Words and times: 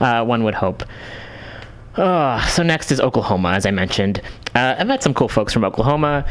Uh, 0.00 0.24
one 0.24 0.44
would 0.44 0.54
hope. 0.54 0.84
Uh, 1.96 2.40
so 2.46 2.62
next 2.62 2.92
is 2.92 3.00
Oklahoma, 3.00 3.50
as 3.50 3.66
I 3.66 3.72
mentioned. 3.72 4.20
Uh, 4.54 4.76
I've 4.78 4.86
met 4.86 5.02
some 5.02 5.14
cool 5.14 5.28
folks 5.28 5.52
from 5.52 5.64
Oklahoma, 5.64 6.24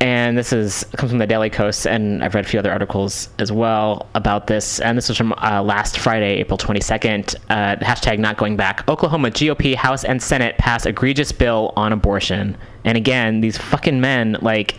and 0.00 0.36
this 0.36 0.52
is 0.52 0.84
comes 0.96 1.10
from 1.10 1.18
the 1.18 1.26
Daily 1.26 1.48
Kos, 1.48 1.86
and 1.86 2.22
I've 2.22 2.34
read 2.34 2.44
a 2.44 2.48
few 2.48 2.58
other 2.58 2.70
articles 2.70 3.30
as 3.38 3.50
well 3.50 4.06
about 4.14 4.48
this. 4.48 4.80
And 4.80 4.98
this 4.98 5.08
was 5.08 5.16
from 5.16 5.32
uh, 5.34 5.62
last 5.62 5.98
Friday, 5.98 6.40
April 6.40 6.58
22nd. 6.58 7.36
Uh, 7.48 7.76
hashtag 7.76 8.18
not 8.18 8.36
going 8.36 8.56
back. 8.56 8.86
Oklahoma 8.86 9.30
GOP 9.30 9.74
House 9.74 10.04
and 10.04 10.22
Senate 10.22 10.58
pass 10.58 10.84
egregious 10.84 11.32
bill 11.32 11.72
on 11.74 11.92
abortion. 11.92 12.56
And 12.84 12.98
again, 12.98 13.40
these 13.40 13.56
fucking 13.56 13.98
men, 13.98 14.36
like, 14.42 14.76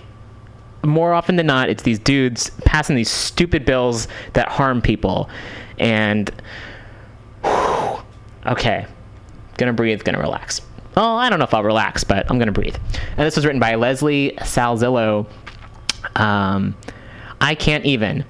more 0.84 1.14
often 1.14 1.38
than 1.38 1.48
not, 1.48 1.70
it's 1.70 1.82
these 1.82 1.98
dudes 1.98 2.52
passing 2.66 2.96
these 2.96 3.09
stupid 3.09 3.66
bills 3.66 4.07
that 4.34 4.48
harm 4.48 4.80
people. 4.80 5.27
And 5.80 6.32
okay, 8.46 8.86
gonna 9.57 9.73
breathe, 9.73 10.04
gonna 10.04 10.20
relax. 10.20 10.61
Well, 10.96 11.18
I 11.18 11.29
don't 11.29 11.39
know 11.39 11.46
if 11.46 11.54
I'll 11.54 11.64
relax, 11.64 12.04
but 12.04 12.29
I'm 12.29 12.39
gonna 12.39 12.51
breathe. 12.51 12.75
And 13.18 13.25
this 13.25 13.36
was 13.36 13.46
written 13.46 13.60
by 13.60 13.75
Leslie 13.75 14.33
Salzillo. 14.39 15.28
Um, 16.15 16.75
I 17.42 17.56
can't 17.56 17.86
even. 17.86 18.23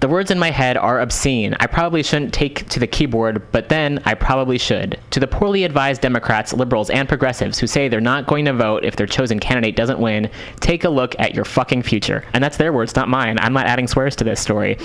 The 0.00 0.06
words 0.06 0.30
in 0.30 0.38
my 0.38 0.52
head 0.52 0.76
are 0.76 1.00
obscene. 1.00 1.56
I 1.58 1.66
probably 1.66 2.04
shouldn't 2.04 2.32
take 2.32 2.68
to 2.68 2.78
the 2.78 2.86
keyboard, 2.86 3.50
but 3.50 3.68
then 3.68 4.00
I 4.04 4.14
probably 4.14 4.56
should. 4.56 4.96
To 5.10 5.18
the 5.18 5.26
poorly 5.26 5.64
advised 5.64 6.02
Democrats, 6.02 6.52
liberals, 6.52 6.88
and 6.88 7.08
progressives 7.08 7.58
who 7.58 7.66
say 7.66 7.88
they're 7.88 8.00
not 8.00 8.28
going 8.28 8.44
to 8.44 8.52
vote 8.52 8.84
if 8.84 8.94
their 8.94 9.08
chosen 9.08 9.40
candidate 9.40 9.74
doesn't 9.74 9.98
win, 9.98 10.30
take 10.60 10.84
a 10.84 10.88
look 10.88 11.18
at 11.18 11.34
your 11.34 11.44
fucking 11.44 11.82
future. 11.82 12.24
And 12.32 12.44
that's 12.44 12.58
their 12.58 12.72
words, 12.72 12.94
not 12.94 13.08
mine. 13.08 13.40
I'm 13.40 13.52
not 13.52 13.66
adding 13.66 13.88
swears 13.88 14.14
to 14.16 14.24
this 14.24 14.40
story. 14.40 14.78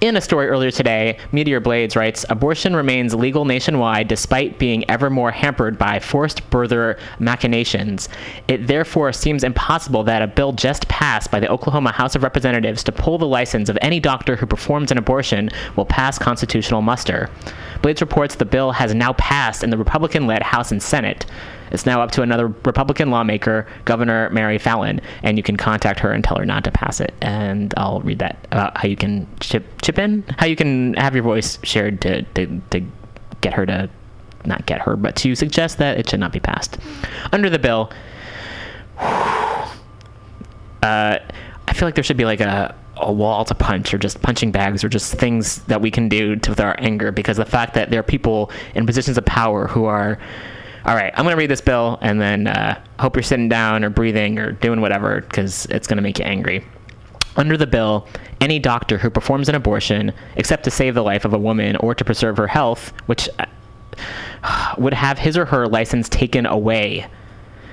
In 0.00 0.16
a 0.16 0.20
story 0.20 0.48
earlier 0.48 0.72
today, 0.72 1.20
Meteor 1.30 1.60
Blades 1.60 1.94
writes 1.94 2.26
Abortion 2.28 2.74
remains 2.74 3.14
legal 3.14 3.44
nationwide 3.44 4.08
despite 4.08 4.58
being 4.58 4.84
ever 4.90 5.08
more 5.08 5.30
hampered 5.30 5.78
by 5.78 6.00
forced 6.00 6.50
birther 6.50 6.98
machinations. 7.20 8.08
It 8.48 8.66
therefore 8.66 9.12
seems 9.12 9.44
impossible 9.44 10.02
that 10.04 10.20
a 10.20 10.26
bill 10.26 10.50
just 10.50 10.88
passed 10.88 11.30
by 11.30 11.38
the 11.38 11.48
Oklahoma 11.48 11.92
House 11.92 12.16
of 12.16 12.24
Representatives 12.24 12.82
to 12.82 12.90
pull 12.90 13.18
the 13.18 13.24
license 13.24 13.68
of 13.68 13.78
any 13.80 14.00
doctor 14.00 14.34
who 14.34 14.47
performs 14.48 14.90
an 14.90 14.98
abortion 14.98 15.50
will 15.76 15.86
pass 15.86 16.18
constitutional 16.18 16.82
muster. 16.82 17.30
Blades 17.82 18.00
reports 18.00 18.34
the 18.34 18.44
bill 18.44 18.72
has 18.72 18.94
now 18.94 19.12
passed 19.14 19.62
in 19.62 19.70
the 19.70 19.78
Republican 19.78 20.26
led 20.26 20.42
House 20.42 20.72
and 20.72 20.82
Senate. 20.82 21.26
It's 21.70 21.86
now 21.86 22.00
up 22.00 22.10
to 22.12 22.22
another 22.22 22.48
Republican 22.48 23.10
lawmaker, 23.10 23.66
Governor 23.84 24.30
Mary 24.30 24.58
Fallin, 24.58 25.00
and 25.22 25.36
you 25.36 25.42
can 25.42 25.56
contact 25.56 26.00
her 26.00 26.10
and 26.12 26.24
tell 26.24 26.38
her 26.38 26.46
not 26.46 26.64
to 26.64 26.70
pass 26.70 27.00
it. 27.00 27.14
And 27.20 27.74
I'll 27.76 28.00
read 28.00 28.18
that 28.20 28.46
about 28.50 28.76
how 28.76 28.88
you 28.88 28.96
can 28.96 29.26
chip 29.40 29.64
chip 29.82 29.98
in, 29.98 30.24
how 30.38 30.46
you 30.46 30.56
can 30.56 30.94
have 30.94 31.14
your 31.14 31.24
voice 31.24 31.58
shared 31.62 32.00
to 32.02 32.22
to, 32.22 32.62
to 32.70 32.82
get 33.40 33.54
her 33.54 33.66
to 33.66 33.90
not 34.44 34.66
get 34.66 34.80
her, 34.82 34.96
but 34.96 35.16
to 35.16 35.34
suggest 35.34 35.78
that 35.78 35.98
it 35.98 36.08
should 36.08 36.20
not 36.20 36.32
be 36.32 36.40
passed. 36.40 36.78
Under 37.32 37.50
the 37.50 37.58
bill, 37.58 37.90
uh, 38.98 39.68
I 40.82 41.72
feel 41.74 41.86
like 41.86 41.94
there 41.94 42.04
should 42.04 42.16
be 42.16 42.24
like 42.24 42.40
a 42.40 42.74
a 43.00 43.12
wall 43.12 43.44
to 43.44 43.54
punch 43.54 43.92
or 43.92 43.98
just 43.98 44.20
punching 44.22 44.50
bags 44.50 44.84
or 44.84 44.88
just 44.88 45.14
things 45.14 45.62
that 45.64 45.80
we 45.80 45.90
can 45.90 46.08
do 46.08 46.36
to, 46.36 46.50
with 46.50 46.60
our 46.60 46.74
anger 46.78 47.12
because 47.12 47.36
the 47.36 47.44
fact 47.44 47.74
that 47.74 47.90
there 47.90 48.00
are 48.00 48.04
people 48.04 48.50
in 48.74 48.86
positions 48.86 49.16
of 49.18 49.24
power 49.24 49.66
who 49.66 49.84
are 49.84 50.18
all 50.84 50.94
right 50.94 51.12
i'm 51.16 51.24
going 51.24 51.34
to 51.34 51.38
read 51.38 51.50
this 51.50 51.60
bill 51.60 51.98
and 52.00 52.20
then 52.20 52.46
uh, 52.46 52.80
hope 52.98 53.16
you're 53.16 53.22
sitting 53.22 53.48
down 53.48 53.84
or 53.84 53.90
breathing 53.90 54.38
or 54.38 54.52
doing 54.52 54.80
whatever 54.80 55.20
because 55.22 55.66
it's 55.66 55.86
going 55.86 55.96
to 55.96 56.02
make 56.02 56.18
you 56.18 56.24
angry 56.24 56.64
under 57.38 57.56
the 57.56 57.66
bill, 57.66 58.06
any 58.40 58.58
doctor 58.58 58.98
who 58.98 59.08
performs 59.08 59.48
an 59.48 59.54
abortion, 59.54 60.12
except 60.36 60.64
to 60.64 60.70
save 60.70 60.94
the 60.94 61.02
life 61.02 61.24
of 61.24 61.32
a 61.32 61.38
woman 61.38 61.76
or 61.76 61.94
to 61.94 62.04
preserve 62.04 62.36
her 62.36 62.48
health, 62.48 62.92
which 63.06 63.28
uh, 64.42 64.74
would 64.76 64.92
have 64.92 65.18
his 65.18 65.38
or 65.38 65.44
her 65.46 65.66
license 65.66 66.08
taken 66.08 66.44
away. 66.44 67.06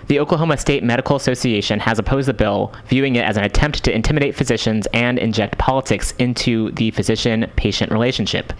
The 0.08 0.20
Oklahoma 0.20 0.58
State 0.58 0.84
Medical 0.84 1.16
Association 1.16 1.80
has 1.80 1.98
opposed 1.98 2.28
the 2.28 2.34
bill, 2.34 2.72
viewing 2.88 3.16
it 3.16 3.26
as 3.26 3.38
an 3.38 3.44
attempt 3.44 3.84
to 3.84 3.96
intimidate 3.96 4.36
physicians 4.36 4.88
and 4.94 5.18
inject 5.18 5.58
politics 5.58 6.14
into 6.20 6.70
the 6.74 6.92
physician 6.92 7.52
patient 7.56 7.92
relationship. 7.92 8.54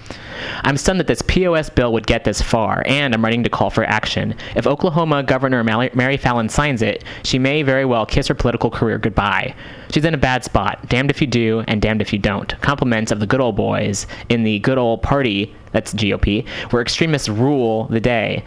I'm 0.64 0.76
stunned 0.76 1.00
that 1.00 1.06
this 1.06 1.22
POS 1.22 1.70
bill 1.70 1.94
would 1.94 2.08
get 2.08 2.24
this 2.24 2.42
far, 2.42 2.82
and 2.88 3.14
I'm 3.14 3.24
ready 3.24 3.44
to 3.44 3.50
call 3.50 3.70
for 3.70 3.84
action. 3.84 4.34
If 4.56 4.66
Oklahoma 4.66 5.22
Governor 5.22 5.64
Mary 5.64 6.18
Fallin 6.18 6.50
signs 6.50 6.82
it, 6.82 7.04
she 7.24 7.38
may 7.38 7.62
very 7.62 7.86
well 7.86 8.08
kiss 8.08 8.28
her 8.28 8.34
political 8.34 8.72
career 8.72 8.98
goodbye. 8.98 9.54
She's 9.92 10.06
in 10.06 10.16
a 10.16 10.18
bad 10.18 10.44
spot, 10.44 10.90
damned 10.90 11.12
if 11.12 11.22
you 11.22 11.28
do, 11.28 11.64
and 11.68 11.80
damned 11.80 12.02
if 12.02 12.12
you 12.12 12.18
don't. 12.18 12.60
Compliments 12.62 13.12
of 13.12 13.20
the 13.20 13.28
good 13.28 13.40
old 13.40 13.56
boys 13.56 14.08
in 14.30 14.44
the 14.44 14.58
good 14.60 14.80
old 14.80 15.04
party, 15.04 15.54
that's 15.74 15.94
GOP, 15.94 16.48
where 16.72 16.82
extremists 16.82 17.30
rule 17.30 17.86
the 17.86 18.02
day. 18.02 18.44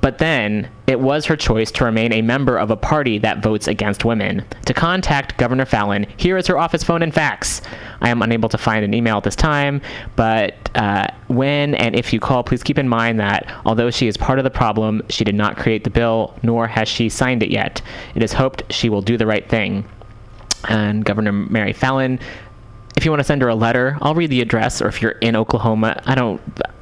But 0.00 0.18
then, 0.18 0.70
it 0.86 1.00
was 1.00 1.26
her 1.26 1.36
choice 1.36 1.72
to 1.72 1.84
remain 1.84 2.12
a 2.12 2.22
member 2.22 2.56
of 2.56 2.70
a 2.70 2.76
party 2.76 3.18
that 3.18 3.42
votes 3.42 3.66
against 3.66 4.04
women. 4.04 4.44
To 4.66 4.72
contact 4.74 5.36
Governor 5.38 5.66
Fallin, 5.66 6.06
here 6.16 6.36
is 6.36 6.46
her 6.46 6.56
office 6.56 6.84
phone 6.84 7.02
and 7.02 7.12
fax. 7.12 7.60
I 8.00 8.08
am 8.08 8.22
unable 8.22 8.48
to 8.50 8.58
find 8.58 8.84
an 8.84 8.94
email 8.94 9.16
at 9.16 9.24
this 9.24 9.34
time, 9.34 9.80
but 10.14 10.70
uh, 10.76 11.08
when 11.26 11.74
and 11.74 11.96
if 11.96 12.12
you 12.12 12.20
call, 12.20 12.44
please 12.44 12.62
keep 12.62 12.78
in 12.78 12.88
mind 12.88 13.18
that 13.18 13.52
although 13.66 13.90
she 13.90 14.06
is 14.06 14.16
part 14.16 14.38
of 14.38 14.44
the 14.44 14.50
problem, 14.50 15.02
she 15.08 15.24
did 15.24 15.34
not 15.34 15.56
create 15.56 15.82
the 15.82 15.90
bill, 15.90 16.34
nor 16.42 16.68
has 16.68 16.88
she 16.88 17.08
signed 17.08 17.42
it 17.42 17.50
yet. 17.50 17.82
It 18.14 18.22
is 18.22 18.32
hoped 18.32 18.62
she 18.72 18.88
will 18.88 19.02
do 19.02 19.16
the 19.16 19.26
right 19.26 19.48
thing. 19.48 19.84
And 20.68 21.04
Governor 21.04 21.32
Mary 21.32 21.72
Fallin 21.72 22.20
if 22.96 23.04
you 23.04 23.12
want 23.12 23.20
to 23.20 23.24
send 23.24 23.42
her 23.42 23.48
a 23.48 23.54
letter, 23.54 23.96
I'll 24.02 24.16
read 24.16 24.30
the 24.30 24.40
address. 24.40 24.82
Or 24.82 24.88
if 24.88 25.00
you're 25.00 25.12
in 25.12 25.36
Oklahoma, 25.36 26.02
I 26.04 26.16
don't. 26.16 26.40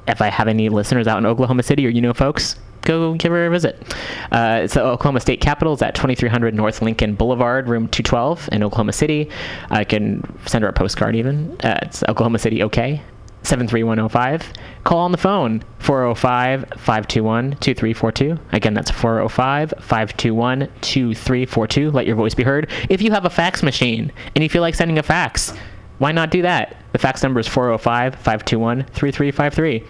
If 0.09 0.23
I 0.23 0.29
have 0.29 0.49
any 0.49 0.71
listeners 0.71 1.07
out 1.07 1.19
in 1.19 1.27
Oklahoma 1.27 1.63
City 1.63 1.85
or 1.87 1.91
you 1.91 2.01
know 2.01 2.15
folks, 2.15 2.57
go 2.87 3.15
give 3.15 3.33
her 3.33 3.47
a 3.47 3.51
visit. 3.51 3.95
Uh, 4.33 4.61
it's 4.63 4.75
the 4.75 4.83
Oklahoma 4.83 5.21
State 5.21 5.41
Capitol. 5.41 5.75
It's 5.75 5.83
at 5.83 5.95
2300 5.95 6.55
North 6.55 6.81
Lincoln 6.81 7.15
Boulevard, 7.15 7.69
room 7.69 7.89
212 7.89 8.49
in 8.53 8.63
Oklahoma 8.63 8.93
City. 8.93 9.29
I 9.71 9.85
can 9.85 10.23
send 10.47 10.63
her 10.63 10.69
a 10.69 10.73
postcard 10.73 11.15
even. 11.17 11.57
Uh, 11.63 11.79
it's 11.83 12.03
Oklahoma 12.05 12.39
City 12.39 12.63
OK. 12.63 13.03
73105. 13.43 14.53
Call 14.83 14.99
on 14.99 15.13
the 15.13 15.19
phone 15.19 15.63
405 15.79 16.65
521 16.77 17.51
2342. 17.61 18.39
Again, 18.53 18.75
that's 18.75 18.91
405 18.91 19.75
521 19.79 20.61
2342. 20.81 21.91
Let 21.93 22.07
your 22.07 22.17
voice 22.17 22.35
be 22.35 22.43
heard. 22.43 22.71
If 22.89 23.01
you 23.01 23.13
have 23.13 23.25
a 23.25 23.31
fax 23.31 23.63
machine 23.63 24.13
and 24.35 24.43
you 24.43 24.49
feel 24.49 24.63
like 24.63 24.75
sending 24.75 24.99
a 24.99 25.03
fax, 25.03 25.53
why 25.99 26.13
not 26.13 26.31
do 26.31 26.43
that? 26.43 26.77
The 26.93 26.99
fax 26.99 27.23
number 27.23 27.41
is 27.41 27.47
405 27.47 28.15
521 28.17 28.85
3353. 28.85 29.85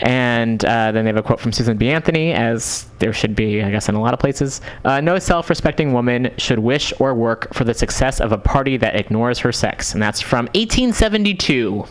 And 0.00 0.64
uh, 0.64 0.92
then 0.92 1.04
they 1.04 1.08
have 1.08 1.16
a 1.16 1.22
quote 1.22 1.40
from 1.40 1.52
Susan 1.52 1.76
B. 1.76 1.90
Anthony, 1.90 2.32
as 2.32 2.86
there 3.00 3.12
should 3.12 3.34
be, 3.34 3.62
I 3.62 3.70
guess, 3.70 3.88
in 3.88 3.94
a 3.94 4.00
lot 4.00 4.14
of 4.14 4.20
places. 4.20 4.60
Uh, 4.84 5.00
no 5.00 5.18
self 5.18 5.50
respecting 5.50 5.92
woman 5.92 6.32
should 6.38 6.58
wish 6.58 6.92
or 7.00 7.14
work 7.14 7.52
for 7.52 7.64
the 7.64 7.74
success 7.74 8.20
of 8.20 8.32
a 8.32 8.38
party 8.38 8.76
that 8.76 8.96
ignores 8.96 9.38
her 9.40 9.52
sex. 9.52 9.92
And 9.92 10.02
that's 10.02 10.20
from 10.20 10.46
1872, 10.54 11.84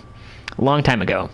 a 0.58 0.64
long 0.64 0.82
time 0.82 1.02
ago. 1.02 1.30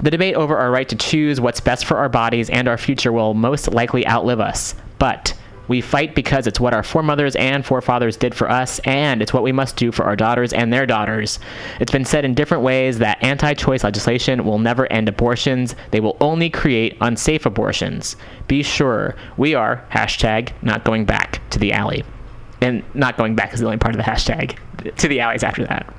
The 0.00 0.10
debate 0.10 0.34
over 0.34 0.56
our 0.56 0.70
right 0.70 0.88
to 0.88 0.96
choose 0.96 1.40
what's 1.40 1.60
best 1.60 1.84
for 1.84 1.98
our 1.98 2.08
bodies 2.08 2.48
and 2.48 2.68
our 2.68 2.78
future 2.78 3.12
will 3.12 3.34
most 3.34 3.68
likely 3.68 4.06
outlive 4.06 4.40
us. 4.40 4.74
But 4.98 5.34
we 5.70 5.80
fight 5.80 6.16
because 6.16 6.48
it's 6.48 6.58
what 6.58 6.74
our 6.74 6.82
foremothers 6.82 7.36
and 7.36 7.64
forefathers 7.64 8.16
did 8.16 8.34
for 8.34 8.50
us, 8.50 8.80
and 8.80 9.22
it's 9.22 9.32
what 9.32 9.44
we 9.44 9.52
must 9.52 9.76
do 9.76 9.92
for 9.92 10.04
our 10.04 10.16
daughters 10.16 10.52
and 10.52 10.72
their 10.72 10.84
daughters. 10.84 11.38
It's 11.78 11.92
been 11.92 12.04
said 12.04 12.24
in 12.24 12.34
different 12.34 12.64
ways 12.64 12.98
that 12.98 13.22
anti 13.22 13.54
choice 13.54 13.84
legislation 13.84 14.44
will 14.44 14.58
never 14.58 14.90
end 14.92 15.08
abortions, 15.08 15.76
they 15.92 16.00
will 16.00 16.16
only 16.20 16.50
create 16.50 16.96
unsafe 17.00 17.46
abortions. 17.46 18.16
Be 18.48 18.64
sure 18.64 19.14
we 19.36 19.54
are, 19.54 19.86
hashtag, 19.92 20.50
not 20.60 20.84
going 20.84 21.04
back 21.04 21.40
to 21.50 21.60
the 21.60 21.72
alley. 21.72 22.02
And 22.60 22.82
not 22.94 23.16
going 23.16 23.36
back 23.36 23.54
is 23.54 23.60
the 23.60 23.66
only 23.66 23.78
part 23.78 23.94
of 23.94 24.04
the 24.04 24.10
hashtag, 24.10 24.58
to 24.96 25.06
the 25.06 25.20
alleys 25.20 25.44
after 25.44 25.64
that. 25.66 25.94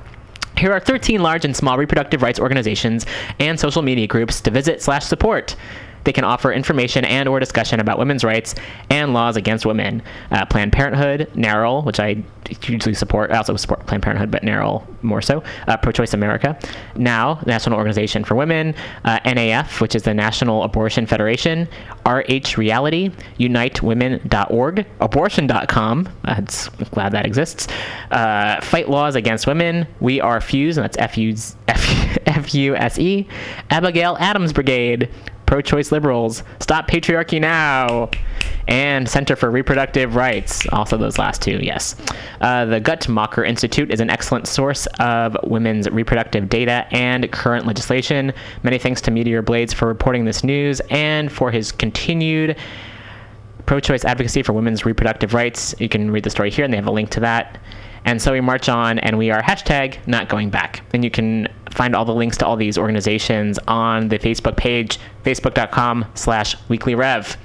Here 0.58 0.74
are 0.74 0.82
13 0.82 1.24
large 1.24 1.46
and 1.46 1.56
small 1.56 1.78
reproductive 1.78 2.22
rights 2.22 2.42
organizations 2.42 3.06
and 3.40 3.58
social 3.58 3.82
media 3.84 4.06
groups 4.06 4.42
to 4.42 4.52
visit 4.52 4.82
slash 4.82 5.06
support. 5.06 5.56
They 6.04 6.14
can 6.14 6.24
offer 6.24 6.52
information 6.52 7.06
and 7.06 7.28
or 7.28 7.40
discussion 7.40 7.80
about 7.80 8.00
women's 8.00 8.24
rights 8.24 8.56
and 8.90 9.14
laws 9.14 9.38
against 9.38 9.66
women. 9.66 10.02
Uh, 10.32 10.46
Planned 10.46 10.74
Parenthood, 10.74 11.30
NARAL, 11.36 11.86
which 11.86 12.00
I 12.00 12.24
hugely 12.62 12.94
support. 12.94 13.32
I 13.32 13.38
also 13.38 13.56
support 13.56 13.86
Planned 13.86 14.04
Parenthood, 14.04 14.32
but 14.32 14.44
NARAL 14.44 14.86
more 15.04 15.22
so. 15.22 15.44
Uh, 15.68 15.78
Pro-Choice 15.78 16.14
America. 16.14 16.58
NOW, 16.96 17.40
National 17.46 17.78
Organization 17.78 18.24
for 18.24 18.36
Women. 18.36 18.76
Uh, 19.04 19.20
NAF, 19.22 19.80
which 19.82 19.96
is 19.96 20.04
the 20.04 20.14
National 20.14 20.64
Abortion 20.64 21.06
Federation. 21.06 21.68
RH 22.06 22.58
Reality. 22.58 23.10
UniteWomen.org. 23.40 24.86
Abortion.com. 25.00 26.10
I'm 26.26 26.46
glad 26.92 27.12
that 27.14 27.26
exists. 27.26 27.68
Uh, 28.12 28.60
Fight 28.62 28.90
Laws 28.90 29.16
Against 29.16 29.48
Women. 29.48 29.88
We 30.00 30.20
Are 30.22 30.42
Fuse, 30.42 30.78
and 30.78 30.84
that's 30.84 30.98
F-U-S-E. 32.28 33.28
Abigail 33.70 34.18
Adams 34.20 34.54
Brigade 34.54 35.10
Pro 35.52 35.60
Choice 35.60 35.92
Liberals, 35.92 36.44
Stop 36.62 36.88
Patriarchy 36.88 37.42
Now, 37.42 38.10
and 38.70 39.10
Center 39.10 39.36
for 39.36 39.52
Reproductive 39.52 40.16
Rights. 40.16 40.66
Also, 40.70 40.96
those 40.96 41.18
last 41.18 41.42
two, 41.42 41.60
yes. 41.62 41.98
Uh, 42.40 42.64
the 42.64 42.80
Guttmacher 42.80 43.46
Institute 43.46 43.92
is 43.92 44.00
an 44.00 44.10
excellent 44.10 44.48
source 44.48 44.86
of 45.02 45.36
women's 45.44 45.90
reproductive 45.90 46.48
data 46.48 46.88
and 46.92 47.30
current 47.34 47.68
legislation. 47.68 48.32
Many 48.64 48.78
thanks 48.78 49.02
to 49.02 49.12
Meteor 49.12 49.42
Blades 49.42 49.74
for 49.74 49.90
reporting 49.90 50.24
this 50.24 50.42
news 50.42 50.80
and 50.90 51.30
for 51.30 51.52
his 51.52 51.74
continued 51.74 52.56
pro 53.66 53.82
choice 53.82 54.06
advocacy 54.06 54.44
for 54.44 54.54
women's 54.54 54.86
reproductive 54.86 55.34
rights. 55.34 55.76
You 55.80 55.90
can 55.90 56.12
read 56.12 56.24
the 56.24 56.30
story 56.30 56.50
here, 56.50 56.64
and 56.64 56.74
they 56.74 56.78
have 56.78 56.88
a 56.88 56.92
link 56.92 57.10
to 57.10 57.20
that. 57.20 57.60
And 58.06 58.22
so 58.22 58.32
we 58.32 58.42
march 58.42 58.68
on, 58.68 59.00
and 59.00 59.18
we 59.18 59.30
are 59.30 59.42
hashtag 59.42 60.06
not 60.08 60.28
going 60.28 60.50
back. 60.50 60.82
And 60.94 61.04
you 61.04 61.12
can 61.12 61.48
find 61.70 61.96
all 61.96 62.06
the 62.06 62.16
links 62.16 62.38
to 62.38 62.46
all 62.46 62.56
these 62.56 62.78
organizations 62.78 63.60
on 63.68 64.08
the 64.10 64.18
Facebook 64.18 64.58
page, 64.58 65.00
facebook.com 65.24 66.06
slash 66.16 66.56
weeklyrev. 66.68 67.36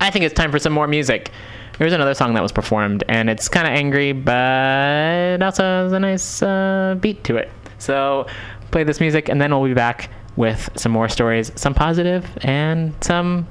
I 0.00 0.10
think 0.10 0.24
it's 0.24 0.34
time 0.34 0.50
for 0.50 0.58
some 0.58 0.72
more 0.72 0.86
music. 0.86 1.30
Here's 1.78 1.92
another 1.92 2.14
song 2.14 2.34
that 2.34 2.42
was 2.42 2.52
performed, 2.52 3.04
and 3.08 3.30
it's 3.30 3.48
kind 3.48 3.66
of 3.66 3.72
angry, 3.72 4.12
but 4.12 5.40
also 5.42 5.62
has 5.62 5.92
a 5.92 6.00
nice 6.00 6.42
uh, 6.42 6.96
beat 7.00 7.22
to 7.24 7.36
it. 7.36 7.50
So 7.78 8.26
play 8.72 8.82
this 8.82 8.98
music, 9.00 9.28
and 9.28 9.40
then 9.40 9.50
we'll 9.52 9.68
be 9.68 9.74
back 9.74 10.10
with 10.36 10.70
some 10.74 10.92
more 10.92 11.08
stories, 11.08 11.52
some 11.54 11.74
positive 11.74 12.26
and 12.42 12.92
some. 13.02 13.46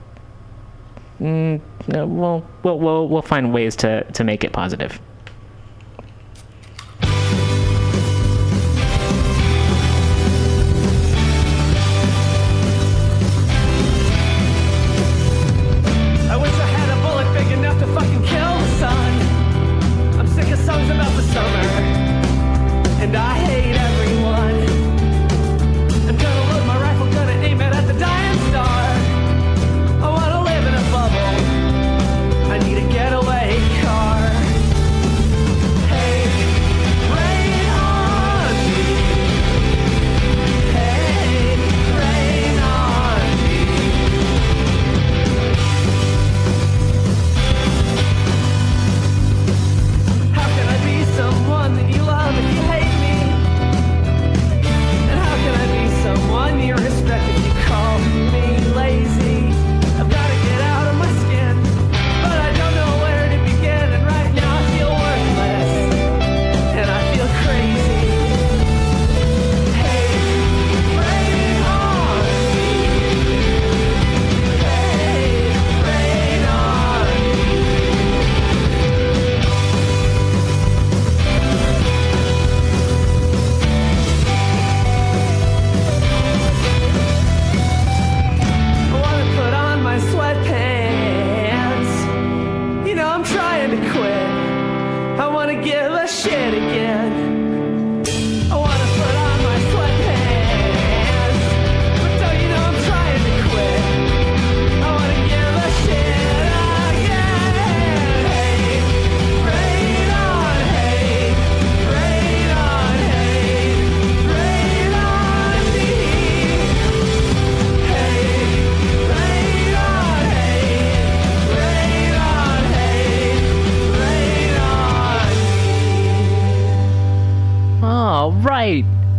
Mm, 1.21 1.59
uh, 1.95 2.05
we'll, 2.05 2.45
we'll, 2.63 2.79
we'll, 2.79 3.07
we'll 3.07 3.21
find 3.21 3.53
ways 3.53 3.75
to, 3.77 4.03
to 4.11 4.23
make 4.23 4.43
it 4.43 4.53
positive. 4.53 4.99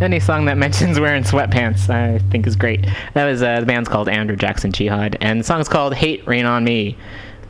Any 0.01 0.21
song 0.21 0.45
that 0.45 0.57
mentions 0.59 1.01
wearing 1.01 1.25
sweatpants, 1.25 1.91
I 1.91 2.19
think 2.31 2.47
is 2.47 2.55
great. 2.55 2.87
That 3.15 3.25
was 3.25 3.43
uh, 3.43 3.61
the 3.61 3.67
band's 3.67 3.89
called 3.89 4.09
Andrew 4.09 4.37
Jackson 4.37 4.71
Jihad, 4.71 5.17
and 5.21 5.41
the 5.41 5.45
song's 5.45 5.69
called 5.69 5.95
"Hate 5.95 6.27
Rain 6.27 6.45
on 6.45 6.63
Me." 6.65 6.97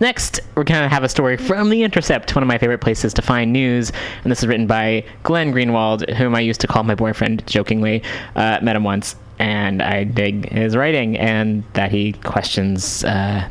Next, 0.00 0.40
we're 0.54 0.64
gonna 0.64 0.88
have 0.88 1.04
a 1.04 1.08
story 1.08 1.36
from 1.36 1.68
The 1.68 1.82
Intercept, 1.82 2.34
one 2.34 2.42
of 2.42 2.48
my 2.48 2.56
favorite 2.56 2.78
places 2.78 3.12
to 3.14 3.22
find 3.22 3.52
news, 3.52 3.92
and 4.22 4.30
this 4.30 4.38
is 4.38 4.46
written 4.46 4.66
by 4.66 5.04
Glenn 5.24 5.52
Greenwald, 5.52 6.08
whom 6.14 6.34
I 6.34 6.40
used 6.40 6.60
to 6.62 6.66
call 6.66 6.84
my 6.84 6.94
boyfriend 6.94 7.46
jokingly. 7.46 8.02
Uh, 8.34 8.60
met 8.62 8.76
him 8.76 8.84
once, 8.84 9.16
and 9.38 9.82
I 9.82 10.04
dig 10.04 10.50
his 10.50 10.76
writing 10.76 11.18
and 11.18 11.64
that 11.74 11.90
he 11.90 12.12
questions 12.12 13.04
uh, 13.04 13.46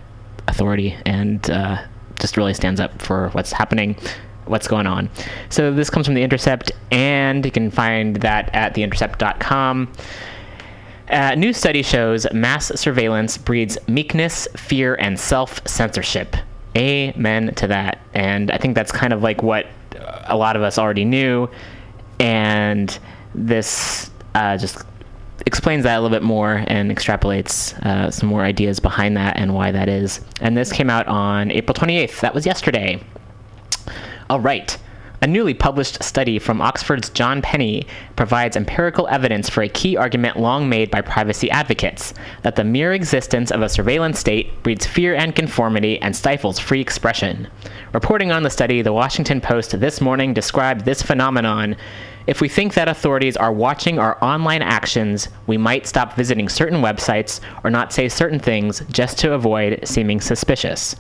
authority 0.47 0.95
and 1.05 1.47
uh, 1.51 1.83
just 2.19 2.35
really 2.38 2.53
stands 2.53 2.79
up 2.79 3.01
for 3.01 3.29
what's 3.29 3.51
happening 3.51 3.95
what's 4.49 4.67
going 4.67 4.88
on. 4.88 5.09
So 5.49 5.71
this 5.73 5.89
comes 5.89 6.05
from 6.05 6.15
The 6.15 6.23
Intercept, 6.23 6.71
and 6.91 7.45
you 7.45 7.51
can 7.51 7.71
find 7.71 8.17
that 8.17 8.53
at 8.53 8.75
theintercept.com. 8.75 9.91
Uh, 11.09 11.35
new 11.35 11.53
study 11.53 11.81
shows 11.81 12.27
mass 12.33 12.67
surveillance 12.75 13.38
breeds 13.38 13.77
meekness, 13.88 14.47
fear, 14.57 14.95
and 14.95 15.17
self 15.19 15.65
censorship. 15.65 16.35
Amen 16.75 17.53
to 17.55 17.67
that. 17.67 17.99
And 18.13 18.51
I 18.51 18.57
think 18.57 18.75
that's 18.75 18.91
kind 18.91 19.13
of 19.13 19.23
like 19.23 19.41
what 19.41 19.67
uh, 19.97 20.23
a 20.25 20.35
lot 20.35 20.55
of 20.55 20.61
us 20.61 20.77
already 20.77 21.05
knew. 21.05 21.49
And 22.19 22.97
this 23.33 24.11
uh, 24.35 24.57
just 24.57 24.83
explains 25.45 25.83
that 25.83 25.97
a 25.97 26.01
little 26.01 26.15
bit 26.15 26.23
more 26.23 26.65
and 26.67 26.91
extrapolates 26.91 27.73
uh, 27.85 28.11
some 28.11 28.27
more 28.27 28.44
ideas 28.44 28.79
behind 28.79 29.15
that 29.15 29.38
and 29.38 29.53
why 29.55 29.71
that 29.71 29.88
is. 29.88 30.19
And 30.41 30.57
this 30.57 30.73
came 30.73 30.89
out 30.89 31.07
on 31.07 31.51
April 31.51 31.73
28th. 31.73 32.19
That 32.19 32.33
was 32.33 32.45
yesterday. 32.45 33.01
All 34.29 34.41
right. 34.41 34.77
A 35.21 35.25
newly 35.25 35.53
published 35.53 36.03
study 36.03 36.37
from 36.37 36.61
Oxford's 36.61 37.09
John 37.09 37.41
Penney 37.41 37.87
provides 38.17 38.57
empirical 38.57 39.07
evidence 39.07 39.49
for 39.49 39.63
a 39.63 39.69
key 39.69 39.95
argument 39.95 40.37
long 40.37 40.67
made 40.67 40.91
by 40.91 41.01
privacy 41.01 41.49
advocates 41.49 42.13
that 42.43 42.55
the 42.55 42.63
mere 42.63 42.93
existence 42.93 43.49
of 43.49 43.61
a 43.61 43.69
surveillance 43.69 44.19
state 44.19 44.61
breeds 44.63 44.85
fear 44.85 45.15
and 45.15 45.33
conformity 45.33 45.99
and 46.01 46.15
stifles 46.15 46.59
free 46.59 46.81
expression. 46.81 47.47
Reporting 47.93 48.31
on 48.31 48.43
the 48.43 48.49
study, 48.49 48.81
the 48.81 48.93
Washington 48.93 49.41
Post 49.41 49.79
this 49.79 50.01
morning 50.01 50.33
described 50.33 50.83
this 50.85 51.01
phenomenon. 51.01 51.77
If 52.27 52.41
we 52.41 52.49
think 52.49 52.73
that 52.73 52.89
authorities 52.89 53.37
are 53.37 53.53
watching 53.53 53.97
our 53.97 54.23
online 54.23 54.61
actions, 54.61 55.29
we 55.47 55.57
might 55.57 55.87
stop 55.87 56.15
visiting 56.15 56.49
certain 56.49 56.81
websites 56.81 57.39
or 57.63 57.69
not 57.69 57.93
say 57.93 58.09
certain 58.09 58.39
things 58.39 58.83
just 58.91 59.17
to 59.19 59.33
avoid 59.33 59.79
seeming 59.85 60.19
suspicious. 60.19 60.95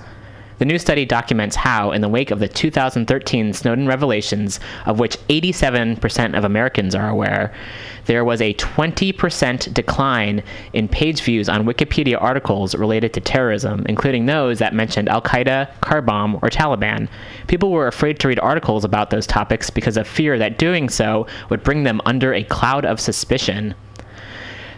The 0.57 0.65
new 0.65 0.79
study 0.79 1.05
documents 1.05 1.55
how, 1.55 1.91
in 1.91 2.01
the 2.01 2.09
wake 2.09 2.31
of 2.31 2.39
the 2.39 2.47
2013 2.47 3.53
Snowden 3.53 3.87
revelations, 3.87 4.59
of 4.87 4.99
which 4.99 5.17
87% 5.27 6.35
of 6.35 6.43
Americans 6.43 6.95
are 6.95 7.09
aware, 7.09 7.53
there 8.05 8.25
was 8.25 8.41
a 8.41 8.55
20% 8.55 9.73
decline 9.73 10.41
in 10.73 10.87
page 10.87 11.21
views 11.21 11.47
on 11.47 11.65
Wikipedia 11.65 12.19
articles 12.19 12.73
related 12.73 13.13
to 13.13 13.21
terrorism, 13.21 13.85
including 13.87 14.25
those 14.25 14.57
that 14.57 14.73
mentioned 14.73 15.09
Al 15.09 15.21
Qaeda, 15.21 15.69
car 15.81 16.01
bomb, 16.01 16.35
or 16.41 16.49
Taliban. 16.49 17.07
People 17.47 17.71
were 17.71 17.87
afraid 17.87 18.19
to 18.19 18.27
read 18.27 18.39
articles 18.39 18.83
about 18.83 19.11
those 19.11 19.27
topics 19.27 19.69
because 19.69 19.97
of 19.97 20.07
fear 20.07 20.39
that 20.39 20.57
doing 20.57 20.89
so 20.89 21.27
would 21.49 21.63
bring 21.63 21.83
them 21.83 22.01
under 22.05 22.33
a 22.33 22.43
cloud 22.43 22.83
of 22.83 22.99
suspicion. 22.99 23.75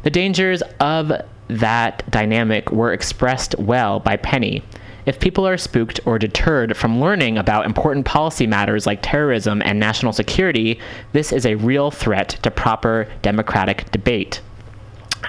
The 0.04 0.10
dangers 0.10 0.62
of 0.80 1.12
that 1.48 2.10
dynamic 2.12 2.72
were 2.72 2.94
expressed 2.94 3.58
well 3.58 4.00
by 4.00 4.18
Penney. 4.18 4.64
If 5.06 5.20
people 5.20 5.48
are 5.48 5.58
spooked 5.58 6.00
or 6.06 6.20
deterred 6.20 6.76
from 6.76 7.00
learning 7.00 7.38
about 7.38 7.66
important 7.66 8.06
policy 8.06 8.46
matters 8.46 8.86
like 8.86 9.00
terrorism 9.02 9.62
and 9.64 9.80
national 9.80 10.14
security, 10.14 10.80
this 11.14 11.32
is 11.32 11.46
a 11.46 11.56
real 11.56 11.92
threat 11.92 12.30
to 12.44 12.52
proper 12.52 13.08
democratic 13.22 13.90
debate. 13.92 14.42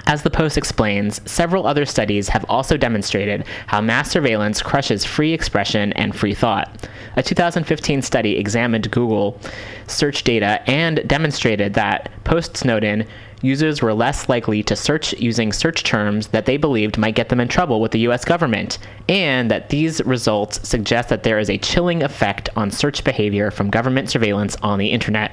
As 0.07 0.23
the 0.23 0.29
Post 0.29 0.57
explains, 0.57 1.21
several 1.29 1.67
other 1.67 1.85
studies 1.85 2.29
have 2.29 2.45
also 2.47 2.77
demonstrated 2.77 3.45
how 3.67 3.81
mass 3.81 4.11
surveillance 4.11 4.61
crushes 4.61 5.05
free 5.05 5.33
expression 5.33 5.93
and 5.93 6.15
free 6.15 6.33
thought. 6.33 6.87
A 7.17 7.23
2015 7.23 8.01
study 8.01 8.37
examined 8.37 8.89
Google 8.91 9.39
search 9.87 10.23
data 10.23 10.61
and 10.69 11.05
demonstrated 11.07 11.73
that 11.73 12.09
post 12.23 12.55
Snowden, 12.57 13.05
users 13.41 13.81
were 13.81 13.93
less 13.93 14.29
likely 14.29 14.63
to 14.63 14.75
search 14.75 15.13
using 15.13 15.51
search 15.51 15.83
terms 15.83 16.27
that 16.27 16.45
they 16.45 16.57
believed 16.57 16.97
might 16.97 17.15
get 17.15 17.29
them 17.29 17.39
in 17.39 17.47
trouble 17.47 17.81
with 17.81 17.91
the 17.91 18.07
US 18.07 18.25
government, 18.25 18.77
and 19.09 19.49
that 19.51 19.69
these 19.69 20.03
results 20.05 20.67
suggest 20.67 21.09
that 21.09 21.23
there 21.23 21.39
is 21.39 21.49
a 21.49 21.57
chilling 21.57 22.03
effect 22.03 22.49
on 22.55 22.71
search 22.71 23.03
behavior 23.03 23.51
from 23.51 23.69
government 23.69 24.09
surveillance 24.09 24.55
on 24.61 24.79
the 24.79 24.91
internet. 24.91 25.31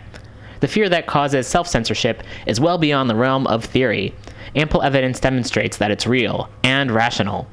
The 0.60 0.68
fear 0.68 0.88
that 0.88 1.06
causes 1.06 1.46
self 1.46 1.68
censorship 1.68 2.22
is 2.46 2.60
well 2.60 2.78
beyond 2.78 3.08
the 3.08 3.16
realm 3.16 3.46
of 3.46 3.64
theory 3.64 4.14
ample 4.56 4.82
evidence 4.82 5.20
demonstrates 5.20 5.76
that 5.78 5.90
it's 5.90 6.06
real 6.06 6.48
and 6.62 6.90
rational. 6.90 7.46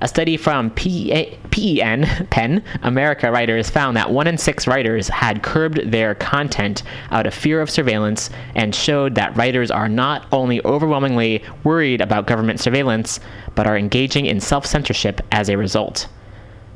A 0.00 0.08
study 0.08 0.36
from 0.36 0.70
PEN, 0.70 2.62
America 2.82 3.30
writers 3.30 3.70
found 3.70 3.96
that 3.96 4.10
one 4.10 4.26
in 4.26 4.38
six 4.38 4.66
writers 4.66 5.08
had 5.08 5.42
curbed 5.42 5.90
their 5.90 6.14
content 6.14 6.82
out 7.10 7.26
of 7.26 7.34
fear 7.34 7.60
of 7.60 7.70
surveillance 7.70 8.30
and 8.54 8.74
showed 8.74 9.14
that 9.14 9.36
writers 9.36 9.70
are 9.70 9.88
not 9.88 10.26
only 10.32 10.64
overwhelmingly 10.64 11.42
worried 11.64 12.00
about 12.00 12.26
government 12.26 12.60
surveillance, 12.60 13.20
but 13.54 13.66
are 13.66 13.78
engaging 13.78 14.26
in 14.26 14.40
self 14.40 14.66
censorship 14.66 15.20
as 15.32 15.48
a 15.48 15.56
result. 15.56 16.08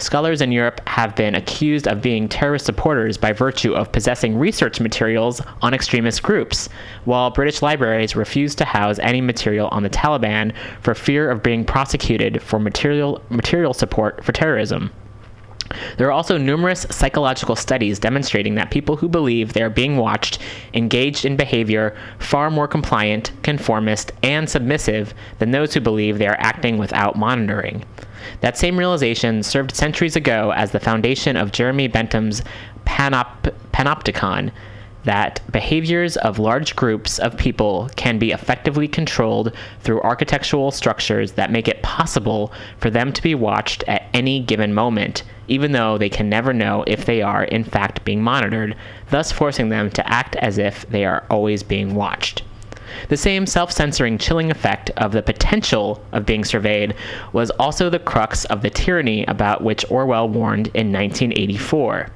Scholars 0.01 0.41
in 0.41 0.51
Europe 0.51 0.81
have 0.89 1.15
been 1.15 1.35
accused 1.35 1.87
of 1.87 2.01
being 2.01 2.27
terrorist 2.27 2.65
supporters 2.65 3.19
by 3.19 3.33
virtue 3.33 3.75
of 3.75 3.93
possessing 3.93 4.39
research 4.39 4.81
materials 4.81 5.43
on 5.61 5.75
extremist 5.75 6.23
groups, 6.23 6.71
while 7.05 7.29
British 7.29 7.61
libraries 7.61 8.17
refuse 8.17 8.55
to 8.55 8.65
house 8.65 8.99
any 9.01 9.21
material 9.21 9.69
on 9.69 9.83
the 9.83 9.91
Taliban 9.91 10.55
for 10.81 10.95
fear 10.95 11.31
of 11.31 11.43
being 11.43 11.67
prosecuted 11.67 12.43
for 12.43 12.59
material, 12.59 13.23
material 13.29 13.75
support 13.75 14.25
for 14.25 14.33
terrorism. 14.33 14.91
There 15.99 16.09
are 16.09 16.13
also 16.13 16.39
numerous 16.39 16.87
psychological 16.91 17.55
studies 17.55 17.99
demonstrating 17.99 18.55
that 18.55 18.71
people 18.71 18.97
who 18.97 19.09
believe 19.09 19.53
they 19.53 19.63
are 19.63 19.69
being 19.69 19.99
watched 19.99 20.39
engaged 20.73 21.27
in 21.27 21.37
behavior 21.37 21.95
far 22.19 22.51
more 22.51 22.67
compliant, 22.67 23.33
conformist, 23.43 24.13
and 24.23 24.49
submissive 24.49 25.13
than 25.39 25.51
those 25.51 25.75
who 25.75 25.81
believe 25.81 26.17
they 26.17 26.27
are 26.27 26.41
acting 26.41 26.79
without 26.79 27.17
monitoring. 27.17 27.85
That 28.41 28.59
same 28.59 28.79
realization 28.79 29.43
served 29.43 29.75
centuries 29.75 30.17
ago 30.17 30.53
as 30.55 30.71
the 30.71 30.81
foundation 30.81 31.37
of 31.37 31.53
Jeremy 31.53 31.89
Bentham's 31.89 32.43
panop- 32.85 33.53
panopticon 33.73 34.51
that 35.05 35.41
behaviors 35.51 36.17
of 36.19 36.39
large 36.39 36.77
groups 36.77 37.19
of 37.19 37.37
people 37.37 37.91
can 37.97 38.19
be 38.19 38.33
effectively 38.33 38.87
controlled 38.87 39.55
through 39.81 40.01
architectural 40.03 40.71
structures 40.71 41.33
that 41.33 41.51
make 41.51 41.69
it 41.69 41.83
possible 41.83 42.53
for 42.79 42.91
them 42.91 43.13
to 43.13 43.23
be 43.23 43.35
watched 43.35 43.83
at 43.87 44.09
any 44.13 44.41
given 44.41 44.75
moment, 44.75 45.23
even 45.49 45.73
though 45.73 45.97
they 45.97 46.11
can 46.11 46.29
never 46.29 46.53
know 46.53 46.85
if 46.87 47.07
they 47.07 47.23
are 47.23 47.45
in 47.45 47.65
fact 47.65 48.05
being 48.05 48.23
monitored, 48.23 48.77
thus 49.11 49.33
forcing 49.33 49.71
them 49.71 49.91
to 49.91 50.07
act 50.07 50.37
as 50.37 50.59
if 50.59 50.87
they 50.91 51.05
are 51.05 51.25
always 51.31 51.63
being 51.63 51.95
watched. 51.95 52.43
The 53.09 53.17
same 53.17 53.47
self 53.47 53.73
censoring 53.73 54.19
chilling 54.19 54.51
effect 54.51 54.91
of 54.97 55.13
the 55.13 55.23
potential 55.23 56.03
of 56.13 56.27
being 56.27 56.45
surveyed 56.45 56.95
was 57.33 57.51
also 57.51 57.91
the 57.91 57.99
crux 57.99 58.45
of 58.47 58.63
the 58.63 58.71
tyranny 58.71 59.25
about 59.27 59.63
which 59.63 59.85
Orwell 59.91 60.29
warned 60.29 60.69
in 60.69 60.93
1984. 60.93 62.09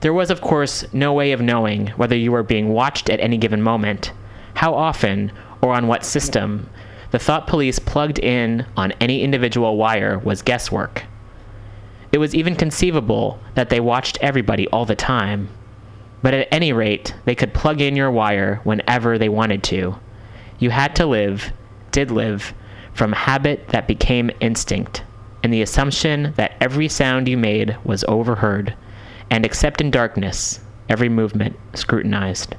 There 0.00 0.12
was, 0.12 0.30
of 0.30 0.40
course, 0.40 0.84
no 0.92 1.12
way 1.12 1.32
of 1.32 1.40
knowing 1.40 1.88
whether 1.96 2.16
you 2.16 2.32
were 2.32 2.42
being 2.42 2.68
watched 2.68 3.08
at 3.08 3.20
any 3.20 3.38
given 3.38 3.62
moment, 3.62 4.12
how 4.54 4.74
often, 4.74 5.32
or 5.60 5.72
on 5.72 5.86
what 5.86 6.04
system. 6.04 6.68
The 7.10 7.18
thought 7.18 7.46
police 7.46 7.78
plugged 7.78 8.18
in 8.18 8.66
on 8.76 8.92
any 9.00 9.22
individual 9.22 9.76
wire 9.76 10.18
was 10.18 10.42
guesswork. 10.42 11.04
It 12.12 12.18
was 12.18 12.34
even 12.34 12.56
conceivable 12.56 13.40
that 13.54 13.70
they 13.70 13.80
watched 13.80 14.18
everybody 14.20 14.68
all 14.68 14.84
the 14.84 14.94
time. 14.94 15.48
But 16.22 16.34
at 16.34 16.48
any 16.50 16.72
rate, 16.72 17.14
they 17.24 17.34
could 17.34 17.54
plug 17.54 17.80
in 17.80 17.96
your 17.96 18.10
wire 18.10 18.60
whenever 18.64 19.18
they 19.18 19.28
wanted 19.28 19.62
to. 19.64 19.96
You 20.58 20.70
had 20.70 20.96
to 20.96 21.06
live, 21.06 21.52
did 21.90 22.10
live, 22.10 22.54
from 22.94 23.12
habit 23.12 23.68
that 23.68 23.86
became 23.86 24.30
instinct, 24.40 25.02
and 25.42 25.52
the 25.52 25.62
assumption 25.62 26.32
that 26.36 26.56
every 26.60 26.88
sound 26.88 27.28
you 27.28 27.36
made 27.36 27.76
was 27.84 28.04
overheard, 28.08 28.74
and 29.30 29.44
except 29.44 29.80
in 29.80 29.90
darkness, 29.90 30.60
every 30.88 31.08
movement 31.08 31.56
scrutinized. 31.74 32.54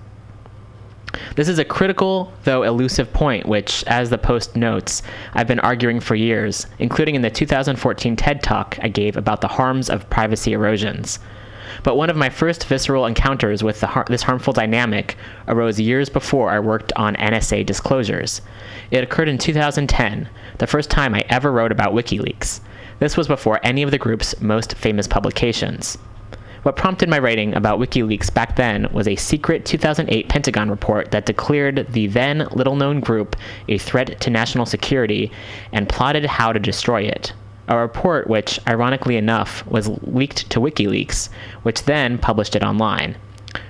This 1.35 1.47
is 1.47 1.57
a 1.57 1.65
critical, 1.65 2.31
though 2.43 2.63
elusive 2.63 3.11
point, 3.11 3.47
which, 3.47 3.83
as 3.87 4.09
the 4.09 4.17
Post 4.17 4.55
notes, 4.55 5.01
I've 5.33 5.47
been 5.47 5.59
arguing 5.61 5.99
for 5.99 6.15
years, 6.15 6.67
including 6.77 7.15
in 7.15 7.21
the 7.23 7.29
2014 7.29 8.15
TED 8.15 8.43
Talk 8.43 8.77
I 8.81 8.89
gave 8.89 9.17
about 9.17 9.41
the 9.41 9.47
harms 9.47 9.89
of 9.89 10.09
privacy 10.09 10.53
erosions. 10.53 11.19
But 11.83 11.95
one 11.95 12.09
of 12.09 12.15
my 12.15 12.29
first 12.29 12.65
visceral 12.65 13.05
encounters 13.05 13.63
with 13.63 13.81
har- 13.81 14.05
this 14.07 14.23
harmful 14.23 14.53
dynamic 14.53 15.17
arose 15.47 15.79
years 15.79 16.09
before 16.09 16.49
I 16.49 16.59
worked 16.59 16.93
on 16.95 17.15
NSA 17.15 17.65
disclosures. 17.65 18.41
It 18.91 19.03
occurred 19.03 19.29
in 19.29 19.37
2010, 19.37 20.29
the 20.57 20.67
first 20.67 20.89
time 20.89 21.13
I 21.13 21.23
ever 21.29 21.51
wrote 21.51 21.71
about 21.71 21.93
WikiLeaks. 21.93 22.61
This 22.99 23.15
was 23.15 23.27
before 23.27 23.59
any 23.63 23.83
of 23.83 23.91
the 23.91 23.97
group's 23.97 24.39
most 24.41 24.73
famous 24.75 25.07
publications. 25.07 25.97
What 26.63 26.75
prompted 26.75 27.07
my 27.07 27.19
writing 27.19 27.53
about 27.53 27.79
WikiLeaks 27.79 28.33
back 28.33 28.55
then 28.55 28.87
was 28.91 29.07
a 29.07 29.15
secret 29.15 29.65
2008 29.65 30.27
Pentagon 30.27 30.69
report 30.69 31.11
that 31.11 31.25
declared 31.25 31.87
the 31.93 32.07
then 32.07 32.47
little 32.51 32.75
known 32.75 32.99
group 32.99 33.35
a 33.67 33.77
threat 33.77 34.19
to 34.19 34.29
national 34.29 34.65
security 34.65 35.31
and 35.71 35.87
plotted 35.87 36.25
how 36.25 36.51
to 36.51 36.59
destroy 36.59 37.03
it 37.03 37.33
a 37.67 37.77
report 37.77 38.27
which, 38.27 38.59
ironically 38.67 39.17
enough, 39.17 39.65
was 39.67 39.89
leaked 40.03 40.49
to 40.49 40.59
WikiLeaks, 40.59 41.29
which 41.63 41.83
then 41.83 42.17
published 42.17 42.55
it 42.55 42.63
online. 42.63 43.17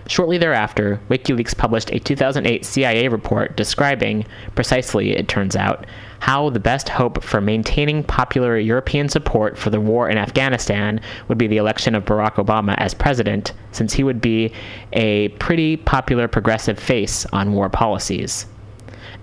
Shortly 0.07 0.37
thereafter, 0.37 0.99
WikiLeaks 1.09 1.57
published 1.57 1.91
a 1.91 1.99
2008 1.99 2.65
CIA 2.65 3.07
report 3.09 3.55
describing, 3.55 4.25
precisely 4.55 5.11
it 5.11 5.27
turns 5.27 5.55
out, 5.55 5.85
how 6.19 6.49
the 6.49 6.59
best 6.59 6.89
hope 6.89 7.23
for 7.23 7.41
maintaining 7.41 8.03
popular 8.03 8.57
European 8.57 9.07
support 9.09 9.57
for 9.57 9.69
the 9.69 9.79
war 9.79 10.09
in 10.09 10.17
Afghanistan 10.17 10.99
would 11.27 11.37
be 11.37 11.47
the 11.47 11.57
election 11.57 11.93
of 11.93 12.05
Barack 12.05 12.35
Obama 12.35 12.75
as 12.77 12.93
president, 12.93 13.53
since 13.71 13.93
he 13.93 14.03
would 14.03 14.21
be 14.21 14.51
a 14.93 15.29
pretty 15.39 15.77
popular 15.77 16.27
progressive 16.27 16.79
face 16.79 17.25
on 17.27 17.53
war 17.53 17.69
policies. 17.69 18.45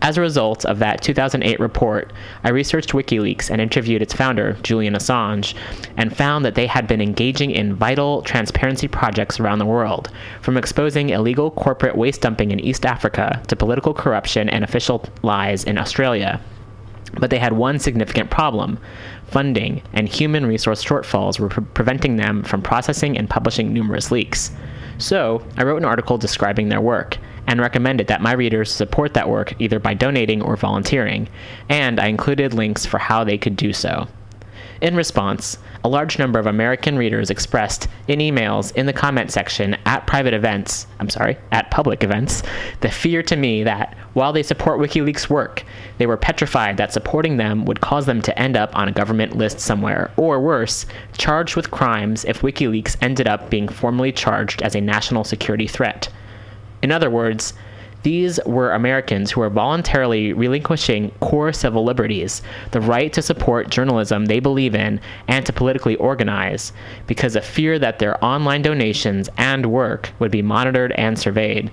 As 0.03 0.19
a 0.19 0.21
result 0.21 0.67
of 0.67 0.81
that 0.81 1.01
2008 1.01 1.59
report, 1.59 2.13
I 2.43 2.51
researched 2.51 2.93
WikiLeaks 2.93 3.51
and 3.51 3.61
interviewed 3.61 4.03
its 4.03 4.13
founder, 4.13 4.57
Julian 4.63 4.95
Assange, 4.95 5.55
and 5.97 6.15
found 6.15 6.45
that 6.45 6.55
they 6.55 6.67
had 6.67 6.87
been 6.87 7.01
engaging 7.01 7.51
in 7.51 7.75
vital 7.75 8.21
transparency 8.23 8.87
projects 8.87 9.41
around 9.41 9.61
the 9.61 9.67
world, 9.67 10.11
from 10.43 10.57
exposing 10.57 11.09
illegal 11.11 11.51
corporate 11.51 11.97
waste 11.97 12.21
dumping 12.21 12.51
in 12.51 12.61
East 12.61 12.85
Africa 12.85 13.43
to 13.47 13.57
political 13.57 13.95
corruption 13.95 14.49
and 14.49 14.63
official 14.63 15.05
lies 15.23 15.65
in 15.65 15.79
Australia. 15.79 16.41
But 17.15 17.31
they 17.31 17.39
had 17.39 17.53
one 17.53 17.79
significant 17.79 18.31
problem. 18.31 18.79
Funding 19.29 19.83
and 19.93 20.09
human 20.09 20.45
resource 20.45 20.85
shortfalls 20.85 21.39
were 21.39 21.49
pre- 21.49 21.65
preventing 21.65 22.17
them 22.17 22.43
from 22.43 22.61
processing 22.61 23.17
and 23.17 23.31
publishing 23.31 23.73
numerous 23.73 24.11
leaks. 24.11 24.51
So, 24.99 25.43
I 25.57 25.65
wrote 25.65 25.79
an 25.79 25.85
article 25.85 26.19
describing 26.19 26.69
their 26.69 26.81
work 26.81 27.19
and 27.47 27.61
recommended 27.61 28.07
that 28.09 28.21
my 28.21 28.33
readers 28.33 28.73
support 28.73 29.15
that 29.15 29.29
work 29.29 29.55
either 29.59 29.79
by 29.79 29.95
donating 29.95 30.43
or 30.43 30.57
volunteering, 30.57 31.29
and 31.69 32.01
I 32.01 32.07
included 32.07 32.55
links 32.55 32.87
for 32.87 32.99
how 32.99 33.25
they 33.25 33.39
could 33.39 33.57
do 33.57 33.73
so. 33.73 34.09
In 34.81 34.97
response, 34.97 35.57
a 35.85 35.89
large 35.89 36.19
number 36.19 36.39
of 36.39 36.47
American 36.47 36.99
readers 36.99 37.31
expressed 37.31 37.89
in 38.09 38.19
emails 38.19 38.75
in 38.75 38.87
the 38.87 38.93
comment 38.93 39.31
section 39.31 39.77
at 39.87 40.07
private 40.07 40.35
events, 40.35 40.87
I'm 40.99 41.09
sorry, 41.09 41.39
at 41.53 41.71
public 41.71 42.03
events, 42.03 42.43
the 42.81 42.91
fear 42.91 43.23
to 43.23 43.37
me 43.37 43.63
that 43.63 43.97
while 44.15 44.33
they 44.33 44.43
support 44.43 44.81
WikiLeaks' 44.81 45.31
work, 45.31 45.63
they 45.99 46.07
were 46.07 46.17
petrified 46.17 46.77
that 46.77 46.93
supporting 46.93 47.37
them 47.37 47.65
would 47.65 47.81
cause 47.81 48.07
them 48.07 48.21
to 48.23 48.39
end 48.39 48.57
up 48.57 48.77
on 48.77 48.89
a 48.89 48.93
government 48.93 49.37
list 49.37 49.61
somewhere, 49.61 50.11
or 50.17 50.41
worse, 50.41 50.87
charged 51.17 51.57
with 51.57 51.71
crimes 51.71 52.25
if 52.25 52.43
WikiLeaks 52.43 52.97
ended 53.01 53.29
up 53.29 53.49
being 53.49 53.69
formally 53.69 54.13
charged 54.13 54.61
as 54.61 54.75
a 54.75 54.81
national 54.81 55.25
security 55.25 55.67
threat. 55.67 56.09
In 56.85 56.93
other 56.93 57.09
words, 57.09 57.55
these 58.03 58.39
were 58.45 58.73
Americans 58.73 59.31
who 59.31 59.41
were 59.41 59.49
voluntarily 59.49 60.35
relinquishing 60.35 61.13
core 61.21 61.51
civil 61.51 61.83
liberties, 61.83 62.43
the 62.73 62.81
right 62.83 63.11
to 63.15 63.23
support 63.23 63.71
journalism 63.71 64.27
they 64.27 64.39
believe 64.39 64.75
in 64.75 65.01
and 65.27 65.47
to 65.47 65.53
politically 65.55 65.97
organize, 65.97 66.75
because 67.07 67.37
of 67.37 67.45
fear 67.47 67.79
that 67.79 68.01
their 68.01 68.23
online 68.23 68.61
donations 68.61 69.31
and 69.39 69.65
work 69.65 70.13
would 70.19 70.31
be 70.31 70.43
monitored 70.43 70.93
and 70.93 71.19
surveyed. 71.19 71.71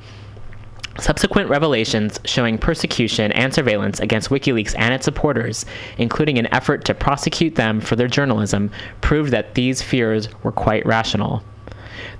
Subsequent 0.98 1.50
revelations 1.50 2.18
showing 2.24 2.58
persecution 2.58 3.34
and 3.34 3.54
surveillance 3.54 4.00
against 4.00 4.30
WikiLeaks 4.30 4.76
and 4.78 4.94
its 4.94 5.04
supporters, 5.04 5.66
including 5.98 6.40
an 6.40 6.48
effort 6.54 6.86
to 6.86 6.94
prosecute 6.94 7.56
them 7.56 7.82
for 7.82 7.98
their 7.98 8.08
journalism, 8.08 8.72
proved 9.02 9.32
that 9.32 9.56
these 9.56 9.82
fears 9.82 10.30
were 10.42 10.54
quite 10.54 10.86
rational. 10.86 11.44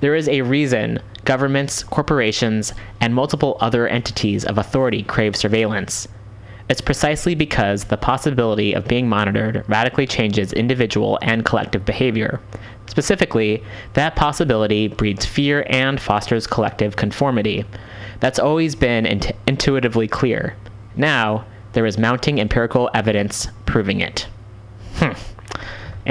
There 0.02 0.16
is 0.16 0.28
a 0.28 0.42
reason 0.42 1.00
governments, 1.24 1.84
corporations, 1.84 2.74
and 3.00 3.14
multiple 3.16 3.58
other 3.62 3.88
entities 3.88 4.44
of 4.44 4.58
authority 4.58 5.04
crave 5.04 5.36
surveillance. 5.36 6.08
it's 6.70 6.82
precisely 6.82 7.36
because 7.36 7.86
the 7.86 7.98
possibility 7.98 8.74
of 8.74 8.88
being 8.88 9.08
monitored 9.08 9.64
radically 9.68 10.08
changes 10.08 10.54
individual 10.54 11.20
and 11.22 11.44
collective 11.46 11.84
behavior. 11.86 12.40
Specifically, 12.88 13.62
that 13.94 14.16
possibility 14.16 14.88
breeds 14.88 15.26
fear 15.26 15.66
and 15.70 16.00
fosters 16.00 16.48
collective 16.48 16.96
conformity. 16.96 17.66
That's 18.22 18.40
always 18.40 18.74
been 18.76 19.06
int- 19.06 19.34
intuitively 19.48 20.08
clear. 20.08 20.56
Now, 20.96 21.46
there 21.74 21.86
is 21.86 21.98
mounting 21.98 22.40
empirical 22.40 22.90
evidence 22.94 23.48
proving 23.66 24.00
it. 24.02 24.28
Hmm. 24.96 25.12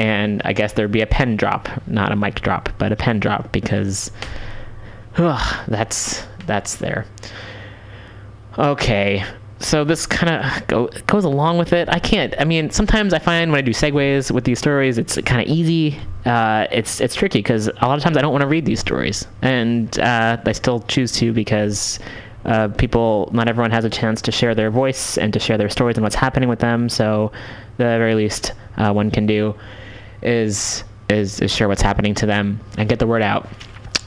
And 0.00 0.40
I 0.46 0.54
guess 0.54 0.72
there'd 0.72 0.90
be 0.90 1.02
a 1.02 1.06
pen 1.06 1.36
drop, 1.36 1.68
not 1.86 2.10
a 2.10 2.16
mic 2.16 2.40
drop, 2.40 2.70
but 2.78 2.90
a 2.90 2.96
pen 2.96 3.20
drop 3.20 3.52
because 3.52 4.10
ugh, 5.18 5.64
that's 5.68 6.24
that's 6.46 6.76
there. 6.76 7.04
Okay, 8.58 9.22
so 9.58 9.84
this 9.84 10.06
kind 10.06 10.42
of 10.42 10.66
go, 10.68 10.86
goes 11.06 11.26
along 11.26 11.58
with 11.58 11.74
it. 11.74 11.90
I 11.90 11.98
can't. 11.98 12.34
I 12.38 12.44
mean, 12.44 12.70
sometimes 12.70 13.12
I 13.12 13.18
find 13.18 13.52
when 13.52 13.58
I 13.58 13.60
do 13.60 13.72
segues 13.72 14.30
with 14.30 14.44
these 14.44 14.58
stories, 14.58 14.96
it's 14.96 15.20
kind 15.26 15.42
of 15.42 15.46
easy. 15.46 16.00
Uh, 16.24 16.66
it's 16.72 17.02
it's 17.02 17.14
tricky 17.14 17.40
because 17.40 17.68
a 17.68 17.86
lot 17.86 17.98
of 17.98 18.02
times 18.02 18.16
I 18.16 18.22
don't 18.22 18.32
want 18.32 18.40
to 18.40 18.48
read 18.48 18.64
these 18.64 18.80
stories, 18.80 19.26
and 19.42 19.98
uh, 19.98 20.38
I 20.46 20.52
still 20.52 20.80
choose 20.80 21.12
to 21.16 21.34
because 21.34 21.98
uh, 22.46 22.68
people, 22.68 23.28
not 23.34 23.48
everyone 23.48 23.70
has 23.70 23.84
a 23.84 23.90
chance 23.90 24.22
to 24.22 24.32
share 24.32 24.54
their 24.54 24.70
voice 24.70 25.18
and 25.18 25.30
to 25.34 25.38
share 25.38 25.58
their 25.58 25.68
stories 25.68 25.98
and 25.98 26.04
what's 26.04 26.16
happening 26.16 26.48
with 26.48 26.60
them. 26.60 26.88
So, 26.88 27.32
the 27.76 27.84
very 27.84 28.14
least 28.14 28.54
uh, 28.78 28.94
one 28.94 29.10
can 29.10 29.26
do 29.26 29.54
is, 30.22 30.84
is 31.08 31.40
is 31.40 31.50
share 31.50 31.68
what's 31.68 31.82
happening 31.82 32.14
to 32.16 32.26
them 32.26 32.60
and 32.76 32.88
get 32.88 32.98
the 32.98 33.06
word 33.06 33.22
out. 33.22 33.48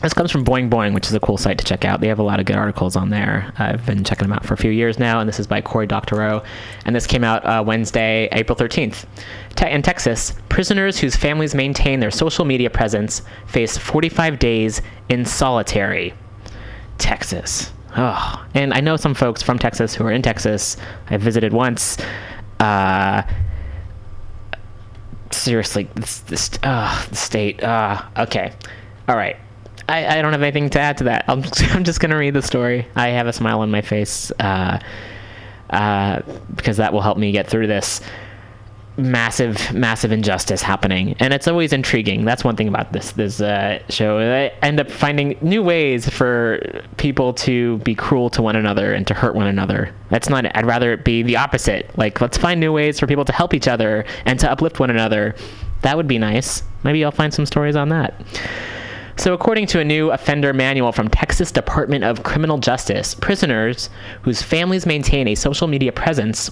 This 0.03 0.13
comes 0.13 0.31
from 0.31 0.43
Boing 0.43 0.69
Boing, 0.69 0.93
which 0.93 1.07
is 1.07 1.13
a 1.13 1.19
cool 1.21 1.37
site 1.37 1.57
to 1.59 1.63
check 1.63 1.85
out. 1.85 2.01
They 2.01 2.09
have 2.09 2.19
a 2.19 2.23
lot 2.23 2.41
of 2.41 2.45
good 2.45 2.57
articles 2.57 2.97
on 2.97 3.09
there. 3.09 3.53
I've 3.57 3.85
been 3.85 4.03
checking 4.03 4.27
them 4.27 4.33
out 4.33 4.45
for 4.45 4.53
a 4.53 4.57
few 4.57 4.69
years 4.69 4.99
now, 4.99 5.21
and 5.21 5.29
this 5.29 5.39
is 5.39 5.47
by 5.47 5.61
Cory 5.61 5.87
Doctorow. 5.87 6.43
And 6.85 6.93
this 6.93 7.07
came 7.07 7.23
out 7.23 7.45
uh, 7.45 7.63
Wednesday, 7.65 8.27
April 8.33 8.57
13th. 8.57 9.05
Te- 9.55 9.71
in 9.71 9.81
Texas, 9.81 10.33
prisoners 10.49 10.99
whose 10.99 11.15
families 11.15 11.55
maintain 11.55 12.01
their 12.01 12.11
social 12.11 12.43
media 12.43 12.69
presence 12.69 13.21
face 13.47 13.77
45 13.77 14.39
days 14.39 14.81
in 15.07 15.23
solitary. 15.23 16.13
Texas. 16.97 17.71
Oh, 17.95 18.45
and 18.53 18.73
I 18.73 18.81
know 18.81 18.97
some 18.97 19.13
folks 19.13 19.41
from 19.41 19.57
Texas 19.57 19.95
who 19.95 20.03
are 20.03 20.11
in 20.11 20.21
Texas. 20.21 20.75
I 21.09 21.15
visited 21.15 21.53
once. 21.53 21.97
Uh, 22.59 23.23
seriously, 25.35 25.87
this, 25.95 26.19
this 26.19 26.51
uh, 26.63 27.05
the 27.09 27.15
state. 27.15 27.63
Uh, 27.63 28.01
okay, 28.17 28.53
all 29.07 29.15
right. 29.15 29.37
I, 29.89 30.19
I 30.19 30.21
don't 30.21 30.31
have 30.31 30.41
anything 30.41 30.69
to 30.71 30.79
add 30.79 30.97
to 30.99 31.03
that. 31.05 31.25
I'm 31.27 31.43
I'm 31.71 31.83
just 31.83 31.99
gonna 31.99 32.17
read 32.17 32.33
the 32.33 32.41
story. 32.41 32.87
I 32.95 33.09
have 33.09 33.27
a 33.27 33.33
smile 33.33 33.59
on 33.59 33.71
my 33.71 33.81
face 33.81 34.31
uh, 34.39 34.79
uh, 35.69 36.21
because 36.55 36.77
that 36.77 36.93
will 36.93 37.01
help 37.01 37.17
me 37.17 37.31
get 37.31 37.47
through 37.47 37.67
this 37.67 38.01
massive, 38.97 39.73
massive 39.73 40.11
injustice 40.11 40.61
happening, 40.61 41.15
and 41.19 41.33
it's 41.33 41.47
always 41.47 41.73
intriguing. 41.73 42.25
That's 42.25 42.43
one 42.43 42.55
thing 42.55 42.67
about 42.67 42.93
this 42.93 43.11
this 43.13 43.41
uh, 43.41 43.79
show. 43.89 44.19
I 44.19 44.53
end 44.65 44.79
up 44.79 44.89
finding 44.89 45.37
new 45.41 45.63
ways 45.63 46.07
for 46.07 46.83
people 46.97 47.33
to 47.33 47.77
be 47.79 47.95
cruel 47.95 48.29
to 48.31 48.41
one 48.41 48.55
another 48.55 48.93
and 48.93 49.05
to 49.07 49.13
hurt 49.13 49.35
one 49.35 49.47
another. 49.47 49.93
That's 50.09 50.29
not. 50.29 50.45
I'd 50.55 50.65
rather 50.65 50.93
it 50.93 51.03
be 51.03 51.23
the 51.23 51.37
opposite. 51.37 51.95
Like, 51.97 52.21
let's 52.21 52.37
find 52.37 52.59
new 52.59 52.71
ways 52.71 52.99
for 52.99 53.07
people 53.07 53.25
to 53.25 53.33
help 53.33 53.53
each 53.53 53.67
other 53.67 54.05
and 54.25 54.39
to 54.39 54.51
uplift 54.51 54.79
one 54.79 54.89
another. 54.89 55.35
That 55.81 55.97
would 55.97 56.07
be 56.07 56.17
nice. 56.17 56.63
Maybe 56.83 57.03
I'll 57.03 57.11
find 57.11 57.33
some 57.33 57.45
stories 57.45 57.75
on 57.75 57.89
that. 57.89 58.13
So, 59.15 59.33
according 59.33 59.67
to 59.67 59.79
a 59.79 59.83
new 59.83 60.11
offender 60.11 60.53
manual 60.53 60.91
from 60.91 61.07
Texas 61.07 61.51
Department 61.51 62.03
of 62.03 62.23
Criminal 62.23 62.57
Justice, 62.57 63.13
prisoners 63.13 63.89
whose 64.23 64.41
families 64.41 64.85
maintain 64.87 65.27
a 65.27 65.35
social 65.35 65.67
media 65.67 65.91
presence 65.91 66.49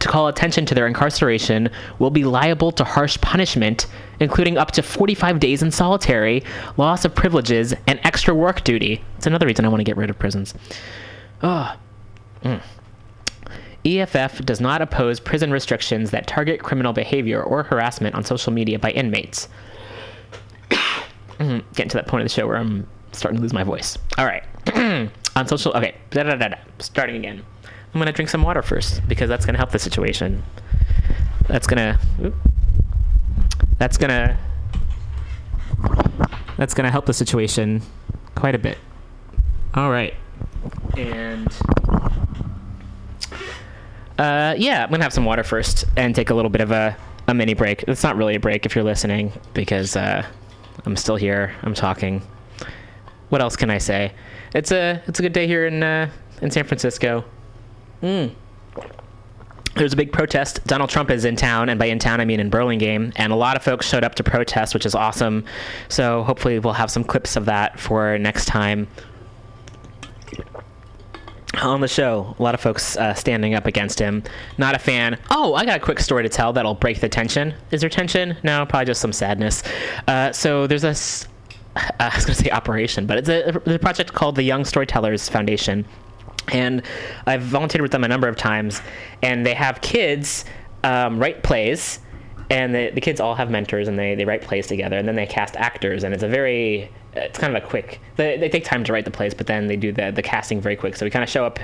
to 0.00 0.08
call 0.08 0.28
attention 0.28 0.66
to 0.66 0.74
their 0.74 0.86
incarceration 0.86 1.68
will 1.98 2.10
be 2.10 2.24
liable 2.24 2.72
to 2.72 2.84
harsh 2.84 3.18
punishment, 3.20 3.86
including 4.20 4.58
up 4.58 4.70
to 4.72 4.82
45 4.82 5.40
days 5.40 5.62
in 5.62 5.70
solitary, 5.70 6.42
loss 6.76 7.04
of 7.04 7.14
privileges, 7.14 7.74
and 7.86 7.98
extra 8.04 8.34
work 8.34 8.64
duty. 8.64 9.02
It's 9.16 9.26
another 9.26 9.46
reason 9.46 9.64
I 9.64 9.68
want 9.68 9.80
to 9.80 9.84
get 9.84 9.96
rid 9.96 10.10
of 10.10 10.18
prisons. 10.18 10.54
Oh. 11.42 11.76
Mm. 12.42 12.62
EFF 13.84 14.44
does 14.44 14.60
not 14.60 14.82
oppose 14.82 15.20
prison 15.20 15.52
restrictions 15.52 16.10
that 16.10 16.26
target 16.26 16.62
criminal 16.62 16.92
behavior 16.92 17.42
or 17.42 17.62
harassment 17.62 18.14
on 18.14 18.24
social 18.24 18.52
media 18.52 18.78
by 18.78 18.90
inmates. 18.90 19.48
Mm, 21.38 21.62
Getting 21.74 21.90
to 21.90 21.98
that 21.98 22.06
point 22.06 22.22
of 22.22 22.24
the 22.24 22.32
show 22.32 22.46
where 22.46 22.56
I'm 22.56 22.86
starting 23.12 23.36
to 23.36 23.42
lose 23.42 23.52
my 23.52 23.62
voice. 23.62 23.98
All 24.16 24.24
right. 24.24 24.42
on 25.36 25.46
social. 25.46 25.70
Okay. 25.76 25.94
Da, 26.08 26.22
da, 26.22 26.34
da. 26.34 26.56
Starting 26.78 27.16
again. 27.16 27.44
I'm 27.96 28.00
gonna 28.00 28.12
drink 28.12 28.28
some 28.28 28.42
water 28.42 28.60
first 28.60 29.08
because 29.08 29.26
that's 29.26 29.46
gonna 29.46 29.56
help 29.56 29.70
the 29.70 29.78
situation. 29.78 30.42
That's 31.48 31.66
gonna. 31.66 31.98
That's 33.78 33.96
gonna. 33.96 34.38
That's 36.58 36.74
gonna 36.74 36.90
help 36.90 37.06
the 37.06 37.14
situation 37.14 37.80
quite 38.34 38.54
a 38.54 38.58
bit. 38.58 38.76
All 39.72 39.90
right. 39.90 40.12
And. 40.94 41.48
Uh, 44.18 44.54
yeah, 44.58 44.84
I'm 44.84 44.90
gonna 44.90 45.02
have 45.02 45.14
some 45.14 45.24
water 45.24 45.42
first 45.42 45.86
and 45.96 46.14
take 46.14 46.28
a 46.28 46.34
little 46.34 46.50
bit 46.50 46.60
of 46.60 46.72
a, 46.72 46.94
a 47.28 47.32
mini 47.32 47.54
break. 47.54 47.82
It's 47.84 48.02
not 48.02 48.18
really 48.18 48.34
a 48.34 48.40
break 48.40 48.66
if 48.66 48.74
you're 48.74 48.84
listening 48.84 49.32
because 49.54 49.96
uh, 49.96 50.22
I'm 50.84 50.96
still 50.96 51.16
here. 51.16 51.54
I'm 51.62 51.72
talking. 51.72 52.20
What 53.30 53.40
else 53.40 53.56
can 53.56 53.70
I 53.70 53.78
say? 53.78 54.12
It's 54.54 54.70
a 54.70 55.02
it's 55.06 55.18
a 55.18 55.22
good 55.22 55.32
day 55.32 55.46
here 55.46 55.66
in 55.66 55.82
uh, 55.82 56.10
in 56.42 56.50
San 56.50 56.64
Francisco. 56.64 57.24
Mm. 58.06 58.30
There's 59.74 59.92
a 59.92 59.96
big 59.96 60.12
protest. 60.12 60.64
Donald 60.64 60.88
Trump 60.88 61.10
is 61.10 61.24
in 61.24 61.34
town, 61.34 61.68
and 61.68 61.78
by 61.78 61.86
in 61.86 61.98
town 61.98 62.20
I 62.20 62.24
mean 62.24 62.38
in 62.38 62.50
Burlingame, 62.50 63.12
and 63.16 63.32
a 63.32 63.36
lot 63.36 63.56
of 63.56 63.64
folks 63.64 63.86
showed 63.86 64.04
up 64.04 64.14
to 64.14 64.22
protest, 64.22 64.74
which 64.74 64.86
is 64.86 64.94
awesome. 64.94 65.44
So 65.88 66.22
hopefully 66.22 66.60
we'll 66.60 66.72
have 66.72 66.90
some 66.90 67.02
clips 67.02 67.34
of 67.34 67.46
that 67.46 67.80
for 67.80 68.16
next 68.16 68.44
time 68.46 68.86
on 71.60 71.80
the 71.80 71.88
show. 71.88 72.36
A 72.38 72.42
lot 72.42 72.54
of 72.54 72.60
folks 72.60 72.96
uh, 72.96 73.12
standing 73.12 73.54
up 73.54 73.66
against 73.66 73.98
him. 73.98 74.22
Not 74.56 74.76
a 74.76 74.78
fan. 74.78 75.18
Oh, 75.30 75.54
I 75.54 75.64
got 75.64 75.76
a 75.76 75.80
quick 75.80 75.98
story 75.98 76.22
to 76.22 76.28
tell 76.28 76.52
that'll 76.52 76.74
break 76.74 77.00
the 77.00 77.08
tension. 77.08 77.54
Is 77.72 77.80
there 77.80 77.90
tension? 77.90 78.36
No, 78.44 78.64
probably 78.66 78.86
just 78.86 79.00
some 79.00 79.12
sadness. 79.12 79.64
Uh, 80.06 80.30
so 80.32 80.68
there's 80.68 80.84
a. 80.84 80.94
I 82.00 82.14
was 82.14 82.24
going 82.24 82.36
to 82.36 82.44
say 82.44 82.50
operation, 82.50 83.06
but 83.06 83.18
it's 83.18 83.28
a, 83.28 83.74
a 83.74 83.78
project 83.80 84.12
called 84.12 84.36
the 84.36 84.44
Young 84.44 84.64
Storytellers 84.64 85.28
Foundation 85.28 85.84
and 86.52 86.82
I've 87.26 87.42
volunteered 87.42 87.82
with 87.82 87.92
them 87.92 88.04
a 88.04 88.08
number 88.08 88.28
of 88.28 88.36
times, 88.36 88.80
and 89.22 89.44
they 89.44 89.54
have 89.54 89.80
kids 89.80 90.44
um, 90.84 91.18
write 91.18 91.42
plays, 91.42 92.00
and 92.50 92.74
the, 92.74 92.90
the 92.90 93.00
kids 93.00 93.20
all 93.20 93.34
have 93.34 93.50
mentors, 93.50 93.88
and 93.88 93.98
they, 93.98 94.14
they 94.14 94.24
write 94.24 94.42
plays 94.42 94.66
together, 94.66 94.96
and 94.96 95.06
then 95.08 95.16
they 95.16 95.26
cast 95.26 95.56
actors, 95.56 96.04
and 96.04 96.14
it's 96.14 96.22
a 96.22 96.28
very 96.28 96.90
it's 97.16 97.38
kind 97.38 97.56
of 97.56 97.62
a 97.62 97.66
quick. 97.66 98.00
They, 98.16 98.36
they 98.36 98.48
take 98.48 98.64
time 98.64 98.84
to 98.84 98.92
write 98.92 99.04
the 99.04 99.10
plays, 99.10 99.34
but 99.34 99.46
then 99.46 99.66
they 99.66 99.76
do 99.76 99.92
the 99.92 100.10
the 100.10 100.22
casting 100.22 100.60
very 100.60 100.76
quick. 100.76 100.96
So 100.96 101.06
we 101.06 101.10
kind 101.10 101.22
of 101.22 101.28
show 101.28 101.44
up. 101.44 101.58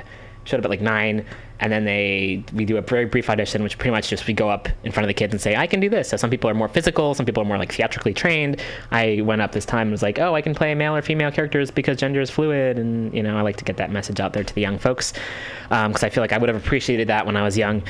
Showed 0.45 0.59
up 0.59 0.65
at 0.65 0.69
like 0.69 0.81
nine, 0.81 1.25
and 1.59 1.71
then 1.71 1.85
they 1.85 2.43
we 2.53 2.65
do 2.65 2.77
a 2.77 2.81
very 2.81 3.05
brief 3.05 3.29
audition, 3.29 3.63
which 3.63 3.77
pretty 3.77 3.91
much 3.91 4.09
just 4.09 4.27
we 4.27 4.33
go 4.33 4.49
up 4.49 4.67
in 4.83 4.91
front 4.91 5.05
of 5.05 5.07
the 5.07 5.13
kids 5.13 5.33
and 5.33 5.39
say, 5.39 5.55
"I 5.55 5.67
can 5.67 5.79
do 5.79 5.89
this." 5.89 6.09
So 6.09 6.17
some 6.17 6.29
people 6.29 6.49
are 6.49 6.53
more 6.53 6.67
physical, 6.67 7.13
some 7.13 7.25
people 7.25 7.41
are 7.43 7.45
more 7.45 7.57
like 7.57 7.71
theatrically 7.71 8.13
trained. 8.13 8.61
I 8.91 9.21
went 9.23 9.41
up 9.41 9.53
this 9.53 9.65
time 9.65 9.83
and 9.83 9.91
was 9.91 10.03
like, 10.03 10.19
"Oh, 10.19 10.35
I 10.35 10.41
can 10.41 10.53
play 10.53 10.75
male 10.75 10.95
or 10.95 11.01
female 11.01 11.31
characters 11.31 11.71
because 11.71 11.97
gender 11.97 12.19
is 12.19 12.29
fluid," 12.29 12.77
and 12.77 13.13
you 13.13 13.23
know 13.23 13.37
I 13.37 13.41
like 13.41 13.57
to 13.57 13.63
get 13.63 13.77
that 13.77 13.91
message 13.91 14.19
out 14.19 14.33
there 14.33 14.43
to 14.43 14.53
the 14.53 14.61
young 14.61 14.77
folks 14.77 15.13
because 15.69 16.03
I 16.03 16.09
feel 16.09 16.21
like 16.21 16.33
I 16.33 16.37
would 16.37 16.49
have 16.49 16.57
appreciated 16.57 17.07
that 17.07 17.25
when 17.25 17.37
I 17.37 17.43
was 17.43 17.57
young. 17.57 17.81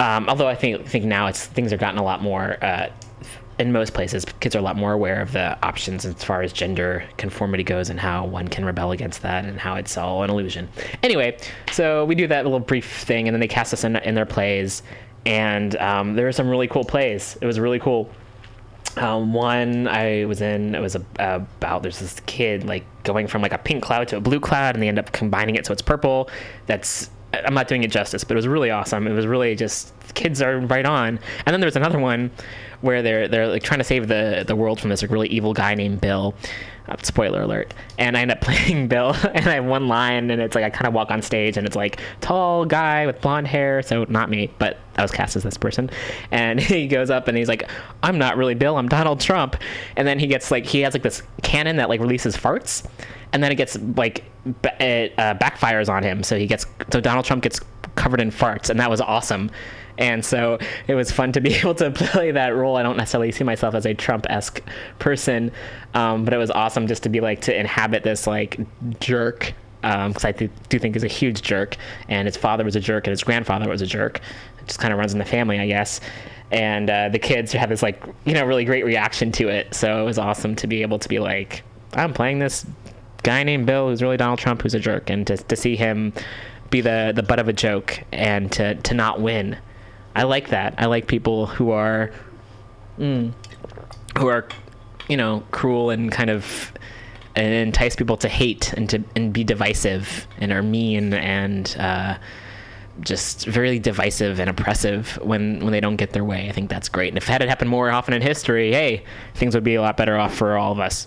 Um, 0.00 0.28
although 0.28 0.46
I 0.46 0.54
think 0.54 0.86
think 0.86 1.04
now 1.04 1.26
it's 1.26 1.46
things 1.46 1.70
have 1.72 1.80
gotten 1.80 1.98
a 1.98 2.04
lot 2.04 2.22
more. 2.22 2.56
Uh, 2.62 2.88
in 3.58 3.72
most 3.72 3.92
places, 3.92 4.24
kids 4.40 4.54
are 4.54 4.60
a 4.60 4.62
lot 4.62 4.76
more 4.76 4.92
aware 4.92 5.20
of 5.20 5.32
the 5.32 5.58
options 5.64 6.04
as 6.04 6.22
far 6.22 6.42
as 6.42 6.52
gender 6.52 7.04
conformity 7.16 7.64
goes 7.64 7.90
and 7.90 7.98
how 7.98 8.24
one 8.24 8.48
can 8.48 8.64
rebel 8.64 8.92
against 8.92 9.22
that 9.22 9.44
and 9.44 9.58
how 9.58 9.74
it's 9.74 9.96
all 9.96 10.22
an 10.22 10.30
illusion. 10.30 10.68
Anyway, 11.02 11.36
so 11.72 12.04
we 12.04 12.14
do 12.14 12.26
that 12.28 12.44
little 12.44 12.60
brief 12.60 13.02
thing, 13.02 13.26
and 13.26 13.34
then 13.34 13.40
they 13.40 13.48
cast 13.48 13.72
us 13.72 13.84
in, 13.84 13.96
in 13.96 14.14
their 14.14 14.26
plays, 14.26 14.82
and 15.26 15.76
um, 15.76 16.14
there 16.14 16.26
were 16.26 16.32
some 16.32 16.48
really 16.48 16.68
cool 16.68 16.84
plays. 16.84 17.36
It 17.40 17.46
was 17.46 17.58
really 17.58 17.80
cool. 17.80 18.10
Um, 18.96 19.32
one 19.32 19.86
I 19.86 20.24
was 20.24 20.40
in, 20.40 20.74
it 20.74 20.80
was 20.80 20.96
a, 20.96 21.04
about 21.18 21.82
there's 21.82 21.98
this 21.98 22.20
kid 22.26 22.64
like 22.64 22.84
going 23.04 23.26
from 23.26 23.42
like 23.42 23.52
a 23.52 23.58
pink 23.58 23.82
cloud 23.82 24.08
to 24.08 24.16
a 24.16 24.20
blue 24.20 24.40
cloud, 24.40 24.74
and 24.74 24.82
they 24.82 24.88
end 24.88 24.98
up 24.98 25.12
combining 25.12 25.56
it 25.56 25.66
so 25.66 25.72
it's 25.72 25.82
purple. 25.82 26.30
That's 26.66 27.10
I'm 27.32 27.54
not 27.54 27.68
doing 27.68 27.82
it 27.82 27.90
justice, 27.90 28.24
but 28.24 28.32
it 28.32 28.36
was 28.36 28.48
really 28.48 28.70
awesome. 28.70 29.06
It 29.06 29.12
was 29.12 29.26
really 29.26 29.54
just 29.54 29.92
kids 30.14 30.40
are 30.40 30.60
right 30.60 30.86
on. 30.86 31.20
And 31.44 31.52
then 31.52 31.60
there's 31.60 31.76
another 31.76 31.98
one 31.98 32.30
where 32.80 33.02
they're 33.02 33.28
they're 33.28 33.48
like 33.48 33.62
trying 33.62 33.78
to 33.78 33.84
save 33.84 34.08
the 34.08 34.44
the 34.46 34.56
world 34.56 34.80
from 34.80 34.90
this 34.90 35.02
like 35.02 35.10
really 35.10 35.28
evil 35.28 35.52
guy 35.52 35.74
named 35.74 36.00
Bill. 36.00 36.34
Uh, 36.88 36.96
spoiler 37.02 37.42
alert. 37.42 37.74
And 37.98 38.16
I 38.16 38.22
end 38.22 38.30
up 38.30 38.40
playing 38.42 38.88
Bill, 38.88 39.14
and 39.34 39.46
I 39.46 39.56
have 39.56 39.66
one 39.66 39.88
line, 39.88 40.30
and 40.30 40.40
it's 40.40 40.54
like 40.54 40.64
I 40.64 40.70
kind 40.70 40.86
of 40.86 40.94
walk 40.94 41.10
on 41.10 41.20
stage, 41.20 41.58
and 41.58 41.66
it's 41.66 41.76
like 41.76 42.00
tall 42.22 42.64
guy 42.64 43.04
with 43.04 43.20
blonde 43.20 43.46
hair. 43.46 43.82
So 43.82 44.06
not 44.08 44.30
me, 44.30 44.50
but 44.58 44.78
I 44.96 45.02
was 45.02 45.10
cast 45.10 45.36
as 45.36 45.42
this 45.42 45.58
person. 45.58 45.90
And 46.30 46.58
he 46.60 46.88
goes 46.88 47.10
up 47.10 47.28
and 47.28 47.36
he's 47.36 47.48
like, 47.48 47.68
"I'm 48.02 48.16
not 48.16 48.38
really 48.38 48.54
Bill. 48.54 48.78
I'm 48.78 48.88
Donald 48.88 49.20
Trump." 49.20 49.56
And 49.96 50.08
then 50.08 50.18
he 50.18 50.26
gets 50.26 50.50
like 50.50 50.64
he 50.64 50.80
has 50.80 50.94
like 50.94 51.02
this 51.02 51.22
cannon 51.42 51.76
that 51.76 51.90
like 51.90 52.00
releases 52.00 52.36
farts, 52.38 52.86
and 53.32 53.42
then 53.42 53.52
it 53.52 53.56
gets 53.56 53.78
like 53.96 54.24
it 54.80 55.12
uh, 55.18 55.34
backfires 55.34 55.88
on 55.88 56.02
him. 56.02 56.22
So 56.22 56.38
he 56.38 56.46
gets 56.46 56.66
so 56.92 57.00
Donald 57.00 57.24
Trump 57.24 57.42
gets 57.42 57.60
covered 57.94 58.20
in 58.20 58.30
farts, 58.30 58.70
and 58.70 58.78
that 58.80 58.90
was 58.90 59.00
awesome. 59.00 59.50
And 59.98 60.24
so 60.24 60.58
it 60.86 60.94
was 60.94 61.10
fun 61.10 61.32
to 61.32 61.40
be 61.40 61.54
able 61.54 61.74
to 61.76 61.90
play 61.90 62.30
that 62.30 62.54
role. 62.54 62.76
I 62.76 62.82
don't 62.82 62.96
necessarily 62.96 63.32
see 63.32 63.44
myself 63.44 63.74
as 63.74 63.84
a 63.84 63.94
Trump-esque 63.94 64.62
person, 65.00 65.50
um, 65.94 66.24
but 66.24 66.32
it 66.32 66.38
was 66.38 66.52
awesome 66.52 66.86
just 66.86 67.02
to 67.02 67.08
be 67.08 67.20
like 67.20 67.40
to 67.42 67.58
inhabit 67.58 68.04
this 68.04 68.26
like 68.26 68.60
jerk 69.00 69.52
because 69.80 70.24
I 70.24 70.32
th- 70.32 70.50
do 70.68 70.78
think 70.78 70.94
he's 70.94 71.04
a 71.04 71.08
huge 71.08 71.42
jerk, 71.42 71.76
and 72.08 72.26
his 72.26 72.36
father 72.36 72.64
was 72.64 72.76
a 72.76 72.80
jerk, 72.80 73.06
and 73.06 73.12
his 73.12 73.22
grandfather 73.22 73.68
was 73.68 73.82
a 73.82 73.86
jerk. 73.86 74.20
It 74.60 74.66
just 74.66 74.80
kind 74.80 74.92
of 74.92 74.98
runs 74.98 75.12
in 75.12 75.18
the 75.18 75.24
family, 75.24 75.58
I 75.58 75.66
guess. 75.66 76.00
And 76.50 76.88
uh, 76.88 77.10
the 77.10 77.18
kids 77.18 77.52
have 77.52 77.68
this 77.68 77.82
like 77.82 78.02
you 78.24 78.34
know 78.34 78.44
really 78.44 78.64
great 78.64 78.84
reaction 78.84 79.30
to 79.32 79.48
it, 79.48 79.74
so 79.74 80.02
it 80.02 80.04
was 80.04 80.18
awesome 80.18 80.56
to 80.56 80.66
be 80.66 80.82
able 80.82 80.98
to 80.98 81.08
be 81.08 81.18
like, 81.18 81.62
I'm 81.94 82.12
playing 82.12 82.38
this 82.38 82.66
guy 83.28 83.42
named 83.42 83.66
Bill 83.66 83.90
who's 83.90 84.00
really 84.00 84.16
Donald 84.16 84.38
Trump 84.38 84.62
who's 84.62 84.72
a 84.72 84.80
jerk, 84.80 85.10
and 85.10 85.26
to 85.26 85.36
to 85.36 85.54
see 85.54 85.76
him 85.76 86.14
be 86.70 86.80
the 86.80 87.12
the 87.14 87.22
butt 87.22 87.38
of 87.38 87.46
a 87.46 87.52
joke 87.52 88.02
and 88.10 88.50
to 88.52 88.74
to 88.74 88.94
not 88.94 89.20
win. 89.20 89.58
I 90.16 90.22
like 90.22 90.48
that. 90.48 90.74
I 90.78 90.86
like 90.86 91.08
people 91.08 91.44
who 91.44 91.70
are 91.70 92.10
mm, 92.98 93.34
who 94.16 94.28
are 94.28 94.48
you 95.10 95.18
know 95.18 95.42
cruel 95.50 95.90
and 95.90 96.10
kind 96.10 96.30
of 96.30 96.72
and 97.36 97.52
entice 97.52 97.94
people 97.94 98.16
to 98.16 98.28
hate 98.28 98.72
and 98.72 98.88
to 98.88 99.04
and 99.14 99.30
be 99.30 99.44
divisive 99.44 100.26
and 100.38 100.50
are 100.50 100.62
mean 100.62 101.12
and 101.12 101.76
uh, 101.78 102.16
just 103.00 103.44
very 103.44 103.78
divisive 103.78 104.40
and 104.40 104.48
oppressive 104.48 105.18
when 105.22 105.60
when 105.60 105.72
they 105.72 105.80
don't 105.80 105.96
get 105.96 106.14
their 106.14 106.24
way. 106.24 106.48
I 106.48 106.52
think 106.52 106.70
that's 106.70 106.88
great. 106.88 107.08
And 107.08 107.18
if 107.18 107.26
that 107.26 107.42
had 107.42 107.50
happened 107.50 107.68
more 107.68 107.90
often 107.90 108.14
in 108.14 108.22
history, 108.22 108.72
hey, 108.72 109.04
things 109.34 109.54
would 109.54 109.64
be 109.64 109.74
a 109.74 109.82
lot 109.82 109.98
better 109.98 110.16
off 110.16 110.34
for 110.34 110.56
all 110.56 110.72
of 110.72 110.80
us. 110.80 111.06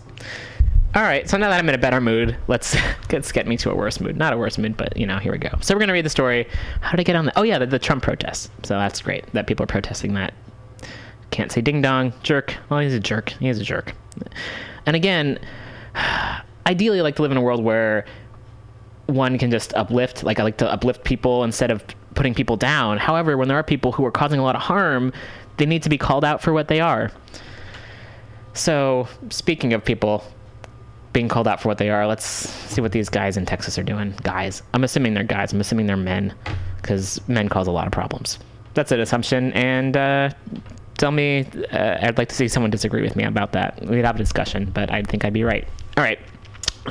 All 0.93 1.03
right, 1.03 1.29
so 1.29 1.37
now 1.37 1.49
that 1.49 1.57
I'm 1.57 1.69
in 1.69 1.75
a 1.75 1.77
better 1.77 2.01
mood, 2.01 2.35
let's 2.49 2.75
let's 3.13 3.31
get 3.31 3.47
me 3.47 3.55
to 3.57 3.71
a 3.71 3.75
worse 3.75 4.01
mood. 4.01 4.17
Not 4.17 4.33
a 4.33 4.37
worse 4.37 4.57
mood, 4.57 4.75
but 4.75 4.97
you 4.97 5.07
know, 5.07 5.19
here 5.19 5.31
we 5.31 5.37
go. 5.37 5.57
So 5.61 5.73
we're 5.73 5.79
gonna 5.79 5.93
read 5.93 6.03
the 6.03 6.09
story. 6.09 6.49
How 6.81 6.91
did 6.91 6.99
I 6.99 7.03
get 7.03 7.15
on 7.15 7.25
the? 7.25 7.39
Oh 7.39 7.43
yeah, 7.43 7.59
the, 7.59 7.65
the 7.65 7.79
Trump 7.79 8.03
protests. 8.03 8.49
So 8.63 8.73
that's 8.73 9.01
great 9.01 9.25
that 9.31 9.47
people 9.47 9.63
are 9.63 9.67
protesting 9.67 10.13
that. 10.15 10.33
Can't 11.29 11.49
say 11.49 11.61
ding 11.61 11.81
dong 11.81 12.11
jerk. 12.23 12.57
Well, 12.67 12.81
he's 12.81 12.93
a 12.93 12.99
jerk. 12.99 13.29
He 13.29 13.47
is 13.47 13.57
a 13.57 13.63
jerk. 13.63 13.93
And 14.85 14.97
again, 14.97 15.39
ideally, 16.67 16.99
I 16.99 17.03
like 17.03 17.15
to 17.15 17.21
live 17.21 17.31
in 17.31 17.37
a 17.37 17.41
world 17.41 17.63
where 17.63 18.03
one 19.05 19.37
can 19.37 19.49
just 19.49 19.73
uplift. 19.75 20.25
Like 20.25 20.41
I 20.41 20.43
like 20.43 20.57
to 20.57 20.69
uplift 20.69 21.05
people 21.05 21.45
instead 21.45 21.71
of 21.71 21.85
putting 22.15 22.33
people 22.33 22.57
down. 22.57 22.97
However, 22.97 23.37
when 23.37 23.47
there 23.47 23.57
are 23.57 23.63
people 23.63 23.93
who 23.93 24.05
are 24.05 24.11
causing 24.11 24.41
a 24.41 24.43
lot 24.43 24.57
of 24.57 24.61
harm, 24.61 25.13
they 25.55 25.65
need 25.65 25.83
to 25.83 25.89
be 25.89 25.97
called 25.97 26.25
out 26.25 26.41
for 26.41 26.51
what 26.51 26.67
they 26.67 26.81
are. 26.81 27.11
So 28.53 29.07
speaking 29.29 29.71
of 29.71 29.85
people 29.85 30.25
being 31.13 31.27
called 31.27 31.47
out 31.47 31.61
for 31.61 31.67
what 31.67 31.77
they 31.77 31.89
are, 31.89 32.07
let's 32.07 32.25
see 32.25 32.81
what 32.81 32.91
these 32.91 33.09
guys 33.09 33.37
in 33.37 33.45
Texas 33.45 33.77
are 33.77 33.83
doing. 33.83 34.13
Guys, 34.23 34.63
I'm 34.73 34.83
assuming 34.83 35.13
they're 35.13 35.23
guys. 35.23 35.53
I'm 35.53 35.61
assuming 35.61 35.87
they're 35.87 35.97
men, 35.97 36.33
because 36.77 37.19
men 37.27 37.49
cause 37.49 37.67
a 37.67 37.71
lot 37.71 37.85
of 37.85 37.91
problems. 37.91 38.39
That's 38.73 38.91
an 38.91 38.99
assumption, 39.01 39.51
and 39.53 39.97
uh, 39.97 40.29
tell 40.97 41.11
me. 41.11 41.45
Uh, 41.71 41.97
I'd 42.01 42.17
like 42.17 42.29
to 42.29 42.35
see 42.35 42.47
someone 42.47 42.71
disagree 42.71 43.01
with 43.01 43.15
me 43.15 43.23
about 43.25 43.51
that. 43.51 43.85
We'd 43.85 44.05
have 44.05 44.15
a 44.15 44.19
discussion, 44.19 44.71
but 44.73 44.91
I 44.91 45.01
think 45.03 45.25
I'd 45.25 45.33
be 45.33 45.43
right. 45.43 45.67
All 45.97 46.03
right. 46.03 46.19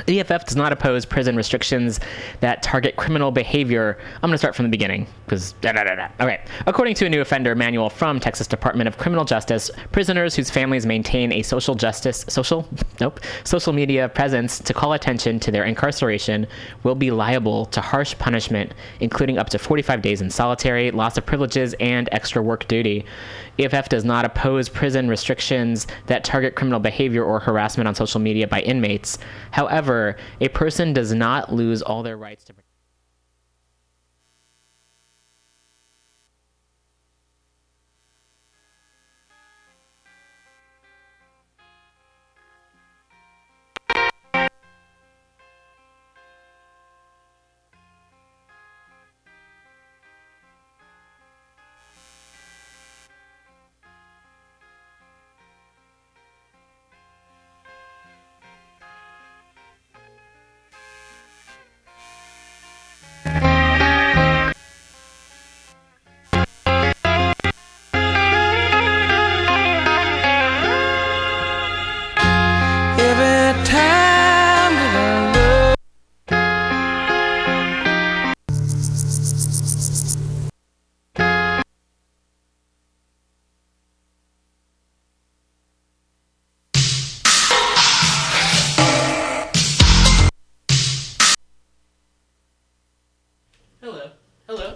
The 0.06 0.20
EFF 0.20 0.46
does 0.46 0.56
not 0.56 0.72
oppose 0.72 1.04
prison 1.04 1.36
restrictions 1.36 1.98
that 2.40 2.62
target 2.62 2.96
criminal 2.96 3.32
behavior. 3.32 3.98
I'm 4.16 4.28
going 4.28 4.32
to 4.32 4.38
start 4.38 4.54
from 4.54 4.64
the 4.64 4.70
beginning 4.70 5.06
because. 5.24 5.54
Okay. 6.20 6.40
According 6.66 6.94
to 6.96 7.06
a 7.06 7.08
new 7.08 7.20
offender 7.20 7.56
manual 7.56 7.90
from 7.90 8.20
Texas 8.20 8.46
Department 8.46 8.86
of 8.86 8.98
Criminal 8.98 9.24
Justice, 9.24 9.70
prisoners 9.90 10.36
whose 10.36 10.48
families 10.48 10.86
maintain 10.86 11.32
a 11.32 11.42
social 11.42 11.74
justice, 11.74 12.24
social, 12.28 12.68
nope, 13.00 13.20
social 13.42 13.72
media 13.72 14.08
presence 14.08 14.60
to 14.60 14.72
call 14.72 14.92
attention 14.92 15.40
to 15.40 15.50
their 15.50 15.64
incarceration 15.64 16.46
will 16.84 16.94
be 16.94 17.10
liable 17.10 17.66
to 17.66 17.80
harsh 17.80 18.16
punishment, 18.18 18.72
including 19.00 19.38
up 19.38 19.50
to 19.50 19.58
45 19.58 20.02
days 20.02 20.20
in 20.20 20.30
solitary, 20.30 20.92
loss 20.92 21.16
of 21.18 21.26
privileges, 21.26 21.74
and 21.80 22.08
extra 22.12 22.40
work 22.40 22.68
duty. 22.68 23.04
EFF 23.60 23.90
does 23.90 24.04
not 24.04 24.24
oppose 24.24 24.68
prison 24.68 25.08
restrictions 25.08 25.86
that 26.06 26.24
target 26.24 26.54
criminal 26.54 26.80
behavior 26.80 27.22
or 27.22 27.38
harassment 27.38 27.86
on 27.86 27.94
social 27.94 28.20
media 28.20 28.48
by 28.48 28.60
inmates. 28.62 29.18
However, 29.50 30.16
a 30.40 30.48
person 30.48 30.92
does 30.94 31.12
not 31.12 31.52
lose 31.52 31.82
all 31.82 32.02
their 32.02 32.16
rights 32.16 32.44
to. 32.44 32.54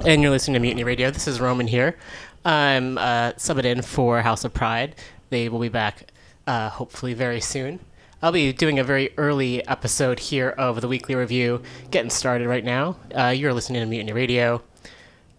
And 0.06 0.20
you're 0.20 0.30
listening 0.30 0.52
to 0.52 0.60
Mutiny 0.60 0.84
Radio. 0.84 1.10
This 1.10 1.26
is 1.26 1.40
Roman 1.40 1.66
here. 1.66 1.96
I'm 2.44 2.98
uh, 2.98 3.32
subbing 3.38 3.64
in 3.64 3.80
for 3.80 4.20
House 4.20 4.44
of 4.44 4.52
Pride. 4.52 4.96
They 5.30 5.48
will 5.48 5.60
be 5.60 5.70
back 5.70 6.10
uh, 6.46 6.68
hopefully 6.68 7.14
very 7.14 7.40
soon. 7.40 7.80
I'll 8.20 8.30
be 8.30 8.52
doing 8.52 8.78
a 8.78 8.84
very 8.84 9.14
early 9.16 9.66
episode 9.66 10.18
here 10.18 10.50
of 10.50 10.82
the 10.82 10.88
weekly 10.88 11.14
review, 11.14 11.62
getting 11.90 12.10
started 12.10 12.48
right 12.48 12.66
now. 12.66 12.98
Uh, 13.14 13.28
you're 13.28 13.54
listening 13.54 13.80
to 13.80 13.86
Mutiny 13.86 14.12
Radio, 14.12 14.62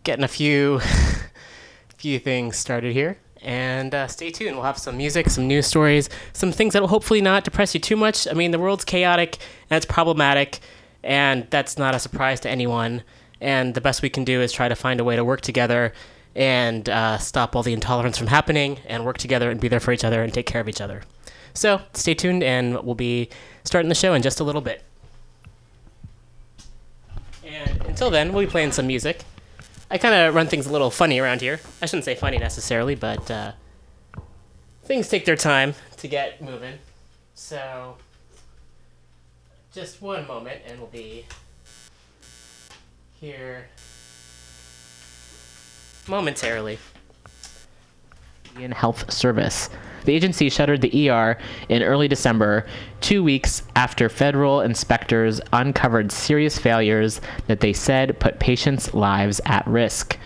getting 0.03 0.25
a 0.25 0.27
few 0.27 0.81
few 1.97 2.17
things 2.17 2.57
started 2.57 2.91
here. 2.91 3.19
And 3.43 3.93
uh, 3.93 4.07
stay 4.07 4.31
tuned. 4.31 4.55
We'll 4.55 4.65
have 4.65 4.79
some 4.79 4.97
music, 4.97 5.29
some 5.29 5.47
news 5.47 5.67
stories, 5.67 6.09
some 6.33 6.51
things 6.51 6.73
that 6.73 6.81
will 6.81 6.89
hopefully 6.89 7.21
not 7.21 7.43
depress 7.43 7.75
you 7.75 7.79
too 7.79 7.97
much. 7.97 8.27
I 8.27 8.33
mean, 8.33 8.49
the 8.49 8.57
world's 8.57 8.83
chaotic 8.83 9.37
and 9.69 9.77
it's 9.77 9.85
problematic, 9.85 10.57
and 11.03 11.45
that's 11.51 11.77
not 11.77 11.93
a 11.93 11.99
surprise 11.99 12.39
to 12.39 12.49
anyone. 12.49 13.03
And 13.41 13.73
the 13.73 13.81
best 13.81 14.01
we 14.01 14.09
can 14.09 14.23
do 14.23 14.41
is 14.41 14.51
try 14.51 14.67
to 14.69 14.75
find 14.75 14.99
a 14.99 15.03
way 15.03 15.15
to 15.15 15.23
work 15.23 15.41
together 15.41 15.93
and 16.35 16.89
uh, 16.89 17.17
stop 17.17 17.55
all 17.55 17.63
the 17.63 17.73
intolerance 17.73 18.17
from 18.17 18.27
happening 18.27 18.79
and 18.85 19.05
work 19.05 19.17
together 19.17 19.49
and 19.49 19.59
be 19.59 19.67
there 19.67 19.79
for 19.79 19.91
each 19.91 20.03
other 20.03 20.21
and 20.23 20.33
take 20.33 20.45
care 20.45 20.61
of 20.61 20.67
each 20.67 20.81
other. 20.81 21.03
So 21.53 21.81
stay 21.93 22.13
tuned, 22.13 22.43
and 22.43 22.83
we'll 22.83 22.95
be 22.95 23.29
starting 23.63 23.87
the 23.87 23.95
show 23.95 24.13
in 24.13 24.21
just 24.21 24.41
a 24.41 24.43
little 24.43 24.61
bit. 24.61 24.83
And 27.45 27.81
until 27.85 28.09
then, 28.09 28.33
we'll 28.33 28.45
be 28.45 28.51
playing 28.51 28.73
some 28.73 28.87
music. 28.87 29.23
I 29.89 29.97
kind 29.97 30.13
of 30.13 30.35
run 30.35 30.47
things 30.47 30.67
a 30.67 30.71
little 30.71 30.91
funny 30.91 31.19
around 31.19 31.39
here. 31.39 31.61
I 31.81 31.85
shouldn't 31.85 32.03
say 32.03 32.15
funny 32.15 32.37
necessarily, 32.37 32.95
but 32.95 33.31
uh, 33.31 33.53
things 34.83 35.07
take 35.07 35.23
their 35.23 35.37
time 35.37 35.75
to 35.97 36.07
get 36.09 36.41
moving. 36.41 36.79
So, 37.35 37.95
just 39.71 40.01
one 40.01 40.27
moment, 40.27 40.61
and 40.67 40.79
we'll 40.79 40.89
be 40.89 41.25
here 43.25 43.65
momentarily. 46.07 46.77
Indian 48.51 48.71
Health 48.71 49.11
Service. 49.11 49.71
The 50.03 50.13
agency 50.13 50.47
shuttered 50.51 50.81
the 50.81 51.09
ER 51.09 51.39
in 51.67 51.81
early 51.81 52.07
December, 52.07 52.67
two 53.01 53.23
weeks 53.23 53.63
after 53.75 54.09
federal 54.09 54.61
inspectors 54.61 55.41
uncovered 55.51 56.11
serious 56.11 56.59
failures 56.59 57.19
that 57.47 57.61
they 57.61 57.73
said 57.73 58.19
put 58.19 58.39
patients' 58.39 58.93
lives 58.93 59.41
at 59.47 59.65
risk. 59.65 60.19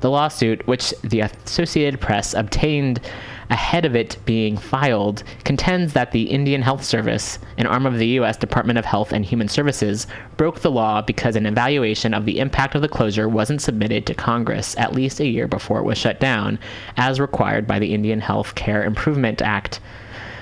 The 0.00 0.10
lawsuit, 0.10 0.64
which 0.68 0.94
the 1.02 1.22
Associated 1.22 2.00
Press 2.00 2.34
obtained 2.34 3.00
ahead 3.54 3.84
of 3.84 3.94
it 3.94 4.18
being 4.24 4.56
filed, 4.56 5.22
contends 5.44 5.92
that 5.92 6.10
the 6.10 6.24
Indian 6.24 6.60
Health 6.60 6.82
Service, 6.82 7.38
an 7.56 7.66
arm 7.66 7.86
of 7.86 7.98
the 7.98 8.08
U.S. 8.18 8.36
Department 8.36 8.80
of 8.80 8.84
Health 8.84 9.12
and 9.12 9.24
Human 9.24 9.46
Services, 9.46 10.08
broke 10.36 10.60
the 10.60 10.72
law 10.72 11.00
because 11.00 11.36
an 11.36 11.46
evaluation 11.46 12.14
of 12.14 12.24
the 12.24 12.40
impact 12.40 12.74
of 12.74 12.82
the 12.82 12.88
closure 12.88 13.28
wasn't 13.28 13.62
submitted 13.62 14.06
to 14.06 14.14
Congress 14.14 14.76
at 14.76 14.92
least 14.92 15.20
a 15.20 15.26
year 15.26 15.46
before 15.46 15.78
it 15.78 15.84
was 15.84 15.96
shut 15.96 16.18
down, 16.18 16.58
as 16.96 17.20
required 17.20 17.64
by 17.64 17.78
the 17.78 17.94
Indian 17.94 18.20
Health 18.20 18.56
Care 18.56 18.82
Improvement 18.82 19.40
Act. 19.40 19.78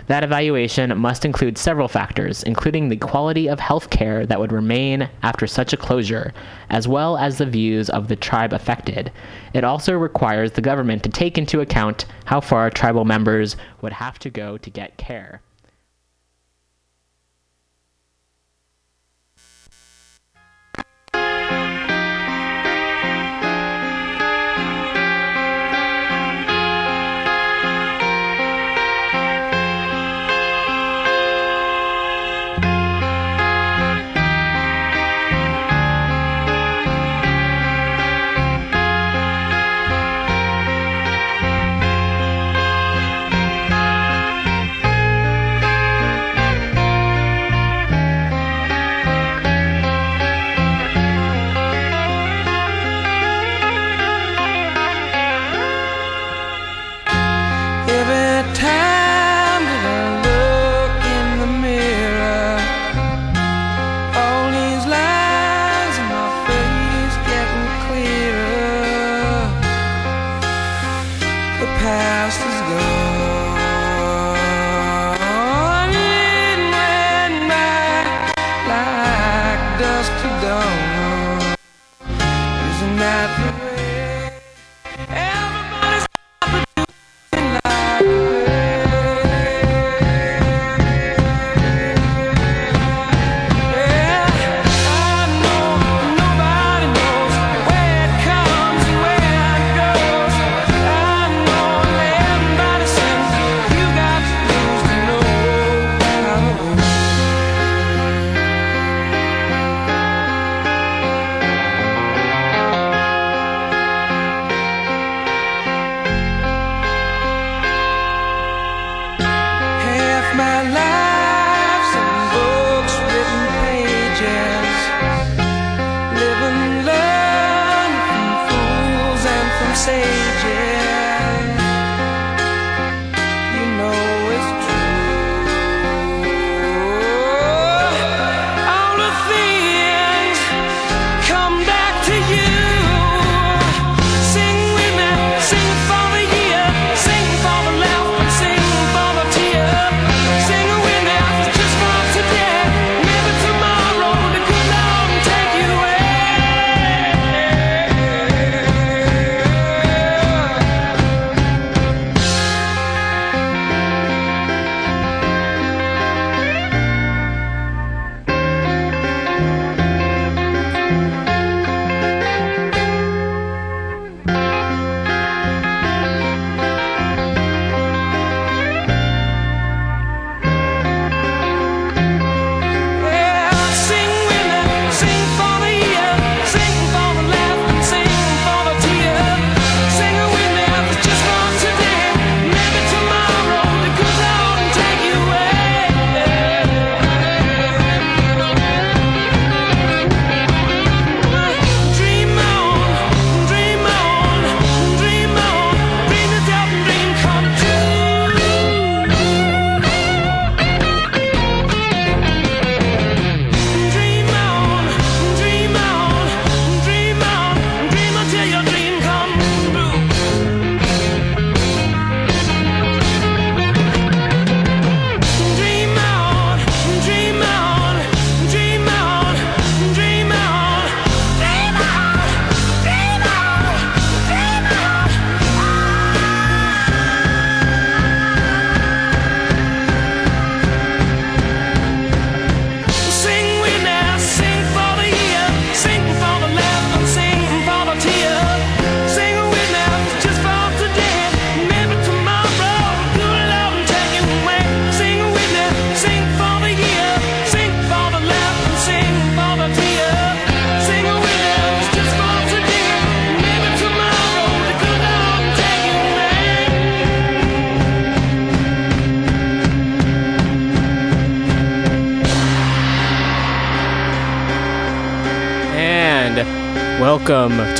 That 0.07 0.25
evaluation 0.25 0.97
must 0.99 1.25
include 1.25 1.57
several 1.57 1.88
factors, 1.88 2.43
including 2.43 2.88
the 2.88 2.97
quality 2.97 3.49
of 3.49 3.61
health 3.61 3.91
care 3.91 4.27
that 4.27 4.41
would 4.41 4.53
remain 4.53 5.09
after 5.23 5.47
such 5.47 5.73
a 5.73 5.77
closure, 5.77 6.33
as 6.69 6.88
well 6.88 7.17
as 7.17 7.38
the 7.38 7.47
views 7.47 7.88
of 7.88 8.09
the 8.09 8.17
tribe 8.17 8.53
affected. 8.53 9.12
It 9.55 9.65
also 9.65 9.95
requires 9.95 10.53
the 10.53 10.61
government 10.61 11.03
to 11.05 11.09
take 11.09 11.38
into 11.38 11.61
account 11.61 12.05
how 12.25 12.41
far 12.41 12.71
tribal 12.71 13.05
members 13.05 13.57
would 13.81 13.93
have 13.93 14.19
to 14.21 14.31
go 14.31 14.59
to 14.59 14.71
get 14.71 14.97
care. 14.97 15.41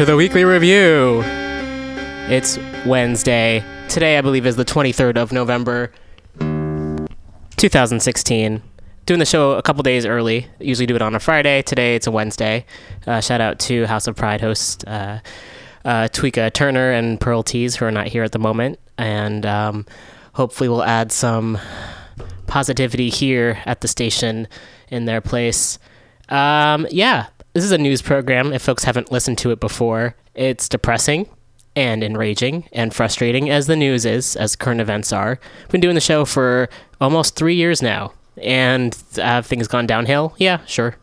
To 0.03 0.07
the 0.07 0.17
weekly 0.17 0.45
review. 0.45 1.23
It's 2.29 2.59
Wednesday. 2.85 3.63
Today, 3.89 4.19
I 4.19 4.21
believe, 4.21 4.47
is 4.47 4.57
the 4.57 4.65
23rd 4.65 5.17
of 5.17 5.31
November, 5.31 5.93
2016. 7.57 8.63
Doing 9.07 9.21
the 9.21 9.25
show 9.25 9.53
a 9.53 9.63
couple 9.63 9.85
days 9.85 10.05
early. 10.05 10.49
Usually 10.59 10.87
do 10.87 10.97
it 10.97 11.03
on 11.03 11.15
a 11.15 11.21
Friday. 11.21 11.63
Today, 11.63 11.95
it's 11.95 12.09
a 12.09 12.11
Wednesday. 12.11 12.67
Uh, 13.07 13.21
shout 13.21 13.41
out 13.41 13.61
to 13.61 13.87
House 13.87 14.09
of 14.09 14.17
Pride 14.17 14.41
host 14.41 14.85
uh, 14.89 15.21
uh, 15.85 16.09
Tweeka 16.09 16.53
Turner 16.53 16.91
and 16.91 17.21
Pearl 17.21 17.45
Tees, 17.45 17.77
who 17.77 17.85
are 17.85 17.93
not 17.93 18.09
here 18.09 18.25
at 18.25 18.33
the 18.33 18.41
moment. 18.41 18.81
And 18.99 19.47
um, 19.47 19.87
hopefully, 20.33 20.69
we'll 20.69 20.83
add 20.83 21.13
some 21.13 21.61
positivity 22.49 23.09
here 23.09 23.61
at 23.67 23.83
the 23.83 23.89
station 23.89 24.49
in 24.89 25.05
their 25.05 25.21
place. 25.21 25.79
Um, 26.29 26.89
yeah, 26.91 27.29
this 27.53 27.65
is 27.65 27.73
a 27.73 27.79
news 27.79 28.03
program. 28.03 28.53
If 28.53 28.63
folks 28.63 28.85
haven't 28.85 29.13
listened 29.13 29.39
to 29.39 29.51
it 29.51 29.61
before, 29.61 30.17
it's 30.35 30.69
depressing 30.69 31.29
and 31.77 32.03
enraging 32.03 32.69
and 32.73 32.95
frustrating 32.95 33.51
as 33.51 33.67
the 33.67 33.77
news 33.77 34.05
is, 34.05 34.37
as 34.37 34.57
current 34.57 34.81
events 34.81 35.13
are. 35.13 35.39
I've 35.63 35.69
been 35.71 35.81
doing 35.81 35.95
the 35.95 36.01
show 36.01 36.25
for 36.25 36.69
almost 37.01 37.37
three 37.37 37.55
years 37.55 37.83
now, 37.83 38.13
and 38.43 38.97
have 39.17 39.47
things 39.47 39.69
gone 39.69 39.87
downhill? 39.87 40.35
Yeah, 40.39 40.65
sure. 40.67 40.97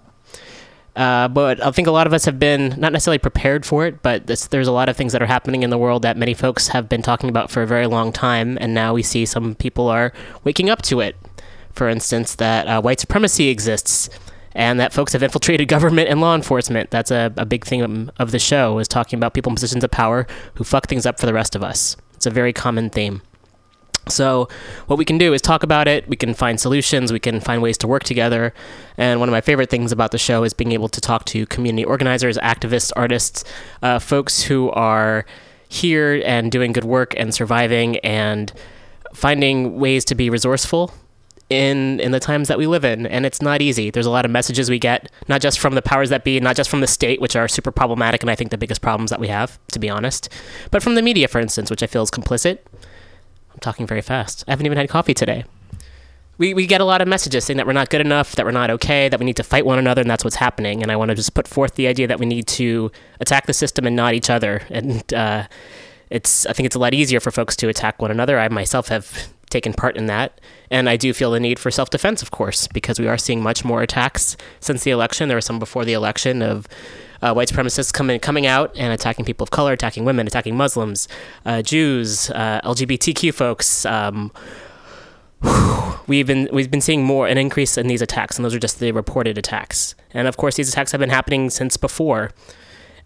Uh, 0.95 1.27
but 1.27 1.63
I 1.63 1.71
think 1.71 1.88
a 1.88 1.91
lot 1.91 2.07
of 2.07 2.13
us 2.13 2.25
have 2.25 2.39
been 2.39 2.75
not 2.77 2.91
necessarily 2.91 3.19
prepared 3.19 3.65
for 3.65 3.85
it, 3.85 4.01
but 4.01 4.27
this, 4.27 4.47
there's 4.47 4.67
a 4.67 4.71
lot 4.71 4.89
of 4.89 4.97
things 4.97 5.13
that 5.13 5.21
are 5.21 5.27
happening 5.27 5.63
in 5.63 5.69
the 5.69 5.77
world 5.77 6.01
that 6.01 6.17
many 6.17 6.33
folks 6.33 6.69
have 6.69 6.89
been 6.89 7.01
talking 7.01 7.29
about 7.29 7.49
for 7.49 7.62
a 7.62 7.67
very 7.67 7.88
long 7.88 8.12
time, 8.12 8.57
and 8.59 8.73
now 8.73 8.93
we 8.93 9.03
see 9.03 9.25
some 9.25 9.55
people 9.55 9.88
are 9.88 10.12
waking 10.43 10.69
up 10.69 10.81
to 10.83 10.99
it. 10.99 11.15
For 11.71 11.88
instance, 11.88 12.35
that 12.35 12.67
uh, 12.67 12.81
white 12.81 12.99
supremacy 12.99 13.47
exists, 13.49 14.09
and 14.59 14.77
that 14.77 14.91
folks 14.91 15.13
have 15.13 15.23
infiltrated 15.23 15.69
government 15.69 16.09
and 16.09 16.19
law 16.19 16.35
enforcement. 16.35 16.91
That's 16.91 17.11
a, 17.11 17.33
a 17.37 17.45
big 17.45 17.65
theme 17.65 18.11
of 18.19 18.31
the 18.31 18.39
show 18.39 18.77
is 18.79 18.89
talking 18.89 19.17
about 19.17 19.33
people 19.33 19.51
in 19.51 19.55
positions 19.55 19.85
of 19.85 19.89
power 19.89 20.27
who 20.55 20.65
fuck 20.65 20.87
things 20.87 21.05
up 21.05 21.17
for 21.17 21.25
the 21.25 21.33
rest 21.33 21.55
of 21.55 21.63
us. 21.63 21.95
It's 22.15 22.25
a 22.25 22.29
very 22.29 22.51
common 22.51 22.89
theme. 22.89 23.21
So, 24.09 24.49
what 24.87 24.99
we 24.99 25.05
can 25.05 25.17
do 25.17 25.33
is 25.33 25.41
talk 25.41 25.63
about 25.63 25.87
it. 25.87 26.09
We 26.09 26.17
can 26.17 26.33
find 26.33 26.59
solutions. 26.59 27.13
We 27.13 27.21
can 27.21 27.39
find 27.39 27.61
ways 27.61 27.77
to 27.77 27.87
work 27.87 28.03
together. 28.03 28.53
And 28.97 29.21
one 29.21 29.29
of 29.29 29.31
my 29.31 29.39
favorite 29.39 29.69
things 29.69 29.93
about 29.93 30.11
the 30.11 30.17
show 30.17 30.43
is 30.43 30.53
being 30.53 30.73
able 30.73 30.89
to 30.89 30.99
talk 30.99 31.23
to 31.25 31.45
community 31.45 31.85
organizers, 31.85 32.37
activists, 32.39 32.91
artists, 32.97 33.45
uh, 33.81 33.99
folks 33.99 34.43
who 34.43 34.71
are 34.71 35.25
here 35.69 36.21
and 36.25 36.51
doing 36.51 36.73
good 36.73 36.83
work 36.83 37.13
and 37.15 37.33
surviving 37.33 37.97
and 37.99 38.51
finding 39.13 39.79
ways 39.79 40.03
to 40.05 40.15
be 40.15 40.29
resourceful 40.29 40.91
in 41.49 41.99
in 41.99 42.12
the 42.12 42.19
times 42.19 42.47
that 42.47 42.57
we 42.57 42.67
live 42.67 42.85
in 42.85 43.07
and 43.07 43.25
it's 43.25 43.41
not 43.41 43.59
easy 43.62 43.89
there's 43.89 44.05
a 44.05 44.12
lot 44.12 44.23
of 44.23 44.29
messages 44.29 44.69
we 44.69 44.77
get 44.77 45.09
not 45.27 45.41
just 45.41 45.59
from 45.59 45.73
the 45.73 45.81
powers 45.81 46.09
that 46.09 46.23
be 46.23 46.39
not 46.39 46.55
just 46.55 46.69
from 46.69 46.79
the 46.79 46.88
state 46.88 47.19
which 47.19 47.35
are 47.35 47.47
super 47.47 47.71
problematic 47.71 48.21
and 48.21 48.29
i 48.29 48.35
think 48.35 48.51
the 48.51 48.57
biggest 48.57 48.81
problems 48.81 49.09
that 49.09 49.19
we 49.19 49.27
have 49.27 49.57
to 49.71 49.79
be 49.79 49.89
honest 49.89 50.29
but 50.69 50.83
from 50.83 50.93
the 50.93 51.01
media 51.01 51.27
for 51.27 51.39
instance 51.39 51.71
which 51.71 51.81
i 51.81 51.88
feel 51.88 52.03
is 52.03 52.12
complicit 52.12 52.59
I'm 53.59 53.59
talking 53.59 53.88
very 53.88 54.01
fast. 54.01 54.45
I 54.47 54.51
haven't 54.51 54.65
even 54.65 54.77
had 54.77 54.88
coffee 54.88 55.13
today. 55.13 55.43
We, 56.38 56.53
we 56.53 56.65
get 56.65 56.79
a 56.79 56.85
lot 56.85 57.01
of 57.01 57.09
messages 57.09 57.43
saying 57.43 57.57
that 57.57 57.67
we're 57.67 57.73
not 57.73 57.89
good 57.89 57.99
enough, 57.99 58.38
that 58.38 58.45
we're 58.45 58.51
not 58.51 58.69
okay, 58.69 59.09
that 59.09 59.19
we 59.19 59.25
need 59.25 59.35
to 59.35 59.43
fight 59.43 59.65
one 59.65 59.77
another, 59.77 59.99
and 59.99 60.09
that's 60.09 60.23
what's 60.23 60.38
happening. 60.38 60.81
And 60.81 60.89
I 60.89 60.95
want 60.95 61.09
to 61.09 61.15
just 61.15 61.33
put 61.33 61.45
forth 61.45 61.75
the 61.75 61.88
idea 61.88 62.07
that 62.07 62.19
we 62.19 62.25
need 62.25 62.47
to 62.47 62.89
attack 63.19 63.47
the 63.47 63.53
system 63.53 63.85
and 63.85 63.97
not 63.97 64.13
each 64.13 64.29
other. 64.29 64.62
And 64.69 65.13
uh, 65.13 65.47
it's 66.09 66.45
I 66.45 66.53
think 66.53 66.67
it's 66.67 66.75
a 66.75 66.79
lot 66.79 66.93
easier 66.93 67.19
for 67.19 67.31
folks 67.31 67.57
to 67.57 67.67
attack 67.67 68.01
one 68.01 68.12
another. 68.12 68.39
I 68.39 68.47
myself 68.47 68.88
have 68.88 69.27
taken 69.49 69.73
part 69.73 69.97
in 69.97 70.05
that, 70.07 70.39
and 70.69 70.89
I 70.89 70.97
do 70.97 71.13
feel 71.13 71.31
the 71.31 71.39
need 71.39 71.59
for 71.59 71.71
self 71.71 71.89
defense, 71.89 72.21
of 72.21 72.31
course, 72.31 72.67
because 72.67 72.99
we 72.99 73.07
are 73.07 73.17
seeing 73.17 73.41
much 73.41 73.65
more 73.65 73.81
attacks 73.81 74.38
since 74.59 74.83
the 74.83 74.91
election. 74.91 75.27
There 75.27 75.38
were 75.38 75.41
some 75.41 75.59
before 75.59 75.85
the 75.85 75.93
election 75.93 76.41
of 76.41 76.67
uh, 77.21 77.33
white 77.33 77.49
supremacists 77.49 77.93
coming 77.93 78.19
coming 78.19 78.45
out 78.45 78.75
and 78.75 78.93
attacking 78.93 79.25
people 79.25 79.43
of 79.43 79.51
color, 79.51 79.73
attacking 79.73 80.05
women, 80.05 80.27
attacking 80.27 80.55
Muslims, 80.55 81.07
uh, 81.45 81.62
Jews, 81.62 82.29
uh, 82.31 82.62
LGBTQ 82.63 83.33
folks. 83.33 83.85
Um, 83.85 84.31
we've 86.07 86.27
been 86.27 86.49
we've 86.51 86.71
been 86.71 86.81
seeing 86.81 87.03
more 87.03 87.27
an 87.27 87.38
increase 87.38 87.77
in 87.77 87.88
these 87.88 88.01
attacks, 88.01 88.38
and 88.38 88.45
those 88.45 88.53
are 88.55 88.59
just 88.59 88.79
the 88.79 88.91
reported 88.91 89.38
attacks. 89.38 89.95
And 90.13 90.27
of 90.27 90.38
course, 90.38 90.55
these 90.55 90.69
attacks 90.69 90.91
have 90.91 90.99
been 90.99 91.09
happening 91.09 91.49
since 91.49 91.77
before. 91.77 92.31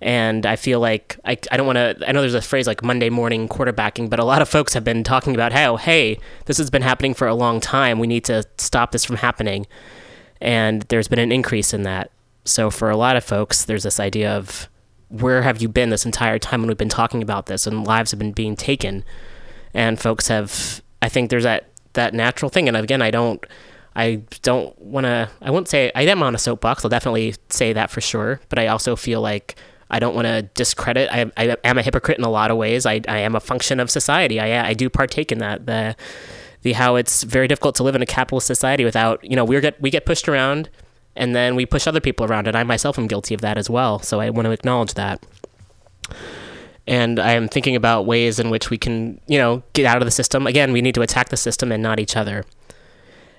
And 0.03 0.45
I 0.45 0.57
feel 0.57 0.81
like 0.81 1.17
I, 1.23 1.37
I 1.49 1.55
don't 1.55 1.65
want 1.65 1.77
to. 1.77 1.95
I 2.05 2.11
know 2.11 2.19
there's 2.19 2.33
a 2.33 2.41
phrase 2.41 2.67
like 2.67 2.83
Monday 2.83 3.09
morning 3.09 3.47
quarterbacking, 3.47 4.09
but 4.09 4.19
a 4.19 4.25
lot 4.25 4.41
of 4.41 4.49
folks 4.49 4.73
have 4.73 4.83
been 4.83 5.01
talking 5.01 5.33
about 5.33 5.53
how, 5.53 5.77
hey, 5.77 6.19
this 6.45 6.57
has 6.57 6.69
been 6.69 6.81
happening 6.81 7.13
for 7.13 7.25
a 7.25 7.33
long 7.33 7.61
time. 7.61 7.99
We 7.99 8.07
need 8.07 8.25
to 8.25 8.43
stop 8.57 8.91
this 8.91 9.05
from 9.05 9.15
happening. 9.15 9.65
And 10.41 10.81
there's 10.83 11.07
been 11.07 11.19
an 11.19 11.31
increase 11.31 11.73
in 11.73 11.83
that. 11.83 12.11
So 12.43 12.69
for 12.69 12.89
a 12.89 12.97
lot 12.97 13.15
of 13.15 13.23
folks, 13.23 13.63
there's 13.63 13.83
this 13.83 13.97
idea 13.97 14.29
of 14.35 14.67
where 15.07 15.41
have 15.41 15.61
you 15.61 15.69
been 15.69 15.89
this 15.89 16.05
entire 16.05 16.37
time 16.37 16.59
when 16.59 16.67
we've 16.67 16.77
been 16.77 16.89
talking 16.89 17.23
about 17.23 17.45
this 17.45 17.65
and 17.65 17.87
lives 17.87 18.11
have 18.11 18.19
been 18.19 18.33
being 18.33 18.57
taken, 18.57 19.05
and 19.73 19.97
folks 19.97 20.27
have. 20.27 20.81
I 21.01 21.07
think 21.07 21.29
there's 21.29 21.43
that 21.43 21.69
that 21.93 22.13
natural 22.13 22.49
thing, 22.49 22.67
and 22.67 22.75
again, 22.75 23.01
I 23.01 23.09
don't. 23.09 23.43
I 23.95 24.23
don't 24.41 24.77
want 24.81 25.05
to. 25.05 25.29
I 25.41 25.49
won't 25.49 25.69
say 25.69 25.93
I 25.95 26.01
am 26.01 26.23
on 26.23 26.35
a 26.35 26.39
soapbox. 26.39 26.83
I'll 26.83 26.89
definitely 26.89 27.35
say 27.47 27.71
that 27.71 27.89
for 27.89 28.01
sure. 28.01 28.41
But 28.49 28.59
I 28.59 28.67
also 28.67 28.97
feel 28.97 29.21
like 29.21 29.55
I 29.93 29.99
don't 29.99 30.15
want 30.15 30.25
to 30.25 30.41
discredit. 30.55 31.07
I, 31.11 31.31
I 31.37 31.55
am 31.63 31.77
a 31.77 31.83
hypocrite 31.83 32.17
in 32.17 32.23
a 32.23 32.29
lot 32.29 32.49
of 32.49 32.57
ways. 32.57 32.87
I, 32.87 32.99
I 33.07 33.19
am 33.19 33.35
a 33.35 33.39
function 33.39 33.79
of 33.79 33.91
society. 33.91 34.39
I, 34.39 34.69
I 34.69 34.73
do 34.73 34.89
partake 34.89 35.31
in 35.31 35.37
that. 35.37 35.67
The 35.67 35.95
the 36.63 36.73
how 36.73 36.95
it's 36.95 37.23
very 37.23 37.47
difficult 37.47 37.75
to 37.75 37.83
live 37.83 37.93
in 37.93 38.01
a 38.01 38.05
capitalist 38.05 38.47
society 38.47 38.83
without 38.83 39.23
you 39.23 39.35
know 39.35 39.45
we 39.45 39.59
get 39.61 39.79
we 39.79 39.91
get 39.91 40.05
pushed 40.05 40.27
around 40.27 40.69
and 41.15 41.35
then 41.35 41.55
we 41.55 41.65
push 41.65 41.85
other 41.85 41.99
people 41.99 42.25
around 42.25 42.47
and 42.47 42.55
i 42.55 42.63
myself 42.63 42.97
am 42.97 43.05
guilty 43.05 43.35
of 43.35 43.41
that 43.41 43.57
as 43.57 43.69
well 43.69 43.99
so 43.99 44.21
i 44.21 44.29
want 44.29 44.45
to 44.45 44.51
acknowledge 44.51 44.93
that 44.93 45.21
and 46.87 47.19
i 47.19 47.33
am 47.33 47.49
thinking 47.49 47.75
about 47.75 48.05
ways 48.05 48.39
in 48.39 48.49
which 48.49 48.69
we 48.69 48.77
can 48.77 49.19
you 49.27 49.37
know 49.37 49.61
get 49.73 49.85
out 49.85 49.97
of 49.97 50.05
the 50.05 50.11
system 50.11 50.47
again 50.47 50.71
we 50.71 50.81
need 50.81 50.95
to 50.95 51.01
attack 51.01 51.27
the 51.27 51.35
system 51.37 51.69
and 51.69 51.83
not 51.83 51.99
each 51.99 52.15
other 52.15 52.45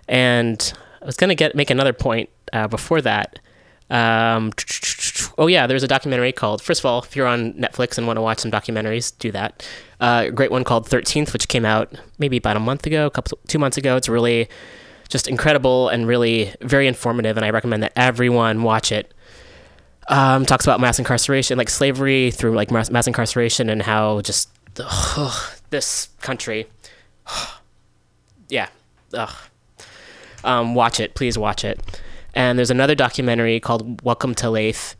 and 0.06 0.74
i 1.00 1.06
was 1.06 1.16
going 1.16 1.28
to 1.28 1.34
get 1.34 1.54
make 1.54 1.70
another 1.70 1.94
point 1.94 2.28
uh, 2.52 2.68
before 2.68 3.00
that 3.00 3.38
um, 3.88 4.52
oh 5.38 5.46
yeah 5.46 5.66
there's 5.66 5.82
a 5.82 5.88
documentary 5.88 6.32
called 6.32 6.62
first 6.62 6.80
of 6.80 6.86
all 6.86 7.02
if 7.02 7.16
you're 7.16 7.26
on 7.26 7.52
netflix 7.54 7.98
and 7.98 8.06
want 8.06 8.16
to 8.16 8.22
watch 8.22 8.38
some 8.38 8.50
documentaries 8.50 9.16
do 9.18 9.30
that 9.32 9.66
uh, 10.00 10.24
a 10.26 10.30
great 10.30 10.50
one 10.50 10.64
called 10.64 10.88
13th 10.88 11.32
which 11.32 11.48
came 11.48 11.64
out 11.64 11.92
maybe 12.18 12.36
about 12.36 12.56
a 12.56 12.60
month 12.60 12.86
ago 12.86 13.06
a 13.06 13.10
couple 13.10 13.38
two 13.48 13.58
months 13.58 13.76
ago 13.76 13.96
it's 13.96 14.08
really 14.08 14.48
just 15.08 15.28
incredible 15.28 15.88
and 15.88 16.06
really 16.06 16.52
very 16.60 16.86
informative, 16.86 17.36
and 17.36 17.44
I 17.44 17.50
recommend 17.50 17.82
that 17.82 17.92
everyone 17.96 18.62
watch 18.62 18.92
it. 18.92 19.12
Um, 20.08 20.44
talks 20.44 20.66
about 20.66 20.80
mass 20.80 20.98
incarceration, 20.98 21.56
like 21.56 21.70
slavery 21.70 22.30
through 22.30 22.54
like 22.54 22.70
mass, 22.70 22.90
mass 22.90 23.06
incarceration, 23.06 23.70
and 23.70 23.80
how 23.80 24.20
just 24.20 24.50
ugh, 24.78 25.52
this 25.70 26.08
country, 26.20 26.66
yeah, 28.48 28.68
ugh. 29.14 29.34
Um, 30.42 30.74
watch 30.74 31.00
it, 31.00 31.14
please 31.14 31.38
watch 31.38 31.64
it. 31.64 31.80
And 32.34 32.58
there's 32.58 32.70
another 32.70 32.94
documentary 32.94 33.60
called 33.60 34.02
Welcome 34.02 34.34
to 34.36 34.50
Leith, 34.50 34.96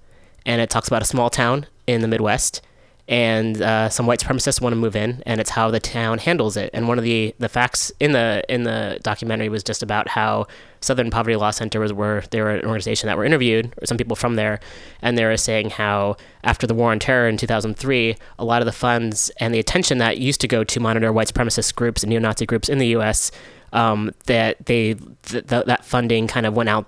and 0.47 0.61
it 0.61 0.71
talks 0.71 0.89
about 0.89 1.03
a 1.03 1.07
small 1.07 1.31
town 1.31 1.67
in 1.87 2.01
the 2.01 2.09
Midwest 2.09 2.63
and 3.07 3.61
uh, 3.61 3.91
some 3.91 4.07
white 4.07 4.21
supremacists 4.21 4.63
want 4.63 4.73
to 4.73 4.77
move 4.77 4.97
in, 4.97 5.23
and 5.27 5.39
it's 5.39 5.51
how 5.51 5.71
the 5.71 5.81
town 5.81 6.19
handles 6.19 6.57
it. 6.57 6.71
And 6.73 6.89
one 6.89 6.97
of 6.97 7.05
the, 7.05 7.35
the 7.39 7.51
facts 7.51 7.93
in 8.01 8.13
the 8.13 8.43
in 8.49 8.63
the 8.63 8.99
documentary 9.03 9.51
was 9.51 9.63
just 9.63 9.83
about 9.83 10.09
how 10.09 10.47
Southern 10.81 11.11
Poverty 11.11 11.37
Law 11.37 11.51
Center 11.51 11.81
was 11.81 11.93
where 11.93 12.23
they 12.31 12.41
were 12.41 12.51
an 12.51 12.65
organization 12.65 13.07
that 13.09 13.19
were 13.19 13.25
interviewed, 13.25 13.75
or 13.81 13.87
some 13.87 13.99
people 13.99 14.17
from 14.17 14.37
there, 14.37 14.59
and 15.03 15.19
they 15.19 15.25
were 15.25 15.37
saying 15.37 15.71
how 15.71 16.17
after 16.45 16.67
the 16.67 16.75
war 16.75 16.93
on 16.93 16.99
terror 16.99 17.29
in 17.29 17.37
2003, 17.37 18.17
a 18.39 18.45
lot 18.45 18.63
of 18.63 18.67
the 18.67 18.73
funds 18.73 19.31
and 19.39 19.53
the 19.53 19.59
attention 19.59 19.99
that 19.99 20.17
used 20.17 20.41
to 20.41 20.49
go 20.49 20.65
to 20.65 20.81
monitor 20.81 21.13
white 21.13 21.29
supremacist 21.29 21.75
groups 21.75 22.03
and 22.03 22.11
neo-Nazi 22.11 22.47
groups 22.47 22.71
in 22.71 22.79
the 22.79 22.89
U.S. 22.89 23.31
Um, 23.75 24.13
that 24.27 24.65
they 24.65 24.95
th- 24.95 25.47
th- 25.47 25.67
that 25.67 25.85
funding 25.85 26.27
kind 26.27 26.47
of 26.47 26.55
went 26.57 26.71
out 26.71 26.87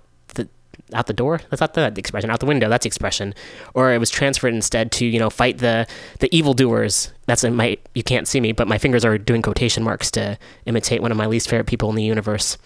out 0.92 1.06
the 1.06 1.12
door. 1.12 1.40
That's 1.50 1.60
not 1.60 1.74
the, 1.74 1.92
expression. 1.96 2.30
Out 2.30 2.40
the 2.40 2.46
window. 2.46 2.68
That's 2.68 2.84
the 2.84 2.88
expression. 2.88 3.34
Or 3.74 3.92
it 3.92 3.98
was 3.98 4.10
transferred 4.10 4.54
instead 4.54 4.92
to 4.92 5.06
you 5.06 5.18
know 5.18 5.30
fight 5.30 5.58
the 5.58 5.86
the 6.20 6.34
evildoers. 6.34 7.12
That's 7.26 7.44
in 7.44 7.54
my. 7.54 7.78
You 7.94 8.02
can't 8.02 8.28
see 8.28 8.40
me, 8.40 8.52
but 8.52 8.68
my 8.68 8.78
fingers 8.78 9.04
are 9.04 9.18
doing 9.18 9.42
quotation 9.42 9.82
marks 9.82 10.10
to 10.12 10.38
imitate 10.66 11.02
one 11.02 11.10
of 11.10 11.16
my 11.16 11.26
least 11.26 11.48
favorite 11.48 11.66
people 11.66 11.90
in 11.90 11.96
the 11.96 12.02
universe. 12.02 12.58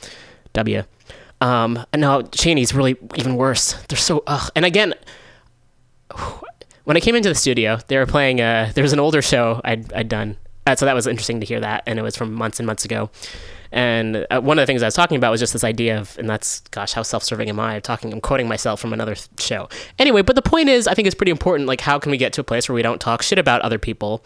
W. 0.52 0.82
Um, 1.40 1.86
and 1.92 2.00
now 2.00 2.22
Cheney's 2.22 2.74
really 2.74 2.96
even 3.16 3.36
worse. 3.36 3.72
They're 3.88 3.96
so 3.96 4.22
ugh. 4.26 4.50
And 4.54 4.64
again, 4.64 4.94
when 6.84 6.96
I 6.96 7.00
came 7.00 7.14
into 7.14 7.28
the 7.28 7.34
studio, 7.34 7.78
they 7.88 7.96
were 7.96 8.06
playing. 8.06 8.40
Uh, 8.40 8.72
there 8.74 8.82
was 8.82 8.92
an 8.92 9.00
older 9.00 9.22
show 9.22 9.60
I'd 9.64 9.92
I'd 9.92 10.08
done. 10.08 10.36
Uh, 10.66 10.76
so 10.76 10.84
that 10.84 10.94
was 10.94 11.06
interesting 11.06 11.40
to 11.40 11.46
hear 11.46 11.60
that, 11.60 11.82
and 11.86 11.98
it 11.98 12.02
was 12.02 12.16
from 12.16 12.34
months 12.34 12.60
and 12.60 12.66
months 12.66 12.84
ago. 12.84 13.10
And 13.72 14.26
uh, 14.30 14.40
one 14.40 14.58
of 14.58 14.62
the 14.62 14.66
things 14.66 14.82
I 14.82 14.86
was 14.86 14.94
talking 14.94 15.16
about 15.16 15.30
was 15.30 15.40
just 15.40 15.52
this 15.52 15.62
idea 15.64 15.98
of, 15.98 16.18
and 16.18 16.28
that's, 16.28 16.60
gosh, 16.70 16.92
how 16.92 17.02
self-serving 17.02 17.48
am 17.48 17.60
I? 17.60 17.76
I'm 17.76 17.82
talking, 17.82 18.12
I'm 18.12 18.20
quoting 18.20 18.48
myself 18.48 18.80
from 18.80 18.92
another 18.92 19.14
show. 19.38 19.68
Anyway, 19.98 20.22
but 20.22 20.34
the 20.34 20.42
point 20.42 20.68
is, 20.68 20.88
I 20.88 20.94
think 20.94 21.06
it's 21.06 21.14
pretty 21.14 21.30
important. 21.30 21.68
Like, 21.68 21.80
how 21.80 21.98
can 21.98 22.10
we 22.10 22.16
get 22.16 22.32
to 22.34 22.40
a 22.40 22.44
place 22.44 22.68
where 22.68 22.74
we 22.74 22.82
don't 22.82 23.00
talk 23.00 23.22
shit 23.22 23.38
about 23.38 23.60
other 23.62 23.78
people? 23.78 24.24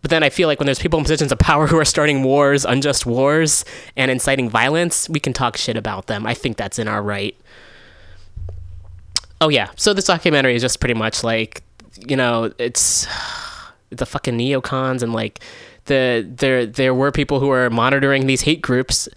But 0.00 0.10
then 0.10 0.22
I 0.22 0.30
feel 0.30 0.46
like 0.46 0.60
when 0.60 0.66
there's 0.66 0.78
people 0.78 0.98
in 0.98 1.04
positions 1.04 1.32
of 1.32 1.38
power 1.38 1.66
who 1.68 1.78
are 1.78 1.84
starting 1.84 2.22
wars, 2.22 2.64
unjust 2.64 3.04
wars, 3.04 3.64
and 3.96 4.10
inciting 4.10 4.48
violence, 4.48 5.08
we 5.08 5.20
can 5.20 5.32
talk 5.32 5.56
shit 5.56 5.76
about 5.76 6.06
them. 6.06 6.26
I 6.26 6.34
think 6.34 6.56
that's 6.56 6.78
in 6.78 6.88
our 6.88 7.02
right. 7.02 7.36
Oh 9.40 9.48
yeah, 9.48 9.70
so 9.76 9.94
this 9.94 10.06
documentary 10.06 10.56
is 10.56 10.62
just 10.62 10.80
pretty 10.80 10.94
much 10.94 11.22
like, 11.22 11.62
you 11.96 12.16
know, 12.16 12.52
it's 12.58 13.06
the 13.90 14.06
fucking 14.06 14.36
neocons 14.36 15.02
and 15.02 15.12
like 15.12 15.40
the 15.88 16.26
there 16.28 16.64
there 16.64 16.94
were 16.94 17.10
people 17.10 17.40
who 17.40 17.48
were 17.48 17.68
monitoring 17.68 18.26
these 18.26 18.42
hate 18.42 18.62
groups, 18.62 19.08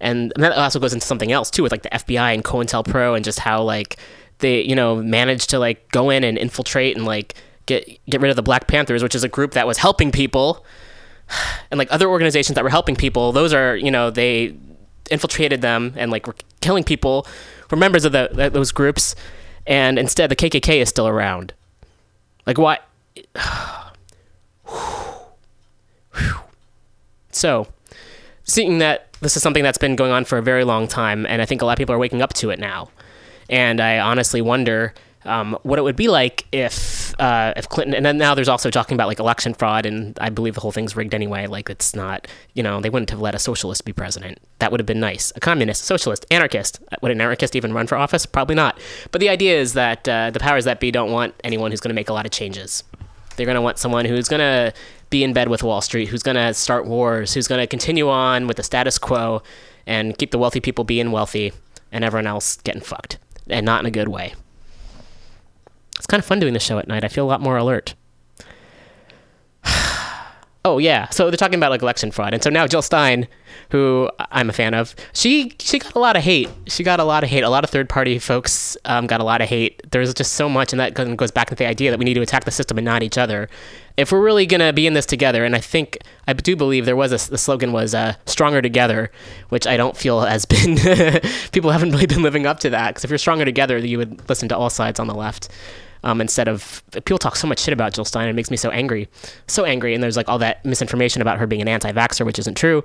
and 0.00 0.32
that 0.36 0.52
also 0.52 0.80
goes 0.80 0.92
into 0.92 1.06
something 1.06 1.32
else 1.32 1.50
too, 1.50 1.62
with 1.62 1.72
like 1.72 1.82
the 1.82 1.90
FBI 1.90 2.34
and 2.34 2.44
COINTELPRO 2.44 3.14
and 3.14 3.24
just 3.24 3.38
how 3.38 3.62
like 3.62 3.96
they 4.38 4.62
you 4.62 4.74
know 4.74 4.96
managed 4.96 5.50
to 5.50 5.58
like 5.58 5.90
go 5.92 6.10
in 6.10 6.24
and 6.24 6.36
infiltrate 6.36 6.96
and 6.96 7.06
like 7.06 7.34
get 7.66 7.86
get 8.08 8.20
rid 8.20 8.30
of 8.30 8.36
the 8.36 8.42
Black 8.42 8.66
Panthers, 8.66 9.02
which 9.02 9.14
is 9.14 9.24
a 9.24 9.28
group 9.28 9.52
that 9.52 9.66
was 9.66 9.78
helping 9.78 10.10
people, 10.10 10.64
and 11.70 11.78
like 11.78 11.88
other 11.90 12.08
organizations 12.08 12.54
that 12.56 12.64
were 12.64 12.70
helping 12.70 12.96
people. 12.96 13.32
Those 13.32 13.52
are 13.52 13.76
you 13.76 13.90
know 13.90 14.10
they 14.10 14.56
infiltrated 15.10 15.60
them 15.60 15.94
and 15.96 16.10
like 16.10 16.26
were 16.26 16.36
killing 16.60 16.84
people, 16.84 17.26
were 17.70 17.76
members 17.76 18.04
of 18.04 18.12
the, 18.12 18.50
those 18.52 18.72
groups, 18.72 19.14
and 19.66 19.98
instead 19.98 20.30
the 20.30 20.36
KKK 20.36 20.80
is 20.80 20.88
still 20.88 21.06
around. 21.08 21.52
Like 22.46 22.58
why? 22.58 22.78
So, 27.32 27.66
seeing 28.44 28.78
that 28.78 29.12
this 29.20 29.36
is 29.36 29.42
something 29.42 29.62
that's 29.62 29.78
been 29.78 29.96
going 29.96 30.12
on 30.12 30.24
for 30.24 30.38
a 30.38 30.42
very 30.42 30.64
long 30.64 30.88
time, 30.88 31.26
and 31.26 31.42
I 31.42 31.46
think 31.46 31.62
a 31.62 31.66
lot 31.66 31.72
of 31.72 31.78
people 31.78 31.94
are 31.94 31.98
waking 31.98 32.22
up 32.22 32.32
to 32.34 32.50
it 32.50 32.58
now. 32.58 32.90
And 33.48 33.80
I 33.80 33.98
honestly 33.98 34.40
wonder 34.40 34.94
um, 35.26 35.58
what 35.62 35.78
it 35.78 35.82
would 35.82 35.96
be 35.96 36.08
like 36.08 36.46
if 36.52 37.18
uh, 37.20 37.52
if 37.56 37.68
Clinton, 37.68 37.94
and 37.94 38.06
then 38.06 38.18
now 38.18 38.34
there's 38.34 38.48
also 38.48 38.70
talking 38.70 38.94
about 38.94 39.08
like 39.08 39.18
election 39.18 39.54
fraud, 39.54 39.86
and 39.86 40.16
I 40.20 40.30
believe 40.30 40.54
the 40.54 40.60
whole 40.60 40.72
thing's 40.72 40.96
rigged 40.96 41.14
anyway. 41.14 41.46
Like 41.46 41.68
it's 41.68 41.94
not, 41.94 42.26
you 42.54 42.62
know, 42.62 42.80
they 42.80 42.90
wouldn't 42.90 43.10
have 43.10 43.20
let 43.20 43.34
a 43.34 43.38
socialist 43.38 43.84
be 43.84 43.92
president. 43.92 44.38
That 44.58 44.70
would 44.70 44.80
have 44.80 44.86
been 44.86 45.00
nice. 45.00 45.32
A 45.36 45.40
communist, 45.40 45.82
socialist, 45.84 46.26
anarchist. 46.30 46.80
Would 47.02 47.12
an 47.12 47.20
anarchist 47.20 47.56
even 47.56 47.72
run 47.72 47.86
for 47.86 47.96
office? 47.96 48.26
Probably 48.26 48.54
not. 48.54 48.78
But 49.10 49.20
the 49.20 49.28
idea 49.28 49.58
is 49.58 49.74
that 49.74 50.08
uh, 50.08 50.30
the 50.30 50.40
powers 50.40 50.64
that 50.64 50.80
be 50.80 50.90
don't 50.90 51.10
want 51.10 51.34
anyone 51.44 51.70
who's 51.70 51.80
going 51.80 51.90
to 51.90 51.94
make 51.94 52.08
a 52.08 52.12
lot 52.12 52.26
of 52.26 52.32
changes. 52.32 52.84
They're 53.36 53.46
going 53.46 53.56
to 53.56 53.62
want 53.62 53.78
someone 53.78 54.06
who's 54.06 54.28
going 54.28 54.40
to 54.40 54.72
be 55.10 55.22
in 55.22 55.32
bed 55.32 55.48
with 55.48 55.62
Wall 55.62 55.80
Street, 55.80 56.06
who's 56.06 56.22
going 56.22 56.36
to 56.36 56.52
start 56.54 56.86
wars, 56.86 57.34
who's 57.34 57.48
going 57.48 57.60
to 57.60 57.66
continue 57.66 58.08
on 58.08 58.46
with 58.46 58.56
the 58.56 58.62
status 58.62 58.98
quo 58.98 59.42
and 59.86 60.16
keep 60.18 60.30
the 60.30 60.38
wealthy 60.38 60.60
people 60.60 60.84
being 60.84 61.12
wealthy 61.12 61.52
and 61.92 62.04
everyone 62.04 62.26
else 62.26 62.56
getting 62.58 62.82
fucked. 62.82 63.18
And 63.48 63.64
not 63.64 63.80
in 63.80 63.86
a 63.86 63.90
good 63.90 64.08
way. 64.08 64.34
It's 65.96 66.06
kind 66.06 66.20
of 66.20 66.24
fun 66.26 66.40
doing 66.40 66.52
the 66.52 66.60
show 66.60 66.78
at 66.78 66.88
night. 66.88 67.04
I 67.04 67.08
feel 67.08 67.24
a 67.24 67.28
lot 67.28 67.40
more 67.40 67.56
alert. 67.56 67.94
oh 70.64 70.78
yeah, 70.78 71.08
so 71.10 71.30
they're 71.30 71.36
talking 71.36 71.58
about 71.58 71.70
like 71.70 71.82
election 71.82 72.10
fraud, 72.10 72.34
and 72.34 72.42
so 72.42 72.50
now 72.50 72.66
Jill 72.66 72.82
Stein, 72.82 73.26
who 73.70 74.10
I'm 74.30 74.50
a 74.50 74.52
fan 74.52 74.74
of, 74.74 74.94
she 75.12 75.52
she 75.58 75.78
got 75.78 75.94
a 75.94 75.98
lot 75.98 76.16
of 76.16 76.22
hate. 76.22 76.50
She 76.66 76.82
got 76.82 77.00
a 77.00 77.04
lot 77.04 77.24
of 77.24 77.30
hate. 77.30 77.44
A 77.44 77.48
lot 77.48 77.64
of 77.64 77.70
third 77.70 77.88
party 77.88 78.18
folks 78.18 78.76
um, 78.84 79.06
got 79.06 79.20
a 79.20 79.24
lot 79.24 79.40
of 79.40 79.48
hate. 79.48 79.80
There's 79.90 80.12
just 80.12 80.34
so 80.34 80.48
much, 80.48 80.72
and 80.72 80.80
that 80.80 80.94
goes- 80.94 81.14
goes 81.14 81.30
back 81.30 81.48
to 81.48 81.54
the 81.54 81.66
idea 81.66 81.90
that 81.90 81.98
we 81.98 82.04
need 82.04 82.14
to 82.14 82.22
attack 82.22 82.44
the 82.44 82.50
system 82.50 82.78
and 82.78 82.84
not 82.84 83.02
each 83.02 83.16
other. 83.16 83.48
If 83.96 84.12
we're 84.12 84.22
really 84.22 84.46
gonna 84.46 84.72
be 84.72 84.86
in 84.86 84.92
this 84.92 85.06
together, 85.06 85.44
and 85.44 85.56
I 85.56 85.60
think 85.60 85.98
I 86.26 86.32
do 86.34 86.54
believe 86.54 86.84
there 86.84 86.96
was 86.96 87.12
a 87.12 87.30
the 87.30 87.38
slogan 87.38 87.72
was 87.72 87.94
uh, 87.94 88.14
"stronger 88.26 88.60
together," 88.60 89.10
which 89.48 89.66
I 89.66 89.76
don't 89.76 89.96
feel 89.96 90.20
has 90.20 90.44
been 90.46 90.76
people 91.52 91.70
haven't 91.70 91.92
really 91.92 92.06
been 92.06 92.22
living 92.22 92.46
up 92.46 92.60
to 92.60 92.70
that. 92.70 92.88
Because 92.88 93.04
if 93.04 93.10
you're 93.10 93.18
stronger 93.18 93.44
together, 93.44 93.78
you 93.78 93.98
would 93.98 94.28
listen 94.28 94.48
to 94.50 94.56
all 94.56 94.70
sides 94.70 95.00
on 95.00 95.06
the 95.06 95.14
left 95.14 95.48
um, 96.06 96.20
instead 96.20 96.46
of 96.48 96.82
people 96.92 97.18
talk 97.18 97.34
so 97.36 97.46
much 97.48 97.60
shit 97.60 97.72
about 97.72 97.92
Jill 97.92 98.04
Stein. 98.04 98.28
It 98.28 98.34
makes 98.34 98.50
me 98.50 98.56
so 98.56 98.70
angry, 98.70 99.08
so 99.48 99.64
angry. 99.64 99.92
And 99.92 100.02
there's 100.02 100.16
like 100.16 100.28
all 100.28 100.38
that 100.38 100.64
misinformation 100.64 101.20
about 101.20 101.38
her 101.38 101.46
being 101.46 101.62
an 101.62 101.68
anti-vaxxer, 101.68 102.24
which 102.24 102.38
isn't 102.38 102.56
true. 102.56 102.84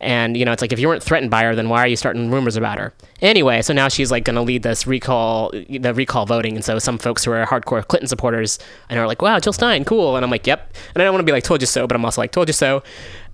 And 0.00 0.36
you 0.36 0.44
know, 0.44 0.52
it's 0.52 0.62
like 0.62 0.72
if 0.72 0.78
you 0.78 0.88
weren't 0.88 1.02
threatened 1.02 1.30
by 1.30 1.42
her, 1.44 1.54
then 1.54 1.68
why 1.68 1.80
are 1.80 1.86
you 1.86 1.96
starting 1.96 2.30
rumors 2.30 2.56
about 2.56 2.78
her? 2.78 2.92
Anyway, 3.22 3.62
so 3.62 3.72
now 3.72 3.88
she's 3.88 4.10
like 4.10 4.24
going 4.24 4.36
to 4.36 4.42
lead 4.42 4.62
this 4.62 4.86
recall, 4.86 5.50
the 5.50 5.94
recall 5.94 6.26
voting. 6.26 6.54
And 6.54 6.64
so 6.64 6.78
some 6.78 6.98
folks 6.98 7.24
who 7.24 7.32
are 7.32 7.46
hardcore 7.46 7.86
Clinton 7.86 8.08
supporters 8.08 8.58
and 8.88 8.98
are 8.98 9.06
like, 9.06 9.22
"Wow, 9.22 9.38
Jill 9.40 9.52
Stein, 9.52 9.84
cool." 9.84 10.16
And 10.16 10.24
I'm 10.24 10.30
like, 10.30 10.46
"Yep." 10.46 10.76
And 10.94 11.02
I 11.02 11.04
don't 11.04 11.14
want 11.14 11.20
to 11.20 11.30
be 11.30 11.32
like, 11.32 11.44
"Told 11.44 11.60
you 11.60 11.66
so," 11.66 11.86
but 11.86 11.94
I'm 11.94 12.04
also 12.04 12.20
like, 12.20 12.32
"Told 12.32 12.48
you 12.48 12.52
so." 12.52 12.82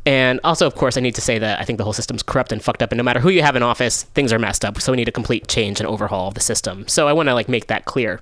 And 0.04 0.40
also, 0.42 0.66
of 0.66 0.74
course, 0.74 0.96
I 0.96 1.00
need 1.00 1.14
to 1.14 1.20
say 1.20 1.38
that 1.38 1.60
I 1.60 1.64
think 1.64 1.78
the 1.78 1.84
whole 1.84 1.92
system's 1.92 2.24
corrupt 2.24 2.50
and 2.50 2.62
fucked 2.62 2.82
up, 2.82 2.90
and 2.90 2.96
no 2.96 3.04
matter 3.04 3.20
who 3.20 3.28
you 3.28 3.42
have 3.42 3.54
in 3.54 3.62
office, 3.62 4.02
things 4.02 4.32
are 4.32 4.38
messed 4.38 4.64
up. 4.64 4.80
So 4.80 4.92
we 4.92 4.96
need 4.96 5.08
a 5.08 5.12
complete 5.12 5.46
change 5.46 5.78
and 5.78 5.88
overhaul 5.88 6.28
of 6.28 6.34
the 6.34 6.40
system. 6.40 6.88
So 6.88 7.06
I 7.06 7.12
want 7.12 7.28
to 7.28 7.34
like 7.34 7.48
make 7.48 7.68
that 7.68 7.84
clear. 7.84 8.20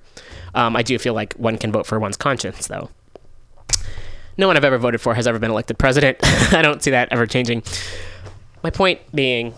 Um, 0.53 0.75
I 0.75 0.83
do 0.83 0.97
feel 0.99 1.13
like 1.13 1.33
one 1.33 1.57
can 1.57 1.71
vote 1.71 1.87
for 1.87 1.99
one's 1.99 2.17
conscience, 2.17 2.67
though. 2.67 2.89
No 4.37 4.47
one 4.47 4.57
I've 4.57 4.63
ever 4.63 4.77
voted 4.77 5.01
for 5.01 5.13
has 5.15 5.27
ever 5.27 5.39
been 5.39 5.51
elected 5.51 5.77
president. 5.77 6.17
I 6.53 6.61
don't 6.61 6.83
see 6.83 6.91
that 6.91 7.09
ever 7.11 7.25
changing. 7.25 7.63
My 8.63 8.69
point 8.69 8.99
being, 9.13 9.53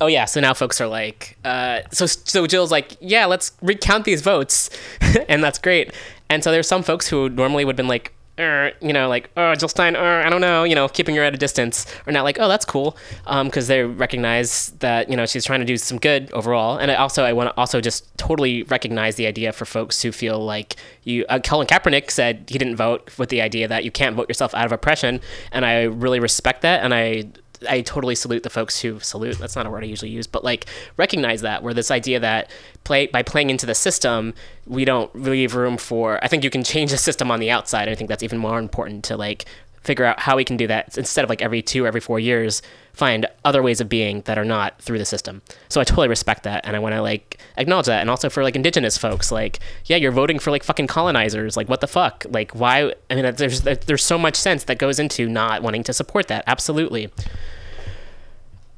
oh 0.00 0.06
yeah, 0.06 0.24
so 0.24 0.40
now 0.40 0.54
folks 0.54 0.80
are 0.80 0.86
like, 0.86 1.36
uh, 1.44 1.80
so 1.90 2.06
so 2.06 2.46
Jill's 2.46 2.70
like, 2.70 2.96
yeah, 3.00 3.26
let's 3.26 3.52
recount 3.62 4.04
these 4.04 4.22
votes, 4.22 4.70
and 5.28 5.42
that's 5.42 5.58
great. 5.58 5.92
And 6.28 6.42
so 6.42 6.50
there's 6.50 6.68
some 6.68 6.82
folks 6.82 7.08
who 7.08 7.28
normally 7.28 7.64
would 7.64 7.72
have 7.72 7.76
been 7.76 7.88
like, 7.88 8.12
er, 8.38 8.72
you 8.80 8.92
know, 8.92 9.08
like, 9.08 9.30
oh, 9.36 9.54
Jill 9.54 9.68
Stein, 9.68 9.96
er, 9.96 10.22
I 10.24 10.30
don't 10.30 10.40
know, 10.40 10.64
you 10.64 10.74
know, 10.74 10.88
keeping 10.88 11.14
her 11.16 11.22
at 11.22 11.34
a 11.34 11.36
distance, 11.36 11.86
or 12.06 12.12
not 12.12 12.24
like, 12.24 12.38
oh, 12.40 12.48
that's 12.48 12.64
cool, 12.64 12.96
because 13.44 13.68
they 13.68 13.82
recognize 13.82 14.70
that 14.80 15.08
you 15.08 15.16
know 15.16 15.26
she's 15.26 15.44
trying 15.44 15.60
to 15.60 15.66
do 15.66 15.76
some 15.76 15.98
good 15.98 16.32
overall. 16.32 16.78
And 16.78 16.90
I 16.90 16.96
also, 16.96 17.24
I 17.24 17.32
want 17.32 17.50
to 17.50 17.56
also 17.56 17.80
just 17.80 18.16
totally 18.18 18.62
recognize 18.64 19.16
the 19.16 19.26
idea 19.26 19.52
for 19.52 19.64
folks 19.64 20.02
who 20.02 20.12
feel 20.12 20.44
like 20.44 20.76
you. 21.04 21.24
Uh, 21.28 21.38
Colin 21.38 21.66
Kaepernick 21.66 22.10
said 22.10 22.44
he 22.48 22.58
didn't 22.58 22.76
vote 22.76 23.16
with 23.18 23.28
the 23.28 23.40
idea 23.40 23.68
that 23.68 23.84
you 23.84 23.90
can't 23.90 24.16
vote 24.16 24.28
yourself 24.28 24.54
out 24.54 24.66
of 24.66 24.72
oppression, 24.72 25.20
and 25.52 25.64
I 25.64 25.82
really 25.82 26.20
respect 26.20 26.62
that, 26.62 26.82
and 26.84 26.94
I 26.94 27.26
I 27.68 27.80
totally 27.80 28.14
salute 28.14 28.42
the 28.42 28.50
folks 28.50 28.80
who 28.80 29.00
salute. 29.00 29.38
That's 29.38 29.56
not 29.56 29.66
a 29.66 29.70
word 29.70 29.84
I 29.84 29.86
usually 29.86 30.10
use, 30.10 30.26
but 30.26 30.44
like 30.44 30.66
recognize 30.96 31.40
that 31.42 31.62
where 31.62 31.74
this 31.74 31.90
idea 31.90 32.20
that 32.20 32.50
play 32.84 33.06
by 33.06 33.22
playing 33.22 33.50
into 33.50 33.66
the 33.66 33.74
system, 33.74 34.34
we 34.66 34.84
don't 34.84 35.14
leave 35.14 35.54
room 35.54 35.76
for. 35.76 36.22
I 36.22 36.28
think 36.28 36.44
you 36.44 36.50
can 36.50 36.64
change 36.64 36.90
the 36.90 36.98
system 36.98 37.30
on 37.30 37.40
the 37.40 37.50
outside. 37.50 37.88
I 37.88 37.94
think 37.94 38.08
that's 38.08 38.22
even 38.22 38.38
more 38.38 38.58
important 38.58 39.04
to 39.04 39.16
like 39.16 39.46
figure 39.84 40.04
out 40.06 40.18
how 40.18 40.36
we 40.36 40.44
can 40.44 40.56
do 40.56 40.66
that 40.66 40.96
instead 40.96 41.24
of 41.24 41.30
like 41.30 41.42
every 41.42 41.60
two, 41.60 41.86
every 41.86 42.00
four 42.00 42.18
years, 42.18 42.62
find 42.94 43.26
other 43.44 43.62
ways 43.62 43.80
of 43.80 43.88
being 43.88 44.22
that 44.22 44.38
are 44.38 44.44
not 44.44 44.80
through 44.80 44.98
the 44.98 45.04
system. 45.04 45.42
So 45.68 45.80
I 45.80 45.84
totally 45.84 46.08
respect 46.08 46.42
that, 46.44 46.64
and 46.66 46.74
I 46.74 46.78
want 46.78 46.94
to 46.94 47.02
like 47.02 47.38
acknowledge 47.56 47.86
that, 47.86 48.00
and 48.00 48.08
also 48.08 48.30
for 48.30 48.42
like 48.42 48.56
indigenous 48.56 48.96
folks, 48.96 49.30
like 49.30 49.60
yeah, 49.84 49.96
you're 49.96 50.12
voting 50.12 50.38
for 50.38 50.50
like 50.50 50.64
fucking 50.64 50.86
colonizers, 50.86 51.56
like 51.56 51.68
what 51.68 51.80
the 51.80 51.86
fuck, 51.86 52.24
like 52.30 52.52
why? 52.52 52.94
I 53.10 53.14
mean, 53.14 53.34
there's 53.36 53.60
there's 53.60 54.02
so 54.02 54.18
much 54.18 54.36
sense 54.36 54.64
that 54.64 54.78
goes 54.78 54.98
into 54.98 55.28
not 55.28 55.62
wanting 55.62 55.84
to 55.84 55.92
support 55.92 56.28
that. 56.28 56.44
Absolutely. 56.46 57.12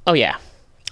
Oh 0.06 0.14
yeah. 0.14 0.36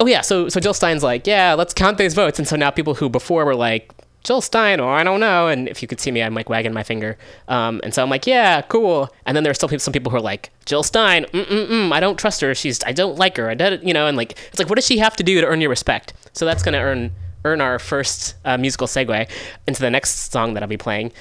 Oh 0.00 0.06
yeah. 0.06 0.20
So 0.20 0.48
so 0.48 0.60
Jill 0.60 0.74
Stein's 0.74 1.02
like, 1.02 1.26
yeah, 1.26 1.54
let's 1.54 1.74
count 1.74 1.98
these 1.98 2.14
votes, 2.14 2.38
and 2.38 2.46
so 2.48 2.56
now 2.56 2.70
people 2.70 2.94
who 2.94 3.08
before 3.08 3.44
were 3.44 3.56
like. 3.56 3.92
Jill 4.24 4.40
Stein, 4.40 4.80
or 4.80 4.90
I 4.90 5.04
don't 5.04 5.20
know. 5.20 5.48
And 5.48 5.68
if 5.68 5.82
you 5.82 5.86
could 5.86 6.00
see 6.00 6.10
me, 6.10 6.22
I'm 6.22 6.32
like 6.32 6.48
wagging 6.48 6.72
my 6.72 6.82
finger. 6.82 7.18
Um, 7.46 7.82
and 7.84 7.92
so 7.92 8.02
I'm 8.02 8.08
like, 8.08 8.26
yeah, 8.26 8.62
cool. 8.62 9.10
And 9.26 9.36
then 9.36 9.44
there's 9.44 9.58
still 9.58 9.68
some 9.78 9.92
people 9.92 10.10
who 10.10 10.16
are 10.16 10.22
like, 10.22 10.50
Jill 10.64 10.82
Stein, 10.82 11.26
mm 11.26 11.44
mm 11.44 11.68
mm, 11.68 11.92
I 11.92 12.00
don't 12.00 12.18
trust 12.18 12.40
her. 12.40 12.54
She's, 12.54 12.82
I 12.84 12.92
don't 12.92 13.18
like 13.18 13.36
her. 13.36 13.50
I 13.50 13.54
don't, 13.54 13.82
you 13.86 13.92
know, 13.92 14.06
and 14.06 14.16
like, 14.16 14.38
it's 14.48 14.58
like, 14.58 14.70
what 14.70 14.76
does 14.76 14.86
she 14.86 14.96
have 14.96 15.14
to 15.16 15.22
do 15.22 15.42
to 15.42 15.46
earn 15.46 15.60
your 15.60 15.68
respect? 15.68 16.14
So 16.32 16.46
that's 16.46 16.62
gonna 16.62 16.78
earn 16.78 17.12
earn 17.44 17.60
our 17.60 17.78
first 17.78 18.34
uh, 18.44 18.56
musical 18.56 18.86
segue 18.86 19.28
into 19.66 19.80
the 19.80 19.90
next 19.90 20.32
song 20.32 20.54
that 20.54 20.62
I'll 20.62 20.68
be 20.68 20.76
playing. 20.76 21.12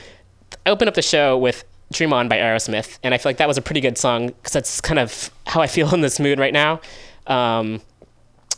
I 0.66 0.70
open 0.70 0.88
up 0.88 0.94
the 0.94 1.02
show 1.02 1.38
with 1.38 1.66
Dream 1.92 2.14
On 2.14 2.28
by 2.28 2.38
Aerosmith, 2.38 2.98
and 3.04 3.14
I 3.14 3.18
feel 3.18 3.30
like 3.30 3.38
that 3.38 3.48
was 3.48 3.58
a 3.58 3.62
pretty 3.62 3.82
good 3.82 3.98
song 3.98 4.28
because 4.28 4.54
that's 4.54 4.82
kind 4.82 5.00
of 5.00 5.30
how 5.46 5.62
I 5.62 5.68
feel 5.68 5.94
in 5.94 6.02
this 6.02 6.20
mood 6.20 6.40
right 6.40 6.54
now. 6.54 6.80
Um, 7.28 7.82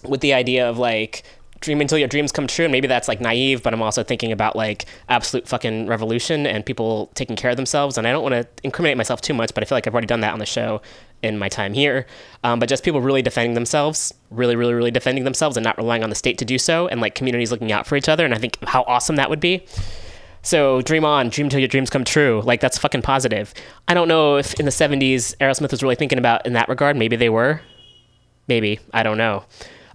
with 0.04 0.22
the 0.22 0.34
idea 0.34 0.70
of 0.70 0.78
like 0.78 1.24
dream 1.62 1.82
until 1.82 1.98
your 1.98 2.08
dreams 2.08 2.32
come 2.32 2.48
true 2.48 2.66
and 2.66 2.72
maybe 2.72 2.88
that's 2.88 3.08
like 3.08 3.20
naive 3.20 3.64
but 3.64 3.74
i'm 3.74 3.82
also 3.82 4.04
thinking 4.04 4.32
about 4.32 4.56
like 4.56 4.86
absolute 5.10 5.48
fucking 5.48 5.88
revolution 5.88 6.46
and 6.46 6.66
people 6.66 7.10
taking 7.16 7.36
care 7.36 7.50
of 7.50 7.58
themselves 7.58 7.98
and 7.98 8.06
i 8.08 8.12
don't 8.12 8.22
want 8.22 8.34
to 8.34 8.48
incriminate 8.64 8.98
myself 8.98 9.20
too 9.20 9.34
much 9.34 9.54
but 9.54 9.64
i 9.64 9.66
feel 9.66 9.76
like 9.76 9.88
i've 9.88 9.94
already 9.94 10.06
done 10.06 10.20
that 10.20 10.34
on 10.34 10.40
the 10.40 10.46
show 10.46 10.82
in 11.24 11.40
my 11.40 11.50
time 11.50 11.74
here 11.74 12.06
um, 12.44 12.60
but 12.60 12.70
just 12.70 12.84
people 12.84 13.02
really 13.02 13.22
defending 13.22 13.56
themselves 13.56 14.14
really 14.30 14.56
really 14.56 14.74
really 14.74 14.92
defending 14.92 15.24
themselves 15.24 15.58
and 15.58 15.64
not 15.64 15.78
relying 15.78 16.04
on 16.04 16.10
the 16.10 16.16
state 16.16 16.38
to 16.38 16.46
do 16.46 16.58
so 16.58 16.88
and 16.88 17.02
like 17.02 17.16
communities 17.16 17.52
looking 17.52 17.72
out 17.72 17.88
for 17.88 17.96
each 17.96 18.10
other 18.10 18.26
and 18.26 18.34
i 18.34 18.38
think 18.38 18.58
how 18.66 18.84
awesome 18.84 19.16
that 19.16 19.30
would 19.30 19.40
be 19.40 19.66
so 20.42 20.84
dream 20.84 21.04
on, 21.04 21.30
dream 21.30 21.50
till 21.50 21.60
your 21.60 21.68
dreams 21.68 21.90
come 21.90 22.04
true. 22.04 22.44
Like 22.46 22.62
that's 22.62 22.78
fucking 22.78 23.02
positive. 23.02 23.52
I 23.88 23.96
don't 23.96 24.08
know 24.08 24.38
if 24.38 24.54
in 24.60 24.66
the 24.66 24.72
70s 24.72 25.36
Aerosmith 25.38 25.72
was 25.72 25.82
really 25.82 25.96
thinking 25.96 26.20
about 26.20 26.46
in 26.46 26.54
that 26.54 26.70
regard. 26.70 26.96
Maybe 26.96 27.16
they 27.16 27.30
were. 27.30 27.62
Maybe 28.48 28.80
I 28.94 29.04
don't 29.04 29.18
know. 29.18 29.46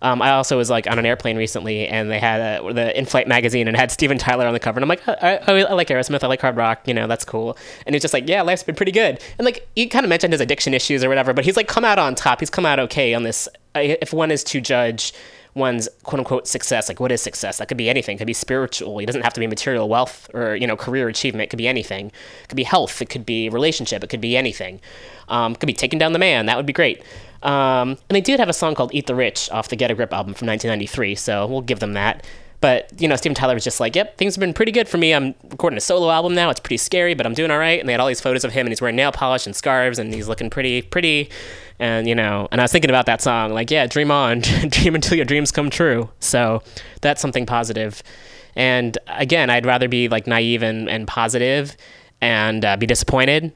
Um, 0.02 0.22
I 0.22 0.30
also 0.30 0.56
was 0.56 0.70
like 0.70 0.86
on 0.90 0.98
an 0.98 1.04
airplane 1.04 1.36
recently, 1.36 1.86
and 1.86 2.10
they 2.10 2.18
had 2.18 2.62
a, 2.62 2.72
the 2.72 2.96
in-flight 2.98 3.28
magazine 3.28 3.68
and 3.68 3.76
had 3.76 3.90
Steven 3.90 4.16
Tyler 4.16 4.46
on 4.46 4.54
the 4.54 4.58
cover, 4.58 4.78
and 4.78 4.84
I'm 4.84 4.88
like, 4.88 5.06
I, 5.06 5.36
I, 5.46 5.62
I 5.62 5.72
like 5.74 5.88
Aerosmith, 5.88 6.24
I 6.24 6.26
like 6.26 6.40
hard 6.40 6.56
rock, 6.56 6.88
you 6.88 6.94
know, 6.94 7.06
that's 7.06 7.24
cool. 7.24 7.56
And 7.84 7.94
he's 7.94 8.00
just 8.00 8.14
like, 8.14 8.26
yeah, 8.26 8.40
life's 8.40 8.62
been 8.62 8.74
pretty 8.74 8.92
good. 8.92 9.20
And 9.38 9.44
like 9.44 9.68
he 9.76 9.86
kind 9.86 10.04
of 10.04 10.08
mentioned 10.08 10.32
his 10.32 10.40
addiction 10.40 10.72
issues 10.72 11.04
or 11.04 11.08
whatever, 11.08 11.34
but 11.34 11.44
he's 11.44 11.56
like 11.56 11.68
come 11.68 11.84
out 11.84 11.98
on 11.98 12.14
top. 12.14 12.40
He's 12.40 12.48
come 12.48 12.64
out 12.64 12.80
okay 12.80 13.12
on 13.12 13.24
this. 13.24 13.46
If 13.74 14.12
one 14.12 14.30
is 14.30 14.42
to 14.44 14.60
judge 14.60 15.12
one's 15.54 15.88
quote 16.02 16.20
unquote 16.20 16.46
success, 16.46 16.88
like 16.88 17.00
what 17.00 17.12
is 17.12 17.20
success? 17.20 17.58
That 17.58 17.68
could 17.68 17.76
be 17.76 17.90
anything. 17.90 18.16
It 18.16 18.18
could 18.18 18.26
be 18.26 18.32
spiritual. 18.32 18.98
It 18.98 19.06
doesn't 19.06 19.22
have 19.22 19.34
to 19.34 19.40
be 19.40 19.46
material 19.46 19.88
wealth 19.88 20.30
or 20.34 20.56
you 20.56 20.66
know 20.66 20.76
career 20.76 21.08
achievement. 21.08 21.44
It 21.44 21.50
could 21.50 21.58
be 21.58 21.68
anything. 21.68 22.06
It 22.42 22.48
could 22.48 22.56
be 22.56 22.64
health. 22.64 23.00
It 23.02 23.08
could 23.10 23.26
be 23.26 23.48
relationship. 23.48 24.04
It 24.04 24.08
could 24.08 24.20
be 24.20 24.36
anything. 24.36 24.80
Um, 25.28 25.54
could 25.54 25.66
be 25.66 25.72
taking 25.72 25.98
down 25.98 26.12
the 26.12 26.18
man. 26.18 26.46
That 26.46 26.56
would 26.56 26.66
be 26.66 26.72
great. 26.72 27.02
Um, 27.42 27.90
and 28.08 28.16
they 28.16 28.20
did 28.20 28.40
have 28.40 28.48
a 28.48 28.52
song 28.52 28.74
called 28.74 28.94
"Eat 28.94 29.06
the 29.06 29.14
Rich" 29.14 29.50
off 29.50 29.68
the 29.68 29.76
Get 29.76 29.90
a 29.90 29.94
Grip 29.94 30.12
album 30.12 30.34
from 30.34 30.46
1993, 30.48 31.14
so 31.14 31.46
we'll 31.46 31.62
give 31.62 31.80
them 31.80 31.94
that. 31.94 32.24
But 32.60 32.90
you 33.00 33.08
know, 33.08 33.16
Steven 33.16 33.34
Tyler 33.34 33.54
was 33.54 33.64
just 33.64 33.80
like, 33.80 33.96
"Yep, 33.96 34.18
things 34.18 34.34
have 34.34 34.40
been 34.40 34.52
pretty 34.52 34.72
good 34.72 34.88
for 34.88 34.98
me. 34.98 35.14
I'm 35.14 35.34
recording 35.50 35.76
a 35.76 35.80
solo 35.80 36.10
album 36.10 36.34
now. 36.34 36.50
It's 36.50 36.60
pretty 36.60 36.76
scary, 36.76 37.14
but 37.14 37.26
I'm 37.26 37.34
doing 37.34 37.50
all 37.50 37.58
right." 37.58 37.80
And 37.80 37.88
they 37.88 37.92
had 37.92 38.00
all 38.00 38.08
these 38.08 38.20
photos 38.20 38.44
of 38.44 38.52
him, 38.52 38.66
and 38.66 38.68
he's 38.70 38.80
wearing 38.80 38.96
nail 38.96 39.12
polish 39.12 39.46
and 39.46 39.56
scarves, 39.56 39.98
and 39.98 40.12
he's 40.12 40.28
looking 40.28 40.50
pretty, 40.50 40.82
pretty. 40.82 41.30
And 41.78 42.06
you 42.06 42.14
know, 42.14 42.48
and 42.52 42.60
I 42.60 42.64
was 42.64 42.72
thinking 42.72 42.90
about 42.90 43.06
that 43.06 43.22
song, 43.22 43.52
like, 43.52 43.70
yeah, 43.70 43.86
dream 43.86 44.10
on, 44.10 44.40
dream 44.68 44.94
until 44.94 45.16
your 45.16 45.24
dreams 45.24 45.50
come 45.50 45.70
true. 45.70 46.10
So 46.20 46.62
that's 47.00 47.22
something 47.22 47.46
positive. 47.46 48.02
And 48.54 48.98
again, 49.06 49.48
I'd 49.48 49.64
rather 49.64 49.88
be 49.88 50.08
like 50.08 50.26
naive 50.26 50.62
and, 50.62 50.88
and 50.88 51.06
positive 51.08 51.76
and 52.20 52.64
uh, 52.64 52.76
be 52.76 52.86
disappointed 52.86 53.52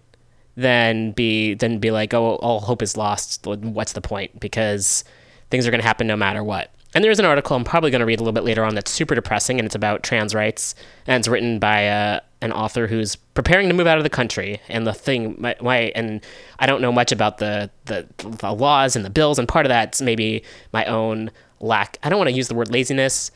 than 0.56 1.12
be 1.12 1.54
than 1.54 1.78
be 1.78 1.90
like, 1.90 2.14
oh, 2.14 2.36
all 2.36 2.60
hope 2.60 2.82
is 2.82 2.96
lost. 2.96 3.46
What's 3.46 3.92
the 3.92 4.00
point? 4.00 4.40
Because 4.40 5.04
things 5.50 5.66
are 5.66 5.70
going 5.70 5.80
to 5.80 5.86
happen 5.86 6.06
no 6.06 6.16
matter 6.16 6.42
what. 6.42 6.73
And 6.94 7.02
there's 7.02 7.18
an 7.18 7.24
article 7.24 7.56
I'm 7.56 7.64
probably 7.64 7.90
going 7.90 8.00
to 8.00 8.06
read 8.06 8.20
a 8.20 8.22
little 8.22 8.32
bit 8.32 8.44
later 8.44 8.64
on 8.64 8.74
that's 8.74 8.90
super 8.90 9.14
depressing, 9.14 9.58
and 9.58 9.66
it's 9.66 9.74
about 9.74 10.02
trans 10.02 10.34
rights, 10.34 10.74
and 11.06 11.18
it's 11.18 11.28
written 11.28 11.58
by 11.58 11.88
uh, 11.88 12.20
an 12.40 12.52
author 12.52 12.86
who's 12.86 13.16
preparing 13.16 13.68
to 13.68 13.74
move 13.74 13.86
out 13.86 13.98
of 13.98 14.04
the 14.04 14.10
country. 14.10 14.60
And 14.68 14.86
the 14.86 14.92
thing, 14.92 15.34
my, 15.38 15.56
my 15.60 15.92
and 15.96 16.24
I 16.58 16.66
don't 16.66 16.80
know 16.80 16.92
much 16.92 17.10
about 17.10 17.38
the, 17.38 17.70
the 17.86 18.06
the 18.18 18.52
laws 18.52 18.94
and 18.96 19.04
the 19.04 19.10
bills, 19.10 19.38
and 19.38 19.48
part 19.48 19.66
of 19.66 19.70
that's 19.70 20.00
maybe 20.00 20.44
my 20.72 20.84
own 20.84 21.30
lack. 21.60 21.98
I 22.02 22.08
don't 22.08 22.18
want 22.18 22.30
to 22.30 22.36
use 22.36 22.48
the 22.48 22.54
word 22.54 22.70
laziness, 22.70 23.30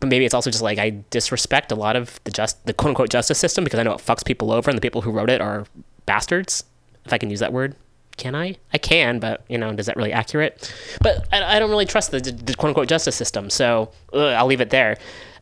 but 0.00 0.08
maybe 0.08 0.24
it's 0.24 0.34
also 0.34 0.50
just 0.50 0.62
like 0.62 0.78
I 0.78 1.02
disrespect 1.10 1.72
a 1.72 1.76
lot 1.76 1.96
of 1.96 2.18
the 2.24 2.30
just 2.30 2.64
the 2.66 2.72
quote 2.72 2.90
unquote 2.90 3.10
justice 3.10 3.38
system 3.38 3.64
because 3.64 3.78
I 3.78 3.82
know 3.82 3.92
it 3.92 4.00
fucks 4.00 4.24
people 4.24 4.52
over, 4.52 4.70
and 4.70 4.76
the 4.76 4.82
people 4.82 5.02
who 5.02 5.10
wrote 5.10 5.30
it 5.30 5.40
are 5.40 5.66
bastards, 6.06 6.64
if 7.04 7.12
I 7.12 7.18
can 7.18 7.28
use 7.28 7.40
that 7.40 7.52
word. 7.52 7.76
Can 8.16 8.34
I? 8.34 8.56
I 8.72 8.78
can, 8.78 9.18
but 9.18 9.44
you 9.48 9.58
know, 9.58 9.70
is 9.70 9.86
that 9.86 9.96
really 9.96 10.12
accurate? 10.12 10.72
But 11.02 11.26
I, 11.32 11.56
I 11.56 11.58
don't 11.58 11.70
really 11.70 11.84
trust 11.84 12.10
the, 12.10 12.20
the 12.20 12.54
quote 12.54 12.70
unquote 12.70 12.88
justice 12.88 13.14
system, 13.14 13.50
so 13.50 13.90
ugh, 14.12 14.34
I'll 14.34 14.46
leave 14.46 14.60
it 14.60 14.70
there. 14.70 14.96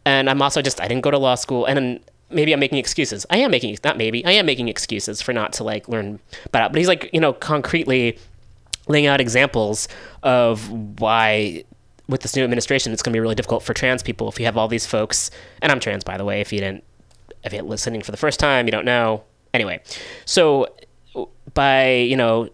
And 0.04 0.28
I'm 0.28 0.42
also 0.42 0.60
just 0.60 0.80
I 0.80 0.88
didn't 0.88 1.02
go 1.02 1.10
to 1.10 1.18
law 1.18 1.36
school, 1.36 1.66
and 1.66 1.76
then 1.76 2.00
maybe 2.30 2.52
I'm 2.52 2.60
making 2.60 2.78
excuses. 2.78 3.24
I 3.30 3.38
am 3.38 3.50
making 3.50 3.78
not 3.84 3.96
maybe 3.96 4.24
I 4.24 4.32
am 4.32 4.46
making 4.46 4.68
excuses 4.68 5.22
for 5.22 5.32
not 5.32 5.52
to 5.54 5.64
like 5.64 5.88
learn. 5.88 6.18
But 6.50 6.72
but 6.72 6.78
he's 6.78 6.88
like 6.88 7.10
you 7.12 7.20
know 7.20 7.32
concretely 7.32 8.18
laying 8.88 9.06
out 9.06 9.20
examples 9.20 9.88
of 10.22 10.68
why 11.00 11.64
with 12.08 12.20
this 12.20 12.36
new 12.36 12.44
administration 12.44 12.92
it's 12.92 13.02
going 13.02 13.12
to 13.12 13.16
be 13.16 13.20
really 13.20 13.34
difficult 13.34 13.62
for 13.62 13.72
trans 13.72 14.02
people 14.02 14.28
if 14.28 14.38
you 14.38 14.44
have 14.44 14.58
all 14.58 14.68
these 14.68 14.84
folks 14.84 15.30
and 15.62 15.72
i'm 15.72 15.80
trans 15.80 16.04
by 16.04 16.18
the 16.18 16.24
way 16.24 16.42
if 16.42 16.52
you 16.52 16.60
didn't 16.60 16.84
if 17.44 17.52
you're 17.54 17.62
listening 17.62 18.02
for 18.02 18.10
the 18.10 18.16
first 18.18 18.38
time 18.38 18.66
you 18.66 18.72
don't 18.72 18.84
know 18.84 19.24
anyway 19.54 19.80
so 20.26 20.68
by 21.54 21.92
you 21.92 22.16
know 22.16 22.48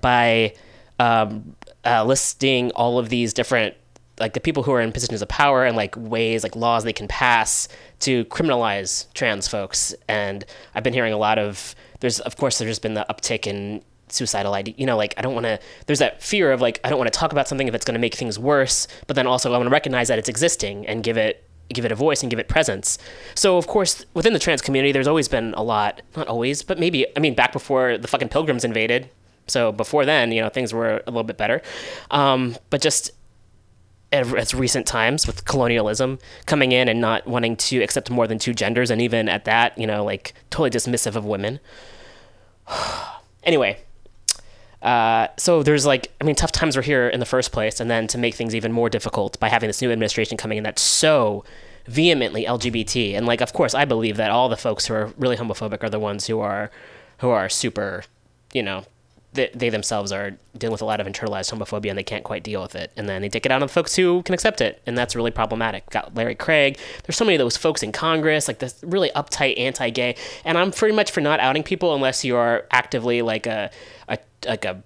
by 0.00 0.54
um, 0.98 1.54
uh, 1.84 2.04
listing 2.04 2.70
all 2.72 2.98
of 2.98 3.08
these 3.08 3.32
different 3.32 3.74
like 4.20 4.32
the 4.32 4.40
people 4.40 4.64
who 4.64 4.72
are 4.72 4.80
in 4.80 4.90
positions 4.90 5.22
of 5.22 5.28
power 5.28 5.64
and 5.64 5.76
like 5.76 5.94
ways 5.96 6.42
like 6.42 6.56
laws 6.56 6.82
they 6.82 6.92
can 6.92 7.06
pass 7.06 7.68
to 8.00 8.24
criminalize 8.26 9.12
trans 9.14 9.46
folks. 9.46 9.94
And 10.08 10.44
i've 10.74 10.82
been 10.82 10.94
hearing 10.94 11.12
a 11.12 11.18
lot 11.18 11.38
of 11.38 11.74
there's 12.00 12.20
of 12.20 12.36
course 12.36 12.58
there's 12.58 12.78
been 12.78 12.94
the 12.94 13.06
uptick 13.10 13.46
in 13.46 13.82
suicidal 14.10 14.54
idea 14.54 14.74
you 14.78 14.86
know 14.86 14.96
like 14.96 15.12
i 15.18 15.20
don't 15.20 15.34
want 15.34 15.44
to 15.44 15.60
there's 15.84 15.98
that 15.98 16.22
fear 16.22 16.50
of 16.50 16.62
like 16.62 16.80
i 16.82 16.88
don't 16.88 16.98
want 16.98 17.12
to 17.12 17.18
talk 17.18 17.30
about 17.30 17.46
something 17.46 17.68
if 17.68 17.74
it's 17.74 17.84
going 17.84 17.94
to 17.94 18.00
make 18.00 18.14
things 18.14 18.38
worse 18.38 18.88
but 19.06 19.16
then 19.16 19.26
also 19.26 19.52
i 19.52 19.56
want 19.58 19.66
to 19.66 19.70
recognize 19.70 20.08
that 20.08 20.18
it's 20.18 20.30
existing 20.30 20.86
and 20.86 21.04
give 21.04 21.18
it 21.18 21.44
give 21.72 21.84
it 21.84 21.92
a 21.92 21.94
voice 21.94 22.22
and 22.22 22.30
give 22.30 22.38
it 22.38 22.48
presence. 22.48 22.98
So 23.34 23.58
of 23.58 23.66
course 23.66 24.04
within 24.14 24.32
the 24.32 24.38
trans 24.38 24.62
community 24.62 24.92
there's 24.92 25.08
always 25.08 25.28
been 25.28 25.54
a 25.54 25.62
lot 25.62 26.02
not 26.16 26.26
always 26.28 26.62
but 26.62 26.78
maybe 26.78 27.06
i 27.16 27.20
mean 27.20 27.34
back 27.34 27.52
before 27.52 27.98
the 27.98 28.08
fucking 28.08 28.28
pilgrims 28.28 28.64
invaded 28.64 29.10
so 29.48 29.72
before 29.72 30.04
then 30.04 30.32
you 30.32 30.40
know 30.40 30.48
things 30.48 30.72
were 30.72 31.02
a 31.06 31.10
little 31.10 31.24
bit 31.24 31.36
better. 31.36 31.62
Um, 32.10 32.56
but 32.70 32.80
just 32.80 33.10
as 34.10 34.54
recent 34.54 34.86
times 34.86 35.26
with 35.26 35.44
colonialism 35.44 36.18
coming 36.46 36.72
in 36.72 36.88
and 36.88 36.98
not 36.98 37.26
wanting 37.26 37.56
to 37.56 37.82
accept 37.82 38.08
more 38.10 38.26
than 38.26 38.38
two 38.38 38.54
genders 38.54 38.90
and 38.90 39.02
even 39.02 39.28
at 39.28 39.44
that 39.44 39.76
you 39.76 39.86
know 39.86 40.02
like 40.02 40.32
totally 40.50 40.70
dismissive 40.70 41.16
of 41.16 41.24
women. 41.24 41.60
Anyway 43.44 43.78
uh, 44.82 45.26
so 45.36 45.62
there's 45.62 45.84
like 45.84 46.12
i 46.20 46.24
mean 46.24 46.36
tough 46.36 46.52
times 46.52 46.76
were 46.76 46.82
here 46.82 47.08
in 47.08 47.18
the 47.18 47.26
first 47.26 47.50
place 47.50 47.80
and 47.80 47.90
then 47.90 48.06
to 48.06 48.16
make 48.16 48.34
things 48.34 48.54
even 48.54 48.70
more 48.70 48.88
difficult 48.88 49.38
by 49.40 49.48
having 49.48 49.68
this 49.68 49.82
new 49.82 49.90
administration 49.90 50.36
coming 50.36 50.58
in 50.58 50.64
that's 50.64 50.82
so 50.82 51.44
vehemently 51.86 52.44
lgbt 52.44 53.14
and 53.14 53.26
like 53.26 53.40
of 53.40 53.52
course 53.52 53.74
i 53.74 53.84
believe 53.84 54.16
that 54.16 54.30
all 54.30 54.48
the 54.48 54.56
folks 54.56 54.86
who 54.86 54.94
are 54.94 55.12
really 55.16 55.36
homophobic 55.36 55.82
are 55.82 55.90
the 55.90 55.98
ones 55.98 56.26
who 56.28 56.38
are 56.38 56.70
who 57.18 57.28
are 57.28 57.48
super 57.48 58.04
you 58.52 58.62
know 58.62 58.84
they, 59.38 59.50
they 59.54 59.70
themselves 59.70 60.12
are 60.12 60.36
dealing 60.56 60.72
with 60.72 60.82
a 60.82 60.84
lot 60.84 61.00
of 61.00 61.06
internalized 61.06 61.52
homophobia 61.52 61.90
and 61.90 61.98
they 61.98 62.02
can't 62.02 62.24
quite 62.24 62.42
deal 62.42 62.60
with 62.60 62.74
it. 62.74 62.92
And 62.96 63.08
then 63.08 63.22
they 63.22 63.28
take 63.28 63.46
it 63.46 63.52
out 63.52 63.62
on 63.62 63.68
the 63.68 63.72
folks 63.72 63.94
who 63.94 64.22
can 64.24 64.34
accept 64.34 64.60
it. 64.60 64.82
And 64.86 64.98
that's 64.98 65.14
really 65.16 65.30
problematic. 65.30 65.88
Got 65.90 66.14
Larry 66.14 66.34
Craig. 66.34 66.78
There's 67.04 67.16
so 67.16 67.24
many 67.24 67.36
of 67.36 67.38
those 67.38 67.56
folks 67.56 67.82
in 67.82 67.92
Congress, 67.92 68.48
like 68.48 68.58
this 68.58 68.78
really 68.82 69.10
uptight 69.16 69.58
anti 69.58 69.90
gay. 69.90 70.16
And 70.44 70.58
I'm 70.58 70.72
pretty 70.72 70.94
much 70.94 71.12
for 71.12 71.20
not 71.20 71.40
outing 71.40 71.62
people 71.62 71.94
unless 71.94 72.24
you 72.24 72.36
are 72.36 72.66
actively 72.70 73.22
like 73.22 73.46
a, 73.46 73.70
a 74.08 74.18
like 74.46 74.64
a 74.64 74.82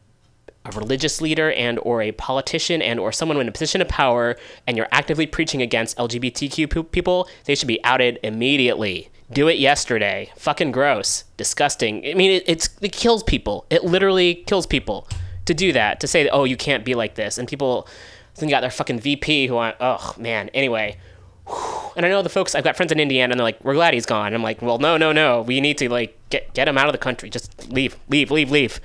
a 0.64 0.70
religious 0.78 1.20
leader 1.20 1.50
and 1.52 1.80
or 1.82 2.02
a 2.02 2.12
politician 2.12 2.80
and 2.82 3.00
or 3.00 3.10
someone 3.10 3.40
in 3.40 3.48
a 3.48 3.52
position 3.52 3.80
of 3.80 3.88
power 3.88 4.36
and 4.66 4.76
you're 4.76 4.86
actively 4.92 5.26
preaching 5.26 5.60
against 5.60 5.96
LGBTQ 5.96 6.92
people, 6.92 7.28
they 7.46 7.56
should 7.56 7.66
be 7.66 7.82
outed 7.82 8.20
immediately. 8.22 9.10
Do 9.30 9.48
it 9.48 9.58
yesterday. 9.58 10.30
Fucking 10.36 10.72
gross. 10.72 11.24
Disgusting. 11.36 12.06
I 12.06 12.14
mean, 12.14 12.30
it, 12.32 12.44
it's 12.46 12.68
it 12.80 12.92
kills 12.92 13.22
people. 13.22 13.66
It 13.70 13.84
literally 13.84 14.36
kills 14.46 14.66
people 14.66 15.08
to 15.46 15.54
do 15.54 15.72
that. 15.72 16.00
To 16.00 16.06
say, 16.06 16.28
oh, 16.28 16.44
you 16.44 16.56
can't 16.56 16.84
be 16.84 16.94
like 16.94 17.14
this, 17.14 17.38
and 17.38 17.48
people 17.48 17.88
then 18.36 18.48
got 18.48 18.60
their 18.60 18.70
fucking 18.70 19.00
VP 19.00 19.46
who 19.46 19.54
want. 19.54 19.76
Oh 19.80 20.14
man. 20.18 20.48
Anyway. 20.50 20.98
And 21.96 22.06
I 22.06 22.08
know 22.08 22.22
the 22.22 22.28
folks. 22.28 22.54
I've 22.54 22.64
got 22.64 22.76
friends 22.76 22.92
in 22.92 23.00
Indiana, 23.00 23.32
and 23.32 23.38
they're 23.38 23.44
like, 23.44 23.62
"We're 23.64 23.74
glad 23.74 23.94
he's 23.94 24.06
gone." 24.06 24.32
I'm 24.32 24.42
like, 24.42 24.62
"Well, 24.62 24.78
no, 24.78 24.96
no, 24.96 25.12
no. 25.12 25.42
We 25.42 25.60
need 25.60 25.76
to 25.78 25.88
like 25.88 26.16
get 26.30 26.54
get 26.54 26.68
him 26.68 26.78
out 26.78 26.86
of 26.86 26.92
the 26.92 26.98
country. 26.98 27.28
Just 27.28 27.68
leave, 27.70 27.96
leave, 28.08 28.30
leave, 28.30 28.50
leave." 28.50 28.80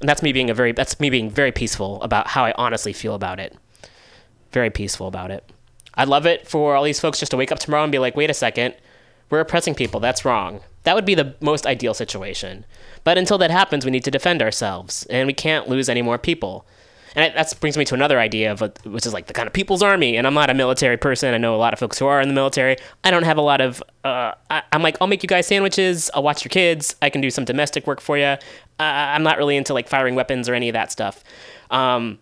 And 0.00 0.08
that's 0.08 0.22
me 0.22 0.32
being 0.32 0.48
a 0.48 0.54
very 0.54 0.72
that's 0.72 1.00
me 1.00 1.10
being 1.10 1.28
very 1.28 1.52
peaceful 1.52 2.00
about 2.02 2.28
how 2.28 2.44
I 2.44 2.54
honestly 2.56 2.92
feel 2.92 3.14
about 3.14 3.40
it. 3.40 3.56
Very 4.52 4.70
peaceful 4.70 5.08
about 5.08 5.30
it. 5.30 5.50
I'd 5.94 6.08
love 6.08 6.24
it 6.24 6.46
for 6.46 6.76
all 6.76 6.84
these 6.84 7.00
folks 7.00 7.18
just 7.18 7.32
to 7.32 7.36
wake 7.36 7.50
up 7.50 7.58
tomorrow 7.58 7.82
and 7.82 7.92
be 7.92 7.98
like, 7.98 8.16
"Wait 8.16 8.30
a 8.30 8.34
second, 8.34 8.74
we're 9.30 9.40
oppressing 9.40 9.74
people. 9.74 10.00
That's 10.00 10.24
wrong. 10.24 10.60
That 10.84 10.94
would 10.94 11.04
be 11.04 11.14
the 11.14 11.34
most 11.40 11.66
ideal 11.66 11.94
situation. 11.94 12.64
But 13.04 13.18
until 13.18 13.38
that 13.38 13.50
happens, 13.50 13.84
we 13.84 13.90
need 13.90 14.04
to 14.04 14.10
defend 14.10 14.42
ourselves, 14.42 15.06
and 15.06 15.26
we 15.26 15.34
can't 15.34 15.68
lose 15.68 15.88
any 15.88 16.02
more 16.02 16.18
people. 16.18 16.66
And 17.14 17.34
that 17.34 17.60
brings 17.60 17.76
me 17.76 17.84
to 17.86 17.94
another 17.94 18.20
idea 18.20 18.52
of 18.52 18.60
which 18.84 19.06
is 19.06 19.12
like 19.12 19.26
the 19.26 19.32
kind 19.32 19.46
of 19.46 19.52
people's 19.52 19.82
army. 19.82 20.16
And 20.16 20.26
I'm 20.26 20.34
not 20.34 20.50
a 20.50 20.54
military 20.54 20.96
person. 20.96 21.34
I 21.34 21.38
know 21.38 21.54
a 21.54 21.56
lot 21.56 21.72
of 21.72 21.78
folks 21.78 21.98
who 21.98 22.06
are 22.06 22.20
in 22.20 22.28
the 22.28 22.34
military. 22.34 22.76
I 23.02 23.10
don't 23.10 23.24
have 23.24 23.38
a 23.38 23.42
lot 23.42 23.60
of. 23.60 23.82
Uh, 24.04 24.32
I, 24.50 24.62
am 24.72 24.82
like, 24.82 24.96
I'll 25.00 25.08
make 25.08 25.22
you 25.22 25.28
guys 25.28 25.46
sandwiches. 25.46 26.10
I'll 26.14 26.22
watch 26.22 26.44
your 26.44 26.50
kids. 26.50 26.94
I 27.02 27.10
can 27.10 27.20
do 27.20 27.30
some 27.30 27.44
domestic 27.44 27.86
work 27.86 28.00
for 28.00 28.18
you. 28.18 28.24
Uh, 28.24 28.38
I'm 28.78 29.22
not 29.22 29.38
really 29.38 29.56
into 29.56 29.74
like 29.74 29.88
firing 29.88 30.14
weapons 30.14 30.48
or 30.48 30.54
any 30.54 30.68
of 30.68 30.74
that 30.74 30.92
stuff. 30.92 31.24
Um, 31.70 32.18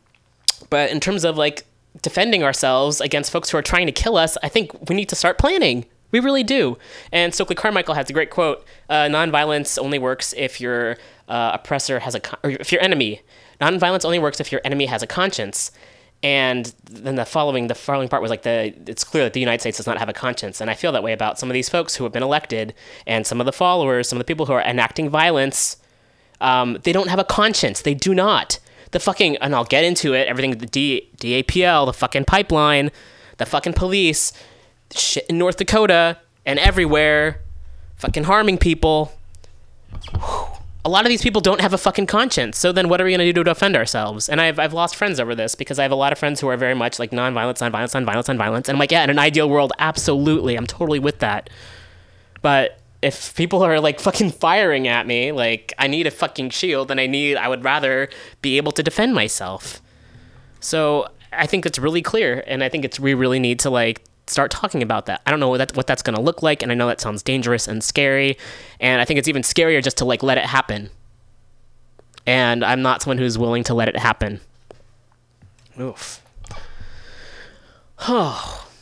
but 0.71 0.91
in 0.91 1.01
terms 1.01 1.25
of 1.25 1.37
like 1.37 1.67
defending 2.03 2.43
ourselves 2.43 3.01
against 3.01 3.31
folks 3.31 3.51
who 3.51 3.59
are 3.59 3.63
trying 3.63 3.87
to 3.87 3.93
kill 3.93 4.17
us, 4.17 4.39
I 4.43 4.49
think 4.49 4.89
we 4.89 4.97
need 4.97 5.09
to 5.11 5.17
start 5.17 5.39
planning. 5.39 5.85
We 6.11 6.21
really 6.21 6.45
do. 6.45 6.79
And 7.13 7.35
Stokely 7.35 7.57
Carmichael 7.57 7.95
has 7.95 8.09
a 8.09 8.13
great 8.13 8.31
quote: 8.31 8.65
uh, 8.89 9.07
"Nonviolence 9.07 9.79
only 9.79 9.99
works 9.99 10.35
if 10.37 10.61
your 10.61 10.97
uh, 11.29 11.53
oppressor 11.55 12.01
has 12.01 12.15
a, 12.15 12.21
con- 12.21 12.39
or 12.43 12.51
if 12.51 12.73
your 12.73 12.81
enemy. 12.81 13.23
Nonviolence 13.61 14.05
only 14.05 14.19
works 14.19 14.41
if 14.41 14.53
your 14.53 14.61
enemy 14.65 14.87
has 14.87 15.03
a 15.03 15.07
conscience." 15.07 15.71
And 16.23 16.73
then 16.91 17.17
the 17.17 17.27
following, 17.27 17.67
the 17.67 17.75
following 17.75 18.09
part 18.09 18.23
was 18.23 18.31
like 18.31 18.43
the. 18.43 18.75
It's 18.87 19.05
clear 19.05 19.25
that 19.25 19.33
the 19.33 19.41
United 19.41 19.61
States 19.61 19.77
does 19.77 19.87
not 19.87 19.99
have 19.99 20.09
a 20.09 20.15
conscience, 20.15 20.61
and 20.61 20.71
I 20.71 20.75
feel 20.75 20.93
that 20.93 21.03
way 21.03 21.13
about 21.13 21.39
some 21.39 21.51
of 21.51 21.55
these 21.55 21.69
folks 21.69 21.97
who 21.97 22.05
have 22.05 22.13
been 22.13 22.23
elected, 22.23 22.75
and 23.07 23.27
some 23.27 23.41
of 23.41 23.47
the 23.47 23.53
followers, 23.53 24.09
some 24.09 24.17
of 24.17 24.21
the 24.21 24.25
people 24.25 24.47
who 24.47 24.53
are 24.53 24.63
enacting 24.63 25.11
violence. 25.11 25.77
Um, 26.41 26.79
they 26.83 26.93
don't 26.93 27.09
have 27.09 27.19
a 27.19 27.25
conscience. 27.25 27.83
They 27.83 27.95
do 27.95 28.15
not. 28.15 28.59
The 28.93 29.01
fucking, 29.01 29.37
and 29.37 29.55
I'll 29.55 29.65
get 29.65 29.85
into 29.85 30.15
it. 30.15 30.29
Everything, 30.29 30.57
the 30.59 30.67
D, 30.67 31.09
DAPL, 31.19 31.87
the 31.87 31.93
fucking 31.93 32.25
pipeline, 32.25 32.91
the 33.39 33.47
fucking 33.47 33.75
police 33.75 34.33
shit 34.95 35.26
in 35.28 35.39
North 35.39 35.57
Dakota 35.57 36.18
and 36.45 36.59
everywhere, 36.59 37.41
fucking 37.97 38.24
harming 38.24 38.59
people. 38.59 39.12
A 40.84 40.89
lot 40.89 41.05
of 41.05 41.09
these 41.09 41.22
people 41.22 41.41
don't 41.41 41.61
have 41.61 41.72
a 41.72 41.78
fucking 41.78 42.07
conscience. 42.07 42.57
So 42.59 42.70
then 42.70 42.89
what 42.89 43.01
are 43.01 43.05
we 43.05 43.11
going 43.11 43.18
to 43.18 43.32
do 43.32 43.43
to 43.43 43.51
defend 43.51 43.76
ourselves? 43.76 44.28
And 44.28 44.41
I've, 44.41 44.59
I've 44.59 44.72
lost 44.72 44.95
friends 44.95 45.18
over 45.18 45.34
this 45.34 45.57
because 45.57 45.80
I 45.80 45.82
have 45.82 45.91
a 45.91 45.97
lot 45.97 46.12
of 46.12 46.18
friends 46.18 46.41
who 46.41 46.49
are 46.49 46.57
very 46.57 46.74
much 46.74 47.01
like 47.01 47.11
nonviolence, 47.11 47.59
nonviolence, 47.59 48.05
nonviolence, 48.05 48.37
nonviolence. 48.37 48.68
And 48.68 48.70
I'm 48.70 48.78
like, 48.78 48.93
yeah, 48.93 49.03
in 49.03 49.11
an 49.11 49.18
ideal 49.18 49.51
world, 49.51 49.72
absolutely. 49.80 50.55
I'm 50.55 50.66
totally 50.66 51.01
with 51.01 51.18
that. 51.18 51.51
But 52.41 52.78
if 53.03 53.34
people 53.34 53.62
are 53.64 53.80
like 53.80 53.99
fucking 53.99 54.30
firing 54.30 54.87
at 54.87 55.07
me, 55.07 55.32
like 55.32 55.72
I 55.78 55.89
need 55.89 56.07
a 56.07 56.11
fucking 56.12 56.51
shield 56.51 56.91
and 56.93 57.01
I 57.01 57.07
need, 57.07 57.37
I 57.37 57.49
would 57.49 57.64
rather 57.64 58.09
be 58.41 58.57
able 58.57 58.72
to 58.72 58.82
defend 58.82 59.14
myself. 59.14 59.82
So 60.61 61.09
I 61.32 61.47
think 61.47 61.66
it's 61.66 61.78
really 61.78 62.03
clear. 62.03 62.45
And 62.47 62.62
I 62.62 62.68
think 62.68 62.84
it's, 62.84 63.01
we 63.01 63.14
really 63.14 63.41
need 63.41 63.59
to 63.61 63.70
like 63.70 64.03
start 64.27 64.51
talking 64.51 64.83
about 64.83 65.07
that. 65.07 65.22
I 65.27 65.31
don't 65.31 65.41
know 65.41 65.49
what, 65.49 65.59
that, 65.59 65.77
what 65.77 65.87
that's 65.87 66.03
going 66.03 66.16
to 66.16 66.22
look 66.22 66.43
like, 66.43 66.62
and 66.62 66.72
I 66.72 66.74
know 66.74 66.87
that 66.89 67.01
sounds 67.01 67.22
dangerous 67.22 67.68
and 67.68 67.83
scary, 67.83 68.37
and 68.81 69.01
I 69.01 69.05
think 69.05 69.18
it's 69.18 69.29
even 69.29 69.43
scarier 69.43 69.83
just 69.83 69.99
to 69.99 70.05
like 70.05 70.22
let 70.22 70.39
it 70.39 70.47
happen. 70.47 70.91
And 72.27 72.64
I'm 72.64 72.83
not 72.83 73.03
someone 73.03 73.18
who's 73.18 73.39
willing 73.39 73.64
to 73.64 73.74
let 73.74 73.89
it 73.89 73.97
happen. 73.97 74.41
Oof. 75.81 76.22
Oh. 78.09 78.62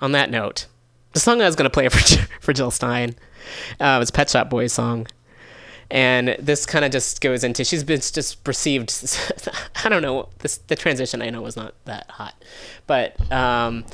On 0.00 0.12
that 0.12 0.30
note, 0.30 0.66
the 1.12 1.20
song 1.20 1.40
I 1.40 1.46
was 1.46 1.56
going 1.56 1.64
to 1.64 1.70
play 1.70 1.88
for 1.88 1.98
for 2.40 2.52
Jill 2.52 2.70
Stein 2.70 3.14
uh, 3.80 3.96
was 3.98 4.10
Pet 4.10 4.28
Shop 4.28 4.50
Boys 4.50 4.72
song. 4.72 5.06
And 5.90 6.36
this 6.38 6.66
kind 6.66 6.84
of 6.84 6.90
just 6.90 7.20
goes 7.20 7.44
into 7.44 7.64
she's 7.64 7.84
been 7.84 8.00
just 8.00 8.42
perceived. 8.44 8.92
I 9.84 9.88
don't 9.88 10.02
know 10.02 10.28
this 10.40 10.58
the 10.58 10.76
transition 10.76 11.22
I 11.22 11.30
know 11.30 11.40
was 11.42 11.56
not 11.56 11.74
that 11.84 12.10
hot, 12.10 12.34
but 12.86 13.32
um, 13.32 13.84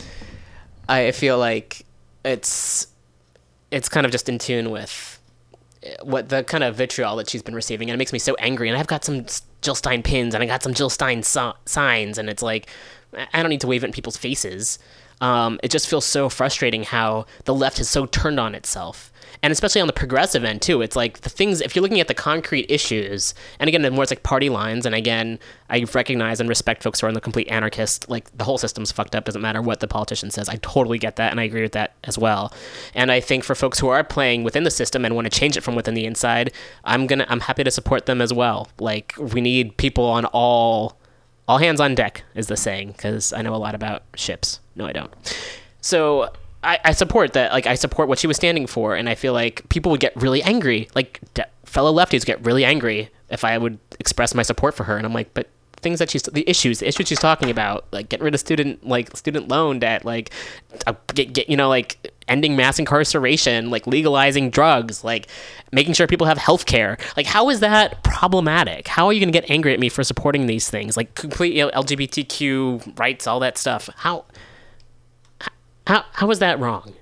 I 0.91 1.13
feel 1.13 1.39
like 1.39 1.87
it's 2.25 2.89
it's 3.71 3.89
kind 3.89 4.05
of 4.05 4.13
just 4.13 4.29
in 4.29 4.39
tune 4.39 4.71
with 4.71 5.21
what 6.03 6.29
the 6.29 6.45
kind 6.45 6.63
of 6.65 6.75
vitriol 6.75 7.17
that 7.17 7.31
she's 7.31 7.43
been 7.43 7.55
receiving, 7.55 7.89
and 7.89 7.95
it 7.95 7.99
makes 7.99 8.13
me 8.13 8.19
so 8.19 8.35
angry. 8.39 8.69
And 8.69 8.77
I've 8.77 8.87
got 8.87 9.05
some 9.05 9.25
Jill 9.63 9.75
Stein 9.75 10.03
pins, 10.03 10.35
and 10.35 10.43
I 10.43 10.47
got 10.47 10.63
some 10.63 10.75
Jill 10.75 10.91
Stein 10.91 11.23
so- 11.23 11.55
signs, 11.65 12.19
and 12.19 12.29
it's 12.29 12.43
like 12.43 12.69
I 13.33 13.41
don't 13.41 13.51
need 13.51 13.61
to 13.63 13.67
wave 13.67 13.85
it 13.85 13.87
in 13.87 13.93
people's 13.93 14.17
faces. 14.17 14.79
Um, 15.21 15.61
it 15.63 15.71
just 15.71 15.89
feels 15.89 16.07
so 16.07 16.29
frustrating 16.29 16.83
how 16.83 17.27
the 17.45 17.55
left 17.55 17.79
has 17.79 17.89
so 17.89 18.07
turned 18.07 18.41
on 18.41 18.55
itself 18.55 19.10
and 19.43 19.53
especially 19.53 19.81
on 19.81 19.87
the 19.87 19.93
progressive 19.93 20.45
end 20.45 20.61
too. 20.63 20.83
It's 20.83 20.97
like 20.97 21.21
the 21.21 21.31
things 21.31 21.61
if 21.61 21.75
you're 21.75 21.83
looking 21.83 22.01
at 22.01 22.09
the 22.09 22.15
concrete 22.15 22.67
issues 22.69 23.35
and 23.59 23.69
again 23.69 23.83
more 23.93 24.03
it's 24.03 24.13
like 24.13 24.23
party 24.23 24.49
lines 24.49 24.85
and 24.85 24.95
again 24.95 25.39
i 25.69 25.85
recognize 25.95 26.41
and 26.41 26.49
respect 26.49 26.83
folks 26.83 27.01
who 27.01 27.07
are 27.07 27.09
in 27.09 27.15
the 27.15 27.21
complete 27.21 27.49
anarchist 27.49 28.09
like 28.11 28.37
the 28.37 28.45
whole 28.45 28.59
system's 28.59 28.93
fucked 28.93 29.15
up 29.15 29.25
doesn't 29.25 29.41
matter 29.41 29.63
what 29.63 29.81
the 29.81 29.89
politician 29.89 30.31
says. 30.31 30.49
I 30.49 30.57
totally 30.57 30.99
get 30.99 31.17
that 31.17 31.31
and 31.31 31.41
i 31.41 31.45
agree 31.45 31.63
with 31.63 31.73
that 31.73 31.95
as 32.05 32.19
well. 32.19 32.53
And 32.95 33.11
i 33.11 33.21
think 33.21 33.45
for 33.45 33.55
folks 33.55 33.79
who 33.79 33.89
are 33.89 34.05
playing 34.05 34.45
within 34.45 34.65
the 34.65 34.71
system 34.71 35.05
and 35.05 35.15
want 35.15 35.31
to 35.31 35.39
change 35.39 35.57
it 35.57 35.63
from 35.63 35.75
within 35.75 35.95
the 35.95 36.05
inside 36.05 36.53
i'm 36.85 37.07
gonna 37.07 37.27
i'm 37.29 37.41
happy 37.41 37.65
to 37.65 37.71
support 37.71 38.07
them 38.07 38.21
as 38.21 38.33
well. 38.33 38.69
Like 38.79 39.15
we 39.19 39.41
need 39.41 39.77
people 39.77 40.05
on 40.05 40.27
all 40.27 40.99
all 41.49 41.59
hands 41.59 41.81
on 41.81 41.95
deck 41.95 42.23
is 42.35 42.47
the 42.47 42.57
saying 42.57 42.93
because 42.93 43.33
i 43.33 43.43
know 43.43 43.55
a 43.55 43.57
lot 43.57 43.75
about 43.75 44.03
ships. 44.15 44.61
No 44.77 44.87
i 44.87 44.93
don't. 44.93 45.13
So 45.81 46.31
I, 46.63 46.79
I 46.85 46.93
support 46.93 47.33
that. 47.35 47.53
Like, 47.53 47.67
I 47.67 47.75
support 47.75 48.09
what 48.09 48.19
she 48.19 48.27
was 48.27 48.37
standing 48.37 48.67
for, 48.67 48.95
and 48.95 49.09
I 49.09 49.15
feel 49.15 49.33
like 49.33 49.69
people 49.69 49.91
would 49.93 50.01
get 50.01 50.15
really 50.17 50.43
angry. 50.43 50.89
Like, 50.95 51.21
de- 51.35 51.47
fellow 51.65 51.93
lefties 51.93 52.25
get 52.25 52.45
really 52.45 52.65
angry 52.65 53.11
if 53.31 53.45
I 53.45 53.57
would 53.57 53.79
express 53.99 54.35
my 54.35 54.43
support 54.43 54.75
for 54.75 54.85
her. 54.85 54.97
And 54.97 55.07
I'm 55.07 55.15
like, 55.15 55.33
but 55.35 55.49
things 55.83 55.99
that 55.99 56.11
she's 56.11 56.23
the 56.25 56.49
issues, 56.49 56.81
the 56.81 56.89
issues 56.89 57.09
she's 57.09 57.19
talking 57.19 57.51
about, 57.51 57.87
like 57.93 58.09
getting 58.09 58.25
rid 58.25 58.35
of 58.35 58.41
student 58.41 58.87
like 58.87 59.17
student 59.17 59.49
loan 59.49 59.79
debt, 59.79 60.05
like 60.05 60.31
uh, 60.87 60.93
get, 61.15 61.33
get 61.33 61.49
you 61.49 61.57
know 61.57 61.69
like 61.69 62.13
ending 62.29 62.57
mass 62.57 62.79
incarceration, 62.79 63.71
like 63.71 63.87
legalizing 63.87 64.51
drugs, 64.51 65.03
like 65.03 65.27
making 65.73 65.95
sure 65.95 66.07
people 66.07 66.27
have 66.27 66.39
health 66.39 66.65
care. 66.65 66.97
Like, 67.17 67.27
how 67.27 67.51
is 67.51 67.61
that 67.61 68.03
problematic? 68.05 68.87
How 68.87 69.07
are 69.07 69.13
you 69.13 69.21
going 69.21 69.33
to 69.33 69.39
get 69.39 69.51
angry 69.51 69.75
at 69.75 69.81
me 69.81 69.89
for 69.89 70.05
supporting 70.05 70.47
these 70.47 70.71
things? 70.71 70.97
Like, 70.97 71.15
complete 71.15 71.55
you 71.55 71.65
know, 71.65 71.71
LGBTQ 71.73 72.99
rights, 72.99 73.27
all 73.27 73.41
that 73.41 73.59
stuff. 73.59 73.91
How 73.97 74.25
how 75.87 76.05
how 76.13 76.27
was 76.27 76.39
that 76.39 76.59
wrong? 76.59 76.95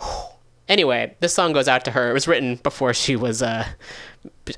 anyway, 0.68 1.14
this 1.20 1.34
song 1.34 1.52
goes 1.52 1.68
out 1.68 1.84
to 1.86 1.90
her. 1.92 2.10
It 2.10 2.14
was 2.14 2.28
written 2.28 2.56
before 2.56 2.94
she 2.94 3.16
was 3.16 3.42
uh 3.42 3.66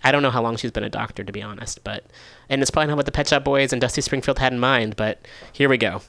I 0.02 0.12
don't 0.12 0.22
know 0.22 0.30
how 0.30 0.42
long 0.42 0.56
she's 0.56 0.70
been 0.70 0.84
a 0.84 0.90
doctor 0.90 1.24
to 1.24 1.32
be 1.32 1.42
honest, 1.42 1.82
but 1.84 2.04
and 2.48 2.62
it's 2.62 2.70
probably 2.70 2.88
not 2.88 2.96
what 2.96 3.06
the 3.06 3.12
Pet 3.12 3.28
Shop 3.28 3.44
Boys 3.44 3.72
and 3.72 3.80
Dusty 3.80 4.00
Springfield 4.00 4.38
had 4.38 4.52
in 4.52 4.58
mind, 4.58 4.96
but 4.96 5.20
here 5.52 5.68
we 5.68 5.76
go. 5.76 6.02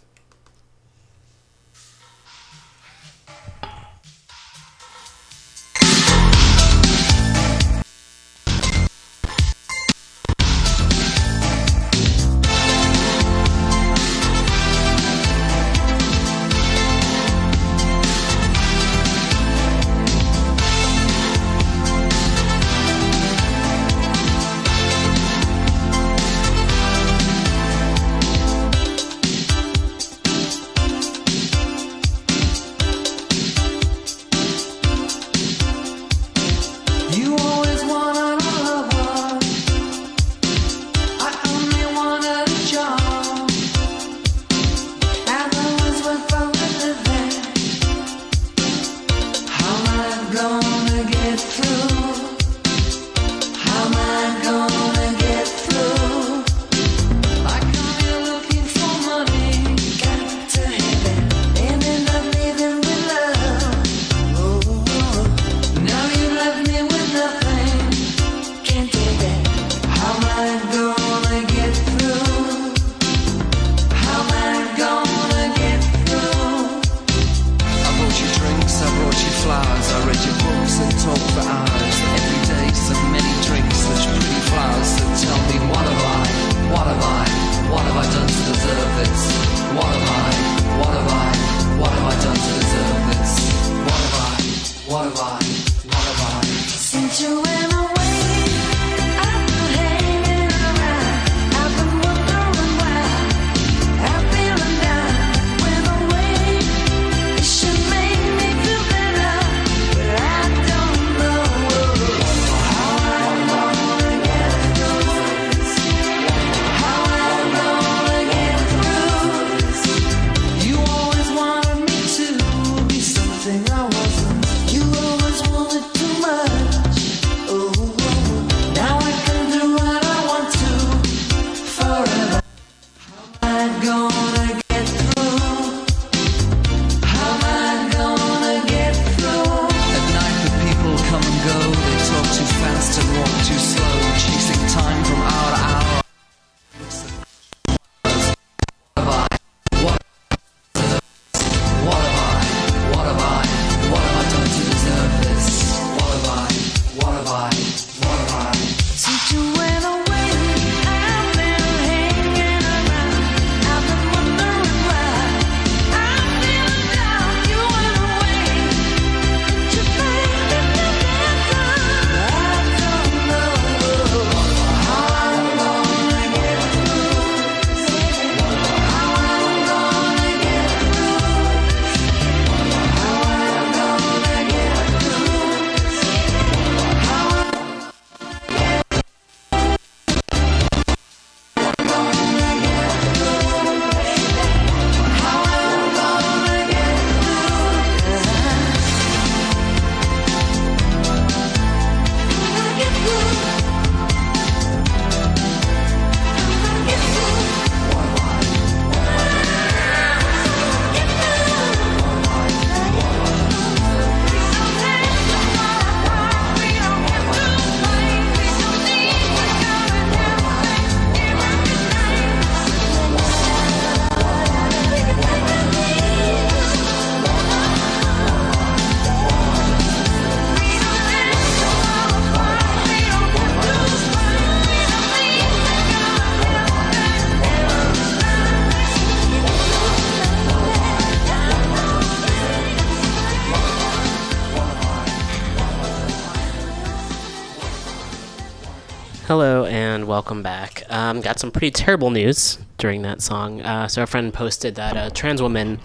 Welcome 250.21 250.43
back. 250.43 250.83
Um, 250.87 251.19
got 251.19 251.39
some 251.39 251.49
pretty 251.49 251.71
terrible 251.71 252.11
news 252.11 252.59
during 252.77 253.01
that 253.01 253.23
song. 253.23 253.59
Uh, 253.61 253.87
so, 253.87 254.03
a 254.03 254.05
friend 254.05 254.31
posted 254.31 254.75
that 254.75 254.95
a 254.95 255.09
trans 255.09 255.41
woman 255.41 255.79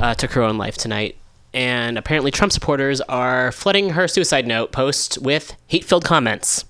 uh, 0.00 0.14
took 0.14 0.30
her 0.30 0.40
own 0.40 0.56
life 0.56 0.78
tonight. 0.78 1.16
And 1.52 1.98
apparently, 1.98 2.30
Trump 2.30 2.50
supporters 2.50 3.02
are 3.02 3.52
flooding 3.52 3.90
her 3.90 4.08
suicide 4.08 4.46
note 4.46 4.72
post 4.72 5.18
with 5.18 5.54
hate 5.66 5.84
filled 5.84 6.02
comments. 6.02 6.64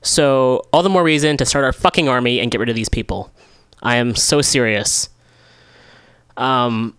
So, 0.00 0.64
all 0.72 0.84
the 0.84 0.88
more 0.88 1.02
reason 1.02 1.36
to 1.38 1.44
start 1.44 1.64
our 1.64 1.72
fucking 1.72 2.08
army 2.08 2.38
and 2.38 2.52
get 2.52 2.60
rid 2.60 2.68
of 2.68 2.76
these 2.76 2.88
people. 2.88 3.32
I 3.82 3.96
am 3.96 4.14
so 4.14 4.40
serious. 4.40 5.08
Um, 6.36 6.96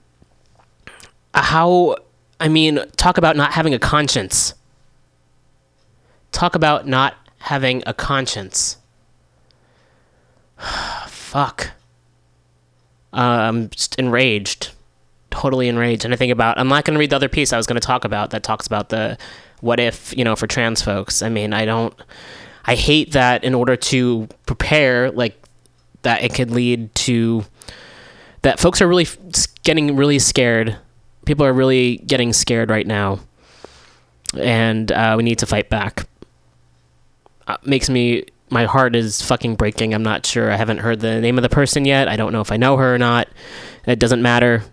how, 1.34 1.96
I 2.42 2.50
mean, 2.50 2.82
talk 2.98 3.18
about 3.18 3.38
not 3.38 3.54
having 3.54 3.74
a 3.74 3.80
conscience. 3.80 4.54
Talk 6.34 6.56
about 6.56 6.86
not 6.86 7.16
having 7.38 7.84
a 7.86 7.94
conscience. 7.94 8.79
Fuck. 11.08 11.72
Uh, 13.14 13.18
I'm 13.18 13.70
just 13.70 13.96
enraged. 13.96 14.72
Totally 15.32 15.68
enraged. 15.68 16.06
And 16.06 16.14
I 16.14 16.18
think 16.18 16.32
about, 16.32 16.60
I'm 16.60 16.68
not 16.68 16.86
going 16.86 16.96
to 16.96 17.00
read 17.00 17.12
the 17.12 17.16
other 17.16 17.30
piece 17.30 17.54
I 17.54 17.58
was 17.58 17.68
going 17.68 17.80
to 17.80 17.86
talk 17.86 18.06
about 18.06 18.32
that 18.32 18.44
talks 18.44 18.68
about 18.68 18.90
the 18.90 19.18
what 19.62 19.80
if, 19.80 20.16
you 20.18 20.24
know, 20.24 20.36
for 20.36 20.48
trans 20.48 20.82
folks. 20.82 21.22
I 21.22 21.30
mean, 21.30 21.54
I 21.54 21.66
don't, 21.66 21.94
I 22.66 22.76
hate 22.76 23.12
that 23.14 23.44
in 23.44 23.54
order 23.56 23.76
to 23.76 24.28
prepare, 24.46 25.12
like, 25.12 25.42
that 26.04 26.24
it 26.24 26.34
could 26.34 26.52
lead 26.52 26.94
to, 26.96 27.44
that 28.42 28.60
folks 28.60 28.82
are 28.82 28.88
really 28.88 29.08
getting 29.64 29.96
really 29.96 30.20
scared. 30.20 30.78
People 31.26 31.46
are 31.46 31.54
really 31.54 31.98
getting 31.98 32.32
scared 32.32 32.70
right 32.70 32.88
now. 32.88 33.20
And 34.38 34.92
uh, 34.92 35.16
we 35.18 35.24
need 35.24 35.40
to 35.40 35.46
fight 35.46 35.70
back 35.70 36.08
uh, 37.50 37.58
makes 37.64 37.90
me 37.90 38.26
my 38.50 38.66
heart 38.66 38.96
is 38.96 39.22
fucking 39.22 39.56
breaking. 39.56 39.94
I'm 39.94 40.04
not 40.04 40.26
sure. 40.26 40.52
I 40.52 40.56
haven't 40.56 40.80
heard 40.80 41.00
the 41.00 41.20
name 41.22 41.38
of 41.38 41.42
the 41.42 41.50
person 41.50 41.86
yet. 41.86 42.08
I 42.08 42.16
don't 42.16 42.32
know 42.32 42.42
if 42.42 42.52
I 42.52 42.58
know 42.58 42.78
her 42.78 42.96
or 42.96 42.98
not. 42.98 43.28
It 43.86 44.00
doesn't 44.00 44.22
matter 44.22 44.64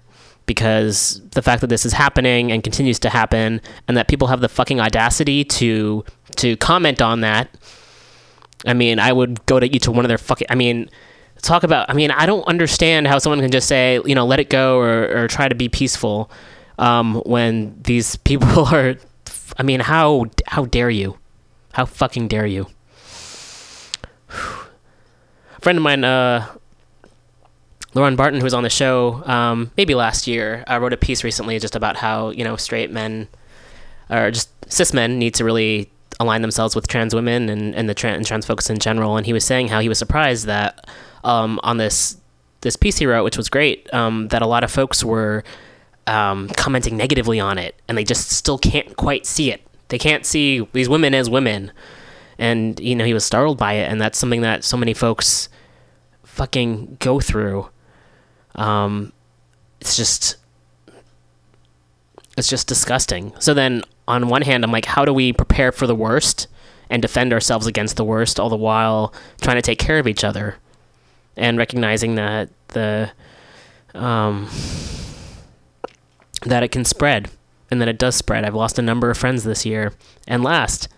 because 0.47 1.21
the 1.33 1.43
fact 1.43 1.61
that 1.61 1.67
this 1.67 1.85
is 1.85 1.93
happening 1.93 2.53
and 2.53 2.63
continues 2.63 2.99
to 3.01 3.11
happen 3.11 3.61
and 3.89 3.97
that 3.97 4.09
people 4.09 4.29
have 4.29 4.41
the 4.41 4.49
fucking 4.49 4.81
audacity 4.81 5.45
to 5.45 6.05
to 6.37 6.57
comment 6.57 7.03
on 7.03 7.21
that. 7.21 7.49
I 8.65 8.73
mean, 8.73 8.99
I 8.99 9.13
would 9.13 9.45
go 9.47 9.61
to 9.61 9.67
each 9.67 9.89
one 9.89 10.05
of 10.05 10.09
their 10.09 10.19
fucking 10.19 10.47
I 10.49 10.55
mean, 10.55 10.89
talk 11.43 11.63
about 11.63 11.91
I 11.91 11.95
mean, 11.95 12.11
I 12.11 12.27
don't 12.27 12.45
understand 12.45 13.07
how 13.07 13.19
someone 13.19 13.41
can 13.41 13.51
just 13.51 13.69
say, 13.69 14.01
you 14.05 14.15
know, 14.15 14.27
let 14.27 14.41
it 14.41 14.49
go 14.49 14.79
or, 14.79 15.25
or 15.25 15.29
try 15.29 15.49
to 15.49 15.55
be 15.55 15.69
peaceful 15.69 16.31
um, 16.79 17.17
when 17.27 17.81
these 17.83 18.17
people 18.31 18.67
are 18.67 18.97
I 19.59 19.63
mean, 19.63 19.81
how 19.81 20.27
how 20.47 20.65
dare 20.67 20.91
you? 20.91 21.19
How 21.73 21.85
fucking 21.85 22.29
dare 22.29 22.47
you? 22.47 22.69
A 24.37 25.61
friend 25.61 25.79
of 25.79 25.83
mine, 25.83 26.05
uh, 26.05 26.47
Lauren 27.95 28.17
Barton, 28.17 28.41
who 28.41 28.45
was 28.45 28.55
on 28.55 28.63
the 28.63 28.71
show 28.71 29.23
um, 29.25 29.71
maybe 29.77 29.95
last 29.95 30.27
year, 30.27 30.65
uh, 30.71 30.79
wrote 30.79 30.93
a 30.93 30.99
piece 30.99 31.25
recently 31.25 31.59
just 31.59 31.75
about 31.75 31.97
how 31.97 32.31
you 32.31 32.45
know 32.45 32.57
straight 32.57 32.91
men 32.91 33.29
or 34.11 34.31
just 34.31 34.51
cis 34.71 34.93
men 34.93 35.19
need 35.19 35.35
to 35.35 35.45
really 35.45 35.91
align 36.21 36.43
themselves 36.43 36.75
with 36.75 36.89
trans 36.89 37.15
women 37.15 37.49
and, 37.49 37.75
and 37.75 37.89
the 37.89 37.95
trans, 37.95 38.17
and 38.17 38.27
trans 38.27 38.47
folks 38.47 38.71
in 38.71 38.79
general. 38.79 39.17
And 39.17 39.27
he 39.27 39.33
was 39.33 39.45
saying 39.45 39.69
how 39.69 39.81
he 39.81 39.89
was 39.89 39.99
surprised 39.99 40.47
that 40.47 40.89
um, 41.25 41.61
on 41.63 41.77
this 41.77 42.17
this 42.63 42.77
piece 42.77 42.99
he 42.99 43.07
wrote, 43.07 43.23
which 43.25 43.37
was 43.37 43.49
great, 43.49 43.93
um, 43.95 44.29
that 44.29 44.43
a 44.43 44.47
lot 44.47 44.65
of 44.65 44.71
folks 44.71 45.05
were 45.05 45.45
um, 46.07 46.49
commenting 46.51 46.97
negatively 46.97 47.39
on 47.39 47.59
it, 47.59 47.75
and 47.87 47.97
they 47.97 48.05
just 48.05 48.31
still 48.31 48.59
can't 48.59 48.97
quite 48.97 49.27
see 49.27 49.51
it. 49.53 49.63
They 49.89 49.99
can't 49.99 50.27
see 50.27 50.67
these 50.73 50.89
women 50.89 51.15
as 51.15 51.31
women, 51.31 51.71
and 52.39 52.79
you 52.81 52.95
know 52.95 53.05
he 53.05 53.15
was 53.15 53.25
startled 53.25 53.59
by 53.59 53.75
it, 53.75 53.91
and 53.91 54.01
that's 54.01 54.19
something 54.19 54.43
that 54.43 54.65
so 54.65 54.77
many 54.77 54.95
folks 54.95 55.49
fucking 56.25 56.97
go 57.01 57.21
through. 57.21 57.69
Um, 58.55 59.13
it's 59.81 59.97
just 59.97 60.37
it's 62.37 62.49
just 62.49 62.69
disgusting. 62.69 63.33
So 63.39 63.55
then, 63.55 63.83
on 64.07 64.29
one 64.29 64.43
hand, 64.43 64.65
I'm 64.65 64.73
like, 64.73 64.85
how 64.85 65.05
do 65.05 65.13
we 65.13 65.33
prepare 65.33 65.73
for 65.73 65.87
the 65.87 65.95
worst 65.95 66.49
and 66.91 67.03
defend 67.03 67.33
ourselves 67.33 67.67
against 67.67 67.97
the 67.97 68.05
worst, 68.05 68.39
all 68.39 68.49
the 68.49 68.57
while 68.57 69.13
trying 69.41 69.57
to 69.57 69.63
take 69.63 69.79
care 69.79 69.99
of 69.99 70.07
each 70.07 70.23
other 70.23 70.57
and 71.37 71.59
recognizing 71.59 72.15
that 72.15 72.49
the 72.69 73.11
um, 73.95 74.49
that 76.43 76.63
it 76.63 76.69
can 76.69 76.85
spread 76.85 77.31
and 77.71 77.81
that 77.81 77.89
it 77.89 77.99
does 77.99 78.15
spread. 78.15 78.45
I've 78.45 78.55
lost 78.55 78.79
a 78.79 78.83
number 78.83 79.11
of 79.11 79.19
friends 79.19 79.45
this 79.45 79.67
year 79.67 79.93
and 80.29 80.43
last. 80.43 80.89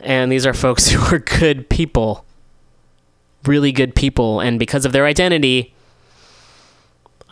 And 0.00 0.30
these 0.30 0.46
are 0.46 0.54
folks 0.54 0.88
who 0.90 1.14
are 1.14 1.18
good 1.18 1.68
people. 1.68 2.24
Really 3.44 3.72
good 3.72 3.94
people. 3.94 4.40
And 4.40 4.58
because 4.58 4.84
of 4.84 4.92
their 4.92 5.06
identity, 5.06 5.74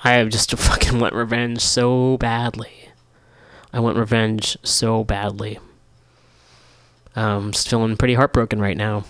I 0.04 0.22
just 0.24 0.52
fucking 0.56 0.98
want 0.98 1.14
revenge 1.14 1.60
so 1.60 2.16
badly. 2.18 2.90
I 3.72 3.80
want 3.80 3.96
revenge 3.96 4.56
so 4.62 5.04
badly. 5.04 5.58
Um, 7.14 7.46
I'm 7.46 7.52
just 7.52 7.68
feeling 7.68 7.96
pretty 7.96 8.14
heartbroken 8.14 8.60
right 8.60 8.76
now. 8.76 9.04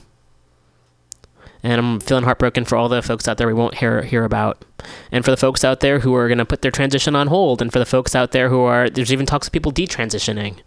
And 1.62 1.80
I'm 1.80 2.00
feeling 2.00 2.24
heartbroken 2.24 2.64
for 2.64 2.76
all 2.76 2.88
the 2.88 3.02
folks 3.02 3.26
out 3.26 3.38
there 3.38 3.48
we 3.48 3.54
won't 3.54 3.76
hear 3.76 4.02
hear 4.02 4.24
about, 4.24 4.64
and 5.10 5.24
for 5.24 5.32
the 5.32 5.36
folks 5.36 5.64
out 5.64 5.80
there 5.80 5.98
who 5.98 6.14
are 6.14 6.28
going 6.28 6.38
to 6.38 6.44
put 6.44 6.62
their 6.62 6.70
transition 6.70 7.16
on 7.16 7.26
hold, 7.26 7.60
and 7.60 7.72
for 7.72 7.80
the 7.80 7.84
folks 7.84 8.14
out 8.14 8.30
there 8.30 8.50
who 8.50 8.60
are 8.60 8.88
there's 8.88 9.12
even 9.12 9.26
talks 9.26 9.48
of 9.48 9.52
people 9.52 9.72
detransitioning. 9.72 10.58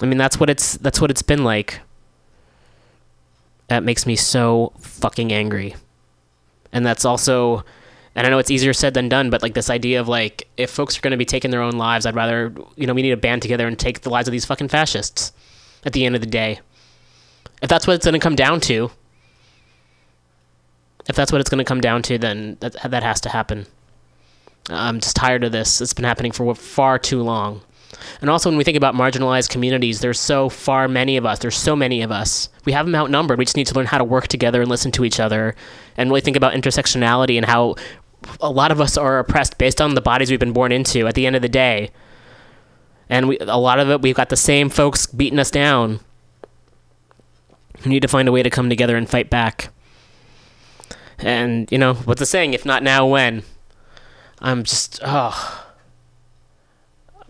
I 0.00 0.06
mean, 0.06 0.18
that's 0.18 0.38
what 0.38 0.50
it's 0.50 0.76
that's 0.78 1.00
what 1.00 1.10
it's 1.10 1.22
been 1.22 1.44
like. 1.44 1.80
That 3.68 3.82
makes 3.82 4.06
me 4.06 4.16
so 4.16 4.72
fucking 4.78 5.32
angry, 5.32 5.74
and 6.72 6.84
that's 6.84 7.04
also, 7.04 7.64
and 8.14 8.26
I 8.26 8.30
know 8.30 8.38
it's 8.38 8.50
easier 8.50 8.72
said 8.72 8.92
than 8.94 9.08
done, 9.08 9.30
but 9.30 9.42
like 9.42 9.54
this 9.54 9.70
idea 9.70 10.00
of 10.00 10.08
like 10.08 10.48
if 10.56 10.70
folks 10.70 10.98
are 10.98 11.00
going 11.00 11.12
to 11.12 11.16
be 11.16 11.24
taking 11.24 11.50
their 11.50 11.62
own 11.62 11.78
lives, 11.78 12.06
I'd 12.06 12.14
rather 12.14 12.52
you 12.76 12.86
know 12.86 12.94
we 12.94 13.02
need 13.02 13.10
to 13.10 13.16
band 13.16 13.42
together 13.42 13.66
and 13.66 13.78
take 13.78 14.02
the 14.02 14.10
lives 14.10 14.28
of 14.28 14.32
these 14.32 14.44
fucking 14.44 14.68
fascists. 14.68 15.32
At 15.86 15.92
the 15.92 16.06
end 16.06 16.14
of 16.14 16.22
the 16.22 16.26
day, 16.26 16.60
if 17.60 17.68
that's 17.68 17.86
what 17.86 17.94
it's 17.94 18.06
going 18.06 18.14
to 18.14 18.18
come 18.18 18.36
down 18.36 18.60
to, 18.62 18.90
if 21.08 21.14
that's 21.14 21.30
what 21.30 21.40
it's 21.42 21.50
going 21.50 21.58
to 21.58 21.64
come 21.64 21.80
down 21.80 22.02
to, 22.02 22.18
then 22.18 22.56
that 22.60 22.76
that 22.90 23.02
has 23.02 23.20
to 23.22 23.28
happen. 23.28 23.66
I'm 24.70 25.00
just 25.00 25.16
tired 25.16 25.44
of 25.44 25.52
this. 25.52 25.80
It's 25.80 25.92
been 25.92 26.04
happening 26.04 26.32
for 26.32 26.54
far 26.54 26.98
too 26.98 27.22
long. 27.22 27.60
And 28.20 28.30
also, 28.30 28.50
when 28.50 28.56
we 28.56 28.64
think 28.64 28.76
about 28.76 28.94
marginalized 28.94 29.50
communities, 29.50 30.00
there's 30.00 30.20
so 30.20 30.48
far 30.48 30.88
many 30.88 31.16
of 31.16 31.26
us. 31.26 31.38
There's 31.38 31.56
so 31.56 31.76
many 31.76 32.02
of 32.02 32.10
us. 32.10 32.48
We 32.64 32.72
have 32.72 32.86
them 32.86 32.94
outnumbered. 32.94 33.38
We 33.38 33.44
just 33.44 33.56
need 33.56 33.66
to 33.68 33.74
learn 33.74 33.86
how 33.86 33.98
to 33.98 34.04
work 34.04 34.28
together 34.28 34.60
and 34.60 34.70
listen 34.70 34.92
to 34.92 35.04
each 35.04 35.20
other, 35.20 35.54
and 35.96 36.10
really 36.10 36.20
think 36.20 36.36
about 36.36 36.54
intersectionality 36.54 37.36
and 37.36 37.46
how 37.46 37.76
a 38.40 38.50
lot 38.50 38.70
of 38.70 38.80
us 38.80 38.96
are 38.96 39.18
oppressed 39.18 39.58
based 39.58 39.80
on 39.80 39.94
the 39.94 40.00
bodies 40.00 40.30
we've 40.30 40.40
been 40.40 40.52
born 40.52 40.72
into. 40.72 41.06
At 41.06 41.14
the 41.14 41.26
end 41.26 41.36
of 41.36 41.42
the 41.42 41.48
day, 41.48 41.90
and 43.08 43.28
we, 43.28 43.38
a 43.38 43.58
lot 43.58 43.78
of 43.78 43.90
it, 43.90 44.00
we've 44.02 44.14
got 44.14 44.30
the 44.30 44.36
same 44.36 44.70
folks 44.70 45.06
beating 45.06 45.38
us 45.38 45.50
down. 45.50 46.00
We 47.84 47.90
need 47.90 48.02
to 48.02 48.08
find 48.08 48.28
a 48.28 48.32
way 48.32 48.42
to 48.42 48.50
come 48.50 48.70
together 48.70 48.96
and 48.96 49.08
fight 49.08 49.28
back. 49.28 49.68
And, 51.18 51.70
you 51.70 51.78
know, 51.78 51.94
what's 51.94 52.20
the 52.20 52.26
saying? 52.26 52.54
If 52.54 52.64
not 52.64 52.82
now, 52.82 53.06
when? 53.06 53.42
I'm 54.40 54.64
just, 54.64 55.00
oh. 55.04 55.63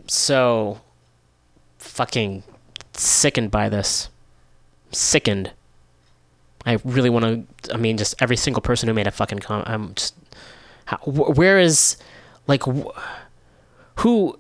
So 0.07 0.81
fucking 1.79 2.43
sickened 2.93 3.51
by 3.51 3.69
this. 3.69 4.09
Sickened. 4.93 5.53
I 6.67 6.79
really 6.85 7.11
want 7.11 7.49
to, 7.63 7.75
I 7.75 7.77
mean, 7.77 7.97
just 7.97 8.15
every 8.23 8.37
single 8.37 8.63
person 8.63 8.89
who 8.89 8.95
made 8.95 9.07
a 9.07 9.11
fucking 9.11 9.41
comment, 9.41 9.69
I'm 9.69 9.95
just, 9.95 10.15
how, 10.87 10.97
wh- 10.99 11.37
where 11.37 11.59
is, 11.59 11.97
like, 12.47 12.63
wh- 12.63 12.99
who, 13.97 14.39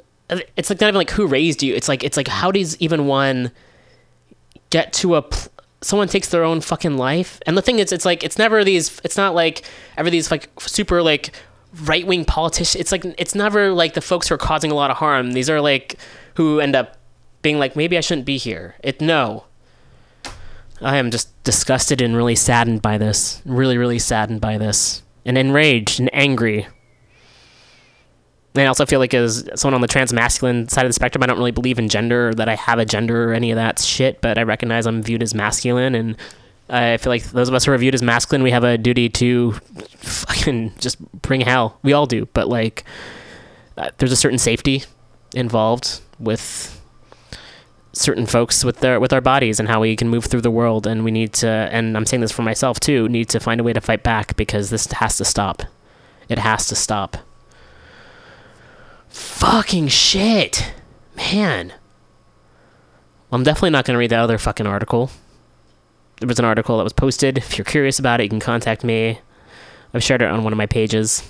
it's 0.56 0.70
like 0.70 0.80
not 0.80 0.88
even 0.88 0.94
like 0.94 1.10
who 1.10 1.26
raised 1.26 1.62
you. 1.62 1.74
It's 1.74 1.88
like, 1.88 2.02
it's 2.02 2.16
like, 2.16 2.28
how 2.28 2.50
does 2.50 2.80
even 2.80 3.06
one 3.06 3.50
get 4.70 4.92
to 4.94 5.16
a, 5.16 5.22
pl- 5.22 5.50
someone 5.84 6.08
takes 6.08 6.30
their 6.30 6.44
own 6.44 6.60
fucking 6.60 6.96
life. 6.96 7.40
And 7.46 7.56
the 7.56 7.62
thing 7.62 7.78
is, 7.78 7.92
it's 7.92 8.04
like 8.04 8.24
it's 8.24 8.38
never 8.38 8.64
these. 8.64 9.00
It's 9.04 9.16
not 9.16 9.34
like 9.34 9.62
ever 9.96 10.10
these 10.10 10.30
like 10.30 10.48
super 10.58 11.02
like 11.02 11.32
right 11.82 12.06
wing 12.06 12.24
politicians. 12.24 12.80
It's 12.80 12.92
like 12.92 13.04
it's 13.18 13.34
never 13.34 13.72
like 13.72 13.94
the 13.94 14.00
folks 14.00 14.28
who 14.28 14.34
are 14.34 14.38
causing 14.38 14.70
a 14.70 14.74
lot 14.74 14.90
of 14.90 14.96
harm. 14.96 15.32
These 15.32 15.50
are 15.50 15.60
like 15.60 15.96
who 16.34 16.60
end 16.60 16.76
up 16.76 16.96
being 17.42 17.58
like 17.58 17.76
maybe 17.76 17.98
I 17.98 18.00
shouldn't 18.00 18.26
be 18.26 18.36
here. 18.36 18.76
It 18.82 19.00
no. 19.00 19.44
I 20.80 20.96
am 20.96 21.10
just 21.10 21.30
disgusted 21.44 22.02
and 22.02 22.16
really 22.16 22.34
saddened 22.34 22.82
by 22.82 22.98
this. 22.98 23.40
Really, 23.44 23.78
really 23.78 23.98
saddened 23.98 24.40
by 24.40 24.58
this, 24.58 25.02
and 25.24 25.38
enraged 25.38 26.00
and 26.00 26.10
angry. 26.12 26.66
And 28.54 28.62
I 28.62 28.66
also 28.66 28.86
feel 28.86 29.00
like 29.00 29.14
as 29.14 29.48
someone 29.56 29.74
on 29.74 29.80
the 29.80 29.88
trans 29.88 30.12
masculine 30.12 30.68
side 30.68 30.84
of 30.84 30.88
the 30.88 30.94
spectrum, 30.94 31.22
I 31.22 31.26
don't 31.26 31.38
really 31.38 31.50
believe 31.50 31.78
in 31.78 31.88
gender 31.88 32.28
or 32.28 32.34
that 32.34 32.48
I 32.48 32.54
have 32.54 32.78
a 32.78 32.84
gender 32.84 33.30
or 33.30 33.34
any 33.34 33.50
of 33.50 33.56
that 33.56 33.80
shit, 33.80 34.20
but 34.20 34.38
I 34.38 34.42
recognize 34.42 34.86
I'm 34.86 35.02
viewed 35.02 35.24
as 35.24 35.34
masculine 35.34 35.96
and 35.96 36.16
I 36.68 36.96
feel 36.96 37.10
like 37.10 37.24
those 37.24 37.48
of 37.48 37.54
us 37.54 37.64
who 37.64 37.72
are 37.72 37.78
viewed 37.78 37.94
as 37.94 38.02
masculine, 38.02 38.42
we 38.42 38.50
have 38.50 38.64
a 38.64 38.78
duty 38.78 39.08
to 39.10 39.52
fucking 39.52 40.72
just 40.78 41.00
bring 41.20 41.42
hell. 41.42 41.78
We 41.82 41.92
all 41.92 42.06
do, 42.06 42.26
but 42.32 42.48
like, 42.48 42.84
uh, 43.76 43.90
there's 43.98 44.12
a 44.12 44.16
certain 44.16 44.38
safety 44.38 44.84
involved 45.34 46.00
with 46.18 46.70
certain 47.92 48.26
folks 48.26 48.64
with 48.64 48.80
their 48.80 48.98
with 48.98 49.12
our 49.12 49.20
bodies 49.20 49.60
and 49.60 49.68
how 49.68 49.80
we 49.80 49.94
can 49.94 50.08
move 50.08 50.24
through 50.24 50.40
the 50.40 50.50
world 50.50 50.84
and 50.84 51.04
we 51.04 51.12
need 51.12 51.32
to 51.32 51.46
and 51.46 51.96
I'm 51.96 52.04
saying 52.04 52.22
this 52.22 52.32
for 52.32 52.42
myself 52.42 52.80
too 52.80 53.08
need 53.08 53.28
to 53.28 53.38
find 53.38 53.60
a 53.60 53.64
way 53.64 53.72
to 53.72 53.80
fight 53.80 54.02
back 54.02 54.34
because 54.34 54.70
this 54.70 54.90
has 54.92 55.16
to 55.18 55.24
stop. 55.24 55.62
It 56.28 56.38
has 56.38 56.66
to 56.68 56.74
stop. 56.74 57.18
Fucking 59.08 59.88
shit! 59.88 60.72
Man. 61.16 61.74
I'm 63.30 63.44
definitely 63.44 63.70
not 63.70 63.84
going 63.84 63.94
to 63.94 63.98
read 63.98 64.10
that 64.10 64.20
other 64.20 64.38
fucking 64.38 64.66
article 64.66 65.10
there 66.20 66.28
was 66.28 66.38
an 66.38 66.44
article 66.44 66.76
that 66.78 66.84
was 66.84 66.92
posted. 66.92 67.38
If 67.38 67.58
you're 67.58 67.64
curious 67.64 67.98
about 67.98 68.20
it 68.20 68.24
you 68.24 68.30
can 68.30 68.40
contact 68.40 68.84
me. 68.84 69.18
I've 69.92 70.02
shared 70.02 70.22
it 70.22 70.28
on 70.28 70.44
one 70.44 70.52
of 70.52 70.56
my 70.56 70.66
pages. 70.66 71.28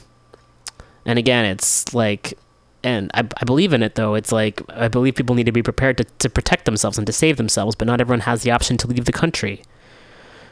And 1.04 1.18
again 1.18 1.44
it's 1.44 1.94
like 1.94 2.34
and 2.82 3.10
I, 3.14 3.20
I 3.20 3.44
believe 3.44 3.72
in 3.72 3.82
it 3.82 3.94
though. 3.94 4.14
It's 4.14 4.32
like 4.32 4.60
i 4.70 4.88
believe 4.88 5.14
people 5.14 5.34
need 5.34 5.46
to 5.46 5.52
be 5.52 5.62
prepared 5.62 5.98
to, 5.98 6.04
to 6.04 6.28
protect 6.28 6.64
themselves 6.64 6.98
and 6.98 7.06
to 7.06 7.12
save 7.12 7.36
themselves 7.36 7.74
but 7.76 7.86
not 7.86 8.00
everyone 8.00 8.20
has 8.20 8.42
the 8.42 8.50
option 8.50 8.76
to 8.78 8.86
leave 8.86 9.04
the 9.04 9.12
country 9.12 9.62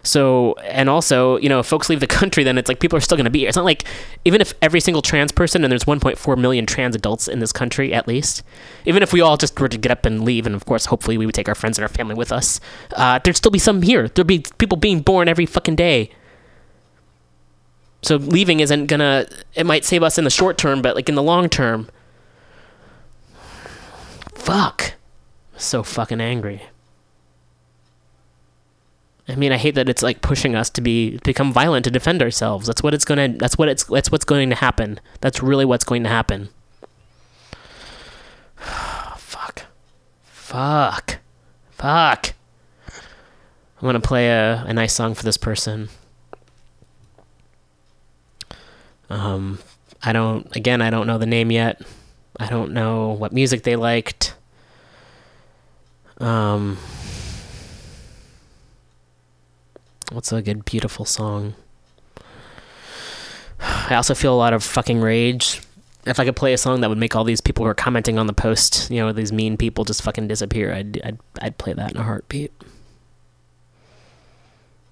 so 0.02 0.54
and 0.64 0.90
also 0.90 1.36
you 1.38 1.48
know 1.48 1.60
if 1.60 1.66
folks 1.66 1.88
leave 1.88 2.00
the 2.00 2.06
country 2.06 2.42
then 2.42 2.58
it's 2.58 2.68
like 2.68 2.80
people 2.80 2.96
are 2.96 3.00
still 3.00 3.16
going 3.16 3.24
to 3.24 3.30
be 3.30 3.40
here. 3.40 3.48
It's 3.48 3.56
not 3.56 3.64
like 3.64 3.84
even 4.24 4.40
if 4.40 4.54
every 4.60 4.80
single 4.80 5.02
trans 5.02 5.32
person 5.32 5.64
and 5.64 5.70
there's 5.70 5.84
1.4 5.84 6.38
million 6.38 6.66
trans 6.66 6.96
adults 6.96 7.28
in 7.28 7.38
this 7.38 7.52
country 7.52 7.92
at 7.92 8.08
least 8.08 8.42
even 8.84 9.02
if 9.02 9.12
we 9.12 9.20
all 9.20 9.36
just 9.36 9.58
were 9.58 9.68
to 9.68 9.78
get 9.78 9.92
up 9.92 10.04
and 10.04 10.24
leave 10.24 10.46
and 10.46 10.54
of 10.54 10.64
course 10.64 10.86
hopefully 10.86 11.16
we 11.16 11.26
would 11.26 11.34
take 11.34 11.48
our 11.48 11.54
friends 11.54 11.78
and 11.78 11.82
our 11.82 11.88
family 11.88 12.14
with 12.14 12.32
us 12.32 12.60
uh, 12.96 13.18
there'd 13.22 13.36
still 13.36 13.50
be 13.50 13.58
some 13.58 13.82
here. 13.82 14.08
There'd 14.08 14.26
be 14.26 14.44
people 14.58 14.76
being 14.76 15.00
born 15.00 15.28
every 15.28 15.46
fucking 15.46 15.76
day. 15.76 16.10
So 18.02 18.16
leaving 18.16 18.60
isn't 18.60 18.86
gonna 18.86 19.26
it 19.54 19.64
might 19.64 19.84
save 19.84 20.02
us 20.02 20.18
in 20.18 20.24
the 20.24 20.30
short 20.30 20.58
term 20.58 20.82
but 20.82 20.96
like 20.96 21.08
in 21.08 21.14
the 21.14 21.22
long 21.22 21.48
term 21.48 21.88
fuck. 24.34 24.94
So 25.56 25.84
fucking 25.84 26.20
angry 26.20 26.62
i 29.32 29.34
mean 29.34 29.50
i 29.50 29.56
hate 29.56 29.74
that 29.74 29.88
it's 29.88 30.02
like 30.02 30.20
pushing 30.20 30.54
us 30.54 30.70
to 30.70 30.80
be 30.80 31.18
become 31.24 31.52
violent 31.52 31.84
to 31.84 31.90
defend 31.90 32.22
ourselves. 32.22 32.66
That's 32.66 32.82
what 32.82 32.94
it's 32.94 33.04
gonna 33.04 33.28
that's 33.28 33.56
what 33.58 33.68
it's 33.68 33.84
that's 33.84 34.12
what's 34.12 34.24
going 34.24 34.50
to 34.50 34.56
happen. 34.56 35.00
That's 35.20 35.42
really 35.42 35.64
what's 35.64 35.84
going 35.84 36.02
to 36.04 36.08
happen. 36.08 36.50
Fuck. 38.56 39.64
Fuck. 40.24 41.18
Fuck. 41.70 42.34
I'm 43.80 43.88
gonna 43.88 44.00
play 44.00 44.28
a, 44.28 44.64
a 44.66 44.72
nice 44.72 44.92
song 44.92 45.14
for 45.14 45.24
this 45.24 45.36
person. 45.36 45.88
Um 49.10 49.58
i 50.04 50.12
don't 50.12 50.54
again 50.56 50.82
i 50.82 50.90
don't 50.90 51.06
know 51.06 51.18
the 51.18 51.26
name 51.26 51.50
yet. 51.50 51.82
I 52.38 52.46
don't 52.48 52.72
know 52.72 53.10
what 53.10 53.32
music 53.32 53.62
they 53.62 53.76
liked. 53.76 54.34
Um, 56.18 56.78
what's 60.12 60.32
a 60.32 60.42
good, 60.42 60.64
beautiful 60.64 61.04
song? 61.04 61.54
I 63.60 63.94
also 63.94 64.14
feel 64.14 64.34
a 64.34 64.36
lot 64.36 64.52
of 64.52 64.62
fucking 64.62 65.00
rage. 65.00 65.60
If 66.04 66.18
I 66.18 66.24
could 66.24 66.36
play 66.36 66.52
a 66.52 66.58
song 66.58 66.80
that 66.80 66.88
would 66.88 66.98
make 66.98 67.14
all 67.14 67.24
these 67.24 67.40
people 67.40 67.64
who 67.64 67.70
are 67.70 67.74
commenting 67.74 68.18
on 68.18 68.26
the 68.26 68.32
post, 68.32 68.90
you 68.90 68.98
know, 68.98 69.12
these 69.12 69.32
mean 69.32 69.56
people 69.56 69.84
just 69.84 70.02
fucking 70.02 70.26
disappear, 70.28 70.72
I'd 70.72 71.00
I'd 71.04 71.18
I'd 71.40 71.58
play 71.58 71.72
that 71.72 71.92
in 71.92 71.96
a 71.96 72.02
heartbeat. 72.02 72.52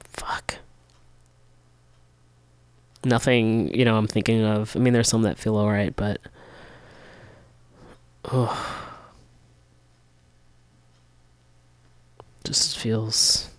Fuck. 0.04 0.58
Nothing, 3.04 3.74
you 3.74 3.84
know, 3.84 3.96
I'm 3.96 4.06
thinking 4.06 4.44
of. 4.44 4.76
I 4.76 4.78
mean, 4.78 4.92
there's 4.92 5.08
some 5.08 5.22
that 5.22 5.38
feel 5.38 5.56
alright, 5.56 5.96
but 5.96 6.20
oh, 8.30 8.86
just 12.44 12.78
feels 12.78 13.50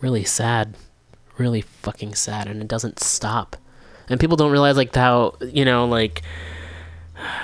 really 0.00 0.24
sad, 0.24 0.76
really 1.36 1.60
fucking 1.60 2.14
sad, 2.14 2.46
and 2.46 2.60
it 2.60 2.68
doesn't 2.68 3.00
stop. 3.00 3.56
And 4.08 4.18
people 4.18 4.36
don't 4.36 4.50
realize 4.50 4.76
like 4.76 4.94
how 4.94 5.36
you 5.40 5.64
know 5.64 5.86
like 5.86 6.22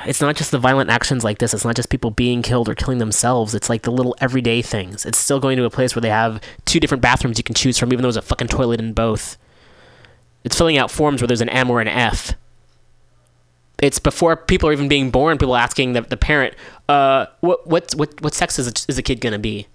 it's 0.06 0.20
not 0.20 0.36
just 0.36 0.50
the 0.50 0.58
violent 0.58 0.90
actions 0.90 1.24
like 1.24 1.38
this. 1.38 1.52
It's 1.52 1.64
not 1.64 1.76
just 1.76 1.90
people 1.90 2.10
being 2.10 2.42
killed 2.42 2.68
or 2.68 2.74
killing 2.74 2.98
themselves. 2.98 3.54
It's 3.54 3.68
like 3.68 3.82
the 3.82 3.90
little 3.90 4.14
everyday 4.20 4.62
things. 4.62 5.04
It's 5.04 5.18
still 5.18 5.40
going 5.40 5.56
to 5.56 5.64
a 5.64 5.70
place 5.70 5.94
where 5.94 6.00
they 6.00 6.10
have 6.10 6.40
two 6.64 6.80
different 6.80 7.02
bathrooms 7.02 7.38
you 7.38 7.44
can 7.44 7.54
choose 7.54 7.76
from, 7.76 7.92
even 7.92 8.02
though 8.02 8.06
there's 8.06 8.16
a 8.16 8.22
fucking 8.22 8.48
toilet 8.48 8.80
in 8.80 8.92
both. 8.92 9.36
It's 10.44 10.56
filling 10.56 10.78
out 10.78 10.90
forms 10.90 11.20
where 11.20 11.28
there's 11.28 11.40
an 11.40 11.48
M 11.48 11.70
or 11.70 11.80
an 11.80 11.88
F 11.88 12.34
it's 13.84 13.98
before 13.98 14.36
people 14.36 14.68
are 14.68 14.72
even 14.72 14.88
being 14.88 15.10
born. 15.10 15.36
People 15.38 15.56
asking 15.56 15.92
the, 15.94 16.02
the 16.02 16.16
parent, 16.16 16.54
uh, 16.88 17.26
what 17.40 17.66
what 17.66 17.92
what 17.94 18.20
what 18.22 18.34
sex 18.34 18.58
is 18.58 18.68
a, 18.68 18.72
is 18.88 18.98
a 18.98 19.02
kid 19.02 19.20
gonna 19.20 19.38
be? 19.38 19.66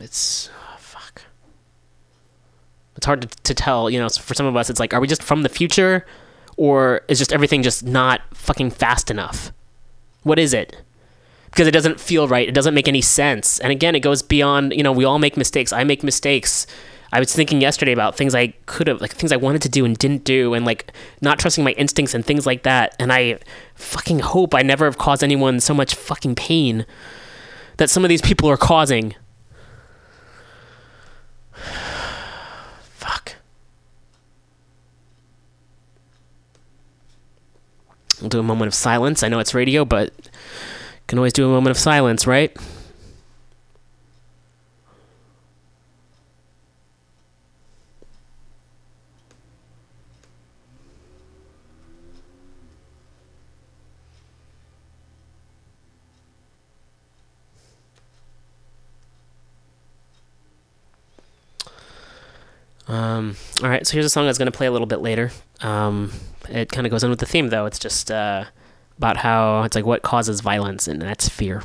It's 0.00 0.50
oh, 0.54 0.76
fuck. 0.78 1.22
It's 2.96 3.06
hard 3.06 3.22
to, 3.22 3.28
to 3.28 3.54
tell. 3.54 3.90
You 3.90 3.98
know, 3.98 4.08
for 4.08 4.34
some 4.34 4.46
of 4.46 4.56
us, 4.56 4.70
it's 4.70 4.80
like, 4.80 4.94
are 4.94 5.00
we 5.00 5.06
just 5.06 5.22
from 5.22 5.42
the 5.42 5.48
future, 5.48 6.06
or 6.56 7.02
is 7.08 7.18
just 7.18 7.32
everything 7.32 7.62
just 7.62 7.84
not 7.84 8.20
fucking 8.34 8.70
fast 8.70 9.10
enough? 9.10 9.52
What 10.22 10.38
is 10.38 10.52
it? 10.52 10.82
Because 11.46 11.66
it 11.66 11.72
doesn't 11.72 11.98
feel 12.00 12.28
right. 12.28 12.48
It 12.48 12.54
doesn't 12.54 12.74
make 12.74 12.88
any 12.88 13.00
sense. 13.00 13.58
And 13.58 13.72
again, 13.72 13.94
it 13.94 14.00
goes 14.00 14.22
beyond. 14.22 14.72
You 14.74 14.82
know, 14.82 14.92
we 14.92 15.04
all 15.04 15.18
make 15.18 15.36
mistakes. 15.36 15.72
I 15.72 15.84
make 15.84 16.02
mistakes. 16.02 16.66
I 17.10 17.20
was 17.20 17.34
thinking 17.34 17.62
yesterday 17.62 17.92
about 17.92 18.16
things 18.16 18.34
I 18.34 18.48
could 18.66 18.86
have, 18.86 19.00
like 19.00 19.12
things 19.12 19.32
I 19.32 19.36
wanted 19.36 19.62
to 19.62 19.70
do 19.70 19.86
and 19.86 19.96
didn't 19.96 20.24
do, 20.24 20.52
and 20.52 20.66
like 20.66 20.92
not 21.22 21.38
trusting 21.38 21.64
my 21.64 21.72
instincts 21.72 22.14
and 22.14 22.24
things 22.24 22.44
like 22.44 22.64
that. 22.64 22.94
And 22.98 23.12
I 23.12 23.38
fucking 23.74 24.18
hope 24.18 24.54
I 24.54 24.60
never 24.62 24.84
have 24.84 24.98
caused 24.98 25.24
anyone 25.24 25.60
so 25.60 25.72
much 25.72 25.94
fucking 25.94 26.34
pain 26.34 26.84
that 27.78 27.88
some 27.88 28.04
of 28.04 28.10
these 28.10 28.20
people 28.20 28.50
are 28.50 28.58
causing. 28.58 29.14
Fuck. 32.82 33.36
We'll 38.20 38.28
do 38.28 38.40
a 38.40 38.42
moment 38.42 38.68
of 38.68 38.74
silence. 38.74 39.22
I 39.22 39.28
know 39.28 39.38
it's 39.38 39.54
radio, 39.54 39.84
but 39.84 40.12
can 41.06 41.18
always 41.18 41.32
do 41.32 41.46
a 41.46 41.48
moment 41.48 41.70
of 41.70 41.78
silence, 41.78 42.26
right? 42.26 42.56
Um, 62.88 63.36
all 63.62 63.68
right, 63.68 63.86
so 63.86 63.92
here's 63.92 64.06
a 64.06 64.10
song 64.10 64.24
that's 64.24 64.38
going 64.38 64.50
to 64.50 64.56
play 64.56 64.66
a 64.66 64.72
little 64.72 64.86
bit 64.86 65.00
later. 65.00 65.30
Um, 65.60 66.10
it 66.48 66.70
kind 66.70 66.86
of 66.86 66.90
goes 66.90 67.04
in 67.04 67.10
with 67.10 67.20
the 67.20 67.26
theme, 67.26 67.48
though. 67.48 67.66
It's 67.66 67.78
just 67.78 68.10
uh, 68.10 68.44
about 68.96 69.18
how 69.18 69.62
it's 69.62 69.74
like 69.76 69.86
what 69.86 70.02
causes 70.02 70.40
violence, 70.40 70.88
and 70.88 71.00
that's 71.00 71.28
fear. 71.28 71.62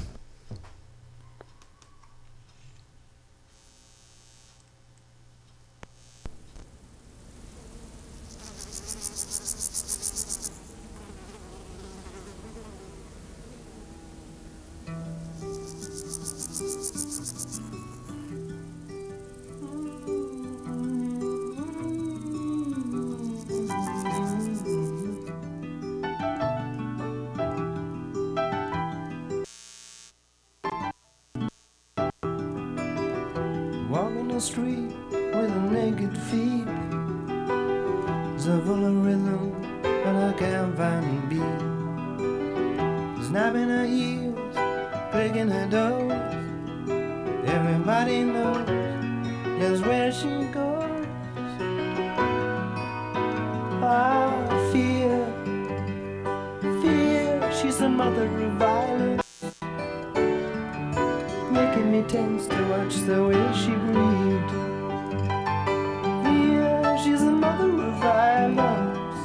Me 61.93 62.01
tense 62.07 62.47
to 62.47 62.59
watch 62.69 62.95
the 63.05 63.23
way 63.27 63.53
she 63.53 63.69
breathed. 63.85 64.51
Yeah, 66.25 66.97
she's 67.03 67.19
the 67.19 67.31
mother 67.31 67.69
of 67.69 67.93
violence. 68.01 69.21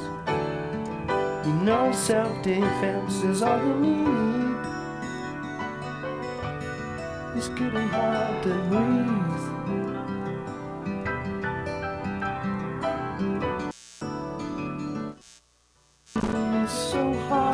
You 1.47 1.55
know 1.65 1.91
self-defense 1.93 3.23
is 3.25 3.41
all 3.43 3.59
you 3.69 3.75
need. 3.87 4.57
It's 7.39 7.49
getting 7.49 7.89
hard 7.89 8.43
to 8.43 8.53
breathe. 8.69 9.47
So 16.69 17.15
hard 17.29 17.48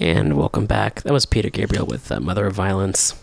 And 0.00 0.36
welcome 0.36 0.66
back. 0.66 1.02
That 1.02 1.12
was 1.12 1.26
Peter 1.26 1.50
Gabriel 1.50 1.84
with 1.84 2.12
uh, 2.12 2.20
Mother 2.20 2.46
of 2.46 2.54
Violence. 2.54 3.20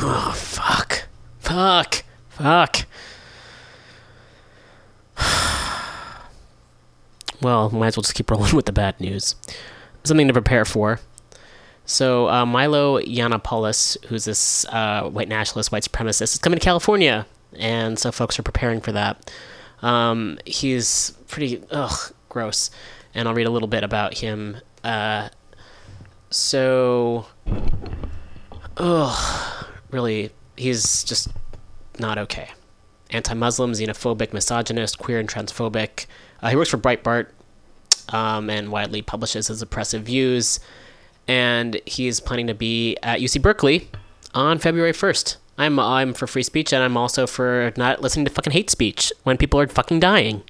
Oh, 0.00 0.32
fuck. 0.34 1.04
Fuck. 1.38 2.02
Fuck. 2.30 2.78
well, 7.40 7.70
might 7.70 7.86
as 7.86 7.96
well 7.96 8.02
just 8.02 8.16
keep 8.16 8.28
rolling 8.28 8.56
with 8.56 8.66
the 8.66 8.72
bad 8.72 9.00
news. 9.00 9.36
Something 10.02 10.26
to 10.26 10.32
prepare 10.32 10.64
for. 10.64 10.98
So, 11.86 12.28
uh, 12.28 12.44
Milo 12.44 12.98
Yiannopoulos, 12.98 14.04
who's 14.06 14.24
this 14.24 14.66
uh, 14.70 15.08
white 15.08 15.28
nationalist, 15.28 15.70
white 15.70 15.84
supremacist, 15.84 16.34
is 16.34 16.38
coming 16.38 16.58
to 16.58 16.64
California. 16.64 17.24
And 17.56 18.00
so 18.00 18.10
folks 18.10 18.36
are 18.36 18.42
preparing 18.42 18.80
for 18.80 18.90
that. 18.90 19.30
Um, 19.80 20.40
he's 20.44 21.12
pretty, 21.28 21.62
ugh, 21.70 22.12
gross. 22.30 22.72
And 23.14 23.28
I'll 23.28 23.34
read 23.34 23.46
a 23.46 23.50
little 23.50 23.68
bit 23.68 23.84
about 23.84 24.14
him. 24.14 24.56
Uh, 24.82 25.28
so, 26.34 27.26
ugh, 28.76 29.66
really, 29.92 30.32
he's 30.56 31.04
just 31.04 31.28
not 32.00 32.18
okay. 32.18 32.50
Anti-Muslim, 33.10 33.70
xenophobic, 33.70 34.32
misogynist, 34.32 34.98
queer 34.98 35.20
and 35.20 35.28
transphobic. 35.28 36.06
Uh, 36.42 36.50
he 36.50 36.56
works 36.56 36.70
for 36.70 36.78
Breitbart 36.78 37.28
um, 38.12 38.50
and 38.50 38.72
widely 38.72 39.00
publishes 39.00 39.46
his 39.46 39.62
oppressive 39.62 40.02
views. 40.02 40.58
And 41.28 41.80
he's 41.86 42.18
planning 42.18 42.48
to 42.48 42.54
be 42.54 42.96
at 43.04 43.20
UC 43.20 43.40
Berkeley 43.40 43.88
on 44.34 44.58
February 44.58 44.92
1st. 44.92 45.36
I'm 45.56 45.78
I'm 45.78 46.14
for 46.14 46.26
free 46.26 46.42
speech, 46.42 46.72
and 46.72 46.82
I'm 46.82 46.96
also 46.96 47.28
for 47.28 47.72
not 47.76 48.02
listening 48.02 48.24
to 48.24 48.30
fucking 48.32 48.52
hate 48.52 48.70
speech 48.70 49.12
when 49.22 49.36
people 49.36 49.60
are 49.60 49.68
fucking 49.68 50.00
dying. 50.00 50.42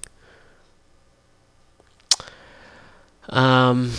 Um, 3.29 3.91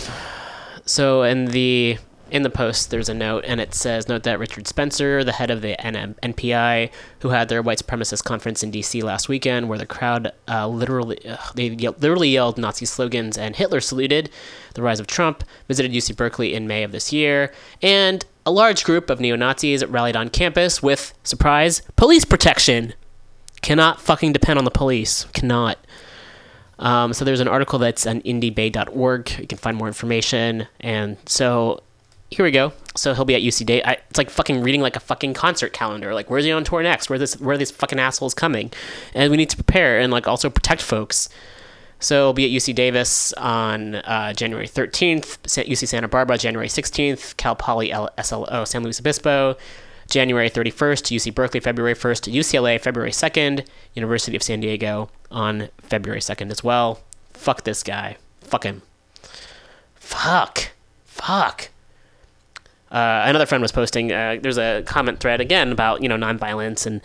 so 0.87 1.23
in 1.23 1.45
the 1.45 1.97
in 2.29 2.41
the 2.41 2.49
post 2.49 2.89
there's 2.89 3.07
a 3.07 3.13
note 3.13 3.45
and 3.47 3.61
it 3.61 3.73
says 3.73 4.09
note 4.09 4.23
that 4.23 4.37
richard 4.37 4.67
spencer 4.67 5.23
the 5.23 5.31
head 5.31 5.49
of 5.49 5.61
the 5.61 5.75
npi 5.77 6.89
who 7.19 7.29
had 7.29 7.47
their 7.47 7.61
white 7.61 7.79
supremacist 7.79 8.23
conference 8.25 8.63
in 8.63 8.71
dc 8.71 9.01
last 9.01 9.29
weekend 9.29 9.69
where 9.69 9.77
the 9.77 9.85
crowd 9.85 10.33
uh, 10.49 10.67
literally 10.67 11.17
they 11.55 11.67
yelled, 11.67 12.01
literally 12.01 12.29
yelled 12.29 12.57
nazi 12.57 12.85
slogans 12.85 13.37
and 13.37 13.55
hitler 13.55 13.79
saluted 13.79 14.29
the 14.73 14.81
rise 14.81 14.99
of 14.99 15.07
trump 15.07 15.41
visited 15.69 15.93
uc 15.93 16.15
berkeley 16.17 16.53
in 16.53 16.67
may 16.67 16.83
of 16.83 16.91
this 16.91 17.13
year 17.13 17.49
and 17.81 18.25
a 18.47 18.51
large 18.51 18.85
group 18.85 19.09
of 19.09 19.19
neo-nazis 19.19 19.85
rallied 19.85 20.15
on 20.15 20.29
campus 20.29 20.81
with 20.81 21.13
surprise 21.21 21.81
police 21.97 22.23
protection. 22.23 22.93
Cannot 23.61 23.99
fucking 23.99 24.31
depend 24.31 24.57
on 24.57 24.63
the 24.63 24.71
police. 24.71 25.25
Cannot 25.33 25.77
um, 26.79 27.13
so 27.13 27.25
there's 27.25 27.39
an 27.39 27.47
article 27.47 27.79
that's 27.79 28.05
on 28.05 28.21
indiebay.org. 28.21 29.39
You 29.39 29.47
can 29.47 29.57
find 29.57 29.77
more 29.77 29.87
information. 29.87 30.67
And 30.79 31.17
so 31.25 31.81
here 32.29 32.45
we 32.45 32.51
go. 32.51 32.73
So 32.95 33.13
he'll 33.13 33.25
be 33.25 33.35
at 33.35 33.41
UC 33.41 33.65
Day. 33.65 33.81
I, 33.83 33.93
it's 34.09 34.17
like 34.17 34.29
fucking 34.29 34.61
reading 34.61 34.81
like 34.81 34.95
a 34.95 34.99
fucking 34.99 35.33
concert 35.33 35.73
calendar. 35.73 36.13
Like 36.13 36.29
where's 36.29 36.45
he 36.45 36.51
on 36.51 36.63
tour 36.63 36.83
next? 36.83 37.09
Where 37.09 37.19
this 37.19 37.39
where 37.39 37.55
are 37.55 37.57
these 37.57 37.71
fucking 37.71 37.99
assholes 37.99 38.33
coming? 38.33 38.71
And 39.13 39.31
we 39.31 39.37
need 39.37 39.49
to 39.49 39.57
prepare 39.57 39.99
and 39.99 40.11
like 40.11 40.27
also 40.27 40.49
protect 40.49 40.81
folks. 40.81 41.29
So 41.99 42.25
he'll 42.25 42.33
be 42.33 42.45
at 42.45 42.51
UC 42.51 42.75
Davis 42.75 43.33
on 43.33 43.95
uh, 43.95 44.31
January 44.33 44.67
13th, 44.67 45.39
UC 45.45 45.87
Santa 45.87 46.07
Barbara 46.07 46.37
January 46.37 46.67
16th, 46.67 47.35
Cal 47.37 47.55
Poly 47.55 47.91
L- 47.91 48.11
SLO 48.21 48.65
San 48.65 48.83
Luis 48.83 48.99
Obispo 48.99 49.57
January 50.07 50.49
31st, 50.49 51.15
UC 51.15 51.35
Berkeley 51.35 51.59
February 51.59 51.93
1st, 51.93 52.33
UCLA 52.33 52.79
February 52.79 53.11
2nd, 53.11 53.65
University 53.93 54.35
of 54.35 54.43
San 54.43 54.59
Diego 54.59 55.09
on 55.29 55.69
February 55.81 56.21
2nd 56.21 56.51
as 56.51 56.63
well. 56.63 56.99
Fuck 57.33 57.63
this 57.63 57.83
guy. 57.83 58.17
Fuck 58.41 58.63
him. 58.63 58.81
Fuck. 59.95 60.69
Fuck. 61.05 61.69
Uh, 62.89 63.23
another 63.25 63.45
friend 63.45 63.61
was 63.61 63.71
posting. 63.71 64.11
Uh, 64.11 64.37
there's 64.41 64.57
a 64.57 64.83
comment 64.85 65.19
thread 65.19 65.41
again 65.41 65.71
about 65.71 66.01
you 66.01 66.07
know 66.07 66.15
nonviolence 66.15 66.85
and 66.85 67.01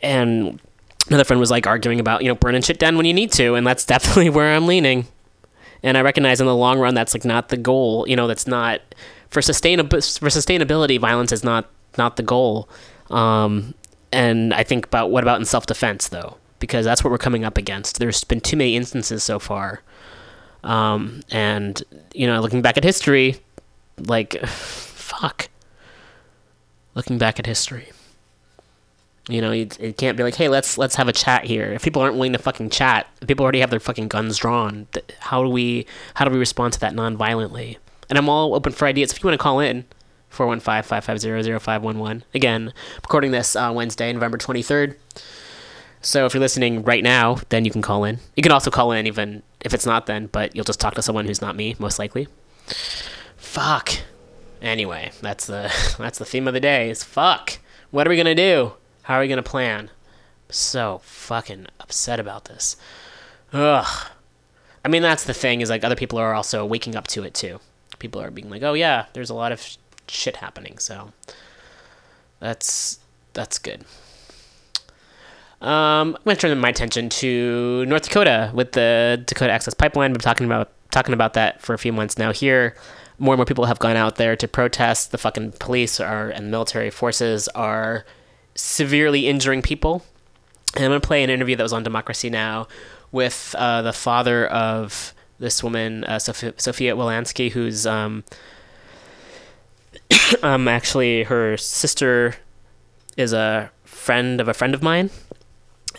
and 0.00 0.60
another 1.08 1.24
friend 1.24 1.40
was 1.40 1.50
like 1.50 1.66
arguing 1.66 1.98
about 1.98 2.22
you 2.22 2.28
know 2.28 2.36
burning 2.36 2.62
shit 2.62 2.78
down 2.78 2.96
when 2.96 3.06
you 3.06 3.12
need 3.14 3.32
to, 3.32 3.54
and 3.54 3.66
that's 3.66 3.84
definitely 3.94 4.30
where 4.30 4.54
I'm 4.54 4.66
leaning. 4.66 5.06
And 5.82 5.96
I 5.96 6.02
recognize 6.02 6.40
in 6.40 6.46
the 6.46 6.54
long 6.54 6.78
run 6.78 6.94
that's 6.94 7.14
like 7.14 7.24
not 7.24 7.48
the 7.48 7.56
goal. 7.56 8.06
You 8.08 8.16
know, 8.16 8.26
that's 8.26 8.46
not 8.46 8.80
for 9.28 9.40
sustainab- 9.40 9.90
for 9.90 10.28
sustainability. 10.28 10.98
Violence 11.00 11.32
is 11.32 11.42
not 11.42 11.68
not 11.96 12.16
the 12.16 12.22
goal. 12.22 12.68
Um, 13.10 13.74
and 14.12 14.52
I 14.54 14.62
think 14.62 14.86
about 14.86 15.10
what 15.10 15.22
about 15.22 15.38
in 15.38 15.44
self 15.44 15.66
defense 15.66 16.08
though, 16.08 16.36
because 16.58 16.84
that's 16.84 17.02
what 17.04 17.10
we're 17.10 17.18
coming 17.18 17.44
up 17.44 17.56
against. 17.56 17.98
There's 17.98 18.24
been 18.24 18.40
too 18.40 18.56
many 18.56 18.76
instances 18.76 19.22
so 19.22 19.38
far. 19.38 19.82
Um, 20.64 21.22
and 21.30 21.82
you 22.14 22.26
know, 22.26 22.40
looking 22.40 22.62
back 22.62 22.76
at 22.76 22.84
history, 22.84 23.36
like, 23.98 24.38
fuck. 24.46 25.48
Looking 26.94 27.18
back 27.18 27.38
at 27.38 27.46
history, 27.46 27.92
you 29.28 29.40
know, 29.40 29.52
you, 29.52 29.68
it 29.78 29.96
can't 29.96 30.16
be 30.16 30.24
like, 30.24 30.34
hey, 30.34 30.48
let's 30.48 30.76
let's 30.78 30.96
have 30.96 31.06
a 31.06 31.12
chat 31.12 31.44
here. 31.44 31.70
If 31.72 31.84
people 31.84 32.02
aren't 32.02 32.14
willing 32.14 32.32
to 32.32 32.40
fucking 32.40 32.70
chat, 32.70 33.06
people 33.24 33.44
already 33.44 33.60
have 33.60 33.70
their 33.70 33.78
fucking 33.78 34.08
guns 34.08 34.38
drawn. 34.38 34.88
How 35.20 35.44
do 35.44 35.48
we 35.48 35.86
how 36.14 36.24
do 36.24 36.32
we 36.32 36.38
respond 36.38 36.72
to 36.72 36.80
that 36.80 36.96
non-violently? 36.96 37.78
and 38.08 38.18
I'm 38.18 38.28
all 38.28 38.54
open 38.54 38.72
for 38.72 38.86
ideas. 38.86 39.12
If 39.12 39.22
you 39.22 39.28
want 39.28 39.38
to 39.38 39.42
call 39.42 39.60
in, 39.60 39.84
415-550-0511. 40.32 42.22
Again, 42.34 42.72
recording 43.02 43.30
this 43.30 43.56
uh, 43.56 43.72
Wednesday, 43.74 44.12
November 44.12 44.38
23rd. 44.38 44.96
So 46.00 46.26
if 46.26 46.34
you're 46.34 46.40
listening 46.40 46.84
right 46.84 47.02
now, 47.02 47.38
then 47.48 47.64
you 47.64 47.70
can 47.70 47.82
call 47.82 48.04
in. 48.04 48.18
You 48.36 48.42
can 48.42 48.52
also 48.52 48.70
call 48.70 48.92
in 48.92 49.06
even 49.06 49.42
if 49.60 49.74
it's 49.74 49.86
not 49.86 50.06
then, 50.06 50.26
but 50.26 50.54
you'll 50.54 50.64
just 50.64 50.80
talk 50.80 50.94
to 50.94 51.02
someone 51.02 51.26
who's 51.26 51.42
not 51.42 51.56
me, 51.56 51.74
most 51.78 51.98
likely. 51.98 52.28
Fuck. 53.36 53.90
Anyway, 54.62 55.10
that's 55.20 55.46
the 55.46 55.72
that's 55.98 56.18
the 56.18 56.24
theme 56.24 56.46
of 56.46 56.54
the 56.54 56.60
day. 56.60 56.90
Is 56.90 57.02
fuck. 57.02 57.58
What 57.90 58.06
are 58.06 58.10
we 58.10 58.16
gonna 58.16 58.34
do? 58.34 58.72
How 59.02 59.16
are 59.16 59.20
we 59.20 59.28
gonna 59.28 59.42
plan? 59.42 59.90
so 60.50 61.00
fucking 61.04 61.66
upset 61.80 62.20
about 62.20 62.46
this. 62.46 62.76
Ugh. 63.52 64.06
I 64.84 64.88
mean, 64.88 65.02
that's 65.02 65.24
the 65.24 65.34
thing 65.34 65.60
is 65.60 65.70
like 65.70 65.84
other 65.84 65.96
people 65.96 66.18
are 66.18 66.34
also 66.34 66.64
waking 66.64 66.96
up 66.96 67.06
to 67.08 67.24
it 67.24 67.34
too. 67.34 67.60
People 67.98 68.20
are 68.22 68.30
being 68.30 68.48
like, 68.48 68.62
"Oh 68.62 68.74
yeah, 68.74 69.06
there's 69.12 69.30
a 69.30 69.34
lot 69.34 69.52
of 69.52 69.76
shit 70.10 70.36
happening." 70.36 70.78
So 70.78 71.12
that's 72.40 73.00
that's 73.32 73.58
good. 73.58 73.84
Um, 75.60 76.16
I'm 76.16 76.22
going 76.24 76.36
to 76.36 76.40
turn 76.40 76.58
my 76.58 76.68
attention 76.68 77.08
to 77.08 77.84
North 77.86 78.04
Dakota 78.04 78.52
with 78.54 78.72
the 78.72 79.22
Dakota 79.26 79.52
Access 79.52 79.74
Pipeline. 79.74 80.12
Been 80.12 80.20
talking 80.20 80.46
about 80.46 80.70
talking 80.90 81.14
about 81.14 81.34
that 81.34 81.60
for 81.60 81.74
a 81.74 81.78
few 81.78 81.92
months 81.92 82.16
now. 82.16 82.32
Here, 82.32 82.76
more 83.18 83.34
and 83.34 83.38
more 83.38 83.44
people 83.44 83.66
have 83.66 83.78
gone 83.78 83.96
out 83.96 84.16
there 84.16 84.36
to 84.36 84.46
protest. 84.46 85.10
The 85.10 85.18
fucking 85.18 85.52
police 85.52 85.98
are 85.98 86.28
and 86.30 86.50
military 86.50 86.90
forces 86.90 87.48
are 87.48 88.04
severely 88.54 89.26
injuring 89.26 89.62
people. 89.62 90.04
And 90.74 90.84
I'm 90.84 90.90
going 90.90 91.00
to 91.00 91.06
play 91.06 91.24
an 91.24 91.30
interview 91.30 91.56
that 91.56 91.62
was 91.62 91.72
on 91.72 91.82
Democracy 91.82 92.30
Now 92.30 92.68
with 93.10 93.54
uh, 93.58 93.82
the 93.82 93.92
father 93.92 94.46
of 94.46 95.14
this 95.38 95.62
woman, 95.62 96.04
uh, 96.04 96.18
Sophia, 96.18 96.52
Sophia 96.56 96.94
Wilansky, 96.94 97.50
who's 97.50 97.86
um, 97.86 98.22
um, 100.42 100.68
actually 100.68 101.24
her 101.24 101.56
sister 101.56 102.34
is 103.16 103.32
a 103.32 103.70
friend 103.84 104.40
of 104.40 104.48
a 104.48 104.54
friend 104.54 104.74
of 104.74 104.82
mine. 104.82 105.10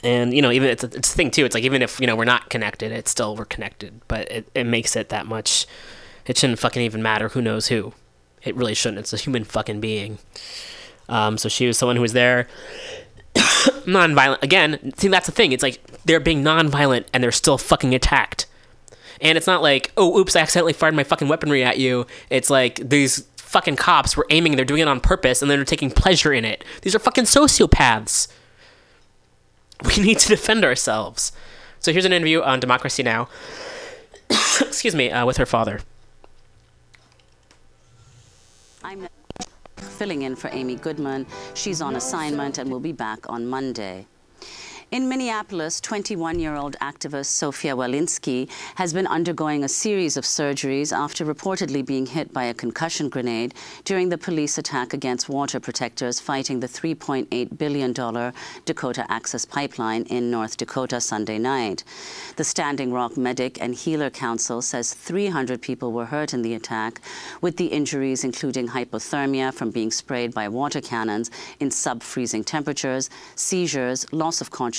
And 0.04 0.34
you 0.34 0.42
know, 0.42 0.52
even 0.52 0.70
it's 0.70 0.84
a, 0.84 0.88
it's 0.88 1.14
a 1.14 1.16
thing 1.16 1.32
too. 1.32 1.46
It's 1.46 1.56
like 1.56 1.64
even 1.64 1.82
if 1.82 2.00
you 2.00 2.08
know 2.08 2.16
we're 2.16 2.26
not 2.26 2.50
connected, 2.50 2.92
it's 2.92 3.12
still 3.12 3.36
we're 3.36 3.46
connected. 3.46 4.02
But 4.08 4.32
it, 4.32 4.50
it 4.56 4.64
makes 4.66 4.96
it 4.96 5.10
that 5.10 5.26
much. 5.26 5.66
It 6.26 6.38
shouldn't 6.38 6.60
fucking 6.60 6.82
even 6.82 7.02
matter 7.02 7.30
who 7.30 7.42
knows 7.42 7.68
who. 7.68 7.94
It 8.44 8.56
really 8.56 8.76
shouldn't. 8.76 9.00
It's 9.00 9.14
a 9.14 9.18
human 9.18 9.44
fucking 9.44 9.82
being. 9.82 10.20
Um, 11.10 11.38
so 11.38 11.50
she 11.50 11.66
was 11.68 11.78
someone 11.78 11.96
who 11.96 12.04
was 12.04 12.14
there 12.14 12.48
non-violent 13.86 14.44
again 14.44 14.94
see 14.98 15.08
that's 15.08 15.26
the 15.26 15.32
thing 15.32 15.52
it's 15.52 15.64
like 15.64 15.80
they're 16.06 16.20
being 16.20 16.44
non-violent 16.44 17.08
and 17.14 17.24
they're 17.24 17.32
still 17.32 17.58
fucking 17.58 17.94
attacked 17.94 18.46
and 19.22 19.38
it's 19.38 19.48
not 19.48 19.62
like 19.62 19.92
oh 19.98 20.18
oops 20.18 20.36
i 20.36 20.40
accidentally 20.40 20.74
fired 20.74 20.94
my 20.94 21.04
fucking 21.04 21.28
weaponry 21.28 21.64
at 21.64 21.78
you 21.78 22.06
it's 22.30 22.50
like 22.50 22.76
these 22.78 23.28
fucking 23.50 23.76
cops 23.76 24.16
were 24.16 24.28
aiming 24.30 24.56
they're 24.56 24.64
doing 24.64 24.82
it 24.82 24.88
on 24.88 25.00
purpose 25.00 25.42
and 25.42 25.50
they're 25.50 25.66
taking 25.66 25.90
pleasure 25.90 26.32
in 26.32 26.46
it. 26.46 26.64
These 26.84 26.94
are 26.94 27.00
fucking 27.00 27.26
sociopaths. 27.26 28.28
We 29.86 30.04
need 30.04 30.20
to 30.20 30.28
defend 30.28 30.66
ourselves. 30.66 31.32
So 31.80 31.94
here's 31.94 32.04
an 32.04 32.12
interview 32.12 32.42
on 32.42 32.60
democracy 32.60 33.02
now! 33.02 33.30
Excuse 34.30 34.94
me 34.94 35.10
uh, 35.10 35.26
with 35.26 35.38
her 35.38 35.46
father. 35.46 35.80
I'm 38.84 39.08
filling 39.78 40.24
in 40.24 40.36
for 40.36 40.50
Amy 40.52 40.76
Goodman. 40.76 41.26
She's 41.54 41.82
on 41.82 41.96
assignment 41.96 42.58
and 42.58 42.70
will 42.70 42.82
be 42.82 42.92
back 42.92 43.20
on 43.30 43.48
Monday. 43.48 44.06
In 44.92 45.08
Minneapolis, 45.08 45.80
21 45.82 46.40
year 46.40 46.56
old 46.56 46.76
activist 46.82 47.28
Sophia 47.28 47.76
Wilansky 47.76 48.50
has 48.74 48.92
been 48.92 49.06
undergoing 49.06 49.64
a 49.64 49.70
series 49.70 50.18
of 50.18 50.24
surgeries 50.24 50.92
after 50.92 51.24
reportedly 51.24 51.86
being 51.86 52.08
hit 52.08 52.34
by 52.34 52.46
a 52.46 52.56
concussion 52.56 53.08
grenade 53.08 53.54
during 53.84 54.10
the 54.10 54.18
police 54.18 54.58
attack 54.58 54.92
against 54.92 55.30
water 55.30 55.60
protectors 55.60 56.20
fighting 56.20 56.60
the 56.60 56.66
$3.8 56.68 57.56
billion 57.56 57.94
Dakota 58.66 59.06
Access 59.10 59.46
Pipeline 59.46 60.06
in 60.08 60.32
North 60.32 60.58
Dakota 60.58 61.00
Sunday 61.00 61.38
night. 61.38 61.84
The 62.38 62.44
Standing 62.44 62.92
Rock 62.92 63.16
Medic 63.16 63.62
and 63.62 63.76
Healer 63.76 64.10
Council 64.10 64.60
says 64.60 64.96
300 64.96 65.62
people 65.62 65.92
were 65.92 66.06
hurt 66.08 66.34
in 66.34 66.42
the 66.42 66.56
attack, 66.56 67.00
with 67.42 67.58
the 67.58 67.68
injuries 67.68 68.24
including 68.24 68.70
hypothermia 68.70 69.54
from 69.54 69.70
being 69.70 69.92
sprayed 69.92 70.34
by 70.34 70.48
water 70.48 70.82
cannons 70.82 71.30
in 71.60 71.70
sub 71.70 72.02
freezing 72.02 72.44
temperatures, 72.44 73.12
seizures, 73.36 74.12
loss 74.12 74.42
of 74.42 74.50
consciousness 74.50 74.79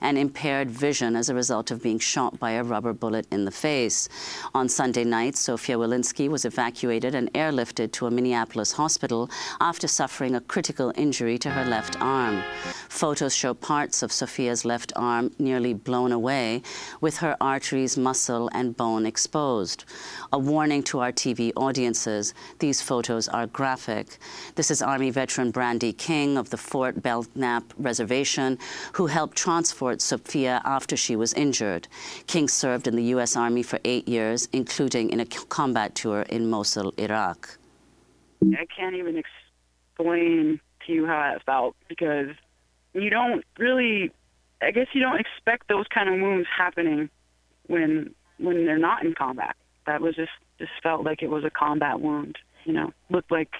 and 0.00 0.18
impaired 0.18 0.70
vision 0.70 1.16
as 1.16 1.28
a 1.28 1.34
result 1.34 1.70
of 1.70 1.82
being 1.82 1.98
shot 1.98 2.38
by 2.38 2.52
a 2.52 2.62
rubber 2.62 2.92
bullet 2.92 3.26
in 3.30 3.44
the 3.44 3.50
face. 3.50 4.08
On 4.54 4.68
Sunday 4.68 5.04
night, 5.04 5.36
Sophia 5.36 5.76
Wilansky 5.76 6.28
was 6.28 6.44
evacuated 6.44 7.14
and 7.14 7.32
airlifted 7.32 7.92
to 7.92 8.06
a 8.06 8.10
Minneapolis 8.10 8.72
hospital 8.72 9.30
after 9.60 9.86
suffering 9.86 10.34
a 10.34 10.40
critical 10.40 10.92
injury 10.96 11.38
to 11.38 11.50
her 11.50 11.64
left 11.64 12.00
arm. 12.00 12.42
Photos 12.88 13.34
show 13.34 13.54
parts 13.54 14.02
of 14.02 14.10
Sophia's 14.10 14.64
left 14.64 14.92
arm 14.96 15.30
nearly 15.38 15.74
blown 15.74 16.10
away, 16.10 16.62
with 17.00 17.18
her 17.18 17.36
arteries, 17.40 17.98
muscle, 17.98 18.48
and 18.52 18.76
bone 18.76 19.06
exposed. 19.06 19.84
A 20.32 20.38
warning 20.38 20.82
to 20.84 21.00
our 21.00 21.12
TV 21.12 21.52
audiences 21.54 22.34
these 22.58 22.80
photos 22.80 23.28
are 23.28 23.46
graphic. 23.46 24.18
This 24.54 24.70
is 24.70 24.82
Army 24.82 25.10
veteran 25.10 25.50
Brandy 25.50 25.92
King 25.92 26.38
of 26.38 26.50
the 26.50 26.56
Fort 26.56 27.02
Belknap 27.02 27.62
Reservation, 27.76 28.58
who 28.94 29.06
helped 29.06 29.27
transport 29.34 30.00
Sophia 30.00 30.60
after 30.64 30.96
she 30.96 31.16
was 31.16 31.32
injured. 31.34 31.88
King 32.26 32.48
served 32.48 32.86
in 32.86 32.96
the 32.96 33.04
U.S. 33.14 33.36
Army 33.36 33.62
for 33.62 33.78
eight 33.84 34.08
years, 34.08 34.48
including 34.52 35.10
in 35.10 35.20
a 35.20 35.26
combat 35.26 35.94
tour 35.94 36.22
in 36.22 36.48
Mosul, 36.50 36.92
Iraq. 36.96 37.58
I 38.42 38.66
can't 38.74 38.94
even 38.94 39.16
explain 39.16 40.60
to 40.86 40.92
you 40.92 41.06
how 41.06 41.16
I 41.16 41.38
felt 41.44 41.76
because 41.88 42.34
you 42.94 43.10
don't 43.10 43.44
really, 43.58 44.10
I 44.62 44.70
guess 44.70 44.86
you 44.92 45.00
don't 45.00 45.20
expect 45.20 45.68
those 45.68 45.86
kind 45.92 46.08
of 46.08 46.20
wounds 46.20 46.48
happening 46.56 47.10
when 47.66 48.14
when 48.38 48.64
they're 48.66 48.78
not 48.78 49.04
in 49.04 49.14
combat. 49.14 49.56
That 49.86 50.00
was 50.00 50.14
just 50.14 50.30
just 50.58 50.72
felt 50.82 51.04
like 51.04 51.22
it 51.22 51.30
was 51.30 51.44
a 51.44 51.50
combat 51.50 52.00
wound. 52.00 52.38
You 52.64 52.72
know, 52.72 52.92
looked 53.10 53.30
like 53.30 53.52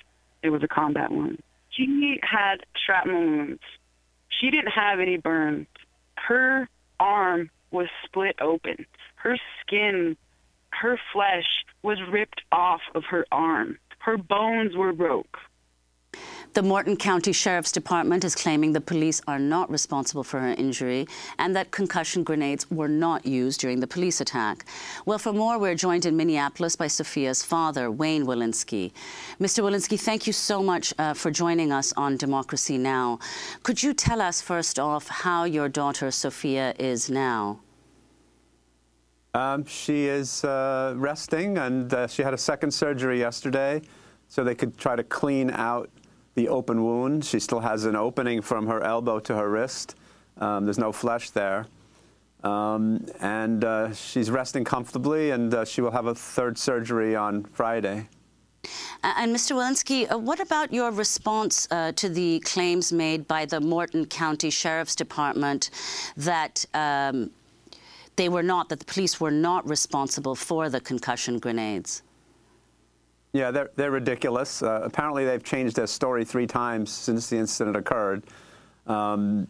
it 0.43 0.51
was 0.51 0.63
a 0.63 0.69
combat 0.69 1.11
wound. 1.11 1.43
She 1.71 2.19
had 2.23 2.57
shrapnel 2.85 3.21
wounds. 3.21 3.61
She 4.41 4.51
didn't 4.51 4.73
have 4.73 5.01
any 5.01 5.17
burns. 5.17 5.67
Her 6.17 6.69
arm 7.01 7.51
was 7.71 7.89
split 8.05 8.37
open. 8.41 8.87
Her 9.17 9.37
skin, 9.61 10.17
her 10.71 10.99
flesh 11.13 11.47
was 11.83 11.99
ripped 12.11 12.43
off 12.53 12.81
of 12.95 13.05
her 13.11 13.27
arm. 13.33 13.79
Her 13.99 14.17
bones 14.17 14.77
were 14.77 14.93
broke. 14.93 15.39
The 16.55 16.63
Morton 16.63 16.97
County 16.97 17.33
Sheriff's 17.33 17.71
Department 17.71 18.25
is 18.25 18.35
claiming 18.35 18.73
the 18.73 18.81
police 18.81 19.21
are 19.29 19.39
not 19.39 19.71
responsible 19.71 20.25
for 20.25 20.41
her 20.41 20.55
injury 20.55 21.07
and 21.39 21.55
that 21.55 21.71
concussion 21.71 22.25
grenades 22.25 22.71
were 22.71 22.89
not 22.89 23.27
used 23.27 23.61
during 23.61 23.81
the 23.81 23.87
police 23.87 24.21
attack. 24.21 24.65
Well, 25.05 25.19
for 25.19 25.33
more, 25.33 25.59
we're 25.59 25.75
joined 25.75 26.07
in 26.07 26.17
Minneapolis 26.17 26.75
by 26.75 26.87
Sophia's 26.87 27.45
father, 27.45 27.91
Wayne 27.91 28.25
Wilansky. 28.25 28.93
Mr. 29.39 29.63
Wilansky, 29.63 30.01
thank 30.01 30.27
you 30.27 30.33
so 30.33 30.63
much 30.63 30.95
uh, 30.99 31.13
for 31.13 31.31
joining 31.31 31.71
us 31.71 31.93
on 31.97 32.17
Democracy 32.17 32.79
Now! 32.79 33.19
Could 33.63 33.83
you 33.83 33.93
tell 33.93 34.21
us, 34.21 34.41
first 34.41 34.79
off, 34.79 35.07
how 35.09 35.45
your 35.45 35.69
daughter 35.69 36.11
Sophia 36.11 36.75
is 36.79 37.11
now? 37.11 37.61
Um, 39.35 39.65
she 39.67 40.07
is 40.07 40.43
uh, 40.45 40.95
resting, 40.97 41.59
and 41.59 41.93
uh, 41.93 42.07
she 42.07 42.23
had 42.23 42.33
a 42.33 42.39
second 42.39 42.71
surgery 42.71 43.19
yesterday, 43.19 43.83
so 44.29 44.43
they 44.43 44.55
could 44.55 44.79
try 44.79 44.97
to 44.97 45.05
clean 45.05 45.51
out 45.51 45.91
the 46.39 46.49
open 46.49 46.85
wound. 46.85 47.25
She 47.25 47.41
still 47.41 47.59
has 47.59 47.85
an 47.85 47.97
opening 47.97 48.41
from 48.43 48.69
her 48.69 48.81
elbow 48.81 49.19
to 49.19 49.35
her 49.35 49.51
wrist. 49.51 49.97
Um, 50.37 50.67
there's 50.67 50.79
no 50.79 50.93
flesh 50.93 51.31
there. 51.31 51.67
Um, 52.45 53.05
and 53.19 53.65
uh, 53.65 53.93
she's 53.93 54.31
resting 54.31 54.63
comfortably, 54.63 55.33
and 55.33 55.53
uh, 55.53 55.65
she 55.65 55.81
will 55.81 55.91
have 55.91 56.07
a 56.07 56.15
third 56.15 56.57
surgery 56.57 57.17
on 57.17 57.43
Friday. 57.43 58.09
And 59.03 59.35
Mr. 59.35 59.57
Wilansky, 59.57 60.11
uh, 60.13 60.17
what 60.17 60.39
about 60.39 60.73
your 60.73 60.93
response 60.93 61.67
uh, 61.73 61.91
to 61.93 62.09
the 62.09 62.39
claims 62.45 62.93
made 62.93 63.27
by 63.27 63.45
the 63.45 63.61
Morton 63.61 64.07
County 64.07 64.51
Sheriff's 64.51 64.95
Department 64.95 65.71
that 66.17 66.65
um, 66.73 67.31
they 68.15 68.29
were 68.29 68.45
not, 68.45 68.69
that 68.69 68.79
the 68.79 68.85
police 68.85 69.19
were 69.19 69.33
not 69.33 69.69
responsible 69.69 70.37
for 70.37 70.71
the 70.71 70.81
concussion 70.81 71.41
grenades? 71.41 72.03
Yeah, 73.33 73.51
they're, 73.51 73.71
they're 73.77 73.91
ridiculous. 73.91 74.63
Uh, 74.63 74.81
apparently, 74.83 75.25
they've 75.25 75.43
changed 75.43 75.77
their 75.77 75.87
story 75.87 76.25
three 76.25 76.47
times 76.47 76.91
since 76.91 77.29
the 77.29 77.37
incident 77.37 77.77
occurred. 77.77 78.25
Um, 78.87 79.47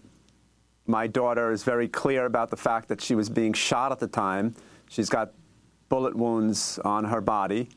my 0.87 1.07
daughter 1.07 1.53
is 1.53 1.63
very 1.63 1.87
clear 1.87 2.25
about 2.25 2.51
the 2.51 2.57
fact 2.57 2.89
that 2.89 3.01
she 3.01 3.15
was 3.15 3.29
being 3.29 3.53
shot 3.53 3.93
at 3.93 3.99
the 3.99 4.09
time. 4.09 4.55
She's 4.89 5.09
got 5.09 5.33
bullet 5.89 6.17
wounds 6.17 6.79
on 6.85 7.05
her 7.05 7.21
body, 7.21 7.69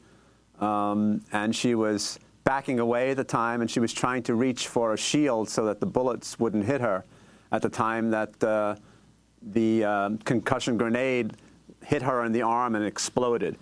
um, 0.59 1.21
and 1.31 1.55
she 1.55 1.75
was 1.75 2.19
backing 2.43 2.79
away 2.79 3.11
at 3.11 3.17
the 3.17 3.23
time, 3.23 3.61
and 3.61 3.69
she 3.69 3.79
was 3.79 3.93
trying 3.93 4.23
to 4.23 4.35
reach 4.35 4.67
for 4.67 4.93
a 4.93 4.97
shield 4.97 5.49
so 5.49 5.65
that 5.65 5.79
the 5.79 5.85
bullets 5.85 6.39
wouldn't 6.39 6.65
hit 6.65 6.81
her 6.81 7.05
at 7.51 7.61
the 7.61 7.69
time 7.69 8.09
that 8.09 8.43
uh, 8.43 8.75
the 9.41 9.83
um, 9.83 10.17
concussion 10.19 10.77
grenade 10.77 11.33
hit 11.83 12.01
her 12.01 12.25
in 12.25 12.31
the 12.31 12.41
arm 12.41 12.75
and 12.75 12.85
exploded. 12.85 13.57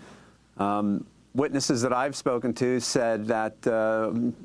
Um, 0.58 1.06
witnesses 1.34 1.82
that 1.82 1.94
I've 1.94 2.16
spoken 2.16 2.54
to 2.56 2.80
said 2.80 3.26
that 3.28 3.68
um, 3.68 4.36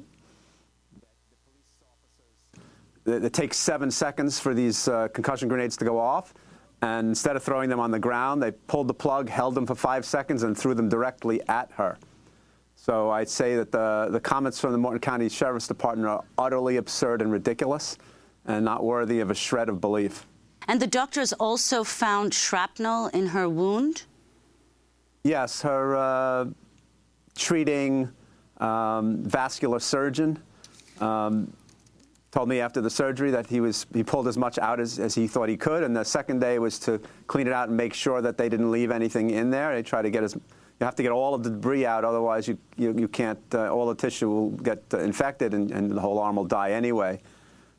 it 3.07 3.33
takes 3.33 3.57
seven 3.57 3.91
seconds 3.91 4.39
for 4.39 4.55
these 4.55 4.89
uh, 4.89 5.09
concussion 5.09 5.49
grenades 5.49 5.77
to 5.79 5.85
go 5.85 5.99
off. 5.99 6.35
And 6.83 7.09
instead 7.09 7.37
of 7.37 7.43
throwing 7.43 7.71
them 7.71 7.81
on 7.81 7.91
the 7.91 7.99
ground, 7.99 8.43
they 8.43 8.51
pulled 8.51 8.89
the 8.89 8.95
plug, 8.95 9.29
held 9.29 9.55
them 9.55 9.67
for 9.67 9.75
five 9.75 10.05
seconds, 10.05 10.43
and 10.43 10.57
threw 10.57 10.75
them 10.75 10.89
directly 10.89 11.41
at 11.49 11.71
her. 11.73 11.97
So 12.77 13.11
I'd 13.11 13.29
say 13.29 13.57
that 13.57 13.73
the, 13.73 14.09
the 14.11 14.21
comments 14.21 14.61
from 14.61 14.73
the 14.73 14.79
Morton 14.79 15.01
County 15.01 15.29
Sheriff's 15.29 15.69
Department 15.69 16.09
are 16.09 16.25
utterly 16.37 16.77
absurd 16.77 17.23
and 17.23 17.33
ridiculous 17.33 17.97
and 18.47 18.65
not 18.65 18.85
worthy 18.85 19.21
of 19.21 19.31
a 19.31 19.35
shred 19.35 19.71
of 19.71 19.81
belief. 19.81 20.27
And 20.69 20.81
the 20.81 20.87
doctors 20.87 21.33
also 21.35 21.85
found 21.85 22.35
shrapnel 22.35 23.07
in 23.09 23.29
her 23.29 23.49
wound? 23.49 24.03
Yes, 25.23 25.63
her 25.63 25.97
uh, 25.97 26.47
treating 27.37 28.11
um, 28.59 29.23
vascular 29.25 29.81
surgeon 29.81 30.39
um, 31.01 31.53
told 32.31 32.49
me 32.49 32.61
after 32.61 32.81
the 32.81 32.91
surgery 32.91 33.31
that 33.31 33.47
he 33.47 33.61
was 33.61 33.87
he 33.95 34.03
pulled 34.03 34.27
as 34.27 34.37
much 34.37 34.59
out 34.59 34.81
as, 34.81 34.99
as 34.99 35.15
he 35.15 35.27
thought 35.27 35.49
he 35.49 35.57
could, 35.57 35.85
and 35.85 35.97
the 35.97 36.05
second 36.05 36.41
day 36.41 36.59
was 36.59 36.79
to 36.81 37.01
clean 37.27 37.47
it 37.47 37.53
out 37.53 37.69
and 37.69 37.77
make 37.77 37.95
sure 37.95 38.21
that 38.21 38.37
they 38.37 38.49
didn't 38.49 38.71
leave 38.71 38.91
anything 38.91 39.31
in 39.31 39.51
there. 39.51 39.75
They 39.75 39.83
try 39.83 40.03
to 40.03 40.11
get 40.11 40.25
as 40.25 40.35
you 40.35 40.85
have 40.85 40.97
to 40.97 41.03
get 41.05 41.13
all 41.13 41.35
of 41.35 41.45
the 41.45 41.51
debris 41.51 41.87
out, 41.87 42.05
otherwise 42.05 42.49
you 42.49 42.59
you, 42.77 42.95
you 42.99 43.09
can't 43.09 43.39
uh, 43.55 43.73
all 43.73 43.87
the 43.87 43.95
tissue 43.95 44.29
will 44.29 44.51
get 44.51 44.83
uh, 44.93 44.99
infected 44.99 45.55
and, 45.55 45.71
and 45.71 45.93
the 45.93 46.01
whole 46.01 46.19
arm 46.19 46.37
will 46.37 46.45
die 46.45 46.73
anyway. 46.73 47.21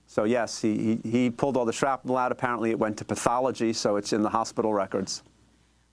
So 0.08 0.24
yes, 0.24 0.62
he, 0.62 1.00
he, 1.04 1.10
he 1.10 1.30
pulled 1.30 1.58
all 1.58 1.66
the 1.66 1.74
shrapnel 1.74 2.16
out. 2.16 2.32
Apparently 2.32 2.70
it 2.70 2.80
went 2.80 2.98
to 2.98 3.06
pathology, 3.06 3.74
so 3.74 3.98
it's 3.98 4.14
in 4.14 4.22
the 4.22 4.30
hospital 4.30 4.74
records. 4.74 5.24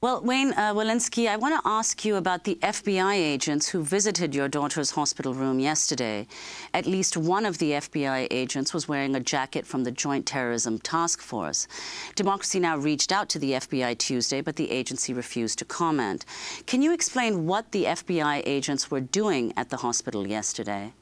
Well, 0.02 0.20
Wayne 0.20 0.52
uh, 0.54 0.74
Wilansky, 0.74 1.28
I 1.28 1.36
want 1.36 1.54
to 1.54 1.60
ask 1.64 2.04
you 2.04 2.16
about 2.16 2.42
the 2.42 2.56
FBI 2.56 3.14
agents 3.14 3.68
who 3.68 3.84
visited 3.84 4.34
your 4.34 4.48
daughter's 4.48 4.90
hospital 4.90 5.32
room 5.32 5.60
yesterday. 5.60 6.26
At 6.74 6.86
least 6.86 7.16
one 7.16 7.46
of 7.46 7.58
the 7.58 7.74
FBI 7.74 8.26
agents 8.32 8.74
was 8.74 8.88
wearing 8.88 9.14
a 9.14 9.20
jacket 9.20 9.64
from 9.64 9.84
the 9.84 9.92
Joint 9.92 10.26
Terrorism 10.26 10.80
Task 10.80 11.20
Force. 11.20 11.68
Democracy 12.16 12.58
Now! 12.58 12.76
reached 12.76 13.12
out 13.12 13.28
to 13.28 13.38
the 13.38 13.52
FBI 13.52 13.96
Tuesday, 13.96 14.40
but 14.40 14.56
the 14.56 14.72
agency 14.72 15.14
refused 15.14 15.60
to 15.60 15.64
comment. 15.64 16.24
Can 16.66 16.82
you 16.82 16.92
explain 16.92 17.46
what 17.46 17.70
the 17.70 17.84
FBI 17.84 18.42
agents 18.44 18.90
were 18.90 19.00
doing 19.00 19.52
at 19.56 19.70
the 19.70 19.76
hospital 19.76 20.26
yesterday? 20.26 20.94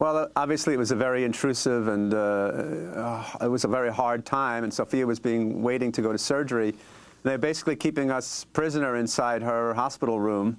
Well, 0.00 0.28
obviously 0.34 0.74
it 0.74 0.78
was 0.78 0.90
a 0.90 0.96
very 0.96 1.22
intrusive 1.22 1.86
and 1.86 2.14
uh, 2.14 2.18
uh, 2.18 3.24
it 3.42 3.48
was 3.48 3.62
a 3.62 3.68
very 3.68 3.92
hard 3.92 4.26
time, 4.26 4.64
and 4.64 4.74
Sophia 4.74 5.06
was 5.06 5.20
being 5.20 5.62
waiting 5.62 5.92
to 5.92 6.02
go 6.02 6.10
to 6.10 6.18
surgery. 6.18 6.74
They're 7.22 7.38
basically 7.38 7.76
keeping 7.76 8.10
us 8.10 8.44
prisoner 8.52 8.96
inside 8.96 9.42
her 9.42 9.74
hospital 9.74 10.20
room, 10.20 10.58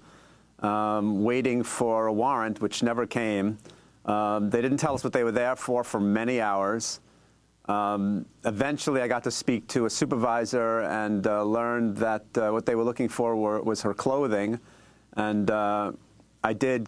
um, 0.60 1.24
waiting 1.24 1.64
for 1.64 2.08
a 2.08 2.14
warrant, 2.14 2.62
which 2.62 2.84
never 2.84 3.06
came. 3.06 3.58
Um, 4.06 4.50
they 4.50 4.62
didn't 4.62 4.78
tell 4.78 4.94
us 4.94 5.04
what 5.04 5.14
they 5.14 5.24
were 5.24 5.32
there 5.32 5.56
for 5.56 5.84
for 5.84 6.00
many 6.00 6.42
hours. 6.42 7.00
Um, 7.66 8.26
eventually, 8.46 9.02
I 9.02 9.08
got 9.08 9.24
to 9.26 9.32
speak 9.32 9.68
to 9.68 9.86
a 9.86 9.90
supervisor 9.90 10.82
and 10.82 11.26
uh, 11.28 11.44
learned 11.44 11.98
that 11.98 12.26
uh, 12.36 12.50
what 12.50 12.66
they 12.66 12.76
were 12.76 12.84
looking 12.84 13.08
for 13.08 13.36
were, 13.36 13.62
was 13.62 13.82
her 13.84 13.94
clothing. 13.94 14.60
And 15.14 15.52
uh, 15.52 15.92
I 16.44 16.54
did 16.54 16.88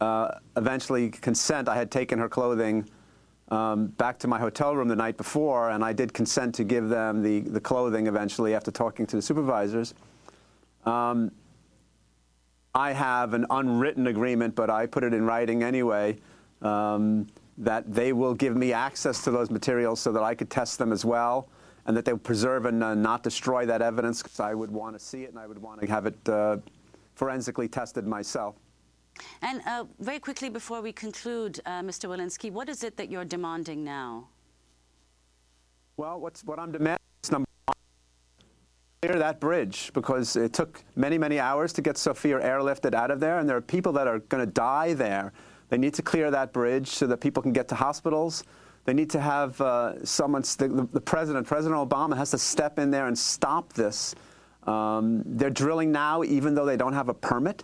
uh, 0.00 0.28
eventually 0.56 1.10
consent. 1.10 1.68
I 1.68 1.76
had 1.76 1.90
taken 1.90 2.18
her 2.18 2.28
clothing 2.28 2.88
um, 3.48 3.86
back 3.86 4.18
to 4.20 4.28
my 4.28 4.38
hotel 4.38 4.74
room 4.74 4.88
the 4.88 4.96
night 4.96 5.16
before, 5.16 5.70
and 5.70 5.84
I 5.84 5.92
did 5.92 6.12
consent 6.12 6.54
to 6.56 6.64
give 6.64 6.88
them 6.88 7.22
the, 7.22 7.40
the 7.40 7.60
clothing 7.60 8.06
eventually 8.06 8.54
after 8.54 8.70
talking 8.70 9.06
to 9.06 9.16
the 9.16 9.22
supervisors. 9.22 9.94
Um, 10.86 11.30
I 12.74 12.92
have 12.92 13.34
an 13.34 13.46
unwritten 13.50 14.06
agreement, 14.08 14.54
but 14.54 14.70
I 14.70 14.86
put 14.86 15.04
it 15.04 15.14
in 15.14 15.24
writing 15.24 15.62
anyway, 15.62 16.18
um, 16.62 17.26
that 17.58 17.92
they 17.92 18.12
will 18.12 18.34
give 18.34 18.56
me 18.56 18.72
access 18.72 19.22
to 19.24 19.30
those 19.30 19.50
materials 19.50 20.00
so 20.00 20.10
that 20.12 20.22
I 20.22 20.34
could 20.34 20.50
test 20.50 20.78
them 20.78 20.90
as 20.90 21.04
well, 21.04 21.48
and 21.86 21.96
that 21.96 22.04
they 22.04 22.12
will 22.12 22.18
preserve 22.18 22.66
and 22.66 22.82
uh, 22.82 22.94
not 22.94 23.22
destroy 23.22 23.66
that 23.66 23.82
evidence 23.82 24.22
because 24.22 24.40
I 24.40 24.54
would 24.54 24.70
want 24.70 24.98
to 24.98 25.04
see 25.04 25.22
it 25.22 25.30
and 25.30 25.38
I 25.38 25.46
would 25.46 25.60
want 25.60 25.80
to 25.82 25.86
have 25.86 26.06
it 26.06 26.28
uh, 26.28 26.56
forensically 27.14 27.68
tested 27.68 28.06
myself. 28.06 28.56
And 29.42 29.62
uh, 29.66 29.84
very 30.00 30.18
quickly 30.18 30.48
before 30.48 30.80
we 30.80 30.92
conclude, 30.92 31.60
uh, 31.66 31.82
Mr. 31.82 32.08
Wilansky, 32.08 32.50
what 32.50 32.68
is 32.68 32.82
it 32.82 32.96
that 32.96 33.10
you're 33.10 33.24
demanding 33.24 33.84
now? 33.84 34.28
Well, 35.96 36.18
what's, 36.20 36.42
what 36.44 36.58
I'm 36.58 36.72
demanding 36.72 36.98
is 37.22 37.30
number 37.30 37.46
one, 37.66 37.76
clear 39.02 39.18
that 39.18 39.38
bridge 39.38 39.92
because 39.94 40.36
it 40.36 40.52
took 40.52 40.82
many, 40.96 41.18
many 41.18 41.38
hours 41.38 41.72
to 41.74 41.82
get 41.82 41.96
Sophia 41.96 42.40
airlifted 42.40 42.94
out 42.94 43.10
of 43.10 43.20
there, 43.20 43.38
and 43.38 43.48
there 43.48 43.56
are 43.56 43.60
people 43.62 43.92
that 43.92 44.06
are 44.06 44.18
going 44.18 44.44
to 44.44 44.50
die 44.50 44.94
there. 44.94 45.32
They 45.68 45.78
need 45.78 45.94
to 45.94 46.02
clear 46.02 46.30
that 46.30 46.52
bridge 46.52 46.88
so 46.88 47.06
that 47.06 47.18
people 47.18 47.42
can 47.42 47.52
get 47.52 47.68
to 47.68 47.74
hospitals. 47.74 48.44
They 48.84 48.92
need 48.92 49.10
to 49.10 49.20
have 49.20 49.60
uh, 49.60 50.04
someone, 50.04 50.42
the, 50.42 50.88
the, 50.92 51.00
president, 51.00 51.46
President 51.46 51.88
Obama, 51.88 52.16
has 52.16 52.32
to 52.32 52.38
step 52.38 52.78
in 52.78 52.90
there 52.90 53.06
and 53.06 53.18
stop 53.18 53.72
this. 53.72 54.14
Um, 54.64 55.22
they're 55.24 55.50
drilling 55.50 55.90
now, 55.90 56.22
even 56.22 56.54
though 56.54 56.66
they 56.66 56.76
don't 56.76 56.92
have 56.92 57.08
a 57.08 57.14
permit. 57.14 57.62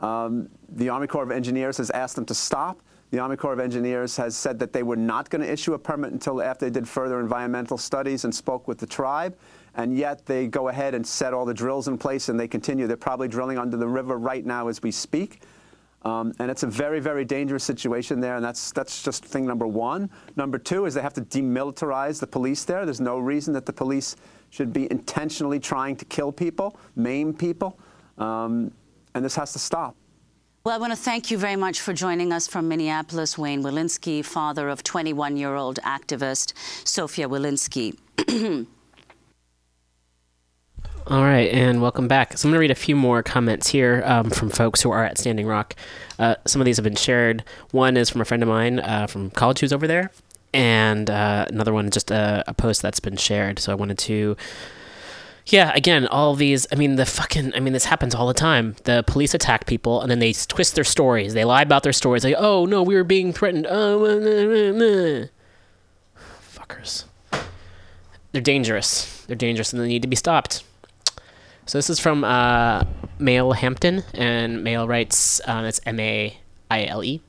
Um, 0.00 0.48
the 0.68 0.88
Army 0.88 1.06
Corps 1.06 1.22
of 1.22 1.30
Engineers 1.30 1.78
has 1.78 1.90
asked 1.90 2.16
them 2.16 2.26
to 2.26 2.34
stop. 2.34 2.82
The 3.10 3.18
Army 3.20 3.36
Corps 3.36 3.52
of 3.52 3.60
Engineers 3.60 4.16
has 4.16 4.36
said 4.36 4.58
that 4.58 4.72
they 4.72 4.82
were 4.82 4.96
not 4.96 5.30
going 5.30 5.42
to 5.42 5.50
issue 5.50 5.74
a 5.74 5.78
permit 5.78 6.12
until 6.12 6.42
after 6.42 6.66
they 6.66 6.70
did 6.70 6.88
further 6.88 7.20
environmental 7.20 7.78
studies 7.78 8.24
and 8.24 8.34
spoke 8.34 8.66
with 8.66 8.78
the 8.78 8.86
tribe. 8.86 9.36
And 9.76 9.96
yet 9.96 10.26
they 10.26 10.48
go 10.48 10.68
ahead 10.68 10.94
and 10.94 11.06
set 11.06 11.32
all 11.32 11.44
the 11.44 11.54
drills 11.54 11.86
in 11.86 11.98
place 11.98 12.28
and 12.28 12.38
they 12.38 12.48
continue. 12.48 12.86
They're 12.86 12.96
probably 12.96 13.28
drilling 13.28 13.58
under 13.58 13.76
the 13.76 13.86
river 13.86 14.18
right 14.18 14.44
now 14.44 14.68
as 14.68 14.82
we 14.82 14.90
speak. 14.90 15.42
Um, 16.06 16.32
and 16.38 16.50
it's 16.50 16.62
a 16.62 16.68
very, 16.68 17.00
very 17.00 17.24
dangerous 17.24 17.64
situation 17.64 18.20
there, 18.20 18.36
and 18.36 18.44
that's, 18.44 18.70
that's 18.70 19.02
just 19.02 19.24
thing 19.24 19.44
number 19.44 19.66
one. 19.66 20.08
Number 20.36 20.56
two 20.56 20.86
is 20.86 20.94
they 20.94 21.02
have 21.02 21.14
to 21.14 21.22
demilitarize 21.22 22.20
the 22.20 22.28
police 22.28 22.62
there. 22.62 22.84
There's 22.84 23.00
no 23.00 23.18
reason 23.18 23.52
that 23.54 23.66
the 23.66 23.72
police 23.72 24.14
should 24.50 24.72
be 24.72 24.88
intentionally 24.92 25.58
trying 25.58 25.96
to 25.96 26.04
kill 26.04 26.30
people, 26.30 26.78
maim 26.94 27.34
people, 27.34 27.80
um, 28.18 28.70
and 29.16 29.24
this 29.24 29.36
has 29.36 29.52
to 29.54 29.58
stop. 29.58 29.96
Well, 30.64 30.74
I 30.74 30.78
want 30.78 30.92
to 30.92 30.96
thank 30.96 31.30
you 31.30 31.38
very 31.38 31.56
much 31.56 31.80
for 31.80 31.92
joining 31.92 32.32
us 32.32 32.48
from 32.48 32.68
Minneapolis, 32.68 33.38
Wayne 33.38 33.62
Wilansky, 33.62 34.24
father 34.24 34.68
of 34.68 34.82
21-year-old 34.82 35.78
activist 35.84 36.54
Sophia 36.84 37.28
Wilansky. 37.28 37.96
All 41.08 41.22
right, 41.22 41.48
and 41.52 41.80
welcome 41.80 42.08
back. 42.08 42.36
So 42.36 42.48
I'm 42.48 42.50
going 42.50 42.56
to 42.56 42.60
read 42.62 42.72
a 42.72 42.74
few 42.74 42.96
more 42.96 43.22
comments 43.22 43.68
here 43.68 44.02
um, 44.04 44.28
from 44.28 44.50
folks 44.50 44.82
who 44.82 44.90
are 44.90 45.04
at 45.04 45.18
Standing 45.18 45.46
Rock. 45.46 45.76
Uh, 46.18 46.34
some 46.46 46.60
of 46.60 46.64
these 46.64 46.78
have 46.78 46.84
been 46.84 46.96
shared. 46.96 47.44
One 47.70 47.96
is 47.96 48.10
from 48.10 48.20
a 48.20 48.24
friend 48.24 48.42
of 48.42 48.48
mine 48.48 48.80
uh, 48.80 49.06
from 49.06 49.30
college 49.30 49.60
who's 49.60 49.72
over 49.72 49.86
there, 49.86 50.10
and 50.52 51.08
uh, 51.08 51.46
another 51.48 51.72
one 51.72 51.92
just 51.92 52.10
a, 52.10 52.42
a, 52.48 52.54
post 52.54 52.82
that's 52.82 52.98
been 52.98 53.16
shared. 53.16 53.60
So 53.60 53.70
I 53.70 53.76
wanted 53.76 53.98
to, 53.98 54.36
yeah, 55.46 55.72
again, 55.74 56.06
all 56.08 56.34
these. 56.34 56.66
I 56.72 56.74
mean, 56.74 56.96
the 56.96 57.06
fucking. 57.06 57.54
I 57.54 57.60
mean, 57.60 57.72
this 57.72 57.84
happens 57.84 58.14
all 58.14 58.26
the 58.26 58.34
time. 58.34 58.76
The 58.84 59.04
police 59.06 59.34
attack 59.34 59.66
people, 59.66 60.00
and 60.00 60.10
then 60.10 60.18
they 60.18 60.32
twist 60.32 60.74
their 60.74 60.84
stories. 60.84 61.34
They 61.34 61.44
lie 61.44 61.62
about 61.62 61.82
their 61.82 61.92
stories. 61.92 62.24
Like, 62.24 62.34
oh 62.36 62.66
no, 62.66 62.82
we 62.82 62.94
were 62.94 63.04
being 63.04 63.32
threatened. 63.32 63.66
Oh, 63.68 64.00
fuckers. 66.52 67.04
They're 68.32 68.42
dangerous. 68.42 69.24
They're 69.26 69.36
dangerous, 69.36 69.72
and 69.72 69.80
they 69.80 69.88
need 69.88 70.02
to 70.02 70.08
be 70.08 70.16
stopped. 70.16 70.64
So 71.66 71.78
this 71.78 71.90
is 71.90 71.98
from 71.98 72.22
uh, 72.22 72.84
Maile 73.18 73.52
Hampton, 73.52 74.04
and 74.14 74.62
Maile 74.62 74.86
writes, 74.86 75.40
um, 75.46 75.64
it's 75.64 75.80
M 75.86 75.98
A 75.98 76.36
I 76.70 76.84
L 76.84 77.02
E. 77.02 77.20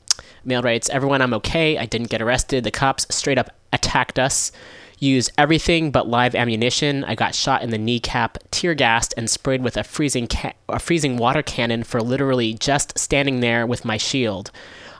Maile 0.45 0.61
writes, 0.61 0.89
Everyone, 0.89 1.21
I'm 1.21 1.33
okay. 1.35 1.77
I 1.77 1.85
didn't 1.85 2.09
get 2.09 2.21
arrested. 2.21 2.63
The 2.63 2.71
cops 2.71 3.05
straight 3.09 3.37
up 3.37 3.51
attacked 3.73 4.19
us. 4.19 4.51
Used 4.99 5.31
everything 5.37 5.91
but 5.91 6.07
live 6.07 6.33
ammunition. 6.33 7.03
I 7.03 7.13
got 7.13 7.35
shot 7.35 7.61
in 7.61 7.69
the 7.69 7.77
kneecap, 7.77 8.39
tear 8.49 8.73
gassed, 8.73 9.13
and 9.15 9.29
sprayed 9.29 9.63
with 9.63 9.77
a 9.77 9.83
freezing 9.83 10.27
ca- 10.27 10.53
a 10.67 10.79
freezing 10.79 11.17
water 11.17 11.43
cannon 11.43 11.83
for 11.83 12.01
literally 12.01 12.55
just 12.55 12.97
standing 12.97 13.39
there 13.39 13.67
with 13.67 13.85
my 13.85 13.97
shield. 13.97 14.49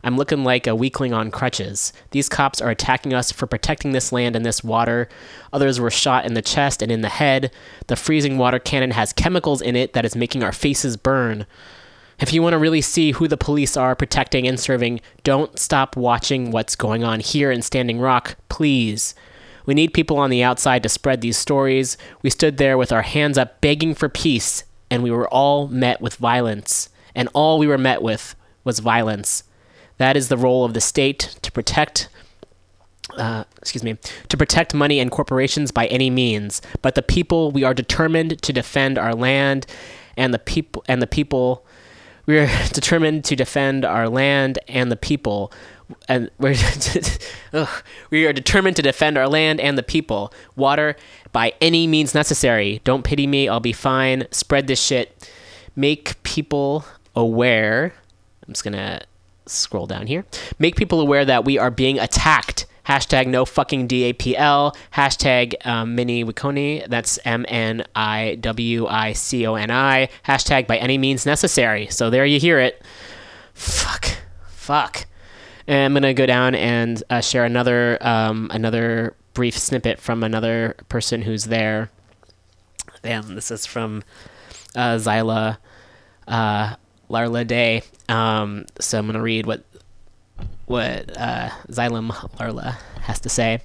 I'm 0.03 0.15
looking 0.15 0.44
like 0.44 0.68
a 0.68 0.76
weakling 0.76 1.14
on 1.14 1.32
crutches. 1.32 1.94
These 2.11 2.30
cops 2.30 2.61
are 2.61 2.69
attacking 2.69 3.15
us 3.15 3.32
for 3.32 3.48
protecting 3.48 3.91
this 3.91 4.11
land 4.11 4.36
and 4.36 4.45
this 4.45 4.64
water. 4.64 5.10
Others 5.52 5.80
were 5.80 5.90
shot 5.90 6.26
in 6.26 6.36
the 6.36 6.44
chest 6.44 6.84
and 6.84 6.91
in 6.91 7.02
the 7.02 7.10
head. 7.10 7.52
The 7.88 7.95
freezing 7.95 8.38
water 8.38 8.60
cannon 8.60 8.91
has 8.91 9.14
chemicals 9.14 9.61
in 9.64 9.76
it 9.76 9.94
that 9.94 10.06
is 10.06 10.15
making 10.15 10.44
our 10.44 10.52
faces 10.52 10.95
burn. 10.95 11.48
If 12.19 12.34
you 12.34 12.44
want 12.44 12.53
to 12.53 12.60
really 12.60 12.82
see 12.82 13.11
who 13.11 13.28
the 13.28 13.38
police 13.38 13.76
are 13.76 13.95
protecting 13.95 14.48
and 14.48 14.60
serving, 14.60 15.02
don't 15.24 15.57
stop 15.57 15.95
watching 15.95 16.52
what's 16.52 16.76
going 16.76 17.03
on 17.03 17.19
here 17.19 17.52
in 17.52 17.61
Standing 17.64 17.99
Rock, 17.99 18.38
please. 18.49 19.15
We 19.68 19.76
need 19.76 19.94
people 19.94 20.18
on 20.18 20.31
the 20.31 20.44
outside 20.44 20.81
to 20.84 20.89
spread 20.89 21.22
these 21.22 21.38
stories. 21.38 21.98
We 22.23 22.31
stood 22.31 22.57
there 22.57 22.77
with 22.77 22.91
our 22.91 23.03
hands 23.03 23.38
up 23.38 23.61
begging 23.61 23.94
for 23.94 24.10
peace, 24.10 24.64
and 24.89 25.03
we 25.03 25.11
were 25.11 25.27
all 25.27 25.68
met 25.68 26.02
with 26.02 26.15
violence. 26.15 26.89
And 27.14 27.30
all 27.34 27.60
we 27.60 27.68
were 27.68 27.77
met 27.77 28.02
with 28.02 28.35
was 28.64 28.80
violence. 28.80 29.44
That 29.98 30.15
is 30.15 30.30
the 30.30 30.38
role 30.38 30.64
of 30.64 30.73
the 30.73 30.81
state 30.81 31.35
to 31.41 31.52
protect. 31.52 32.10
Uh, 33.18 33.45
excuse 33.57 33.84
me, 33.84 33.98
to 34.30 34.38
protect 34.38 34.73
money 34.73 34.99
and 34.99 35.10
corporations 35.10 35.72
by 35.72 35.88
any 35.88 36.10
means. 36.10 36.61
But 36.81 36.95
the 36.95 37.02
people, 37.02 37.52
we 37.52 37.64
are 37.64 37.73
determined 37.73 38.41
to 38.41 38.53
defend 38.53 38.98
our 38.98 39.14
land 39.14 39.65
and 40.15 40.34
the 40.34 40.39
people 40.39 40.84
and 40.88 41.02
the 41.02 41.07
people. 41.07 41.65
We 42.26 42.38
are 42.38 42.48
determined 42.73 43.26
to 43.26 43.35
defend 43.35 43.85
our 43.85 44.07
land 44.07 44.60
and 44.68 44.91
the 44.91 44.98
people, 44.98 45.52
and 46.07 46.30
we're 46.38 46.55
ugh. 47.53 47.84
we 48.09 48.26
are 48.26 48.34
determined 48.34 48.76
to 48.76 48.81
defend 48.81 49.18
our 49.18 49.27
land 49.27 49.59
and 49.59 49.77
the 49.77 49.84
people. 49.84 50.34
Water 50.55 50.95
by 51.31 51.53
any 51.61 51.88
means 51.88 52.14
necessary. 52.14 52.81
Don't 52.84 53.03
pity 53.03 53.27
me. 53.27 53.47
I'll 53.47 53.59
be 53.59 53.73
fine. 53.73 54.27
Spread 54.31 54.68
this 54.68 54.81
shit. 54.81 55.30
Make 55.76 56.22
people 56.23 56.85
aware. 57.15 57.93
I'm 58.45 58.53
just 58.53 58.64
gonna 58.64 59.01
scroll 59.45 59.88
down 59.88 60.07
here. 60.07 60.26
Make 60.59 60.76
people 60.76 60.99
aware 60.99 61.26
that 61.26 61.45
we 61.45 61.57
are 61.57 61.72
being 61.72 61.99
attacked. 61.99 62.65
Hashtag 62.88 63.27
no 63.27 63.43
fucking 63.43 63.89
DAPL. 63.89 64.73
Hashtag 64.93 65.65
um, 65.65 65.97
Mni 65.97 66.23
Wiconi. 66.23 66.88
That's 66.88 67.19
M 67.26 67.45
N 67.49 67.84
I 67.95 68.35
W 68.39 68.88
I 68.88 69.11
C 69.11 69.45
O 69.45 69.55
N 69.55 69.69
I. 69.72 70.07
Hashtag 70.26 70.68
by 70.68 70.77
any 70.77 70.97
means 70.97 71.26
necessary. 71.26 71.88
So 71.88 72.09
there 72.09 72.26
you 72.26 72.39
hear 72.39 72.59
it. 72.59 72.81
Fuck. 73.53 74.07
Fuck. 74.47 75.05
And 75.68 75.85
I'm 75.85 75.94
gonna 75.94 76.14
go 76.14 76.26
down 76.26 76.56
and 76.56 77.03
uh, 77.10 77.22
share 77.22 77.44
another 77.44 77.98
um, 78.02 78.49
another 78.53 79.15
brief 79.34 79.57
snippet 79.57 79.99
from 79.99 80.23
another 80.23 80.76
person 80.89 81.22
who's 81.22 81.45
there. 81.45 81.89
And 83.03 83.38
this 83.38 83.52
is 83.52 83.65
from 83.65 84.03
uh, 84.76 84.95
Zyla 84.95 85.57
uh, 86.27 86.76
Larla 87.10 87.45
Day. 87.45 87.81
Um, 88.10 88.65
so 88.80 88.98
I'm 88.98 89.06
gonna 89.06 89.22
read 89.22 89.45
what 89.45 89.64
what 90.65 91.18
uh, 91.18 91.49
Xylem 91.69 92.11
Larla 92.11 92.77
has 93.02 93.19
to 93.22 93.30
say, 93.30 93.61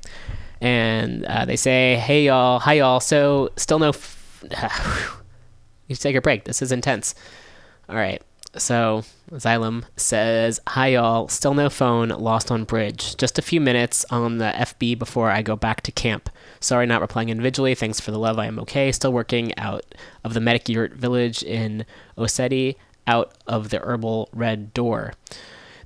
and 0.60 1.24
uh, 1.24 1.44
they 1.44 1.56
say, 1.56 1.96
"Hey 1.96 2.26
y'all, 2.26 2.58
hi 2.58 2.74
y'all." 2.74 3.00
So 3.00 3.50
still 3.56 3.78
no. 3.78 3.90
F- 3.90 4.18
you 5.88 5.96
take 5.96 6.16
a 6.16 6.20
break. 6.20 6.44
This 6.44 6.62
is 6.62 6.72
intense. 6.72 7.14
All 7.88 7.96
right. 7.96 8.22
So 8.56 9.04
Xylem 9.30 9.84
says, 9.96 10.60
"Hi 10.68 10.88
y'all, 10.88 11.26
still 11.28 11.54
no 11.54 11.70
phone, 11.70 12.10
lost 12.10 12.50
on 12.50 12.64
bridge. 12.64 13.16
Just 13.16 13.38
a 13.38 13.42
few 13.42 13.62
minutes 13.62 14.04
on 14.10 14.36
the 14.36 14.52
FB 14.54 14.98
before 14.98 15.30
I 15.30 15.40
go 15.40 15.56
back 15.56 15.80
to 15.82 15.92
camp. 15.92 16.28
Sorry, 16.60 16.84
not 16.84 17.00
replying 17.00 17.30
individually. 17.30 17.74
Thanks 17.74 17.98
for 17.98 18.10
the 18.10 18.18
love. 18.18 18.38
I 18.38 18.46
am 18.46 18.58
okay. 18.60 18.92
Still 18.92 19.12
working 19.12 19.56
out 19.58 19.84
of 20.22 20.34
the 20.34 20.40
medic 20.40 20.68
yurt 20.68 20.92
village 20.94 21.42
in 21.42 21.86
Oceti, 22.18 22.76
out 23.06 23.32
of 23.46 23.70
the 23.70 23.78
herbal 23.78 24.28
red 24.34 24.74
door. 24.74 25.14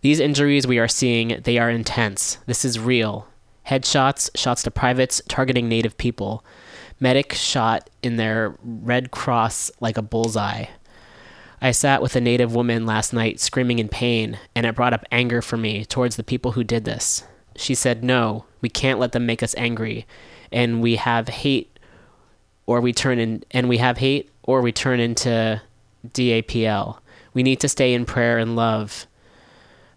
These 0.01 0.19
injuries 0.19 0.67
we 0.67 0.79
are 0.79 0.89
seeing, 0.89 1.41
they 1.45 1.59
are 1.59 1.71
intense. 1.71 2.39
This 2.47 2.65
is 2.65 2.81
real. 2.81 3.29
Headshots, 3.69 4.31
shots 4.37 4.65
to 4.65 4.71
privates, 4.73 5.23
targeting 5.29 5.69
native 5.69 5.97
people. 5.99 6.45
Medic 6.99 7.33
shot 7.33 7.91
in 8.03 8.17
their 8.17 8.57
red 8.63 9.13
cross 9.13 9.71
like 9.81 9.97
a 9.97 10.03
bullseye." 10.03 10.67
I 11.61 11.71
sat 11.71 12.03
with 12.03 12.17
a 12.17 12.21
native 12.21 12.55
woman 12.55 12.87
last 12.87 13.13
night 13.13 13.41
screaming 13.41 13.79
in 13.79 13.89
pain, 13.89 14.39
and 14.55 14.67
it 14.67 14.75
brought 14.75 14.93
up 14.93 15.05
anger 15.11 15.41
for 15.41 15.57
me 15.57 15.85
towards 15.85 16.17
the 16.17 16.25
people 16.25 16.53
who 16.53 16.65
did 16.65 16.85
this. 16.85 17.25
She 17.57 17.75
said, 17.75 18.05
No, 18.05 18.45
we 18.61 18.69
can't 18.69 18.99
let 18.99 19.13
them 19.13 19.27
make 19.27 19.43
us 19.43 19.55
angry, 19.57 20.07
and 20.53 20.83
we 20.83 20.97
have 20.97 21.29
hate 21.29 21.77
or 22.67 22.81
we 22.81 22.93
turn 22.93 23.19
in 23.19 23.45
and 23.53 23.69
we 23.69 23.79
have 23.79 23.99
hate 23.99 24.31
or 24.43 24.61
we 24.61 24.73
turn 24.73 25.01
into 25.01 25.63
DAPL. 26.07 26.99
We 27.33 27.43
need 27.43 27.61
to 27.61 27.69
stay 27.69 27.95
in 27.95 28.05
prayer 28.05 28.39
and 28.39 28.57
love. 28.57 29.07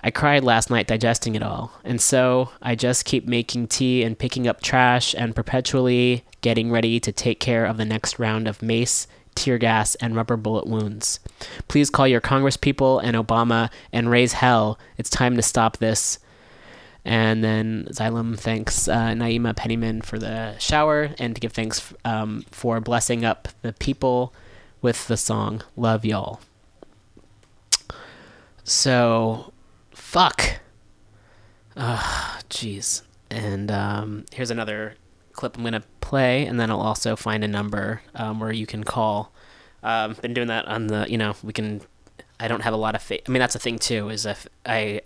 I 0.02 0.12
cried 0.12 0.44
last 0.46 0.70
night 0.70 0.88
digesting 0.88 1.36
it 1.36 1.44
all, 1.44 1.74
and 1.84 2.00
so 2.00 2.52
I 2.62 2.76
just 2.76 3.04
keep 3.04 3.28
making 3.28 3.68
tea 3.68 4.04
and 4.04 4.18
picking 4.18 4.48
up 4.48 4.62
trash 4.62 5.14
and 5.14 5.36
perpetually 5.36 6.24
getting 6.40 6.72
ready 6.72 7.02
to 7.02 7.12
take 7.12 7.42
care 7.42 7.66
of 7.66 7.76
the 7.76 7.84
next 7.84 8.18
round 8.18 8.48
of 8.48 8.62
mace, 8.62 9.08
tear 9.40 9.58
gas, 9.58 9.96
and 9.96 10.16
rubber 10.16 10.38
bullet 10.38 10.68
wounds. 10.68 11.20
Please 11.68 11.90
call 11.90 12.08
your 12.08 12.22
congresspeople 12.22 13.02
and 13.04 13.16
Obama 13.16 13.72
and 13.94 14.12
raise 14.12 14.34
hell. 14.34 14.78
It's 14.98 15.10
time 15.10 15.36
to 15.38 15.42
stop 15.42 15.78
this. 15.78 16.20
And 17.06 17.44
then 17.44 17.88
Xylem 17.92 18.38
thanks 18.38 18.88
uh, 18.88 19.14
Naima 19.14 19.56
Penniman 19.56 20.02
for 20.02 20.20
the 20.20 20.58
shower 20.60 21.16
and 21.18 21.34
to 21.34 21.40
give 21.42 21.54
thanks 21.54 21.94
um, 22.04 22.46
for 22.52 22.80
blessing 22.82 23.24
up 23.24 23.48
the 23.62 23.74
people 23.74 24.34
with 24.82 25.08
the 25.08 25.18
song 25.18 25.64
Love 25.76 26.06
Y'all. 26.06 26.42
So, 28.64 29.54
fuck. 29.92 30.60
Jeez. 31.76 33.02
And 33.32 33.72
um, 33.72 34.26
here's 34.32 34.52
another 34.52 34.96
clip 35.40 35.58
I'm 35.58 35.64
gonna 35.64 35.84
play, 36.02 36.46
and 36.46 36.60
then 36.60 36.70
I'll 36.70 36.82
also 36.82 37.16
find 37.16 37.44
a 37.46 37.48
number 37.48 38.02
um, 38.14 38.40
where 38.42 38.52
you 38.52 38.66
can 38.66 38.84
call. 38.84 39.32
Um, 39.82 40.14
been 40.22 40.34
doing 40.34 40.50
that 40.50 40.66
on 40.66 40.88
the, 40.88 41.06
you 41.10 41.18
know, 41.18 41.34
we 41.42 41.54
can. 41.54 41.82
I 42.42 42.50
don't 42.50 42.62
have 42.62 42.74
a 42.74 42.78
lot 42.78 42.94
of 42.94 43.02
faith. 43.02 43.22
I 43.28 43.32
mean, 43.32 43.40
that's 43.40 43.54
the 43.54 43.60
thing 43.60 43.80
too. 43.80 44.10
Is 44.10 44.26
if 44.26 44.48
I, 44.66 45.02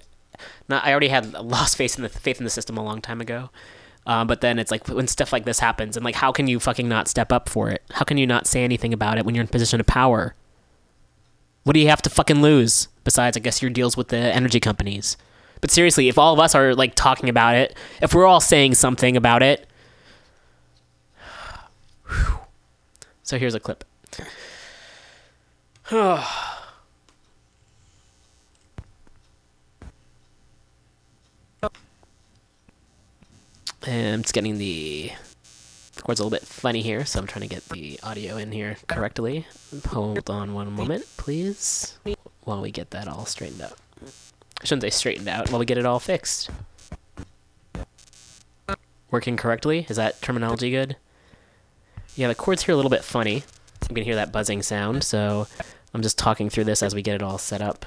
not 0.68 0.84
I 0.84 0.92
already 0.92 1.10
had 1.10 1.34
lost 1.56 1.78
faith 1.78 1.98
in 1.98 2.04
the 2.04 2.10
faith 2.10 2.40
in 2.40 2.46
the 2.46 2.50
system 2.50 2.78
a 2.78 2.84
long 2.84 3.00
time 3.00 3.22
ago. 3.22 3.52
Um, 4.06 4.28
but 4.28 4.42
then 4.42 4.60
it's 4.60 4.72
like 4.72 4.88
when 4.90 5.08
stuff 5.08 5.32
like 5.32 5.46
this 5.46 5.60
happens, 5.60 5.96
and 5.96 6.04
like, 6.04 6.16
how 6.16 6.32
can 6.32 6.48
you 6.48 6.60
fucking 6.60 6.90
not 6.90 7.08
step 7.08 7.32
up 7.32 7.48
for 7.48 7.70
it? 7.70 7.84
How 7.92 8.04
can 8.04 8.18
you 8.18 8.26
not 8.26 8.48
say 8.48 8.64
anything 8.64 8.92
about 8.92 9.18
it 9.18 9.26
when 9.26 9.36
you're 9.36 9.44
in 9.44 9.48
a 9.48 9.52
position 9.52 9.80
of 9.80 9.86
power? 9.86 10.36
What 11.64 11.74
do 11.74 11.80
you 11.80 11.88
have 11.88 12.02
to 12.02 12.10
fucking 12.10 12.42
lose 12.42 12.90
besides, 13.04 13.38
I 13.38 13.40
guess, 13.40 13.62
your 13.62 13.72
deals 13.72 13.96
with 13.96 14.10
the 14.10 14.18
energy 14.18 14.60
companies? 14.60 15.16
But 15.62 15.72
seriously, 15.72 16.10
if 16.10 16.18
all 16.18 16.34
of 16.34 16.40
us 16.40 16.56
are 16.56 16.76
like 16.76 16.96
talking 16.96 17.30
about 17.30 17.56
it, 17.56 17.78
if 18.02 18.14
we're 18.14 18.26
all 18.26 18.42
saying 18.42 18.74
something 18.74 19.16
about 19.16 19.42
it, 19.42 19.66
so 23.24 23.38
here's 23.38 23.56
a 23.56 23.60
clip. 23.60 23.84
And 33.86 34.24
just 34.24 34.34
getting 34.34 34.58
the 34.58 35.12
the 35.96 36.02
cord's 36.02 36.22
a 36.22 36.24
little 36.24 36.38
bit 36.38 36.48
funny 36.48 36.82
here, 36.82 37.06
so 37.06 37.20
I'm 37.20 37.28
trying 37.28 37.48
to 37.48 37.54
get 37.54 37.68
the 37.70 38.00
audio 38.02 38.38
in 38.38 38.52
here 38.52 38.78
correctly. 38.88 39.46
Hold 39.90 40.30
on 40.30 40.54
one 40.54 40.72
moment, 40.72 41.06
please, 41.18 41.98
while 42.46 42.62
we 42.62 42.72
get 42.72 42.92
that 42.92 43.10
all 43.10 43.26
straightened 43.26 43.62
out. 43.62 43.78
I 44.62 44.66
shouldn't 44.66 44.84
say 44.84 44.90
straightened 44.90 45.28
out, 45.28 45.52
while 45.52 45.60
we 45.60 45.66
get 45.66 45.78
it 45.78 45.86
all 45.86 46.00
fixed. 46.00 46.50
Working 49.12 49.36
correctly? 49.36 49.86
Is 49.90 49.98
that 49.98 50.22
terminology 50.22 50.72
good? 50.72 50.96
Yeah, 52.16 52.28
the 52.28 52.36
cords 52.36 52.64
here 52.64 52.74
are 52.74 52.76
a 52.76 52.78
little 52.78 52.92
bit 52.92 53.04
funny. 53.04 53.44
I'm 53.82 53.96
gonna 53.96 54.06
hear 54.06 54.16
that 54.16 54.32
buzzing 54.32 54.62
sound, 54.62 55.04
so 55.04 55.48
I'm 55.94 56.02
just 56.02 56.18
talking 56.18 56.50
through 56.50 56.66
this 56.66 56.84
as 56.84 56.96
we 56.96 57.02
get 57.02 57.16
it 57.16 57.24
all 57.24 57.38
set 57.38 57.62
up. 57.62 57.86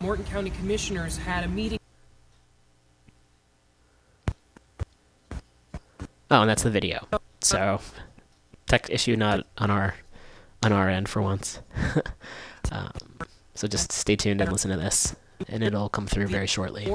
Morton 0.00 0.24
County 0.24 0.50
Commissioners 0.50 1.18
had 1.18 1.44
a 1.44 1.48
meeting 1.48 1.78
Oh, 6.30 6.42
and 6.42 6.48
that's 6.48 6.62
the 6.62 6.70
video. 6.70 7.08
So, 7.40 7.80
tech 8.66 8.88
issue 8.88 9.16
not 9.16 9.46
on 9.58 9.70
our 9.70 9.96
on 10.62 10.72
our 10.72 10.88
end 10.88 11.08
for 11.08 11.20
once. 11.20 11.58
um, 12.72 12.92
so 13.54 13.66
just 13.66 13.90
stay 13.90 14.14
tuned 14.14 14.40
and 14.40 14.52
listen 14.52 14.70
to 14.70 14.76
this, 14.76 15.16
and 15.48 15.64
it'll 15.64 15.88
come 15.88 16.06
through 16.06 16.28
very 16.28 16.46
shortly. 16.46 16.94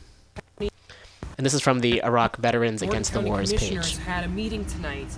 And 1.38 1.46
this 1.46 1.54
is 1.54 1.62
from 1.62 1.80
the 1.80 2.02
Iraq 2.04 2.38
Veterans 2.38 2.82
Against 2.82 3.12
the 3.12 3.20
Wars 3.20 3.52
Commissioners 3.52 3.98
page. 3.98 4.06
had 4.06 4.24
a 4.24 4.30
meeting 4.30 4.66
tonight, 4.66 5.10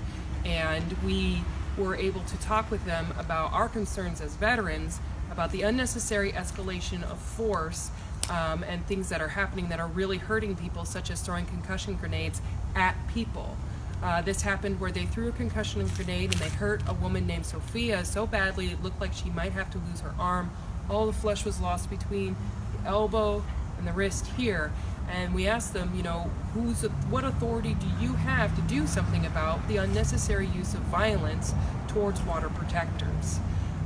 and 0.45 0.95
we 1.05 1.43
were 1.77 1.95
able 1.95 2.21
to 2.21 2.37
talk 2.37 2.71
with 2.71 2.83
them 2.85 3.13
about 3.19 3.53
our 3.53 3.69
concerns 3.69 4.19
as 4.19 4.35
veterans 4.35 4.99
about 5.31 5.51
the 5.51 5.61
unnecessary 5.61 6.31
escalation 6.31 7.03
of 7.03 7.19
force 7.19 7.91
um, 8.31 8.63
and 8.63 8.83
things 8.87 9.09
that 9.09 9.21
are 9.21 9.27
happening 9.27 9.69
that 9.69 9.79
are 9.79 9.87
really 9.87 10.17
hurting 10.17 10.55
people, 10.55 10.85
such 10.85 11.11
as 11.11 11.21
throwing 11.21 11.45
concussion 11.45 11.93
grenades 11.95 12.41
at 12.75 12.95
people. 13.13 13.55
Uh, 14.01 14.21
this 14.21 14.41
happened 14.41 14.79
where 14.79 14.91
they 14.91 15.05
threw 15.05 15.27
a 15.27 15.31
concussion 15.31 15.87
grenade 15.95 16.31
and 16.31 16.41
they 16.41 16.49
hurt 16.49 16.81
a 16.87 16.93
woman 16.95 17.27
named 17.27 17.45
Sophia 17.45 18.05
so 18.05 18.27
badly 18.27 18.67
it 18.67 18.81
looked 18.83 19.01
like 19.01 19.13
she 19.13 19.29
might 19.31 19.51
have 19.51 19.69
to 19.71 19.77
lose 19.89 20.01
her 20.01 20.13
arm. 20.19 20.51
All 20.89 21.05
the 21.05 21.13
flesh 21.13 21.45
was 21.45 21.59
lost 21.59 21.89
between 21.89 22.35
the 22.73 22.89
elbow 22.89 23.43
and 23.77 23.87
the 23.87 23.91
wrist 23.93 24.27
here. 24.37 24.71
And 25.09 25.33
we 25.33 25.47
asked 25.47 25.73
them, 25.73 25.93
you 25.95 26.03
know, 26.03 26.29
who's 26.53 26.83
what 27.09 27.23
authority 27.23 27.75
do 27.75 27.87
you 27.99 28.13
have 28.13 28.55
to 28.55 28.61
do 28.63 28.85
something 28.87 29.25
about 29.25 29.65
the 29.67 29.77
unnecessary 29.77 30.47
use 30.47 30.73
of 30.73 30.81
violence 30.81 31.53
towards 31.87 32.21
water 32.23 32.49
protectors? 32.49 33.39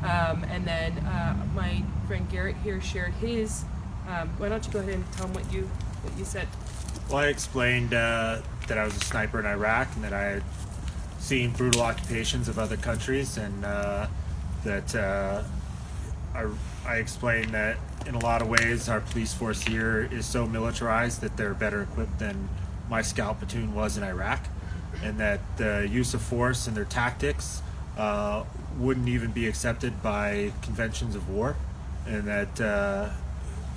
Um, 0.04 0.44
and 0.46 0.66
then 0.66 0.98
uh, 1.00 1.36
my 1.54 1.84
friend 2.08 2.28
Garrett 2.30 2.56
here 2.64 2.82
shared 2.82 3.14
his. 3.14 3.64
Um, 4.08 4.30
why 4.38 4.50
don't 4.50 4.66
you 4.66 4.74
go 4.74 4.80
ahead 4.80 4.96
and 4.96 5.12
tell 5.14 5.28
him 5.28 5.34
what 5.34 5.52
you 5.54 5.70
what 6.02 6.18
you 6.18 6.26
said? 6.26 6.48
Well, 7.08 7.20
I 7.20 7.28
explained 7.28 7.94
uh, 7.94 8.42
that 8.68 8.78
I 8.78 8.84
was 8.84 8.96
a 8.96 9.02
sniper 9.02 9.40
in 9.40 9.46
Iraq 9.46 9.90
and 9.96 10.04
that 10.04 10.14
I 10.14 10.24
had 10.24 10.44
seen 11.20 11.52
brutal 11.52 11.82
occupations 11.82 12.48
of 12.50 12.58
other 12.58 12.78
countries, 12.78 13.38
and 13.38 13.64
uh, 13.64 14.08
that 14.64 14.96
uh, 14.96 15.44
I, 16.34 16.48
I 16.86 16.96
explained 16.96 17.52
that 17.52 17.78
in 18.06 18.16
a 18.16 18.20
lot 18.20 18.42
of 18.42 18.48
ways 18.48 18.90
our 18.90 19.02
police 19.02 19.34
force 19.34 19.62
here 19.62 20.10
is 20.12 20.26
so 20.26 20.48
militarized 20.48 21.22
that 21.22 21.38
they're 21.38 21.54
better 21.54 21.84
equipped 21.84 22.18
than 22.20 22.50
my 22.90 23.02
scout 23.02 23.40
platoon 23.40 23.74
was 23.74 23.98
in 23.98 24.04
Iraq, 24.04 24.48
and 25.04 25.20
that 25.20 25.40
the 25.58 25.88
use 25.90 26.14
of 26.14 26.22
force 26.22 26.68
and 26.68 26.76
their 26.76 26.86
tactics 26.86 27.62
uh, 27.98 28.44
wouldn't 28.78 29.08
even 29.08 29.32
be 29.32 29.48
accepted 29.48 30.02
by 30.02 30.52
conventions 30.62 31.16
of 31.16 31.30
war, 31.30 31.56
and 32.08 32.24
that 32.24 32.60
uh, 32.60 33.10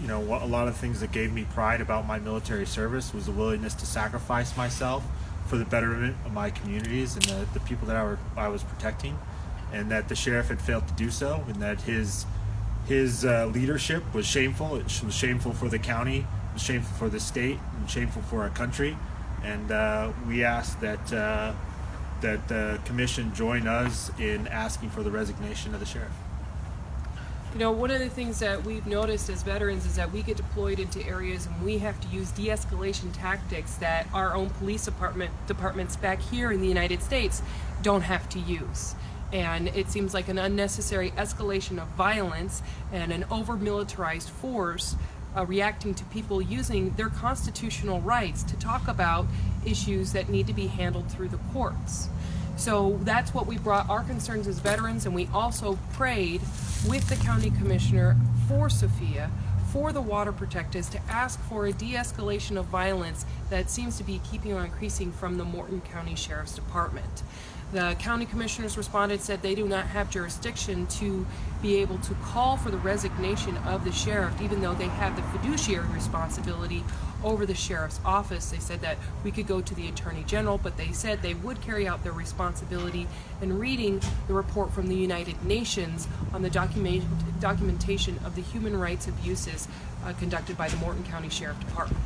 you 0.01 0.09
know 0.09 0.21
a 0.21 0.47
lot 0.47 0.67
of 0.67 0.77
things 0.77 1.01
that 1.01 1.13
gave 1.13 1.33
me 1.33 1.45
pride 1.53 1.81
about 1.81 2.07
my 2.07 2.19
military 2.19 2.67
service 2.67 3.13
was 3.13 3.27
the 3.27 3.33
willingness 3.33 3.75
to 3.75 3.87
sacrifice 3.87 4.57
myself 4.57 5.05
for 5.47 5.59
the 5.59 5.65
betterment 5.65 6.17
of 6.25 6.33
my 6.33 6.51
communities 6.51 7.17
and 7.17 7.25
the, 7.27 7.47
the 7.53 7.61
people 7.61 7.87
that 7.87 7.97
I, 7.97 8.03
were, 8.03 8.19
I 8.35 8.49
was 8.49 8.63
protecting, 8.63 9.19
and 9.73 9.91
that 9.91 10.09
the 10.09 10.17
sheriff 10.17 10.49
had 10.49 10.61
failed 10.61 10.89
to 10.89 10.95
do 10.95 11.11
so, 11.11 11.45
and 11.47 11.57
that 11.57 11.83
his 11.83 12.25
his 12.86 13.24
uh, 13.24 13.47
leadership 13.47 14.02
was 14.15 14.27
shameful. 14.27 14.77
It 14.77 14.85
was 15.05 15.15
shameful 15.15 15.52
for 15.52 15.69
the 15.69 15.78
county, 15.78 16.19
it 16.19 16.52
was 16.55 16.62
shameful 16.62 16.97
for 16.97 17.09
the 17.09 17.20
state, 17.20 17.59
and 17.78 17.90
shameful 17.90 18.23
for 18.23 18.43
our 18.43 18.51
country. 18.51 18.97
And 19.43 19.70
uh, 19.70 20.12
we 20.27 20.44
ask 20.44 20.78
that 20.81 21.12
uh, 21.12 21.55
that 22.20 22.48
the 22.48 22.81
commission 22.85 23.35
join 23.35 23.66
us 23.66 24.11
in 24.19 24.47
asking 24.48 24.90
for 24.90 25.02
the 25.02 25.11
resignation 25.11 25.74
of 25.74 25.81
the 25.81 25.86
sheriff. 25.86 26.12
You 27.52 27.61
know, 27.61 27.70
one 27.70 27.90
of 27.93 28.01
the 28.01 28.09
things 28.09 28.40
that 28.40 28.65
we've 28.65 28.86
noticed 28.86 29.28
as 29.28 29.44
veterans 29.44 29.86
is 29.86 29.94
that 29.94 30.11
we 30.11 30.23
get 30.23 30.36
deployed 30.36 30.81
into 30.81 31.06
areas 31.06 31.47
and 31.47 31.62
we 31.62 31.78
have 31.78 32.01
to 32.01 32.09
use 32.09 32.32
de-escalation 32.32 33.11
tactics 33.12 33.77
that 33.77 34.09
our 34.12 34.35
own 34.35 34.51
police 34.51 34.86
department 34.86 35.31
departments 35.47 35.94
back 35.94 36.20
here 36.20 36.51
in 36.51 36.61
the 36.61 36.66
United 36.66 37.01
States 37.01 37.43
don't 37.82 38.01
have 38.01 38.28
to 38.31 38.40
use. 38.40 38.97
And 39.35 39.66
it 39.69 39.90
seems 39.90 40.15
like 40.15 40.28
an 40.28 40.39
unnecessary 40.39 41.11
escalation 41.11 41.82
of 41.82 41.89
violence 41.89 42.62
and 42.93 43.11
an 43.11 43.24
over 43.32 43.56
militarized 43.56 44.31
force 44.31 44.94
uh, 45.36 45.44
reacting 45.44 45.93
to 45.94 46.05
people 46.05 46.40
using 46.40 46.90
their 46.90 47.09
constitutional 47.09 48.01
rights 48.01 48.44
to 48.44 48.56
talk 48.56 48.86
about 48.86 49.27
issues 49.66 50.12
that 50.12 50.28
need 50.28 50.47
to 50.47 50.52
be 50.52 50.69
handled 50.69 51.11
through 51.11 51.28
the 51.31 51.40
courts. 51.52 52.09
So 52.56 53.01
that's 53.02 53.35
what 53.35 53.48
we 53.48 53.59
brought 53.59 53.89
our 53.90 54.05
concerns 54.05 54.47
as 54.47 54.61
veterans, 54.61 55.05
and 55.05 55.12
we 55.12 55.28
also 55.35 55.81
prayed 55.94 56.40
with 56.89 57.09
the 57.09 57.16
county 57.16 57.51
commissioner 57.51 58.16
for 58.47 58.70
Sophia, 58.70 59.32
for 59.73 59.93
the 59.93 60.01
water 60.01 60.31
protectors, 60.31 60.89
to 60.90 61.01
ask 61.11 61.40
for 61.48 61.66
a 61.66 61.73
de 61.73 61.94
escalation 61.94 62.56
of 62.56 62.66
violence 62.66 63.27
that 63.51 63.69
seems 63.69 63.98
to 63.98 64.05
be 64.05 64.20
keeping 64.31 64.52
on 64.52 64.65
increasing 64.65 65.11
from 65.11 65.39
the 65.39 65.44
Morton 65.44 65.81
County 65.81 66.15
Sheriff's 66.15 66.55
Department. 66.55 67.24
The 67.75 67.97
county 67.99 68.25
commissioners 68.25 68.77
responded, 68.79 69.21
said 69.21 69.43
they 69.43 69.57
do 69.57 69.67
not 69.67 69.89
have 69.89 70.09
jurisdiction 70.09 70.87
to 70.87 71.27
be 71.61 71.79
able 71.79 71.99
to 71.99 72.15
call 72.23 72.57
for 72.57 72.71
the 72.71 72.77
resignation 72.77 73.57
of 73.67 73.85
the 73.85 73.91
sheriff, 73.91 74.41
even 74.41 74.61
though 74.61 74.75
they 74.75 74.87
have 74.87 75.17
the 75.17 75.23
fiduciary 75.37 75.89
responsibility 75.89 76.85
over 77.25 77.45
the 77.45 77.55
sheriff's 77.57 77.99
office. 78.05 78.51
They 78.53 78.61
said 78.61 78.81
that 78.83 78.97
we 79.25 79.33
could 79.33 79.49
go 79.49 79.61
to 79.61 79.75
the 79.75 79.89
attorney 79.89 80.23
general, 80.25 80.57
but 80.57 80.77
they 80.77 80.93
said 80.93 81.21
they 81.23 81.35
would 81.35 81.61
carry 81.63 81.89
out 81.89 82.05
their 82.05 82.13
responsibility 82.13 83.09
in 83.43 83.59
reading 83.59 84.01
the 84.29 84.35
report 84.35 84.73
from 84.73 84.87
the 84.87 84.95
United 84.95 85.45
Nations 85.45 86.07
on 86.33 86.43
the 86.43 86.51
document, 86.51 87.03
documentation 87.41 88.21
of 88.25 88.37
the 88.37 88.43
human 88.43 88.79
rights 88.79 89.09
abuses 89.09 89.67
uh, 90.05 90.13
conducted 90.13 90.57
by 90.57 90.69
the 90.69 90.77
Morton 90.77 91.03
County 91.03 91.29
Sheriff 91.29 91.59
Department. 91.59 92.01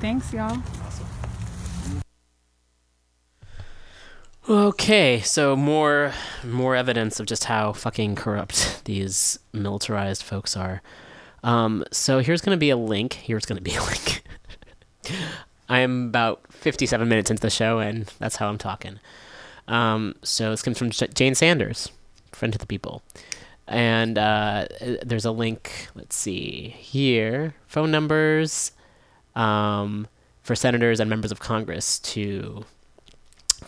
Thanks, 0.00 0.32
y'all. 0.32 0.56
Okay, 4.48 5.20
so 5.20 5.54
more 5.54 6.12
more 6.42 6.74
evidence 6.74 7.20
of 7.20 7.26
just 7.26 7.44
how 7.44 7.74
fucking 7.74 8.16
corrupt 8.16 8.82
these 8.86 9.38
militarized 9.52 10.22
folks 10.22 10.56
are. 10.56 10.80
Um, 11.44 11.84
so 11.92 12.20
here's 12.20 12.40
to 12.56 12.60
be 12.60 12.70
a 12.70 12.76
link. 12.76 13.12
Here's 13.12 13.44
to 13.58 13.62
be 13.62 13.74
a 13.74 13.82
link. 13.84 14.22
I 15.68 15.80
am 15.80 16.06
about 16.06 16.40
57 16.50 17.06
minutes 17.06 17.30
into 17.30 17.42
the 17.42 17.50
show, 17.50 17.78
and 17.78 18.06
that's 18.18 18.36
how 18.36 18.48
I'm 18.48 18.58
talking. 18.58 18.98
Um, 19.68 20.16
so 20.22 20.50
this 20.50 20.62
comes 20.62 20.78
from 20.78 20.90
Jane 20.90 21.34
Sanders, 21.34 21.92
friend 22.32 22.52
to 22.52 22.58
the 22.58 22.66
people. 22.66 23.02
And 23.68 24.18
uh, 24.18 24.66
there's 25.02 25.24
a 25.24 25.30
link, 25.30 25.88
let's 25.94 26.16
see, 26.16 26.70
here 26.70 27.54
phone 27.68 27.92
numbers 27.92 28.72
um, 29.40 30.06
for 30.42 30.54
senators 30.54 31.00
and 31.00 31.08
members 31.08 31.32
of 31.32 31.40
Congress 31.40 31.98
to 32.00 32.64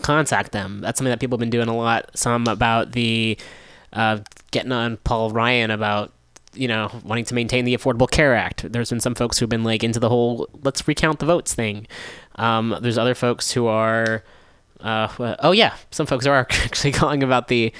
contact 0.02 0.52
them. 0.52 0.80
That's 0.80 0.98
something 0.98 1.10
that 1.10 1.20
people 1.20 1.36
have 1.36 1.40
been 1.40 1.50
doing 1.50 1.68
a 1.68 1.76
lot. 1.76 2.10
Some 2.14 2.46
about 2.46 2.92
the 2.92 3.38
uh, 3.92 4.20
getting 4.50 4.72
on 4.72 4.98
Paul 4.98 5.30
Ryan 5.30 5.70
about 5.70 6.12
you 6.54 6.68
know 6.68 6.90
wanting 7.04 7.24
to 7.24 7.34
maintain 7.34 7.64
the 7.64 7.74
Affordable 7.74 8.10
Care 8.10 8.34
Act. 8.34 8.70
There's 8.70 8.90
been 8.90 9.00
some 9.00 9.14
folks 9.14 9.38
who've 9.38 9.48
been 9.48 9.64
like 9.64 9.82
into 9.82 9.98
the 9.98 10.10
whole 10.10 10.48
let's 10.62 10.86
recount 10.86 11.18
the 11.18 11.26
votes 11.26 11.54
thing. 11.54 11.86
Um, 12.36 12.76
there's 12.82 12.98
other 12.98 13.14
folks 13.14 13.52
who 13.52 13.66
are. 13.66 14.22
Uh, 14.80 15.36
oh 15.38 15.52
yeah, 15.52 15.76
some 15.90 16.06
folks 16.06 16.26
are 16.26 16.36
actually 16.50 16.92
calling 16.92 17.22
about 17.22 17.48
the 17.48 17.72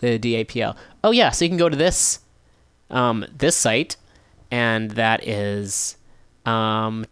the 0.00 0.18
DAPL. 0.18 0.76
Oh 1.02 1.12
yeah, 1.12 1.30
so 1.30 1.44
you 1.46 1.48
can 1.48 1.58
go 1.58 1.70
to 1.70 1.76
this 1.76 2.20
um, 2.90 3.24
this 3.36 3.56
site, 3.56 3.96
and 4.50 4.90
that 4.92 5.26
is 5.26 5.97
um, 6.48 7.04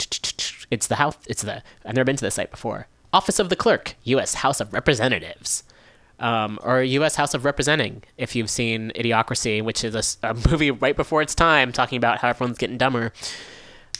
it's 0.71 0.87
the 0.87 0.95
house. 0.97 1.17
It's 1.27 1.43
the 1.43 1.63
I've 1.85 1.95
never 1.95 2.05
been 2.05 2.17
to 2.17 2.25
this 2.25 2.35
site 2.35 2.51
before. 2.51 2.89
Office 3.13 3.39
of 3.39 3.51
the 3.51 3.57
Clerk, 3.57 3.95
U.S. 4.05 4.35
House 4.35 4.61
of 4.61 4.73
Representatives, 4.73 5.63
um, 6.19 6.59
or 6.63 6.83
U.S. 6.83 7.17
House 7.17 7.35
of 7.35 7.45
Representing. 7.45 8.03
If 8.17 8.35
you've 8.35 8.49
seen 8.51 8.91
Idiocracy, 8.95 9.63
which 9.63 9.85
is 9.85 10.17
a 10.23 10.35
movie 10.51 10.71
right 10.71 10.97
before 10.97 11.21
its 11.23 11.35
time, 11.35 11.73
talking 11.73 11.99
about 11.99 12.19
how 12.19 12.29
everyone's 12.29 12.59
getting 12.59 12.79
dumber. 12.79 13.13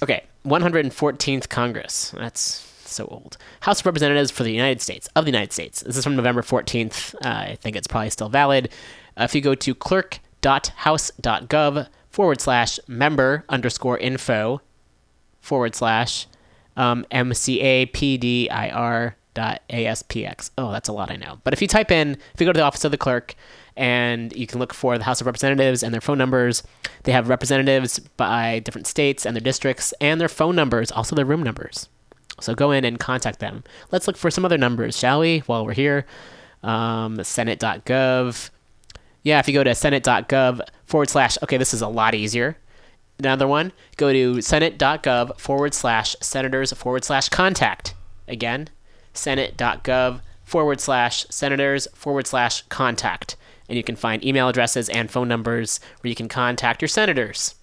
Okay, 0.03 0.25
114th 0.45 1.49
Congress. 1.49 2.13
That's 2.17 2.43
so 2.85 3.07
old. 3.07 3.37
House 3.61 3.81
of 3.81 3.87
Representatives 3.87 4.31
for 4.31 4.43
the 4.43 4.53
United 4.53 4.81
States 4.81 5.09
of 5.17 5.25
the 5.25 5.31
United 5.31 5.53
States. 5.53 5.83
This 5.83 5.97
is 5.97 6.05
from 6.05 6.17
November 6.17 6.43
14th. 6.43 7.15
Uh, 7.17 7.29
I 7.29 7.57
think 7.61 7.77
it's 7.77 7.87
probably 7.87 8.11
still 8.11 8.29
valid. 8.29 8.71
Uh, 9.17 9.25
if 9.25 9.35
you 9.35 9.41
go 9.41 9.55
to 9.55 9.75
clerk.house.gov 9.75 11.89
forward 12.11 12.41
slash 12.41 12.79
member 12.87 13.45
underscore 13.49 13.99
info 13.99 14.61
forward 15.47 15.75
slash 15.75 16.27
um, 16.77 17.07
MCAPDIR 17.11 19.15
dot 19.35 19.63
ASPX. 19.71 20.51
Oh, 20.59 20.73
that's 20.73 20.89
a 20.89 20.93
lot 20.93 21.11
I 21.11 21.17
know. 21.17 21.39
But 21.45 21.53
if 21.53 21.63
you 21.63 21.69
type 21.69 21.91
in, 21.91 22.19
if 22.35 22.41
you 22.41 22.47
go 22.47 22.53
to 22.53 22.59
the 22.59 22.65
office 22.65 22.85
of 22.85 22.91
the 22.91 22.99
clerk 22.99 23.35
and 23.77 24.35
you 24.35 24.47
can 24.47 24.59
look 24.59 24.73
for 24.73 24.97
the 24.99 25.05
House 25.05 25.21
of 25.21 25.27
Representatives 25.27 25.83
and 25.83 25.93
their 25.93 26.01
phone 26.01 26.19
numbers, 26.19 26.63
they 27.05 27.13
have 27.13 27.29
representatives 27.29 27.99
by 28.17 28.61
different 28.61 28.87
states 28.87 29.27
and 29.27 29.37
their 29.37 29.43
districts 29.43 29.93
and 30.01 30.21
their 30.21 30.29
phone 30.29 30.57
numbers, 30.57 30.91
also 30.91 31.15
their 31.15 31.27
room 31.27 31.43
numbers. 31.43 31.89
So 32.41 32.55
go 32.55 32.71
in 32.71 32.85
and 32.85 32.99
contact 32.99 33.39
them. 33.39 33.65
Let's 33.93 34.07
look 34.07 34.17
for 34.17 34.31
some 34.31 34.45
other 34.45 34.59
numbers, 34.59 34.99
shall 34.99 35.21
we, 35.21 35.41
while 35.41 35.65
we're 35.65 35.75
here? 35.75 36.07
Um, 36.63 37.23
Senate.gov. 37.23 38.51
Yeah, 39.23 39.39
if 39.39 39.49
you 39.49 39.55
go 39.55 39.65
to 39.65 39.75
Senate.gov 39.75 40.61
forward 40.85 41.11
slash, 41.11 41.37
okay, 41.43 41.57
this 41.57 41.75
is 41.75 41.83
a 41.83 41.89
lot 41.89 42.15
easier. 42.15 42.57
Another 43.19 43.49
one, 43.49 43.73
go 43.97 44.13
to 44.13 44.43
Senate.gov 44.43 45.39
forward 45.41 45.73
slash 45.73 46.17
senators 46.21 46.73
forward 46.73 47.05
slash 47.05 47.29
contact. 47.29 47.95
Again, 48.29 48.69
Senate.gov 49.15 50.21
forward 50.45 50.81
slash 50.81 51.27
senators 51.31 51.89
forward 51.95 52.27
slash 52.27 52.63
contact. 52.63 53.37
And 53.69 53.77
you 53.77 53.83
can 53.83 53.97
find 53.97 54.25
email 54.25 54.49
addresses 54.49 54.89
and 54.89 55.11
phone 55.11 55.29
numbers 55.29 55.81
where 56.01 56.09
you 56.09 56.15
can 56.15 56.29
contact 56.29 56.83
your 56.83 56.89
senators. 56.89 57.55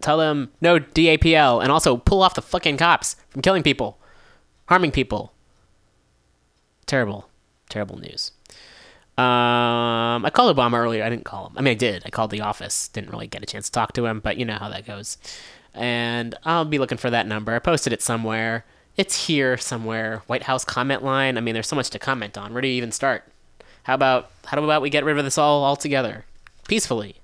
Tell 0.00 0.16
them 0.16 0.50
no 0.60 0.78
DAPL 0.78 1.62
and 1.62 1.70
also 1.70 1.96
pull 1.96 2.22
off 2.22 2.34
the 2.34 2.42
fucking 2.42 2.78
cops 2.78 3.16
from 3.28 3.42
killing 3.42 3.62
people, 3.62 3.98
harming 4.66 4.92
people. 4.92 5.34
Terrible, 6.86 7.28
terrible 7.68 7.98
news. 7.98 8.32
Um, 9.20 10.24
I 10.24 10.30
called 10.30 10.56
Obama 10.56 10.78
earlier. 10.78 11.04
I 11.04 11.10
didn't 11.10 11.24
call 11.24 11.48
him. 11.48 11.52
I 11.56 11.60
mean, 11.60 11.72
I 11.72 11.74
did. 11.74 12.02
I 12.06 12.10
called 12.10 12.30
the 12.30 12.40
office. 12.40 12.88
Didn't 12.88 13.10
really 13.10 13.26
get 13.26 13.42
a 13.42 13.46
chance 13.46 13.66
to 13.66 13.72
talk 13.72 13.92
to 13.94 14.06
him, 14.06 14.20
but 14.20 14.38
you 14.38 14.46
know 14.46 14.56
how 14.56 14.70
that 14.70 14.86
goes. 14.86 15.18
And 15.74 16.34
I'll 16.44 16.64
be 16.64 16.78
looking 16.78 16.98
for 16.98 17.10
that 17.10 17.26
number. 17.26 17.54
I 17.54 17.58
posted 17.58 17.92
it 17.92 18.02
somewhere. 18.02 18.64
It's 18.96 19.26
here 19.26 19.58
somewhere. 19.58 20.22
White 20.26 20.44
House 20.44 20.64
comment 20.64 21.04
line. 21.04 21.36
I 21.36 21.40
mean, 21.40 21.54
there's 21.54 21.68
so 21.68 21.76
much 21.76 21.90
to 21.90 21.98
comment 21.98 22.38
on. 22.38 22.52
Where 22.52 22.62
do 22.62 22.68
you 22.68 22.74
even 22.74 22.92
start? 22.92 23.24
How 23.82 23.94
about 23.94 24.30
how 24.46 24.62
about 24.62 24.82
we 24.82 24.90
get 24.90 25.04
rid 25.04 25.18
of 25.18 25.24
this 25.24 25.38
all 25.38 25.64
altogether, 25.64 26.24
peacefully? 26.66 27.16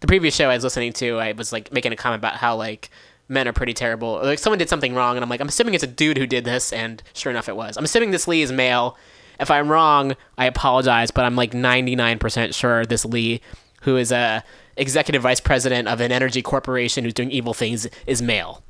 The 0.00 0.06
previous 0.06 0.34
show 0.34 0.50
I 0.50 0.54
was 0.54 0.64
listening 0.64 0.92
to, 0.94 1.18
I 1.18 1.32
was 1.32 1.52
like 1.52 1.72
making 1.72 1.92
a 1.92 1.96
comment 1.96 2.20
about 2.20 2.36
how 2.36 2.56
like 2.56 2.90
men 3.28 3.48
are 3.48 3.52
pretty 3.52 3.74
terrible. 3.74 4.20
Like 4.22 4.38
someone 4.38 4.58
did 4.58 4.68
something 4.68 4.94
wrong, 4.94 5.16
and 5.16 5.24
I'm 5.24 5.30
like, 5.30 5.40
I'm 5.40 5.48
assuming 5.48 5.74
it's 5.74 5.84
a 5.84 5.88
dude 5.88 6.18
who 6.18 6.26
did 6.26 6.44
this, 6.44 6.72
and 6.72 7.02
sure 7.12 7.30
enough, 7.30 7.48
it 7.48 7.56
was. 7.56 7.76
I'm 7.76 7.84
assuming 7.84 8.10
this 8.10 8.28
Lee 8.28 8.42
is 8.42 8.52
male. 8.52 8.96
If 9.40 9.50
I'm 9.50 9.70
wrong, 9.70 10.14
I 10.38 10.46
apologize, 10.46 11.10
but 11.10 11.24
I'm 11.24 11.36
like 11.36 11.52
99% 11.52 12.54
sure 12.54 12.86
this 12.86 13.04
Lee, 13.04 13.40
who 13.82 13.96
is 13.96 14.12
a 14.12 14.44
executive 14.76 15.22
vice 15.22 15.40
president 15.40 15.88
of 15.88 16.00
an 16.00 16.12
energy 16.12 16.42
corporation 16.42 17.04
who's 17.04 17.14
doing 17.14 17.30
evil 17.30 17.54
things, 17.54 17.86
is 18.06 18.22
male. 18.22 18.62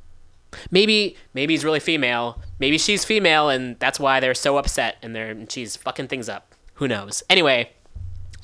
Maybe 0.70 1.16
maybe 1.34 1.54
he's 1.54 1.64
really 1.64 1.80
female. 1.80 2.40
Maybe 2.58 2.78
she's 2.78 3.04
female, 3.04 3.48
and 3.48 3.78
that's 3.78 3.98
why 3.98 4.20
they're 4.20 4.34
so 4.34 4.56
upset, 4.56 4.96
and 5.02 5.14
they're 5.14 5.30
and 5.30 5.50
she's 5.50 5.76
fucking 5.76 6.08
things 6.08 6.28
up. 6.28 6.54
Who 6.74 6.88
knows? 6.88 7.22
Anyway, 7.28 7.70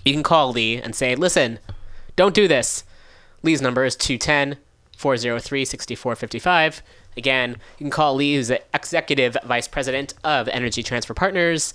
you 0.05 0.13
can 0.13 0.23
call 0.23 0.53
Lee 0.53 0.77
and 0.77 0.95
say, 0.95 1.15
listen, 1.15 1.59
don't 2.17 2.35
do 2.35 2.49
this. 2.49 2.85
Lee's 3.43 3.63
number 3.63 3.85
is 3.85 3.97
210 3.97 4.59
403 5.01 5.65
6455. 5.65 6.83
Again, 7.17 7.57
you 7.79 7.85
can 7.85 7.91
call 7.91 8.15
Lee, 8.15 8.35
who's 8.35 8.49
the 8.49 8.61
executive 8.75 9.35
vice 9.45 9.67
president 9.67 10.13
of 10.23 10.47
Energy 10.49 10.83
Transfer 10.83 11.15
Partners, 11.15 11.73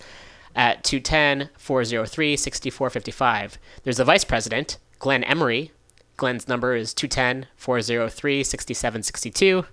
at 0.56 0.84
210 0.84 1.50
403 1.58 2.38
6455. 2.38 3.58
There's 3.84 3.98
the 3.98 4.06
vice 4.06 4.24
president, 4.24 4.78
Glenn 5.00 5.24
Emery. 5.24 5.72
Glenn's 6.18 6.48
number 6.48 6.76
is 6.76 6.94
210 6.94 7.48
403 7.56 8.44
6762. 8.44 9.66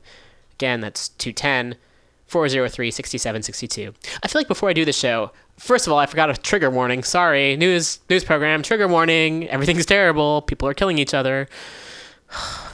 Again, 0.55 0.81
that's 0.81 1.11
210 1.11 1.79
403 2.27 2.91
6762. 2.91 3.93
I 4.23 4.29
feel 4.29 4.41
like 4.41 4.49
before 4.49 4.71
I 4.71 4.73
do 4.73 4.87
the 4.87 4.95
show, 4.95 5.31
first 5.59 5.87
of 5.87 5.93
all, 5.93 5.99
I 5.99 6.07
forgot 6.07 6.31
a 6.31 6.41
trigger 6.41 6.71
warning. 6.71 7.03
Sorry, 7.03 7.55
news 7.59 7.99
news 8.09 8.25
program, 8.25 8.63
trigger 8.63 8.89
warning. 8.89 9.47
Everything's 9.51 9.85
terrible. 9.85 10.41
People 10.41 10.67
are 10.69 10.75
killing 10.75 10.97
each 10.97 11.13
other. 11.13 11.51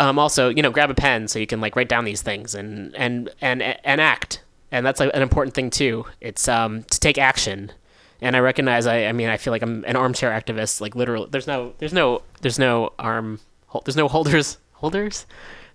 Um, 0.00 0.18
also, 0.18 0.48
you 0.48 0.62
know, 0.62 0.70
grab 0.70 0.90
a 0.90 0.94
pen 0.94 1.28
so 1.28 1.38
you 1.38 1.46
can 1.46 1.60
like 1.60 1.76
write 1.76 1.88
down 1.88 2.04
these 2.04 2.22
things 2.22 2.54
and 2.54 2.94
and 2.96 3.30
and 3.40 3.62
and 3.62 4.00
act. 4.00 4.42
And 4.72 4.84
that's 4.84 4.98
like, 4.98 5.10
an 5.14 5.22
important 5.22 5.54
thing 5.54 5.70
too. 5.70 6.04
It's 6.20 6.48
um 6.48 6.82
to 6.84 7.00
take 7.00 7.18
action. 7.18 7.72
And 8.20 8.34
I 8.36 8.40
recognize 8.40 8.86
I 8.86 9.06
I 9.06 9.12
mean 9.12 9.28
I 9.28 9.36
feel 9.36 9.52
like 9.52 9.62
I'm 9.62 9.84
an 9.86 9.96
armchair 9.96 10.30
activist. 10.30 10.80
Like 10.80 10.96
literally, 10.96 11.28
there's 11.30 11.46
no 11.46 11.74
there's 11.78 11.92
no 11.92 12.22
there's 12.40 12.58
no 12.58 12.92
arm 12.98 13.40
there's 13.84 13.96
no 13.96 14.08
holders 14.08 14.58
holders. 14.72 15.26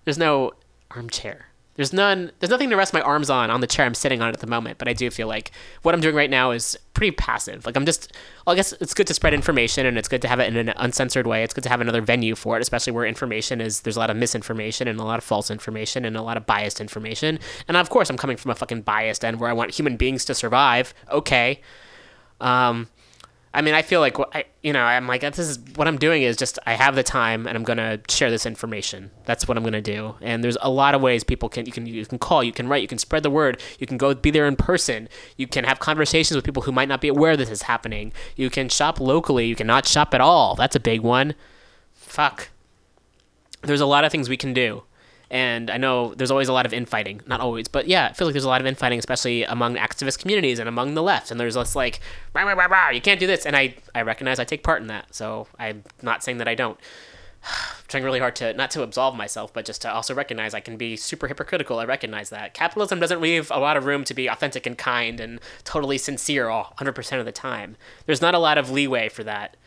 There's 0.05 0.17
no 0.17 0.51
armchair. 0.91 1.48
There's 1.79 1.93
none. 1.93 2.33
There's 2.39 2.49
nothing 2.49 2.69
to 2.71 2.75
rest 2.75 2.93
my 2.93 2.99
arms 2.99 3.29
on 3.29 3.49
on 3.49 3.61
the 3.61 3.65
chair 3.65 3.85
I'm 3.85 3.93
sitting 3.93 4.21
on 4.21 4.27
at 4.27 4.41
the 4.41 4.47
moment. 4.47 4.79
But 4.79 4.89
I 4.89 4.93
do 4.93 5.09
feel 5.09 5.29
like 5.29 5.51
what 5.83 5.95
I'm 5.95 6.01
doing 6.01 6.13
right 6.13 6.29
now 6.29 6.51
is 6.51 6.77
pretty 6.93 7.11
passive. 7.11 7.65
Like 7.65 7.77
I'm 7.77 7.85
just. 7.85 8.11
Well, 8.45 8.53
I 8.53 8.57
guess 8.57 8.73
it's 8.81 8.93
good 8.93 9.07
to 9.07 9.13
spread 9.13 9.33
information 9.33 9.85
and 9.85 9.97
it's 9.97 10.09
good 10.09 10.21
to 10.23 10.27
have 10.27 10.41
it 10.41 10.53
in 10.53 10.57
an 10.57 10.73
uncensored 10.75 11.25
way. 11.25 11.41
It's 11.41 11.53
good 11.53 11.63
to 11.63 11.69
have 11.69 11.79
another 11.79 12.01
venue 12.01 12.35
for 12.35 12.57
it, 12.57 12.61
especially 12.61 12.91
where 12.91 13.05
information 13.05 13.61
is. 13.61 13.79
There's 13.79 13.95
a 13.95 13.99
lot 13.99 14.09
of 14.09 14.17
misinformation 14.17 14.89
and 14.89 14.99
a 14.99 15.05
lot 15.05 15.19
of 15.19 15.23
false 15.23 15.49
information 15.49 16.03
and 16.03 16.17
a 16.17 16.21
lot 16.21 16.35
of 16.35 16.45
biased 16.45 16.81
information. 16.81 17.39
And 17.69 17.77
of 17.77 17.89
course, 17.89 18.09
I'm 18.09 18.17
coming 18.17 18.35
from 18.35 18.51
a 18.51 18.55
fucking 18.55 18.81
biased 18.81 19.23
end 19.23 19.39
where 19.39 19.49
I 19.49 19.53
want 19.53 19.71
human 19.71 19.95
beings 19.95 20.25
to 20.25 20.35
survive. 20.35 20.93
Okay. 21.09 21.61
Um, 22.41 22.89
I 23.51 23.61
mean, 23.61 23.73
I 23.73 23.81
feel 23.81 23.99
like 23.99 24.15
I, 24.35 24.45
you 24.61 24.73
know, 24.73 24.83
I'm 24.83 25.07
like, 25.07 25.21
this 25.21 25.39
is 25.39 25.57
what 25.75 25.87
I'm 25.87 25.97
doing 25.97 26.21
is 26.21 26.37
just 26.37 26.59
I 26.67 26.73
have 26.73 26.95
the 26.95 27.01
time 27.01 27.47
and 27.47 27.57
I'm 27.57 27.63
gonna 27.63 27.99
share 28.07 28.29
this 28.29 28.45
information. 28.45 29.09
That's 29.25 29.47
what 29.47 29.57
I'm 29.57 29.63
gonna 29.63 29.81
do. 29.81 30.15
And 30.21 30.43
there's 30.43 30.57
a 30.61 30.69
lot 30.69 30.93
of 30.93 31.01
ways 31.01 31.23
people 31.23 31.49
can 31.49 31.65
you 31.65 31.71
can 31.71 31.87
you 31.87 32.05
can 32.05 32.19
call, 32.19 32.43
you 32.43 32.51
can 32.51 32.67
write, 32.67 32.83
you 32.83 32.87
can 32.87 32.99
spread 32.99 33.23
the 33.23 33.31
word, 33.31 33.59
you 33.79 33.87
can 33.87 33.97
go 33.97 34.13
be 34.13 34.29
there 34.29 34.45
in 34.45 34.55
person, 34.55 35.09
you 35.35 35.47
can 35.47 35.63
have 35.63 35.79
conversations 35.79 36.35
with 36.35 36.45
people 36.45 36.63
who 36.63 36.71
might 36.71 36.87
not 36.87 37.01
be 37.01 37.07
aware 37.07 37.35
this 37.35 37.49
is 37.49 37.63
happening. 37.63 38.13
You 38.35 38.51
can 38.51 38.69
shop 38.69 38.99
locally, 38.99 39.47
you 39.47 39.55
cannot 39.55 39.87
shop 39.87 40.13
at 40.13 40.21
all. 40.21 40.55
That's 40.55 40.75
a 40.75 40.79
big 40.79 41.01
one. 41.01 41.33
Fuck. 41.95 42.49
There's 43.63 43.81
a 43.81 43.85
lot 43.87 44.05
of 44.05 44.11
things 44.11 44.29
we 44.29 44.37
can 44.37 44.53
do. 44.53 44.83
And 45.31 45.69
I 45.69 45.77
know 45.77 46.15
there's 46.15 46.31
always 46.31 46.47
a 46.47 46.53
lot 46.53 46.65
of 46.65 46.73
infighting. 46.73 47.21
Not 47.27 47.39
always, 47.39 47.67
but 47.67 47.87
yeah, 47.87 48.07
I 48.07 48.13
feel 48.13 48.27
like 48.27 48.33
there's 48.33 48.45
a 48.45 48.49
lot 48.49 48.61
of 48.61 48.67
infighting, 48.67 48.97
especially 48.97 49.43
among 49.43 49.75
activist 49.75 50.19
communities 50.19 50.59
and 50.59 50.67
among 50.67 50.95
the 50.95 51.03
left. 51.03 51.29
And 51.29 51.39
there's 51.39 51.53
this 51.53 51.75
like, 51.75 51.99
rah, 52.33 52.43
rah, 52.43 52.65
rah, 52.65 52.89
you 52.89 53.01
can't 53.01 53.19
do 53.19 53.27
this. 53.27 53.45
And 53.45 53.55
I, 53.55 53.75
I 53.93 54.01
recognize 54.01 54.39
I 54.39 54.43
take 54.43 54.63
part 54.63 54.81
in 54.81 54.87
that. 54.87 55.13
So 55.13 55.47
I'm 55.59 55.83
not 56.01 56.23
saying 56.23 56.39
that 56.39 56.47
I 56.47 56.55
don't. 56.55 56.79
I'm 57.43 57.85
trying 57.87 58.03
really 58.03 58.19
hard 58.19 58.35
to, 58.37 58.53
not 58.53 58.71
to 58.71 58.83
absolve 58.83 59.15
myself, 59.15 59.53
but 59.53 59.65
just 59.65 59.81
to 59.83 59.91
also 59.91 60.13
recognize 60.13 60.53
I 60.53 60.59
can 60.59 60.77
be 60.77 60.95
super 60.95 61.27
hypocritical. 61.27 61.79
I 61.79 61.85
recognize 61.85 62.29
that. 62.29 62.53
Capitalism 62.53 62.99
doesn't 62.99 63.21
leave 63.21 63.49
a 63.51 63.59
lot 63.59 63.77
of 63.77 63.85
room 63.85 64.03
to 64.05 64.13
be 64.13 64.27
authentic 64.27 64.65
and 64.65 64.77
kind 64.77 65.19
and 65.19 65.39
totally 65.63 65.97
sincere 65.97 66.49
all 66.49 66.73
100% 66.79 67.19
of 67.19 67.25
the 67.25 67.31
time. 67.31 67.77
There's 68.05 68.21
not 68.21 68.35
a 68.35 68.39
lot 68.39 68.57
of 68.57 68.69
leeway 68.69 69.09
for 69.09 69.23
that. 69.23 69.57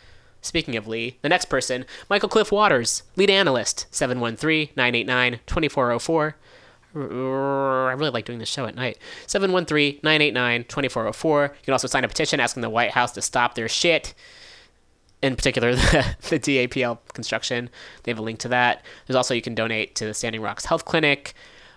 Speaking 0.43 0.77
of 0.77 0.87
Lee, 0.89 1.19
the 1.23 1.29
next 1.29 1.45
person, 1.47 1.87
Michael 2.11 2.29
Cliff 2.29 2.51
Waters, 2.51 3.05
lead 3.17 3.31
analyst, 3.31 3.87
713-989-2404. 3.93 6.35
I 6.95 6.99
really 7.93 8.11
like 8.11 8.25
doing 8.25 8.41
this 8.41 8.49
show 8.49 8.67
at 8.67 8.75
night. 8.75 8.99
713-989-2404. 9.29 11.49
You 11.49 11.55
can 11.65 11.73
also 11.73 11.87
sign 11.87 12.03
a 12.05 12.09
petition 12.09 12.41
asking 12.41 12.63
the 12.63 12.69
White 12.69 12.91
House 12.91 13.13
to 13.13 13.23
stop 13.23 13.55
their 13.55 13.69
shit. 13.69 14.15
In 15.23 15.37
particular, 15.37 15.75
the, 15.77 16.17
the 16.29 16.41
DAPL 16.41 16.99
construction. 17.15 17.71
They 18.03 18.11
have 18.11 18.19
a 18.19 18.23
link 18.23 18.41
to 18.41 18.49
that. 18.49 18.85
There's 19.07 19.17
also, 19.17 19.35
you 19.35 19.43
can 19.43 19.55
donate 19.55 19.95
to 19.95 20.07
the 20.07 20.13
Standing 20.13 20.43
Rocks 20.43 20.67
Health 20.67 20.85
Clinic. 20.85 21.35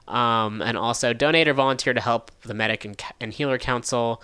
Um, 0.07 0.61
and 0.61 0.77
also 0.77 1.13
donate 1.13 1.47
or 1.47 1.53
volunteer 1.53 1.91
to 1.93 2.01
help 2.01 2.29
the 2.41 2.53
Medic 2.53 2.85
and, 2.85 3.01
and 3.19 3.33
Healer 3.33 3.57
Council. 3.57 4.21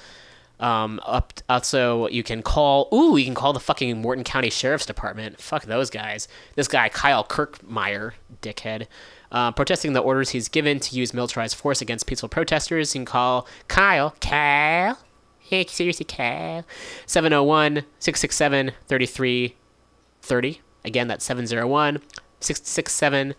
Um, 0.62 1.02
up 1.04 1.34
also, 1.50 2.08
you 2.08 2.24
can 2.24 2.44
call. 2.44 2.88
Ooh, 2.94 3.18
you 3.18 3.26
can 3.26 3.34
call 3.34 3.52
the 3.52 3.60
fucking 3.60 4.00
Morton 4.00 4.24
County 4.24 4.52
Sheriff's 4.52 4.86
Department. 4.86 5.42
Fuck 5.42 5.64
those 5.64 5.90
guys. 5.90 6.28
This 6.56 6.68
guy 6.68 6.88
Kyle 6.88 7.24
Kirchmeier, 7.24 8.14
dickhead, 8.42 8.86
uh, 9.32 9.52
protesting 9.52 9.94
the 9.94 10.00
orders 10.02 10.30
he's 10.30 10.48
given 10.48 10.80
to 10.80 10.96
use 10.96 11.14
militarized 11.14 11.56
force 11.56 11.82
against 11.82 12.06
peaceful 12.06 12.30
protesters. 12.30 12.94
You 12.94 13.00
can 13.00 13.06
call 13.06 13.48
Kyle. 13.68 14.16
Kyle. 14.22 15.00
Hey, 15.40 15.66
seriously, 15.66 16.06
Kyle. 16.06 16.64
701 17.08 17.84
667 18.00 18.72
3330. 18.88 20.62
Again, 20.86 21.08
that's 21.08 21.26
701 21.26 22.02
667 22.40 23.34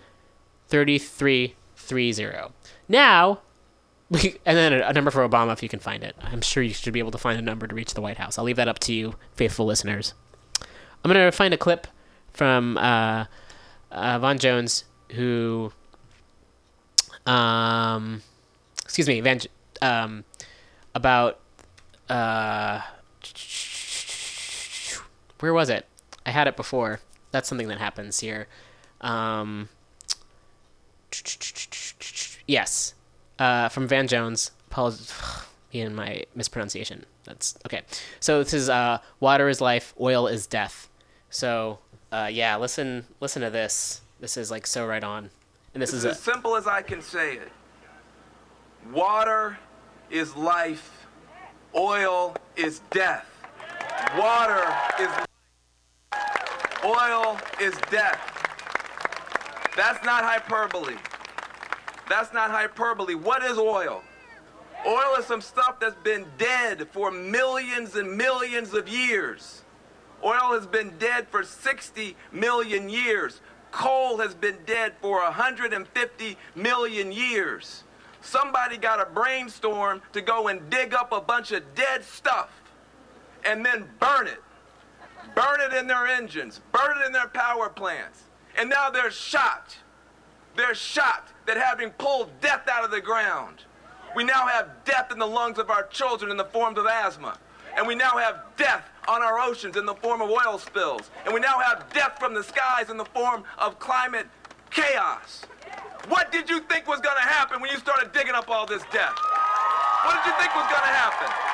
3330. 0.69 2.53
Now, 2.89 3.39
and 4.45 4.57
then 4.59 4.73
a, 4.75 4.89
a 4.89 4.93
number 4.93 5.11
for 5.11 5.27
Obama 5.27 5.53
if 5.53 5.63
you 5.63 5.69
can 5.69 5.79
find 5.79 6.05
it. 6.05 6.15
I'm 6.21 6.43
sure 6.43 6.63
you 6.63 6.75
should 6.75 6.93
be 6.93 6.99
able 6.99 7.13
to 7.13 7.19
find 7.19 7.39
a 7.39 7.43
number 7.43 7.67
to 7.67 7.75
reach 7.75 7.95
the 7.95 8.03
White 8.03 8.19
House. 8.19 8.39
I'll 8.39 8.45
leave 8.45 8.57
that 8.57 8.69
up 8.69 8.79
to 8.81 8.93
you, 8.93 9.15
faithful 9.35 9.65
listeners. 9.65 10.13
I'm 11.05 11.11
going 11.11 11.25
to 11.25 11.33
find 11.33 11.55
a 11.55 11.57
clip 11.57 11.87
from 12.33 12.77
uh, 12.77 13.25
uh, 13.91 14.19
Von 14.19 14.39
Jones, 14.39 14.85
who, 15.13 15.73
um, 17.27 18.23
excuse 18.83 19.09
me, 19.09 19.21
Van, 19.21 19.41
um, 19.81 20.25
about, 20.95 21.41
uh, 22.11 22.83
where 25.41 25.55
was 25.55 25.71
it? 25.71 25.87
I 26.27 26.31
had 26.31 26.47
it 26.47 26.57
before. 26.57 27.01
That's 27.31 27.49
something 27.49 27.69
that 27.69 27.79
happens 27.79 28.21
here. 28.21 28.47
Um, 29.01 29.71
yes, 32.47 32.95
uh, 33.43 33.69
from 33.69 33.89
Van 33.89 34.07
Jones. 34.07 34.53
Apologies 34.71 35.13
in 35.73 35.95
my 35.95 36.23
mispronunciation. 36.35 37.05
That's 37.25 37.57
okay. 37.67 37.83
So 38.21 38.43
this 38.43 38.55
is 38.55 38.69
uh, 38.69 38.99
"Water 39.21 39.49
is 39.49 39.61
life, 39.61 39.95
oil 40.01 40.27
is 40.29 40.47
death." 40.47 40.89
So 41.31 41.81
uh, 42.13 42.29
yeah, 42.33 42.57
listen, 42.57 43.05
listen 43.21 43.43
to 43.43 43.51
this. 43.51 44.01
This 44.21 44.37
is 44.37 44.51
like 44.51 44.67
so 44.67 44.87
right 44.87 45.03
on, 45.03 45.31
and 45.75 45.83
this 45.83 45.91
It's 45.91 45.99
is 45.99 46.05
a, 46.05 46.11
as 46.11 46.21
simple 46.21 46.57
as 46.57 46.67
I 46.67 46.83
can 46.83 47.03
say 47.03 47.37
it. 47.37 47.51
Water 48.93 49.59
is 50.11 50.37
life. 50.37 51.07
Oil 51.75 52.37
is 52.55 52.81
death. 52.91 53.27
Water 54.17 54.63
is 55.01 55.09
oil 56.85 57.39
is 57.61 57.75
death. 57.91 58.21
That's 59.77 60.05
not 60.05 60.23
hyperbole. 60.23 60.97
That's 62.09 62.33
not 62.33 62.51
hyperbole. 62.51 63.15
What 63.15 63.43
is 63.43 63.59
oil? 63.59 64.03
Oil 64.87 65.15
is 65.19 65.27
some 65.27 65.41
stuff 65.41 65.79
that's 65.81 65.97
been 66.03 66.27
dead 66.39 66.89
for 66.91 67.11
millions 67.11 67.95
and 67.95 68.17
millions 68.17 68.75
of 68.75 68.89
years. 68.89 69.63
Oil 70.25 70.53
has 70.53 70.67
been 70.67 70.95
dead 70.99 71.29
for 71.29 71.43
60 71.43 72.17
million 72.33 72.89
years. 72.89 73.41
Coal 73.71 74.19
has 74.19 74.35
been 74.35 74.57
dead 74.67 74.93
for 75.01 75.23
150 75.23 76.37
million 76.55 77.13
years. 77.13 77.85
Somebody 78.21 78.77
got 78.77 79.01
a 79.01 79.11
brainstorm 79.11 80.03
to 80.13 80.21
go 80.21 80.49
and 80.49 80.69
dig 80.71 80.95
up 80.95 81.13
a 81.13 81.21
bunch 81.21 81.53
of 81.53 81.75
dead 81.75 82.05
stuff 82.05 82.51
and 83.45 83.65
then 83.65 83.89
burn 83.99 84.27
it. 84.27 84.43
Burn 85.35 85.61
it 85.61 85.73
in 85.73 85.87
their 85.87 86.07
engines, 86.07 86.61
burn 86.73 86.99
it 86.99 87.07
in 87.07 87.13
their 87.13 87.29
power 87.29 87.69
plants. 87.69 88.25
And 88.57 88.69
now 88.69 88.91
they're 88.91 89.11
shocked. 89.11 89.79
They're 90.57 90.75
shocked 90.75 91.32
that 91.47 91.57
having 91.57 91.91
pulled 91.91 92.29
death 92.41 92.69
out 92.69 92.85
of 92.85 92.91
the 92.91 93.01
ground, 93.01 93.65
we 94.15 94.25
now 94.25 94.47
have 94.47 94.69
death 94.85 95.11
in 95.11 95.19
the 95.19 95.27
lungs 95.27 95.59
of 95.59 95.71
our 95.71 95.87
children 95.87 96.31
in 96.31 96.37
the 96.37 96.45
forms 96.45 96.79
of 96.79 96.87
asthma. 96.87 97.39
And 97.77 97.87
we 97.87 97.95
now 97.95 98.19
have 98.19 98.43
death 98.57 98.89
on 99.09 99.23
our 99.23 99.39
oceans 99.39 99.77
in 99.77 99.87
the 99.87 99.95
form 99.95 100.21
of 100.21 100.29
oil 100.29 100.59
spills. 100.59 101.11
And 101.25 101.33
we 101.33 101.41
now 101.41 101.59
have 101.59 101.91
death 101.93 102.19
from 102.19 102.35
the 102.35 102.43
skies 102.43 102.91
in 102.91 102.99
the 102.99 103.05
form 103.07 103.45
of 103.59 103.79
climate 103.79 104.27
chaos. 104.71 105.43
What 106.09 106.31
did 106.33 106.51
you 106.51 106.61
think 106.61 106.87
was 106.87 107.01
going 107.01 107.17
to 107.17 107.23
happen 107.23 107.61
when 107.61 107.71
you 107.71 107.79
started 107.79 108.13
digging 108.13 108.35
up 108.35 108.51
all 108.51 108.67
this 108.67 108.83
death? 108.93 109.15
What 110.05 110.23
did 110.23 110.31
you 110.31 110.39
think 110.39 110.55
was 110.55 110.69
going 110.71 110.83
to 110.83 110.89
happen? 110.89 111.53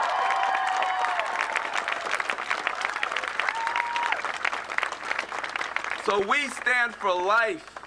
So 6.05 6.27
we 6.27 6.49
stand 6.49 6.95
for 6.95 7.13
life. 7.13 7.79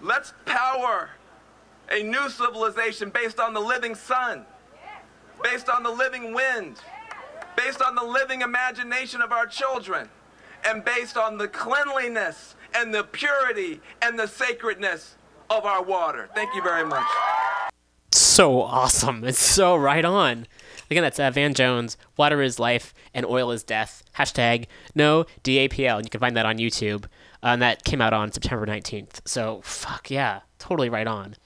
Let's 0.00 0.32
power 0.44 1.10
a 1.92 2.02
new 2.02 2.28
civilization 2.30 3.10
based 3.10 3.38
on 3.38 3.52
the 3.52 3.60
living 3.60 3.94
sun, 3.94 4.46
based 5.42 5.68
on 5.68 5.82
the 5.82 5.90
living 5.90 6.32
wind, 6.34 6.80
based 7.56 7.82
on 7.82 7.94
the 7.94 8.02
living 8.02 8.40
imagination 8.40 9.20
of 9.20 9.30
our 9.30 9.46
children, 9.46 10.08
and 10.64 10.84
based 10.84 11.16
on 11.16 11.36
the 11.36 11.46
cleanliness 11.46 12.56
and 12.74 12.94
the 12.94 13.04
purity 13.04 13.80
and 14.00 14.18
the 14.18 14.26
sacredness 14.26 15.16
of 15.50 15.66
our 15.66 15.82
water. 15.82 16.30
Thank 16.34 16.54
you 16.54 16.62
very 16.62 16.86
much. 16.86 17.06
so 18.12 18.62
awesome. 18.62 19.24
It's 19.24 19.38
so 19.38 19.76
right 19.76 20.04
on. 20.04 20.46
Again, 20.90 21.02
that's 21.02 21.18
uh, 21.18 21.30
Van 21.30 21.52
Jones. 21.52 21.98
Water 22.16 22.40
is 22.40 22.58
life 22.58 22.94
and 23.12 23.26
oil 23.26 23.50
is 23.50 23.62
death. 23.62 24.02
Hashtag 24.16 24.66
no 24.94 25.24
DAPL. 25.44 25.96
And 25.96 26.06
you 26.06 26.10
can 26.10 26.20
find 26.20 26.36
that 26.36 26.46
on 26.46 26.56
YouTube. 26.56 27.04
Uh, 27.42 27.48
and 27.48 27.62
that 27.62 27.84
came 27.84 28.00
out 28.00 28.12
on 28.12 28.30
September 28.32 28.66
19th. 28.66 29.20
So, 29.26 29.60
fuck 29.64 30.10
yeah. 30.10 30.40
Totally 30.58 30.88
right 30.88 31.06
on. 31.06 31.36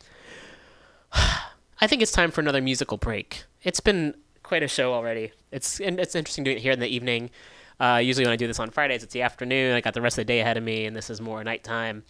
I 1.81 1.87
think 1.87 2.03
it's 2.03 2.13
time 2.13 2.31
for 2.31 2.41
another 2.41 2.61
musical 2.61 2.97
break. 2.97 3.45
It's 3.63 3.81
been 3.81 4.15
quite 4.43 4.63
a 4.63 4.69
show 4.69 4.93
already. 4.93 5.33
It's 5.51 5.81
it's 5.81 6.15
interesting 6.15 6.45
doing 6.45 6.59
it 6.59 6.61
here 6.63 6.73
in 6.73 6.81
the 6.81 6.89
evening. 6.89 7.31
Uh, 7.79 8.01
usually 8.03 8.25
when 8.25 8.33
I 8.33 8.37
do 8.37 8.47
this 8.47 8.59
on 8.59 8.71
Fridays, 8.71 9.03
it's 9.03 9.13
the 9.13 9.23
afternoon. 9.23 9.75
I 9.75 9.81
got 9.81 9.95
the 9.95 10.01
rest 10.01 10.17
of 10.17 10.23
the 10.23 10.25
day 10.25 10.41
ahead 10.41 10.57
of 10.57 10.63
me, 10.63 10.87
and 10.87 10.97
this 10.97 11.11
is 11.11 11.21
more 11.21 11.43
nighttime. 11.45 12.05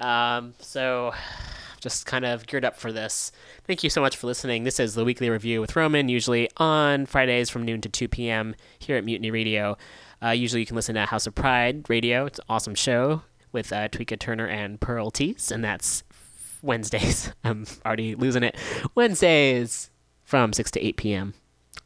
Um, 0.00 0.54
so 0.58 1.12
just 1.80 2.06
kind 2.06 2.24
of 2.24 2.46
geared 2.46 2.64
up 2.64 2.76
for 2.76 2.90
this. 2.90 3.30
Thank 3.64 3.84
you 3.84 3.90
so 3.90 4.00
much 4.00 4.16
for 4.16 4.26
listening. 4.26 4.64
This 4.64 4.80
is 4.80 4.94
the 4.94 5.04
weekly 5.04 5.30
review 5.30 5.60
with 5.60 5.76
Roman, 5.76 6.08
usually 6.08 6.48
on 6.56 7.06
Fridays 7.06 7.50
from 7.50 7.64
noon 7.64 7.80
to 7.82 7.88
2 7.88 8.08
p.m. 8.08 8.54
here 8.78 8.96
at 8.96 9.04
Mutiny 9.04 9.30
Radio. 9.30 9.76
Uh, 10.22 10.30
usually 10.30 10.60
you 10.60 10.66
can 10.66 10.76
listen 10.76 10.94
to 10.94 11.06
House 11.06 11.26
of 11.26 11.34
Pride 11.34 11.88
Radio. 11.88 12.26
It's 12.26 12.38
an 12.38 12.46
awesome 12.48 12.74
show 12.74 13.22
with 13.52 13.72
uh, 13.72 13.88
Tweeka 13.88 14.18
Turner 14.18 14.48
and 14.48 14.80
Pearl 14.80 15.10
Tees, 15.10 15.52
and 15.52 15.62
that's 15.62 16.02
Wednesdays. 16.64 17.32
I'm 17.44 17.66
already 17.84 18.14
losing 18.14 18.42
it. 18.42 18.56
Wednesdays 18.94 19.90
from 20.24 20.52
6 20.52 20.70
to 20.72 20.84
8 20.84 20.96
p.m. 20.96 21.34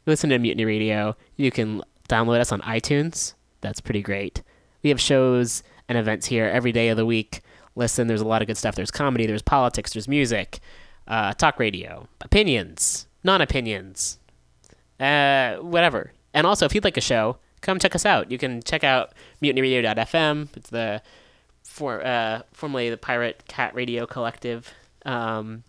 Listen 0.05 0.29
to 0.29 0.39
Mutiny 0.39 0.65
Radio. 0.65 1.15
You 1.35 1.51
can 1.51 1.83
download 2.07 2.39
us 2.39 2.51
on 2.51 2.61
iTunes. 2.61 3.33
That's 3.61 3.81
pretty 3.81 4.01
great. 4.01 4.41
We 4.81 4.89
have 4.89 5.01
shows 5.01 5.61
and 5.87 5.97
events 5.97 6.27
here 6.27 6.45
every 6.45 6.71
day 6.71 6.89
of 6.89 6.97
the 6.97 7.05
week. 7.05 7.41
Listen, 7.75 8.07
there's 8.07 8.21
a 8.21 8.27
lot 8.27 8.41
of 8.41 8.47
good 8.47 8.57
stuff. 8.57 8.75
There's 8.75 8.91
comedy, 8.91 9.25
there's 9.25 9.41
politics, 9.41 9.93
there's 9.93 10.07
music, 10.07 10.59
uh, 11.07 11.33
talk 11.33 11.59
radio, 11.59 12.07
opinions, 12.21 13.07
non 13.23 13.41
opinions, 13.41 14.19
uh, 14.99 15.55
whatever. 15.55 16.13
And 16.33 16.45
also, 16.47 16.65
if 16.65 16.73
you'd 16.73 16.83
like 16.83 16.97
a 16.97 17.01
show, 17.01 17.37
come 17.61 17.79
check 17.79 17.95
us 17.95 18.05
out. 18.05 18.31
You 18.31 18.37
can 18.37 18.61
check 18.63 18.83
out 18.83 19.13
mutinyradio.fm. 19.41 20.55
It's 20.55 20.69
the 20.69 21.01
for 21.79 22.05
uh, 22.05 22.41
formerly 22.51 22.89
the 22.89 22.97
Pirate 22.97 23.45
Cat 23.47 23.73
Radio 23.73 24.05
Collective. 24.05 24.71
Um, 25.05 25.63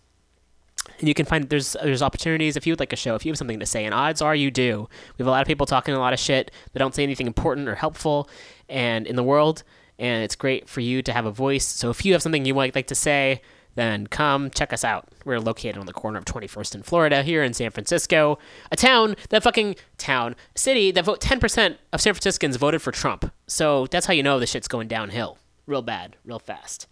and 0.99 1.07
you 1.07 1.13
can 1.13 1.25
find 1.25 1.49
there's 1.49 1.77
there's 1.81 2.01
opportunities 2.01 2.57
if 2.57 2.67
you 2.67 2.73
would 2.73 2.81
like 2.81 2.91
a 2.91 2.97
show, 2.97 3.15
if 3.15 3.25
you 3.25 3.31
have 3.31 3.37
something 3.37 3.59
to 3.59 3.65
say, 3.65 3.85
and 3.85 3.93
odds 3.93 4.21
are 4.21 4.35
you 4.35 4.51
do. 4.51 4.89
We 5.17 5.23
have 5.23 5.27
a 5.27 5.31
lot 5.31 5.41
of 5.41 5.47
people 5.47 5.65
talking 5.65 5.95
a 5.95 5.99
lot 5.99 6.11
of 6.11 6.19
shit 6.19 6.51
that 6.73 6.79
don't 6.79 6.93
say 6.93 7.03
anything 7.03 7.27
important 7.27 7.69
or 7.69 7.75
helpful, 7.75 8.29
and 8.67 9.07
in 9.07 9.15
the 9.15 9.23
world, 9.23 9.63
and 9.97 10.21
it's 10.23 10.35
great 10.35 10.67
for 10.67 10.81
you 10.81 11.01
to 11.01 11.13
have 11.13 11.25
a 11.25 11.31
voice. 11.31 11.65
So 11.65 11.89
if 11.89 12.03
you 12.03 12.11
have 12.11 12.21
something 12.21 12.43
you 12.43 12.53
might 12.53 12.75
like 12.75 12.87
to 12.87 12.95
say, 12.95 13.41
then 13.75 14.07
come 14.07 14.49
check 14.49 14.73
us 14.73 14.83
out. 14.83 15.07
We're 15.23 15.39
located 15.39 15.77
on 15.77 15.85
the 15.85 15.93
corner 15.93 16.17
of 16.17 16.25
21st 16.25 16.75
and 16.75 16.85
Florida 16.85 17.23
here 17.23 17.41
in 17.41 17.53
San 17.53 17.71
Francisco, 17.71 18.37
a 18.69 18.75
town 18.75 19.15
that 19.29 19.43
fucking 19.43 19.75
town, 19.97 20.35
city 20.55 20.91
that 20.91 21.05
vote 21.05 21.21
10% 21.21 21.77
of 21.93 22.01
San 22.01 22.13
Franciscans 22.13 22.57
voted 22.57 22.81
for 22.81 22.91
Trump. 22.91 23.31
So 23.47 23.87
that's 23.87 24.05
how 24.07 24.13
you 24.13 24.23
know 24.23 24.39
the 24.39 24.47
shit's 24.47 24.67
going 24.67 24.87
downhill, 24.87 25.37
real 25.65 25.81
bad, 25.81 26.15
real 26.25 26.39
fast. 26.39 26.87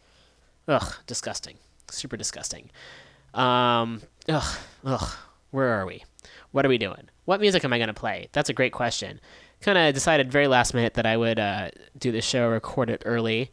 Ugh, 0.68 0.96
disgusting, 1.08 1.58
super 1.90 2.18
disgusting. 2.18 2.70
Um, 3.34 4.02
ugh, 4.28 4.58
ugh. 4.86 5.16
Where 5.52 5.70
are 5.70 5.86
we? 5.86 6.04
What 6.52 6.66
are 6.66 6.70
we 6.70 6.78
doing? 6.78 7.10
What 7.26 7.41
music 7.41 7.64
am 7.64 7.74
I 7.74 7.80
gonna 7.80 7.94
play? 7.94 8.30
That's 8.32 8.50
a 8.50 8.54
great 8.54 8.72
question. 8.72 9.20
Kind 9.62 9.78
of 9.78 9.94
decided 9.94 10.32
very 10.32 10.48
last 10.48 10.74
minute 10.74 10.94
that 10.94 11.06
I 11.06 11.18
would 11.18 11.40
uh, 11.40 11.70
do 11.98 12.12
the 12.12 12.22
show, 12.22 12.50
record 12.50 12.90
it 12.90 13.04
early, 13.06 13.52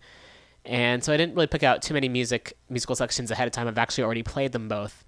and 0.65 1.03
so 1.03 1.13
I 1.13 1.17
didn't 1.17 1.35
really 1.35 1.47
pick 1.47 1.63
out 1.63 1.83
too 1.83 1.95
many 1.95 2.09
music 2.09 2.57
musical 2.69 2.95
sections 2.95 3.31
ahead 3.31 3.47
of 3.47 3.53
time. 3.53 3.67
I've 3.67 3.79
actually 3.79 4.05
already 4.05 4.23
played 4.23 4.53
them 4.53 4.69
both. 4.69 5.05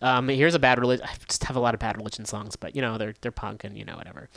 Um, 0.00 0.28
here's 0.28 0.54
a 0.54 0.58
bad 0.58 0.78
religion. 0.78 1.06
I 1.06 1.14
just 1.28 1.44
have 1.44 1.56
a 1.56 1.60
lot 1.60 1.74
of 1.74 1.80
bad 1.80 1.96
religion 1.96 2.24
songs, 2.24 2.56
but 2.56 2.74
you 2.74 2.82
know 2.82 2.98
they're 2.98 3.14
they're 3.20 3.30
punk 3.30 3.64
and 3.64 3.76
you 3.76 3.84
know 3.84 3.96
whatever. 3.96 4.28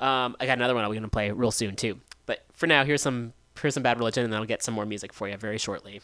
Um, 0.00 0.36
I 0.40 0.46
got 0.46 0.58
another 0.58 0.74
one 0.74 0.84
I'm 0.84 0.92
gonna 0.92 1.08
play 1.08 1.30
real 1.30 1.50
soon 1.50 1.76
too. 1.76 2.00
But 2.26 2.44
for 2.52 2.66
now, 2.66 2.84
here's 2.84 3.02
some 3.02 3.32
here's 3.60 3.74
some 3.74 3.82
bad 3.82 3.98
religion, 3.98 4.24
and 4.24 4.34
I'll 4.34 4.44
get 4.44 4.62
some 4.62 4.74
more 4.74 4.86
music 4.86 5.12
for 5.12 5.28
you 5.28 5.36
very 5.36 5.58
shortly. 5.58 6.00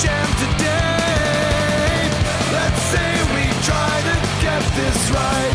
Sham 0.00 0.28
today. 0.44 2.08
Let's 2.56 2.82
say 2.92 3.10
we 3.34 3.44
try 3.68 3.94
to 4.08 4.16
get 4.40 4.62
this 4.78 5.00
right. 5.10 5.54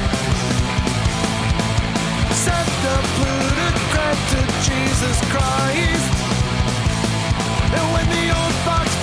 Set 2.46 2.68
the 2.86 2.98
plutocrat 3.18 4.18
to 4.34 4.40
Jesus 4.68 5.18
Christ. 5.34 6.14
And 7.76 7.86
when 7.94 8.06
the 8.16 8.26
old 8.40 8.56
fox 8.68 8.97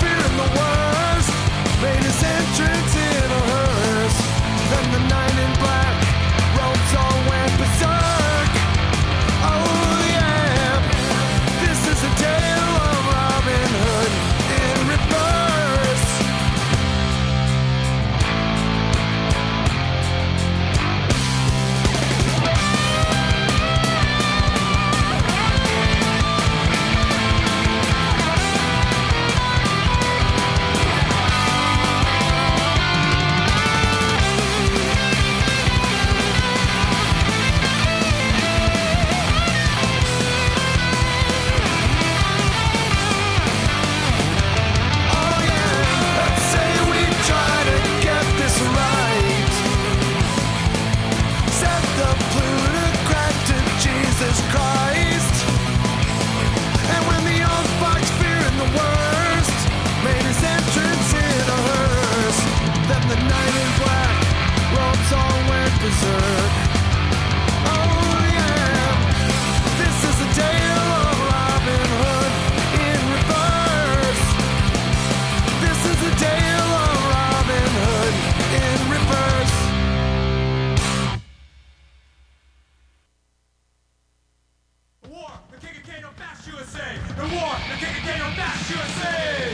King 87.75 87.91
of 87.91 88.07
Kano 88.07 88.31
Bash 88.39 88.71
USA! 88.71 89.51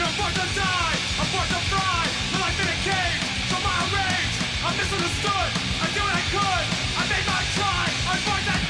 No 0.00 0.06
forced 0.16 0.36
to 0.40 0.46
die, 0.56 0.96
I'm 1.20 1.28
forced 1.28 1.52
to 1.52 1.60
fry, 1.68 2.04
a 2.72 2.78
cage, 2.88 3.20
my 3.60 3.76
rage, 3.92 4.34
I'm 4.64 4.76
misunderstood, 4.80 5.50
I 5.76 5.86
did 5.92 6.00
what 6.00 6.16
I 6.16 6.24
could, 6.32 6.66
I 6.96 7.02
made 7.04 7.26
my 7.28 7.42
try, 7.52 7.84
I'm 8.08 8.20
to 8.48 8.69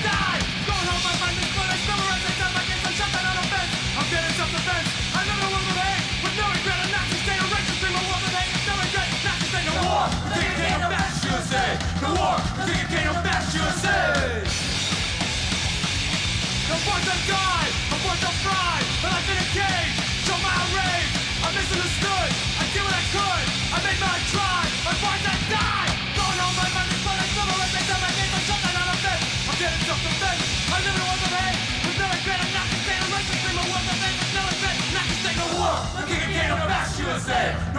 my 20.41 20.57
rage, 20.73 21.15
I 21.45 21.49
misunderstood, 21.53 22.29
I 22.61 22.65
did 22.73 22.83
what 22.85 22.95
I 22.95 23.05
could, 23.13 23.47
I 23.73 23.79
made 23.85 24.01
my 24.01 24.17
drive, 24.33 24.73
I 24.89 24.93
fought 25.01 25.21
and 25.21 25.29
I 25.29 25.37
died, 25.49 25.93
going 26.17 26.41
on 26.41 26.53
my 26.57 26.69
mind, 26.71 26.89
I'm 26.93 27.03
glad 27.05 27.19
I 27.21 27.29
saw 27.35 27.45
my 27.45 27.57
life, 27.61 27.75
I 27.77 27.83
said 27.89 28.01
my 28.01 28.13
name, 28.17 28.33
I'm 28.33 28.45
something 28.49 28.75
I'm 28.77 28.91
offense, 28.95 29.25
I'm 29.49 29.57
dead 29.61 29.73
and 29.77 29.85
just 29.85 30.05
offense, 30.07 30.43
I 30.71 30.77
never 30.81 31.03
once 31.05 31.25
a 31.25 31.31
man, 31.31 31.53
I've 31.85 31.99
never 32.01 32.19
been 32.25 32.41
not 32.57 32.67
to 32.69 32.79
say 32.85 32.97
the 32.97 33.09
right 33.11 33.29
I'm 33.31 33.87
gonna 33.87 34.25
sell 34.33 34.49
a 34.49 34.55
fan 34.61 34.81
say 35.21 35.35
no 35.37 35.47
war, 35.57 35.77
I 35.77 36.03
think 36.09 36.21
I 36.21 36.29
can 36.31 36.51
a 36.51 36.67
bastard 36.69 37.21
say 37.23 37.71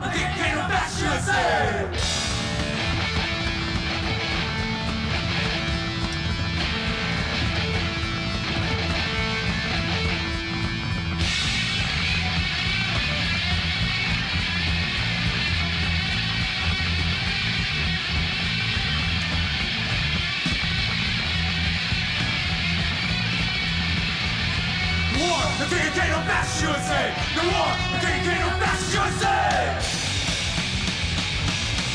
the 0.00 0.14
king 0.14 0.24
of 0.24 0.36
Kano 0.36 0.68
Bash 0.68 1.02
USA, 1.02 2.17
the 25.58 25.66
king 25.66 26.12
of! 26.14 26.28
War, 26.58 26.74
the 27.34 27.42
war, 27.50 27.70
the 28.02 28.12
king 28.26 28.42
of 28.46 28.54
USA! 28.94 29.74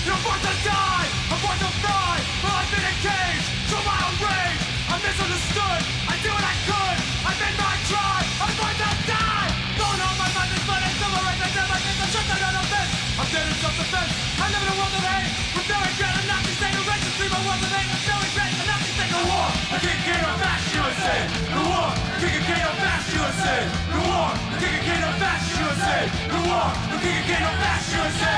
You're 0.03 0.19
forced 0.23 0.44
to 0.44 0.53
die, 0.68 1.07
I'm 1.31 1.40
forced 1.44 1.64
to 1.64 1.72
fry, 1.84 2.15
my 2.44 2.49
life 2.60 2.73
in 2.76 2.84
a 2.84 2.94
cage, 3.03 3.44
show 3.72 3.80
my 3.88 3.95
outrage, 4.03 4.60
I'm 4.91 4.99
misunderstood, 5.03 5.81
I 6.11 6.15
did 6.19 6.31
what 6.31 6.44
I 6.44 6.56
could, 6.68 6.99
I 7.23 7.31
made 7.40 7.57
my 7.60 7.76
try, 7.88 8.19
I'm 8.44 8.52
forced 8.56 8.80
to 8.84 8.91
die, 9.07 9.48
going 9.80 9.99
home, 9.99 10.18
my 10.19 10.27
mind. 10.31 10.52
Is 10.56 10.64
blood, 10.64 10.84
I 10.84 10.91
back 11.40 11.52
down, 11.56 11.68
my 11.72 11.80
gaze, 11.84 11.99
I'm 12.03 12.26
down 12.27 12.44
on 12.44 12.56
offense, 12.64 12.91
I'm 13.19 13.27
dead 13.31 13.48
in 13.48 13.57
self-defense, 13.64 14.11
I 14.44 14.45
live 14.52 14.64
in 14.64 14.69
a 14.72 14.76
world 14.76 14.95
of 14.95 15.03
hate, 15.07 15.31
with 15.56 15.68
no 15.72 15.77
regret, 15.88 16.14
a 16.19 16.23
Nazi 16.27 16.52
state, 16.56 16.76
a 16.76 16.84
racist 16.84 17.15
dream, 17.15 17.31
a 17.31 17.40
world 17.48 17.64
of 17.64 17.72
hate, 17.72 17.90
with 17.95 18.06
no 18.11 18.15
regret, 18.27 18.52
a 18.60 18.65
Nazi 18.68 18.91
state, 18.91 19.11
the 19.11 19.23
war, 19.23 19.48
the 19.72 19.80
king 19.84 19.99
of 19.99 20.07
Kano 20.07 20.31
Bash 20.40 20.68
USA, 20.76 21.15
the 21.52 21.61
war, 21.64 21.90
of 21.91 22.44
Kano 22.48 22.72
Bash 22.80 23.02
USA, 23.34 23.65
war, 23.97 24.30
the 24.60 24.68
king 24.85 25.01
of 25.01 25.19
Bash 25.19 25.57
USA, 25.57 26.05
war, 26.45 26.69
the 26.91 26.99
king 27.01 27.41
of 27.41 27.55
Bash 27.57 27.95
USA, 27.95 28.38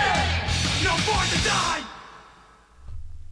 no 0.86 0.96
to 0.96 1.44
die! 1.44 1.84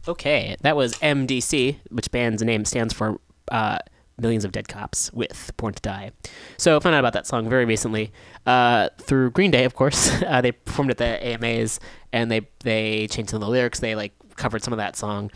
Okay, 0.06 0.56
that 0.60 0.76
was 0.76 0.94
MDC, 0.96 1.76
which 1.90 2.10
band's 2.10 2.42
name 2.42 2.66
stands 2.66 2.92
for 2.92 3.18
uh, 3.50 3.78
Millions 4.18 4.44
of 4.44 4.52
Dead 4.52 4.68
Cops 4.68 5.10
with 5.14 5.52
Born 5.56 5.72
to 5.72 5.80
Die. 5.80 6.10
So 6.58 6.76
I 6.76 6.80
found 6.80 6.96
out 6.96 7.00
about 7.00 7.14
that 7.14 7.26
song 7.26 7.48
very 7.48 7.64
recently 7.64 8.12
uh, 8.44 8.90
through 8.98 9.30
Green 9.30 9.50
Day, 9.50 9.64
of 9.64 9.74
course. 9.74 10.10
Uh, 10.24 10.40
they 10.40 10.52
performed 10.52 10.90
at 10.90 10.98
the 10.98 11.26
AMAs 11.26 11.80
and 12.12 12.30
they 12.30 12.40
they 12.60 13.06
changed 13.08 13.30
some 13.30 13.36
of 13.36 13.46
the 13.46 13.50
lyrics. 13.50 13.80
They 13.80 13.94
like 13.94 14.12
covered 14.36 14.62
some 14.62 14.72
of 14.72 14.78
that 14.78 14.96
song 14.96 15.30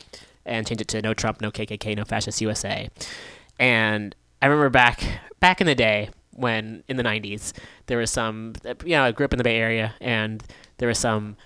and 0.45 0.67
changed 0.67 0.81
it 0.81 0.89
to 0.89 1.03
No 1.03 1.15
Trump, 1.15 1.41
No 1.41 1.51
KKK, 1.51 1.97
No 1.97 2.05
Fascist 2.05 2.41
USA. 2.41 2.89
And 3.59 4.15
I 4.41 4.47
remember 4.47 4.71
back 4.71 5.03
back 5.41 5.61
in 5.61 5.67
the 5.67 5.75
day 5.75 6.11
when 6.39 6.85
in 6.89 6.97
the 6.97 7.03
90s 7.03 7.53
there 7.87 7.99
was 7.99 8.11
some 8.11 8.55
you 8.85 8.93
know 8.93 9.05
I 9.05 9.13
grew 9.13 9.25
up 9.25 9.33
in 9.33 9.39
the 9.39 9.45
Bay 9.45 9.57
Area 9.57 9.95
and 10.01 10.43
there 10.79 10.89
was 10.89 10.99
some 10.99 11.37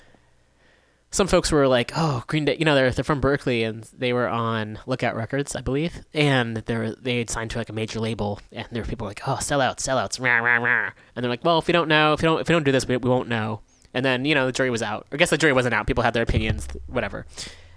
some 1.12 1.26
folks 1.26 1.52
were 1.52 1.68
like, 1.68 1.92
"Oh, 1.94 2.24
Green 2.26 2.46
Day," 2.46 2.56
you 2.58 2.64
know, 2.64 2.74
they're 2.74 2.90
they're 2.90 3.04
from 3.04 3.20
Berkeley 3.20 3.62
and 3.64 3.84
they 3.96 4.14
were 4.14 4.28
on 4.28 4.78
Lookout 4.86 5.14
Records, 5.14 5.54
I 5.54 5.60
believe, 5.60 6.04
and 6.14 6.56
they're 6.56 6.94
they 6.94 7.18
had 7.18 7.28
signed 7.30 7.50
to 7.52 7.58
like 7.58 7.68
a 7.68 7.74
major 7.74 8.00
label, 8.00 8.40
and 8.50 8.66
there 8.72 8.82
were 8.82 8.88
people 8.88 9.06
like, 9.06 9.20
"Oh, 9.28 9.34
sellouts, 9.34 9.80
sellouts," 9.80 10.18
rah, 10.18 10.38
rah, 10.38 10.56
rah. 10.56 10.90
and 11.14 11.22
they're 11.22 11.30
like, 11.30 11.44
"Well, 11.44 11.58
if 11.58 11.66
we 11.66 11.72
don't 11.72 11.88
know, 11.88 12.14
if 12.14 12.22
we 12.22 12.26
don't 12.26 12.40
if 12.40 12.48
we 12.48 12.54
don't 12.54 12.64
do 12.64 12.72
this, 12.72 12.88
we, 12.88 12.96
we 12.96 13.10
won't 13.10 13.28
know." 13.28 13.60
And 13.92 14.04
then 14.04 14.24
you 14.24 14.34
know 14.34 14.46
the 14.46 14.52
jury 14.52 14.70
was 14.70 14.82
out. 14.82 15.06
I 15.12 15.18
guess 15.18 15.28
the 15.28 15.38
jury 15.38 15.52
wasn't 15.52 15.74
out. 15.74 15.86
People 15.86 16.02
had 16.02 16.14
their 16.14 16.22
opinions, 16.22 16.66
whatever. 16.86 17.26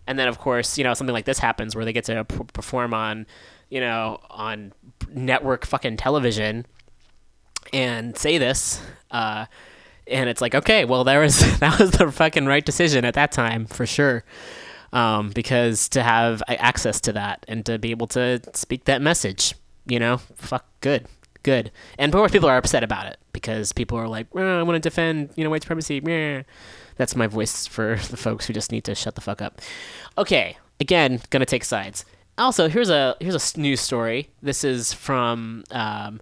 And 0.08 0.18
then 0.18 0.30
of 0.30 0.40
course, 0.40 0.78
you 0.78 0.86
know, 0.86 0.94
something 0.94 1.14
like 1.14 1.26
this 1.26 1.40
happens 1.40 1.76
where 1.76 1.84
they 1.84 1.92
get 1.92 2.06
to 2.06 2.24
p- 2.24 2.40
perform 2.54 2.94
on, 2.94 3.26
you 3.70 3.82
know, 3.82 4.22
on 4.30 4.72
network 5.10 5.66
fucking 5.66 5.98
television 5.98 6.66
and 7.74 8.18
say 8.18 8.38
this. 8.38 8.82
Uh, 9.12 9.46
and 10.08 10.30
it's 10.30 10.42
like, 10.42 10.56
okay, 10.56 10.86
well, 10.86 11.04
there 11.04 11.20
was 11.20 11.40
that 11.60 11.80
was 11.80 11.92
the 11.92 12.12
fucking 12.12 12.46
right 12.46 12.66
decision 12.66 13.06
at 13.06 13.14
that 13.16 13.32
time 13.32 13.66
for 13.66 13.86
sure, 13.86 14.24
um, 14.94 15.32
because 15.32 15.90
to 15.90 16.04
have 16.04 16.44
access 16.48 17.02
to 17.02 17.14
that 17.14 17.46
and 17.48 17.66
to 17.66 17.80
be 17.80 17.92
able 17.92 18.08
to 18.08 18.40
speak 18.54 18.86
that 18.86 19.02
message, 19.02 19.56
you 19.88 20.00
know, 20.00 20.18
fuck, 20.36 20.66
good, 20.82 21.08
good. 21.44 21.72
And 21.98 22.14
of 22.14 22.18
course, 22.18 22.32
people 22.32 22.50
are 22.50 22.58
upset 22.58 22.84
about 22.84 23.08
it 23.08 23.18
because 23.34 23.72
people 23.72 23.98
are 23.98 24.08
like, 24.08 24.28
"Uh, 24.36 24.42
I 24.42 24.64
want 24.64 24.76
to 24.76 24.80
defend, 24.80 25.32
you 25.36 25.44
know, 25.44 25.50
white 25.50 25.64
supremacy. 25.64 26.02
meh." 26.02 26.44
That's 26.98 27.16
my 27.16 27.28
voice 27.28 27.68
for 27.68 27.96
the 28.10 28.18
folks 28.18 28.46
who 28.48 28.54
just 28.54 28.72
need 28.72 28.84
to 28.86 28.96
shut 28.96 29.16
the 29.16 29.22
fuck 29.22 29.42
up. 29.42 29.62
Okay, 30.18 30.58
again, 30.80 31.22
gonna 31.30 31.46
take 31.46 31.64
sides. 31.64 32.06
Also, 32.38 32.68
here's 32.68 32.90
a 32.90 33.16
here's 33.20 33.56
a 33.56 33.60
news 33.60 33.80
story. 33.80 34.30
This 34.42 34.64
is 34.64 34.94
from 34.94 35.64
um, 35.72 36.22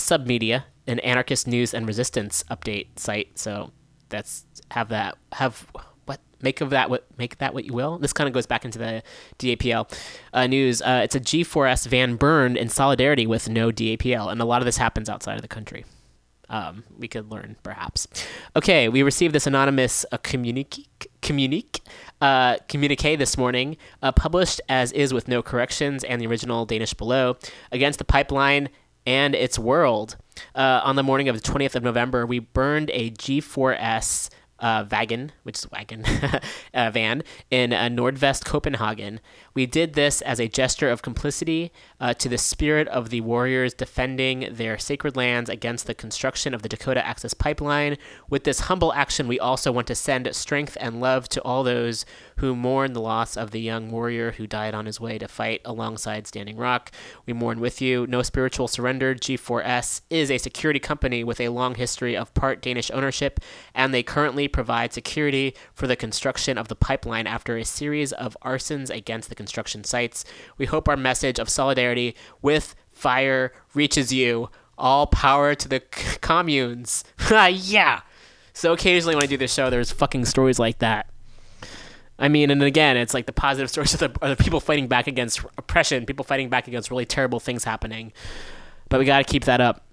Submedia, 0.00 0.64
an 0.86 0.98
anarchist 1.00 1.46
news 1.46 1.74
and 1.74 1.86
resistance 1.86 2.44
update 2.50 2.98
site. 2.98 3.38
So 3.38 3.72
that's 4.08 4.44
have 4.70 4.88
that 4.88 5.16
have 5.32 5.66
what 6.04 6.20
make 6.42 6.60
of 6.60 6.70
that 6.70 6.90
what 6.90 7.06
make 7.18 7.38
that 7.38 7.54
what 7.54 7.64
you 7.64 7.72
will. 7.72 7.98
This 7.98 8.12
kind 8.12 8.28
of 8.28 8.34
goes 8.34 8.46
back 8.46 8.64
into 8.64 8.78
the 8.78 9.02
DAPL 9.38 9.92
uh, 10.32 10.46
news. 10.46 10.82
Uh, 10.82 11.00
it's 11.04 11.14
a 11.14 11.20
G4S 11.20 11.86
van 11.86 12.16
burned 12.16 12.56
in 12.56 12.68
solidarity 12.68 13.26
with 13.26 13.48
no 13.48 13.70
DAPL, 13.70 14.30
and 14.30 14.40
a 14.40 14.44
lot 14.44 14.60
of 14.60 14.66
this 14.66 14.76
happens 14.76 15.08
outside 15.08 15.36
of 15.36 15.42
the 15.42 15.48
country. 15.48 15.84
Um, 16.50 16.82
we 16.98 17.06
could 17.06 17.30
learn 17.30 17.56
perhaps. 17.62 18.08
Okay, 18.56 18.88
we 18.88 19.04
received 19.04 19.34
this 19.34 19.46
anonymous 19.46 20.04
uh, 20.10 20.18
communique 20.18 20.88
communique 21.22 21.80
uh, 22.20 22.56
communique 22.68 23.16
this 23.16 23.38
morning, 23.38 23.76
uh, 24.02 24.10
published 24.10 24.60
as 24.68 24.90
is 24.92 25.14
with 25.14 25.28
no 25.28 25.42
corrections 25.42 26.02
and 26.02 26.20
the 26.20 26.26
original 26.26 26.66
Danish 26.66 26.92
below 26.92 27.36
against 27.70 27.98
the 27.98 28.04
pipeline 28.04 28.68
and 29.06 29.34
its 29.34 29.58
world. 29.58 30.16
Uh, 30.54 30.80
on 30.84 30.96
the 30.96 31.02
morning 31.02 31.28
of 31.28 31.40
the 31.40 31.42
20th 31.42 31.74
of 31.74 31.82
November, 31.82 32.24
we 32.24 32.38
burned 32.38 32.90
a 32.92 33.10
G4S 33.10 34.30
uh, 34.60 34.84
wagon, 34.90 35.32
which 35.42 35.58
is 35.58 35.70
wagon 35.70 36.04
uh, 36.74 36.90
van 36.90 37.22
in 37.50 37.72
uh, 37.72 37.88
Nordvest, 37.88 38.44
Copenhagen. 38.44 39.20
We 39.54 39.66
did 39.66 39.94
this 39.94 40.22
as 40.22 40.40
a 40.40 40.48
gesture 40.48 40.90
of 40.90 41.02
complicity 41.02 41.72
uh, 42.00 42.14
to 42.14 42.28
the 42.28 42.38
spirit 42.38 42.86
of 42.88 43.10
the 43.10 43.20
warriors 43.20 43.74
defending 43.74 44.48
their 44.52 44.78
sacred 44.78 45.16
lands 45.16 45.50
against 45.50 45.86
the 45.86 45.94
construction 45.94 46.54
of 46.54 46.62
the 46.62 46.68
Dakota 46.68 47.04
Access 47.04 47.34
Pipeline. 47.34 47.96
With 48.28 48.44
this 48.44 48.60
humble 48.60 48.92
action, 48.92 49.26
we 49.26 49.40
also 49.40 49.72
want 49.72 49.86
to 49.88 49.94
send 49.94 50.34
strength 50.34 50.76
and 50.80 51.00
love 51.00 51.28
to 51.30 51.42
all 51.42 51.64
those 51.64 52.04
who 52.36 52.54
mourn 52.54 52.92
the 52.92 53.00
loss 53.00 53.36
of 53.36 53.50
the 53.50 53.60
young 53.60 53.90
warrior 53.90 54.32
who 54.32 54.46
died 54.46 54.74
on 54.74 54.86
his 54.86 55.00
way 55.00 55.18
to 55.18 55.28
fight 55.28 55.60
alongside 55.64 56.26
Standing 56.26 56.56
Rock. 56.56 56.90
We 57.26 57.32
mourn 57.32 57.60
with 57.60 57.82
you. 57.82 58.06
No 58.06 58.22
spiritual 58.22 58.68
surrender. 58.68 59.14
G4S 59.14 60.02
is 60.10 60.30
a 60.30 60.38
security 60.38 60.80
company 60.80 61.24
with 61.24 61.40
a 61.40 61.48
long 61.48 61.74
history 61.74 62.16
of 62.16 62.32
part 62.34 62.62
Danish 62.62 62.90
ownership, 62.92 63.40
and 63.74 63.92
they 63.92 64.02
currently 64.02 64.48
provide 64.48 64.92
security 64.92 65.54
for 65.74 65.86
the 65.86 65.96
construction 65.96 66.56
of 66.56 66.68
the 66.68 66.76
pipeline 66.76 67.26
after 67.26 67.56
a 67.56 67.64
series 67.64 68.12
of 68.12 68.36
arsons 68.42 68.88
against 68.88 69.28
the 69.28 69.34
construction 69.40 69.84
sites. 69.84 70.24
We 70.58 70.66
hope 70.66 70.88
our 70.88 70.96
message 70.96 71.38
of 71.38 71.48
solidarity 71.48 72.14
with 72.42 72.74
fire 72.92 73.52
reaches 73.74 74.12
you. 74.12 74.50
All 74.76 75.06
power 75.06 75.54
to 75.54 75.68
the 75.68 75.82
c- 75.94 76.18
communes. 76.20 77.04
yeah. 77.30 78.00
So 78.52 78.72
occasionally 78.74 79.14
when 79.14 79.24
I 79.24 79.26
do 79.26 79.36
this 79.38 79.52
show, 79.52 79.70
there's 79.70 79.90
fucking 79.90 80.26
stories 80.26 80.58
like 80.58 80.78
that. 80.80 81.08
I 82.18 82.28
mean, 82.28 82.50
and 82.50 82.62
again, 82.62 82.98
it's 82.98 83.14
like 83.14 83.26
the 83.26 83.32
positive 83.32 83.70
stories 83.74 83.94
are 83.94 84.08
the, 84.08 84.28
the 84.28 84.36
people 84.36 84.60
fighting 84.60 84.86
back 84.86 85.06
against 85.06 85.40
oppression, 85.56 86.06
people 86.06 86.24
fighting 86.24 86.50
back 86.50 86.68
against 86.68 86.90
really 86.90 87.06
terrible 87.06 87.40
things 87.40 87.64
happening. 87.64 88.12
But 88.90 89.00
we 89.00 89.06
got 89.06 89.18
to 89.18 89.24
keep 89.24 89.44
that 89.44 89.60
up. 89.60 89.84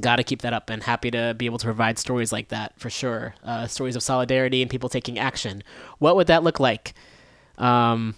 Got 0.00 0.16
to 0.16 0.24
keep 0.24 0.42
that 0.42 0.52
up, 0.52 0.68
and 0.68 0.82
happy 0.82 1.10
to 1.12 1.34
be 1.38 1.46
able 1.46 1.56
to 1.58 1.64
provide 1.64 1.98
stories 1.98 2.30
like 2.30 2.48
that 2.48 2.78
for 2.78 2.90
sure. 2.90 3.34
Uh, 3.42 3.66
stories 3.66 3.96
of 3.96 4.02
solidarity 4.02 4.60
and 4.60 4.70
people 4.70 4.90
taking 4.90 5.18
action. 5.18 5.62
What 5.98 6.14
would 6.16 6.26
that 6.26 6.42
look 6.42 6.60
like? 6.60 6.92
Um, 7.56 8.14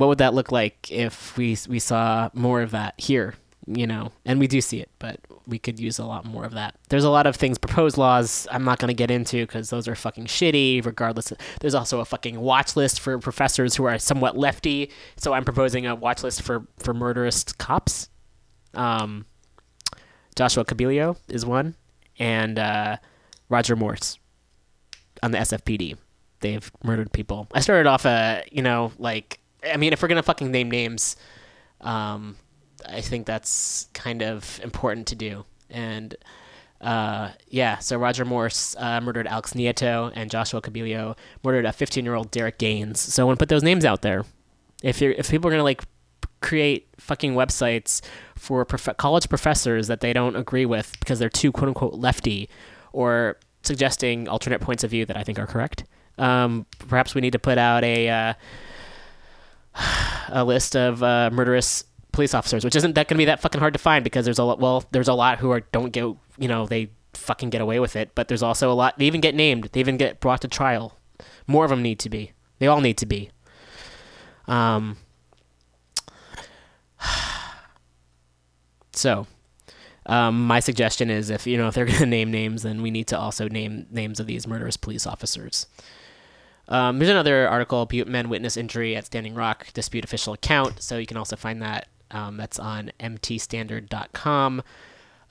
what 0.00 0.08
would 0.08 0.18
that 0.18 0.32
look 0.32 0.50
like 0.50 0.90
if 0.90 1.36
we 1.36 1.58
we 1.68 1.78
saw 1.78 2.30
more 2.32 2.62
of 2.62 2.70
that 2.70 2.98
here? 2.98 3.34
You 3.66 3.86
know, 3.86 4.10
and 4.24 4.40
we 4.40 4.46
do 4.46 4.62
see 4.62 4.80
it, 4.80 4.88
but 4.98 5.20
we 5.46 5.58
could 5.58 5.78
use 5.78 5.98
a 5.98 6.04
lot 6.06 6.24
more 6.24 6.44
of 6.46 6.54
that. 6.54 6.74
There's 6.88 7.04
a 7.04 7.10
lot 7.10 7.26
of 7.26 7.36
things, 7.36 7.58
proposed 7.58 7.98
laws. 7.98 8.48
I'm 8.50 8.64
not 8.64 8.78
going 8.78 8.88
to 8.88 8.94
get 8.94 9.10
into 9.10 9.46
because 9.46 9.68
those 9.68 9.86
are 9.86 9.94
fucking 9.94 10.24
shitty. 10.24 10.84
Regardless, 10.86 11.34
there's 11.60 11.74
also 11.74 12.00
a 12.00 12.06
fucking 12.06 12.40
watch 12.40 12.76
list 12.76 12.98
for 12.98 13.18
professors 13.18 13.76
who 13.76 13.84
are 13.84 13.98
somewhat 13.98 14.38
lefty. 14.38 14.90
So 15.16 15.34
I'm 15.34 15.44
proposing 15.44 15.86
a 15.86 15.94
watch 15.94 16.22
list 16.22 16.40
for 16.40 16.66
for 16.78 16.94
murderous 16.94 17.44
cops. 17.44 18.08
Um, 18.72 19.26
Joshua 20.34 20.64
Cabillo 20.64 21.18
is 21.28 21.44
one, 21.44 21.74
and 22.18 22.58
uh, 22.58 22.96
Roger 23.50 23.76
Morse 23.76 24.18
on 25.22 25.32
the 25.32 25.38
SFPD. 25.38 25.98
They've 26.40 26.72
murdered 26.82 27.12
people. 27.12 27.48
I 27.52 27.60
started 27.60 27.86
off 27.86 28.06
a, 28.06 28.42
you 28.50 28.62
know, 28.62 28.92
like, 28.98 29.39
I 29.64 29.76
mean, 29.76 29.92
if 29.92 30.02
we're 30.02 30.08
gonna 30.08 30.22
fucking 30.22 30.50
name 30.50 30.70
names, 30.70 31.16
um, 31.80 32.36
I 32.88 33.00
think 33.00 33.26
that's 33.26 33.88
kind 33.92 34.22
of 34.22 34.60
important 34.62 35.06
to 35.08 35.14
do. 35.14 35.44
And 35.68 36.16
uh, 36.80 37.30
yeah, 37.48 37.78
so 37.78 37.98
Roger 37.98 38.24
Morse 38.24 38.74
uh, 38.78 39.00
murdered 39.00 39.26
Alex 39.26 39.52
Nieto, 39.52 40.12
and 40.14 40.30
Joshua 40.30 40.62
Cabillo 40.62 41.16
murdered 41.44 41.66
a 41.66 41.70
15-year-old 41.70 42.30
Derrick 42.30 42.58
Gaines. 42.58 43.00
So 43.00 43.22
I 43.22 43.26
want 43.26 43.38
to 43.38 43.42
put 43.42 43.50
those 43.50 43.62
names 43.62 43.84
out 43.84 44.02
there. 44.02 44.24
If 44.82 45.00
you're, 45.00 45.12
if 45.12 45.30
people 45.30 45.48
are 45.48 45.50
gonna 45.52 45.62
like 45.64 45.82
create 46.40 46.88
fucking 46.96 47.34
websites 47.34 48.00
for 48.34 48.64
prof- 48.64 48.96
college 48.96 49.28
professors 49.28 49.88
that 49.88 50.00
they 50.00 50.12
don't 50.12 50.36
agree 50.36 50.64
with 50.64 50.98
because 51.00 51.18
they're 51.18 51.28
too 51.28 51.52
quote 51.52 51.68
unquote 51.68 51.94
lefty 51.94 52.48
or 52.92 53.36
suggesting 53.62 54.26
alternate 54.26 54.60
points 54.60 54.82
of 54.82 54.90
view 54.90 55.04
that 55.04 55.16
I 55.16 55.22
think 55.22 55.38
are 55.38 55.46
correct. 55.46 55.84
Um, 56.18 56.66
perhaps 56.88 57.14
we 57.14 57.20
need 57.20 57.32
to 57.32 57.38
put 57.38 57.58
out 57.58 57.84
a 57.84 58.08
uh, 58.08 58.34
a 60.28 60.44
list 60.44 60.76
of 60.76 61.02
uh, 61.02 61.30
murderous 61.32 61.84
police 62.12 62.34
officers, 62.34 62.64
which 62.64 62.76
isn't 62.76 62.94
that 62.94 63.08
going 63.08 63.16
to 63.16 63.18
be 63.18 63.26
that 63.26 63.40
fucking 63.40 63.60
hard 63.60 63.72
to 63.72 63.78
find 63.78 64.04
because 64.04 64.24
there's 64.24 64.38
a 64.38 64.44
lot. 64.44 64.58
Well, 64.58 64.84
there's 64.90 65.08
a 65.08 65.14
lot 65.14 65.38
who 65.38 65.50
are 65.50 65.60
don't 65.72 65.90
get 65.90 66.04
you 66.38 66.48
know 66.48 66.66
they 66.66 66.90
fucking 67.14 67.50
get 67.50 67.60
away 67.60 67.80
with 67.80 67.96
it, 67.96 68.14
but 68.14 68.28
there's 68.28 68.42
also 68.42 68.70
a 68.70 68.74
lot 68.74 68.98
they 68.98 69.06
even 69.06 69.20
get 69.20 69.34
named, 69.34 69.70
they 69.72 69.80
even 69.80 69.96
get 69.96 70.20
brought 70.20 70.40
to 70.42 70.48
trial. 70.48 70.98
More 71.46 71.64
of 71.64 71.70
them 71.70 71.82
need 71.82 71.98
to 72.00 72.10
be. 72.10 72.32
They 72.58 72.66
all 72.66 72.80
need 72.80 72.98
to 72.98 73.06
be. 73.06 73.30
Um, 74.46 74.96
so, 78.92 79.26
um, 80.06 80.46
my 80.46 80.60
suggestion 80.60 81.10
is 81.10 81.30
if 81.30 81.46
you 81.46 81.56
know 81.56 81.68
if 81.68 81.74
they're 81.74 81.86
going 81.86 81.98
to 82.00 82.06
name 82.06 82.30
names, 82.30 82.62
then 82.62 82.82
we 82.82 82.90
need 82.90 83.06
to 83.08 83.18
also 83.18 83.48
name 83.48 83.86
names 83.90 84.20
of 84.20 84.26
these 84.26 84.46
murderous 84.46 84.76
police 84.76 85.06
officers. 85.06 85.66
Um, 86.70 86.98
there's 86.98 87.10
another 87.10 87.48
article, 87.48 87.88
Men 88.06 88.28
Witness 88.28 88.56
Injury 88.56 88.96
at 88.96 89.06
Standing 89.06 89.34
Rock, 89.34 89.72
Dispute 89.74 90.04
Official 90.04 90.32
Account. 90.32 90.80
So 90.82 90.96
you 90.98 91.06
can 91.06 91.16
also 91.16 91.36
find 91.36 91.60
that. 91.62 91.88
Um, 92.12 92.36
that's 92.36 92.58
on 92.58 92.90
mtstandard.com. 92.98 94.62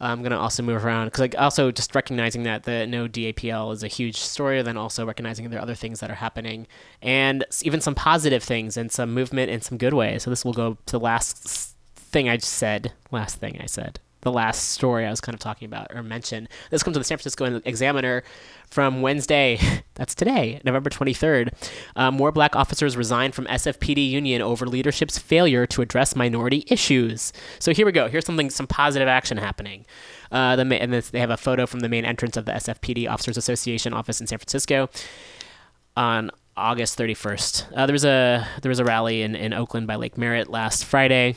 I'm 0.01 0.19
going 0.19 0.31
to 0.31 0.37
also 0.37 0.63
move 0.63 0.85
around 0.85 1.07
because 1.07 1.19
like 1.19 1.35
also 1.37 1.71
just 1.71 1.93
recognizing 1.93 2.43
that 2.43 2.63
the 2.63 2.87
no 2.87 3.07
DAPL 3.07 3.73
is 3.73 3.83
a 3.83 3.87
huge 3.87 4.15
story, 4.15 4.61
then 4.61 4.77
also 4.77 5.05
recognizing 5.05 5.49
there 5.49 5.59
are 5.59 5.63
other 5.63 5.75
things 5.75 5.99
that 5.99 6.09
are 6.09 6.15
happening 6.15 6.67
and 7.01 7.43
even 7.63 7.81
some 7.81 7.95
positive 7.95 8.41
things 8.41 8.77
and 8.77 8.91
some 8.91 9.13
movement 9.13 9.51
in 9.51 9.61
some 9.61 9.77
good 9.77 9.93
ways. 9.93 10.23
So 10.23 10.29
this 10.29 10.45
will 10.45 10.53
go 10.53 10.77
to 10.85 10.91
the 10.91 10.99
last 10.99 11.75
thing 11.95 12.29
I 12.29 12.37
just 12.37 12.53
said, 12.53 12.93
last 13.11 13.37
thing 13.37 13.59
I 13.61 13.65
said, 13.65 13.99
the 14.21 14.31
last 14.31 14.69
story 14.69 15.05
I 15.05 15.09
was 15.09 15.21
kind 15.21 15.33
of 15.33 15.39
talking 15.39 15.65
about 15.65 15.87
or 15.93 16.03
mentioned. 16.03 16.49
This 16.69 16.83
comes 16.83 16.95
from 16.95 17.01
the 17.01 17.05
San 17.05 17.17
Francisco 17.17 17.61
Examiner 17.65 18.23
from 18.69 19.01
Wednesday. 19.01 19.59
That's 19.95 20.15
today, 20.15 20.61
November 20.63 20.89
23rd. 20.89 21.53
Uh, 21.95 22.11
more 22.11 22.31
black 22.31 22.55
officers 22.55 22.97
resign 22.97 23.31
from 23.31 23.45
SFPD 23.45 24.09
union 24.09 24.41
over 24.41 24.65
leadership's 24.65 25.17
failure 25.17 25.65
to 25.67 25.81
address 25.81 26.15
minority 26.15 26.63
issues. 26.67 27.33
So 27.59 27.73
here 27.73 27.85
we 27.85 27.91
go. 27.91 28.07
Here's 28.07 28.25
something, 28.25 28.49
some 28.49 28.67
positive 28.67 29.07
action 29.07 29.37
happening. 29.37 29.85
Uh, 30.31 30.55
the 30.55 30.63
and 30.81 30.93
this, 30.93 31.09
they 31.09 31.19
have 31.19 31.31
a 31.31 31.37
photo 31.37 31.65
from 31.65 31.79
the 31.79 31.89
main 31.89 32.05
entrance 32.05 32.37
of 32.37 32.45
the 32.45 32.51
SFPD 32.51 33.09
Officers 33.09 33.37
Association 33.37 33.93
office 33.93 34.21
in 34.21 34.27
San 34.27 34.37
Francisco 34.37 34.89
on 35.97 36.29
August 36.55 36.99
31st. 36.99 37.73
Uh, 37.75 37.85
there 37.85 37.93
was 37.93 38.05
a 38.05 38.45
there 38.61 38.69
was 38.69 38.79
a 38.79 38.85
rally 38.85 39.21
in, 39.21 39.35
in 39.35 39.53
Oakland 39.53 39.87
by 39.87 39.95
Lake 39.95 40.17
Merritt 40.17 40.49
last 40.49 40.85
Friday, 40.85 41.35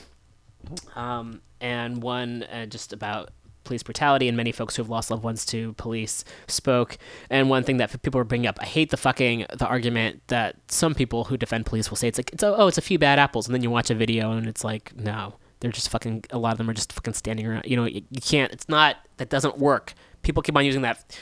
um, 0.97 1.41
and 1.61 2.03
one 2.03 2.45
uh, 2.45 2.67
just 2.67 2.93
about 2.93 3.31
police 3.65 3.83
brutality, 3.83 4.29
and 4.29 4.37
many 4.37 4.53
folks 4.53 4.77
who 4.77 4.83
have 4.83 4.91
lost 4.91 5.11
loved 5.11 5.23
ones 5.23 5.47
to 5.47 5.73
police 5.75 6.25
spoke. 6.49 6.99
And 7.31 7.49
one 7.49 7.63
thing 7.63 7.77
that 7.77 8.03
people 8.03 8.19
were 8.19 8.25
bringing 8.25 8.47
up, 8.47 8.59
I 8.61 8.65
hate 8.65 8.91
the 8.91 8.97
fucking 8.97 9.47
the 9.57 9.67
argument 9.67 10.23
that 10.29 10.57
some 10.69 10.95
people 10.95 11.25
who 11.25 11.37
defend 11.37 11.67
police 11.67 11.91
will 11.91 11.97
say 11.97 12.09
it's 12.09 12.19
like 12.19 12.33
it's 12.33 12.43
oh 12.43 12.67
it's 12.67 12.79
a 12.79 12.83
few 12.83 12.99
bad 12.99 13.19
apples, 13.19 13.47
and 13.47 13.55
then 13.55 13.63
you 13.63 13.71
watch 13.71 13.91
a 13.91 13.95
video 13.95 14.33
and 14.33 14.47
it's 14.47 14.65
like 14.65 14.95
no, 14.97 15.37
they're 15.61 15.71
just 15.71 15.91
fucking 15.91 16.25
a 16.31 16.39
lot 16.39 16.53
of 16.53 16.59
them 16.59 16.69
are 16.69 16.75
just 16.75 16.93
fucking 16.93 17.15
standing 17.15 17.47
around. 17.47 17.65
You 17.67 17.77
know, 17.77 17.85
you, 17.85 18.03
you 18.11 18.21
can't. 18.21 18.53
It's 18.53 18.69
not 18.69 18.97
that 19.19 19.31
doesn't 19.31 19.59
work. 19.59 19.95
People 20.23 20.43
keep 20.43 20.57
on 20.57 20.65
using 20.65 20.83
that. 20.83 21.19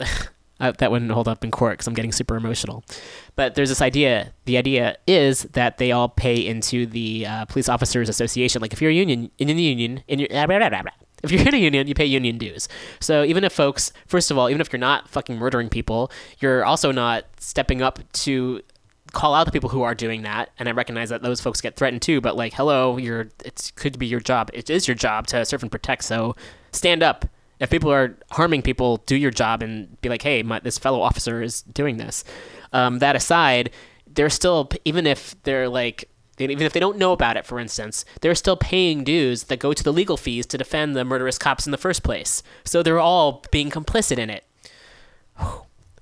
uh, 0.62 0.72
that 0.78 0.90
wouldn't 0.90 1.10
hold 1.10 1.28
up 1.28 1.44
in 1.44 1.50
court 1.50 1.74
because 1.74 1.88
I'm 1.88 1.94
getting 1.94 2.12
super 2.12 2.36
emotional. 2.36 2.84
But 3.34 3.56
there's 3.56 3.68
this 3.68 3.82
idea. 3.82 4.32
The 4.44 4.56
idea 4.56 4.96
is 5.06 5.42
that 5.52 5.78
they 5.78 5.90
all 5.92 6.08
pay 6.08 6.36
into 6.36 6.86
the 6.86 7.26
uh, 7.26 7.44
police 7.46 7.68
officers 7.68 8.08
association. 8.08 8.62
Like 8.62 8.72
if 8.72 8.80
you're 8.80 8.92
a 8.92 8.94
union 8.94 9.30
in 9.38 9.48
the 9.48 9.62
union, 9.62 10.04
in 10.06 10.20
your 10.20 10.28
if 11.22 11.30
you're 11.30 11.46
in 11.46 11.54
a 11.54 11.58
union, 11.58 11.86
you 11.86 11.94
pay 11.94 12.06
union 12.06 12.38
dues. 12.38 12.68
So 13.00 13.24
even 13.24 13.44
if 13.44 13.52
folks, 13.52 13.92
first 14.06 14.30
of 14.30 14.38
all, 14.38 14.48
even 14.48 14.60
if 14.60 14.72
you're 14.72 14.80
not 14.80 15.08
fucking 15.08 15.36
murdering 15.36 15.68
people, 15.68 16.10
you're 16.38 16.64
also 16.64 16.92
not 16.92 17.24
stepping 17.38 17.82
up 17.82 18.00
to 18.12 18.60
call 19.12 19.34
out 19.34 19.44
the 19.44 19.52
people 19.52 19.68
who 19.68 19.82
are 19.82 19.94
doing 19.94 20.22
that. 20.22 20.50
And 20.58 20.68
I 20.68 20.72
recognize 20.72 21.10
that 21.10 21.22
those 21.22 21.40
folks 21.40 21.60
get 21.60 21.76
threatened 21.76 22.02
too. 22.02 22.20
But 22.20 22.36
like, 22.36 22.54
hello, 22.54 22.96
you're 22.98 23.28
it 23.44 23.72
could 23.74 23.98
be 23.98 24.06
your 24.06 24.20
job. 24.20 24.50
It 24.52 24.70
is 24.70 24.88
your 24.88 24.94
job 24.94 25.26
to 25.28 25.44
serve 25.44 25.62
and 25.62 25.70
protect. 25.70 26.04
So 26.04 26.34
stand 26.72 27.02
up 27.02 27.26
if 27.62 27.70
people 27.70 27.92
are 27.92 28.18
harming 28.32 28.60
people, 28.62 28.96
do 29.06 29.14
your 29.14 29.30
job 29.30 29.62
and 29.62 30.00
be 30.00 30.08
like, 30.08 30.22
hey, 30.22 30.42
my, 30.42 30.58
this 30.58 30.78
fellow 30.78 31.00
officer 31.00 31.40
is 31.40 31.62
doing 31.62 31.96
this. 31.96 32.24
Um, 32.72 32.98
that 32.98 33.14
aside, 33.14 33.70
they're 34.06 34.30
still, 34.30 34.68
even 34.84 35.06
if 35.06 35.40
they're 35.44 35.68
like, 35.68 36.08
even 36.38 36.62
if 36.62 36.72
they 36.72 36.80
don't 36.80 36.98
know 36.98 37.12
about 37.12 37.36
it, 37.36 37.46
for 37.46 37.60
instance, 37.60 38.04
they're 38.20 38.34
still 38.34 38.56
paying 38.56 39.04
dues 39.04 39.44
that 39.44 39.60
go 39.60 39.72
to 39.72 39.84
the 39.84 39.92
legal 39.92 40.16
fees 40.16 40.44
to 40.46 40.58
defend 40.58 40.96
the 40.96 41.04
murderous 41.04 41.38
cops 41.38 41.64
in 41.64 41.70
the 41.70 41.78
first 41.78 42.02
place. 42.02 42.42
So 42.64 42.82
they're 42.82 42.98
all 42.98 43.44
being 43.52 43.70
complicit 43.70 44.18
in 44.18 44.28
it. 44.28 44.44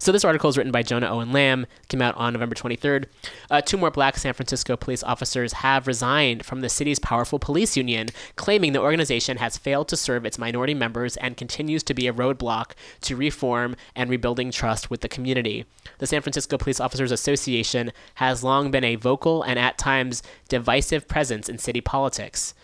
So 0.00 0.12
this 0.12 0.24
article 0.24 0.48
is 0.48 0.56
written 0.56 0.72
by 0.72 0.82
Jonah 0.82 1.10
Owen 1.10 1.30
Lamb, 1.30 1.66
came 1.88 2.00
out 2.00 2.16
on 2.16 2.32
November 2.32 2.54
23rd. 2.54 3.04
Uh, 3.50 3.60
two 3.60 3.76
more 3.76 3.90
black 3.90 4.16
San 4.16 4.32
Francisco 4.32 4.74
police 4.74 5.02
officers 5.02 5.52
have 5.52 5.86
resigned 5.86 6.42
from 6.42 6.62
the 6.62 6.70
city's 6.70 6.98
powerful 6.98 7.38
police 7.38 7.76
union, 7.76 8.08
claiming 8.34 8.72
the 8.72 8.80
organization 8.80 9.36
has 9.36 9.58
failed 9.58 9.88
to 9.88 9.98
serve 9.98 10.24
its 10.24 10.38
minority 10.38 10.72
members 10.72 11.18
and 11.18 11.36
continues 11.36 11.82
to 11.82 11.92
be 11.92 12.06
a 12.06 12.14
roadblock 12.14 12.70
to 13.02 13.14
reform 13.14 13.76
and 13.94 14.08
rebuilding 14.08 14.50
trust 14.50 14.88
with 14.88 15.02
the 15.02 15.08
community. 15.08 15.66
The 15.98 16.06
San 16.06 16.22
Francisco 16.22 16.56
Police 16.56 16.80
Officers 16.80 17.12
Association 17.12 17.92
has 18.14 18.42
long 18.42 18.70
been 18.70 18.84
a 18.84 18.96
vocal 18.96 19.42
and 19.42 19.58
at 19.58 19.76
times 19.76 20.22
divisive 20.48 21.08
presence 21.08 21.46
in 21.46 21.58
city 21.58 21.82
politics. 21.82 22.54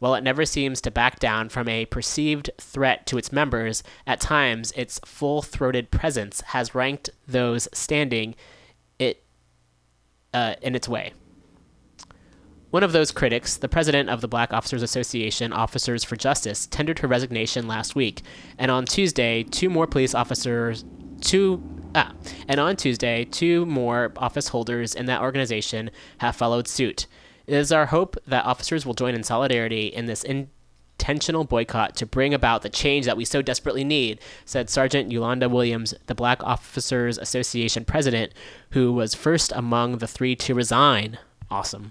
While 0.00 0.14
it 0.14 0.24
never 0.24 0.46
seems 0.46 0.80
to 0.80 0.90
back 0.90 1.20
down 1.20 1.50
from 1.50 1.68
a 1.68 1.84
perceived 1.84 2.50
threat 2.58 3.06
to 3.06 3.18
its 3.18 3.30
members, 3.30 3.82
at 4.06 4.18
times 4.18 4.72
its 4.72 4.98
full 5.04 5.42
throated 5.42 5.90
presence 5.90 6.40
has 6.40 6.74
ranked 6.74 7.10
those 7.28 7.68
standing 7.72 8.34
it 8.98 9.22
uh, 10.32 10.54
in 10.62 10.74
its 10.74 10.88
way. 10.88 11.12
One 12.70 12.82
of 12.82 12.92
those 12.92 13.10
critics, 13.10 13.56
the 13.56 13.68
president 13.68 14.08
of 14.08 14.22
the 14.22 14.28
Black 14.28 14.54
Officers 14.54 14.82
Association, 14.82 15.52
Officers 15.52 16.02
for 16.02 16.16
Justice, 16.16 16.66
tendered 16.66 17.00
her 17.00 17.08
resignation 17.08 17.68
last 17.68 17.94
week, 17.94 18.22
and 18.58 18.70
on 18.70 18.86
Tuesday, 18.86 19.42
two 19.42 19.68
more 19.68 19.86
police 19.86 20.14
officers, 20.14 20.84
two 21.20 21.62
ah, 21.94 22.12
and 22.48 22.58
on 22.58 22.76
Tuesday, 22.76 23.24
two 23.26 23.66
more 23.66 24.12
office 24.16 24.48
holders 24.48 24.94
in 24.94 25.06
that 25.06 25.20
organization 25.20 25.90
have 26.18 26.36
followed 26.36 26.68
suit. 26.68 27.06
It 27.50 27.56
is 27.56 27.72
our 27.72 27.86
hope 27.86 28.16
that 28.28 28.44
officers 28.44 28.86
will 28.86 28.94
join 28.94 29.16
in 29.16 29.24
solidarity 29.24 29.88
in 29.88 30.06
this 30.06 30.22
intentional 30.22 31.42
boycott 31.42 31.96
to 31.96 32.06
bring 32.06 32.32
about 32.32 32.62
the 32.62 32.68
change 32.68 33.06
that 33.06 33.16
we 33.16 33.24
so 33.24 33.42
desperately 33.42 33.82
need, 33.82 34.20
said 34.44 34.70
Sergeant 34.70 35.10
Yolanda 35.10 35.48
Williams, 35.48 35.92
the 36.06 36.14
Black 36.14 36.44
Officers 36.44 37.18
Association 37.18 37.84
president, 37.84 38.32
who 38.70 38.92
was 38.92 39.16
first 39.16 39.50
among 39.56 39.98
the 39.98 40.06
three 40.06 40.36
to 40.36 40.54
resign. 40.54 41.18
Awesome. 41.50 41.90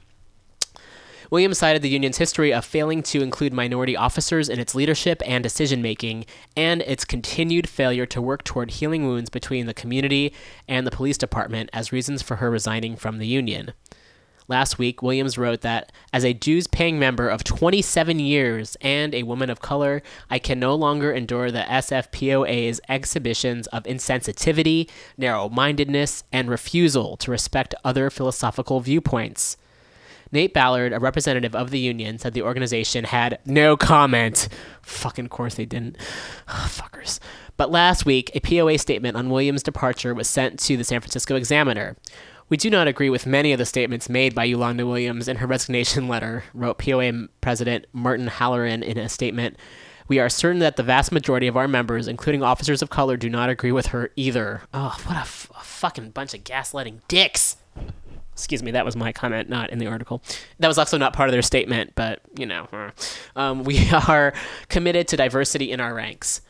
Williams 1.29 1.57
cited 1.57 1.81
the 1.81 1.89
union's 1.89 2.19
history 2.19 2.53
of 2.53 2.63
failing 2.63 3.03
to 3.03 3.21
include 3.21 3.51
minority 3.51 3.97
officers 3.97 4.47
in 4.47 4.61
its 4.61 4.73
leadership 4.73 5.21
and 5.25 5.43
decision 5.43 5.81
making, 5.81 6.25
and 6.55 6.83
its 6.83 7.03
continued 7.03 7.67
failure 7.67 8.05
to 8.05 8.21
work 8.21 8.45
toward 8.45 8.71
healing 8.71 9.05
wounds 9.05 9.29
between 9.29 9.65
the 9.65 9.73
community 9.73 10.33
and 10.69 10.87
the 10.87 10.91
police 10.91 11.17
department 11.17 11.69
as 11.73 11.91
reasons 11.91 12.21
for 12.21 12.37
her 12.37 12.49
resigning 12.49 12.95
from 12.95 13.17
the 13.17 13.27
union. 13.27 13.73
Last 14.49 14.79
week, 14.79 15.03
Williams 15.03 15.37
wrote 15.37 15.61
that 15.61 15.91
as 16.11 16.25
a 16.25 16.33
dues 16.33 16.65
paying 16.65 16.97
member 16.97 17.29
of 17.29 17.43
27 17.43 18.17
years 18.17 18.75
and 18.81 19.13
a 19.13 19.21
woman 19.21 19.51
of 19.51 19.61
color, 19.61 20.01
I 20.27 20.39
can 20.39 20.59
no 20.59 20.73
longer 20.73 21.13
endure 21.13 21.51
the 21.51 21.65
SFPOA's 21.69 22.81
exhibitions 22.89 23.67
of 23.67 23.83
insensitivity, 23.83 24.89
narrow 25.19 25.49
mindedness, 25.49 26.23
and 26.31 26.49
refusal 26.49 27.15
to 27.17 27.29
respect 27.29 27.75
other 27.83 28.09
philosophical 28.09 28.79
viewpoints. 28.79 29.55
Nate 30.31 30.53
Ballard, 30.53 30.93
a 30.93 30.99
representative 30.99 31.55
of 31.55 31.69
the 31.69 31.79
union, 31.79 32.17
said 32.17 32.33
the 32.33 32.41
organization 32.41 33.03
had 33.03 33.37
no 33.45 33.77
comment. 33.77 34.49
Fucking 34.81 35.29
course 35.29 35.55
they 35.55 35.65
didn't. 35.65 35.95
fuckers. 36.47 37.19
But 37.55 37.69
last 37.69 38.03
week, 38.03 38.31
a 38.33 38.39
POA 38.39 38.79
statement 38.79 39.15
on 39.15 39.29
Williams' 39.29 39.61
departure 39.61 40.15
was 40.15 40.27
sent 40.27 40.59
to 40.61 40.75
the 40.75 40.83
San 40.83 41.01
Francisco 41.01 41.35
Examiner. 41.35 41.97
We 42.49 42.57
do 42.57 42.71
not 42.71 42.87
agree 42.87 43.11
with 43.11 43.27
many 43.27 43.53
of 43.53 43.59
the 43.59 43.65
statements 43.65 44.09
made 44.09 44.33
by 44.33 44.45
Yolanda 44.45 44.85
Williams 44.85 45.27
in 45.27 45.37
her 45.37 45.45
resignation 45.45 46.07
letter, 46.07 46.43
wrote 46.55 46.79
POA 46.79 47.27
President 47.41 47.85
Martin 47.93 48.27
Halloran 48.27 48.81
in 48.81 48.97
a 48.97 49.07
statement. 49.07 49.55
We 50.07 50.17
are 50.17 50.29
certain 50.29 50.57
that 50.59 50.75
the 50.75 50.81
vast 50.81 51.11
majority 51.11 51.45
of 51.45 51.55
our 51.55 51.67
members, 51.67 52.07
including 52.07 52.41
officers 52.41 52.81
of 52.81 52.89
color, 52.89 53.15
do 53.17 53.29
not 53.29 53.49
agree 53.49 53.71
with 53.71 53.87
her 53.87 54.09
either. 54.15 54.63
Oh, 54.73 54.97
what 55.05 55.15
a, 55.15 55.19
f- 55.19 55.51
a 55.55 55.63
fucking 55.63 56.09
bunch 56.09 56.33
of 56.33 56.43
gaslighting 56.43 57.01
dicks. 57.07 57.57
Excuse 58.33 58.63
me, 58.63 58.71
that 58.71 58.85
was 58.85 58.95
my 58.95 59.11
comment, 59.11 59.49
not 59.49 59.69
in 59.69 59.77
the 59.77 59.85
article. 59.85 60.23
That 60.57 60.67
was 60.67 60.79
also 60.79 60.97
not 60.97 61.13
part 61.13 61.29
of 61.29 61.33
their 61.33 61.43
statement, 61.43 61.93
but, 61.93 62.21
you 62.35 62.47
know. 62.47 62.67
Um, 63.35 63.63
we 63.63 63.87
are 64.07 64.33
committed 64.69 65.07
to 65.09 65.17
diversity 65.17 65.71
in 65.71 65.79
our 65.79 65.93
ranks. 65.93 66.41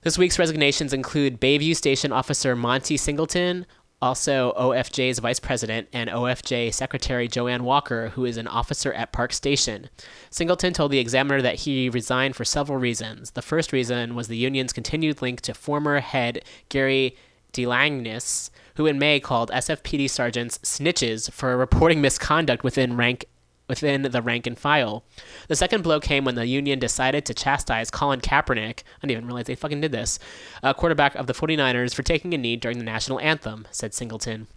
This 0.00 0.16
week's 0.16 0.38
resignations 0.38 0.94
include 0.94 1.40
Bayview 1.40 1.76
Station 1.76 2.12
Officer 2.12 2.56
Monty 2.56 2.96
Singleton, 2.96 3.66
also 4.04 4.52
OFJ's 4.58 5.18
vice 5.18 5.40
president 5.40 5.88
and 5.90 6.10
OFJ 6.10 6.74
secretary 6.74 7.26
Joanne 7.26 7.64
Walker, 7.64 8.10
who 8.10 8.26
is 8.26 8.36
an 8.36 8.46
officer 8.46 8.92
at 8.92 9.12
Park 9.12 9.32
Station. 9.32 9.88
Singleton 10.28 10.74
told 10.74 10.92
the 10.92 10.98
Examiner 10.98 11.40
that 11.40 11.60
he 11.60 11.88
resigned 11.88 12.36
for 12.36 12.44
several 12.44 12.76
reasons. 12.76 13.30
The 13.30 13.40
first 13.40 13.72
reason 13.72 14.14
was 14.14 14.28
the 14.28 14.36
union's 14.36 14.74
continued 14.74 15.22
link 15.22 15.40
to 15.40 15.54
former 15.54 16.00
head 16.00 16.44
Gary 16.68 17.16
Delagnes, 17.54 18.50
who 18.74 18.84
in 18.84 18.98
May 18.98 19.20
called 19.20 19.50
SFPD 19.50 20.10
sergeants 20.10 20.58
snitches 20.58 21.32
for 21.32 21.56
reporting 21.56 22.02
misconduct 22.02 22.62
within 22.62 22.98
rank 22.98 23.24
within 23.68 24.02
the 24.02 24.22
rank 24.22 24.46
and 24.46 24.58
file. 24.58 25.04
The 25.48 25.56
second 25.56 25.82
blow 25.82 26.00
came 26.00 26.24
when 26.24 26.34
the 26.34 26.46
Union 26.46 26.78
decided 26.78 27.24
to 27.26 27.34
chastise 27.34 27.90
Colin 27.90 28.20
Kaepernick, 28.20 28.80
I 28.80 29.00
didn't 29.00 29.12
even 29.12 29.26
realize 29.26 29.46
they 29.46 29.54
fucking 29.54 29.80
did 29.80 29.92
this, 29.92 30.18
a 30.62 30.74
quarterback 30.74 31.14
of 31.14 31.26
the 31.26 31.32
49ers, 31.32 31.94
for 31.94 32.02
taking 32.02 32.34
a 32.34 32.38
knee 32.38 32.56
during 32.56 32.78
the 32.78 32.84
national 32.84 33.20
anthem, 33.20 33.66
said 33.70 33.94
Singleton. 33.94 34.48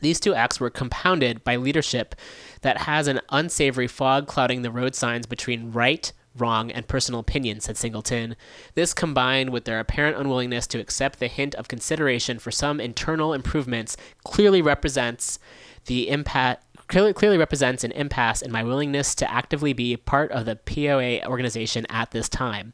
These 0.00 0.20
two 0.20 0.34
acts 0.34 0.60
were 0.60 0.70
compounded 0.70 1.42
by 1.42 1.56
leadership 1.56 2.14
that 2.60 2.82
has 2.82 3.08
an 3.08 3.20
unsavory 3.30 3.88
fog 3.88 4.26
clouding 4.28 4.62
the 4.62 4.70
road 4.70 4.94
signs 4.94 5.26
between 5.26 5.72
right, 5.72 6.12
wrong, 6.36 6.70
and 6.70 6.86
personal 6.86 7.20
opinion, 7.20 7.60
said 7.60 7.76
Singleton. 7.76 8.36
This 8.74 8.94
combined 8.94 9.50
with 9.50 9.64
their 9.64 9.80
apparent 9.80 10.16
unwillingness 10.16 10.68
to 10.68 10.78
accept 10.78 11.18
the 11.18 11.26
hint 11.26 11.56
of 11.56 11.66
consideration 11.66 12.38
for 12.38 12.52
some 12.52 12.80
internal 12.80 13.32
improvements 13.32 13.96
clearly 14.22 14.62
represents 14.62 15.40
the 15.86 16.08
impact 16.08 16.64
clearly, 16.88 17.12
clearly 17.12 17.38
represents 17.38 17.84
an 17.84 17.92
impasse 17.92 18.42
in 18.42 18.50
my 18.50 18.64
willingness 18.64 19.14
to 19.16 19.30
actively 19.30 19.72
be 19.72 19.96
part 19.96 20.30
of 20.32 20.46
the 20.46 20.56
POA 20.56 21.24
organization 21.26 21.86
at 21.88 22.10
this 22.10 22.28
time. 22.28 22.72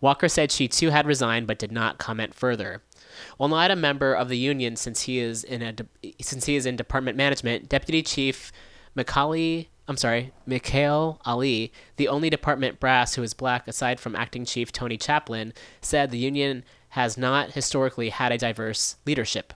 Walker 0.00 0.28
said 0.28 0.50
she 0.50 0.68
too 0.68 0.90
had 0.90 1.06
resigned 1.06 1.46
but 1.46 1.58
did 1.58 1.72
not 1.72 1.98
comment 1.98 2.34
further. 2.34 2.82
While 3.36 3.48
not 3.48 3.70
a 3.70 3.76
member 3.76 4.14
of 4.14 4.28
the 4.28 4.38
union 4.38 4.76
since 4.76 5.02
he 5.02 5.18
is 5.18 5.42
in 5.42 5.60
a 5.60 5.72
de- 5.72 6.14
since 6.20 6.46
he 6.46 6.54
is 6.54 6.66
in 6.66 6.76
department 6.76 7.16
management, 7.16 7.68
Deputy 7.68 8.02
Chief 8.02 8.52
Macaulay 8.94 9.68
I'm 9.88 9.96
sorry, 9.96 10.32
Mikail 10.44 11.18
Ali, 11.24 11.72
the 11.96 12.08
only 12.08 12.28
department 12.28 12.78
brass 12.78 13.14
who 13.14 13.22
is 13.22 13.32
black 13.32 13.66
aside 13.66 13.98
from 13.98 14.14
acting 14.14 14.44
chief 14.44 14.70
Toney 14.70 14.98
Chaplin, 14.98 15.54
said 15.80 16.10
the 16.10 16.18
union 16.18 16.62
has 16.90 17.16
not 17.16 17.52
historically 17.52 18.10
had 18.10 18.30
a 18.30 18.36
diverse 18.36 18.96
leadership. 19.06 19.54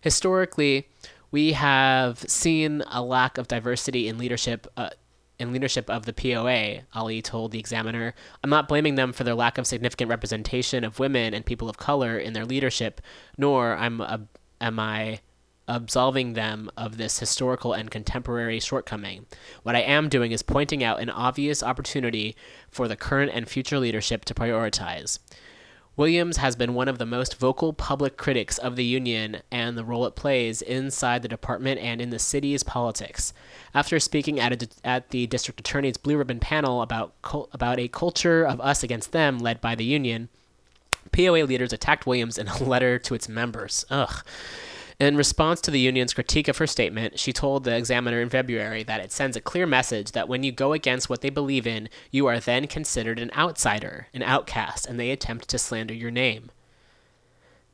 Historically, 0.00 0.88
we 1.34 1.50
have 1.50 2.20
seen 2.30 2.80
a 2.92 3.02
lack 3.02 3.38
of 3.38 3.48
diversity 3.48 4.06
in 4.06 4.18
leadership 4.18 4.68
uh, 4.76 4.90
in 5.36 5.52
leadership 5.52 5.90
of 5.90 6.06
the 6.06 6.12
POA, 6.12 6.82
Ali 6.94 7.20
told 7.22 7.50
the 7.50 7.58
Examiner. 7.58 8.14
I'm 8.44 8.50
not 8.50 8.68
blaming 8.68 8.94
them 8.94 9.12
for 9.12 9.24
their 9.24 9.34
lack 9.34 9.58
of 9.58 9.66
significant 9.66 10.08
representation 10.08 10.84
of 10.84 11.00
women 11.00 11.34
and 11.34 11.44
people 11.44 11.68
of 11.68 11.76
color 11.76 12.16
in 12.16 12.34
their 12.34 12.44
leadership, 12.44 13.00
nor 13.36 13.74
I'm 13.74 14.28
am 14.60 14.78
I 14.78 15.22
absolving 15.66 16.34
them 16.34 16.70
of 16.76 16.98
this 16.98 17.18
historical 17.18 17.72
and 17.72 17.90
contemporary 17.90 18.60
shortcoming. 18.60 19.26
What 19.64 19.74
I 19.74 19.80
am 19.80 20.08
doing 20.08 20.30
is 20.30 20.42
pointing 20.42 20.84
out 20.84 21.00
an 21.00 21.10
obvious 21.10 21.64
opportunity 21.64 22.36
for 22.70 22.86
the 22.86 22.94
current 22.94 23.32
and 23.34 23.48
future 23.48 23.80
leadership 23.80 24.24
to 24.26 24.34
prioritize. 24.34 25.18
Williams 25.96 26.38
has 26.38 26.56
been 26.56 26.74
one 26.74 26.88
of 26.88 26.98
the 26.98 27.06
most 27.06 27.36
vocal 27.38 27.72
public 27.72 28.16
critics 28.16 28.58
of 28.58 28.74
the 28.74 28.84
union 28.84 29.42
and 29.52 29.78
the 29.78 29.84
role 29.84 30.06
it 30.06 30.16
plays 30.16 30.60
inside 30.60 31.22
the 31.22 31.28
department 31.28 31.80
and 31.80 32.00
in 32.00 32.10
the 32.10 32.18
city's 32.18 32.64
politics. 32.64 33.32
After 33.72 34.00
speaking 34.00 34.40
at, 34.40 34.62
a, 34.62 34.68
at 34.84 35.10
the 35.10 35.28
district 35.28 35.60
attorney's 35.60 35.96
blue 35.96 36.16
ribbon 36.16 36.40
panel 36.40 36.82
about 36.82 37.14
about 37.52 37.78
a 37.78 37.86
culture 37.86 38.44
of 38.44 38.60
us 38.60 38.82
against 38.82 39.12
them 39.12 39.38
led 39.38 39.60
by 39.60 39.76
the 39.76 39.84
union, 39.84 40.28
POA 41.12 41.44
leaders 41.44 41.72
attacked 41.72 42.06
Williams 42.06 42.38
in 42.38 42.48
a 42.48 42.62
letter 42.64 42.98
to 42.98 43.14
its 43.14 43.28
members. 43.28 43.84
Ugh. 43.88 44.24
In 45.00 45.16
response 45.16 45.60
to 45.62 45.72
the 45.72 45.80
union's 45.80 46.14
critique 46.14 46.46
of 46.46 46.58
her 46.58 46.68
statement, 46.68 47.18
she 47.18 47.32
told 47.32 47.64
the 47.64 47.76
examiner 47.76 48.20
in 48.20 48.30
February 48.30 48.84
that 48.84 49.00
it 49.00 49.10
sends 49.10 49.36
a 49.36 49.40
clear 49.40 49.66
message 49.66 50.12
that 50.12 50.28
when 50.28 50.44
you 50.44 50.52
go 50.52 50.72
against 50.72 51.10
what 51.10 51.20
they 51.20 51.30
believe 51.30 51.66
in, 51.66 51.88
you 52.12 52.26
are 52.26 52.38
then 52.38 52.68
considered 52.68 53.18
an 53.18 53.32
outsider, 53.36 54.06
an 54.14 54.22
outcast, 54.22 54.86
and 54.86 54.98
they 54.98 55.10
attempt 55.10 55.48
to 55.48 55.58
slander 55.58 55.94
your 55.94 56.12
name. 56.12 56.50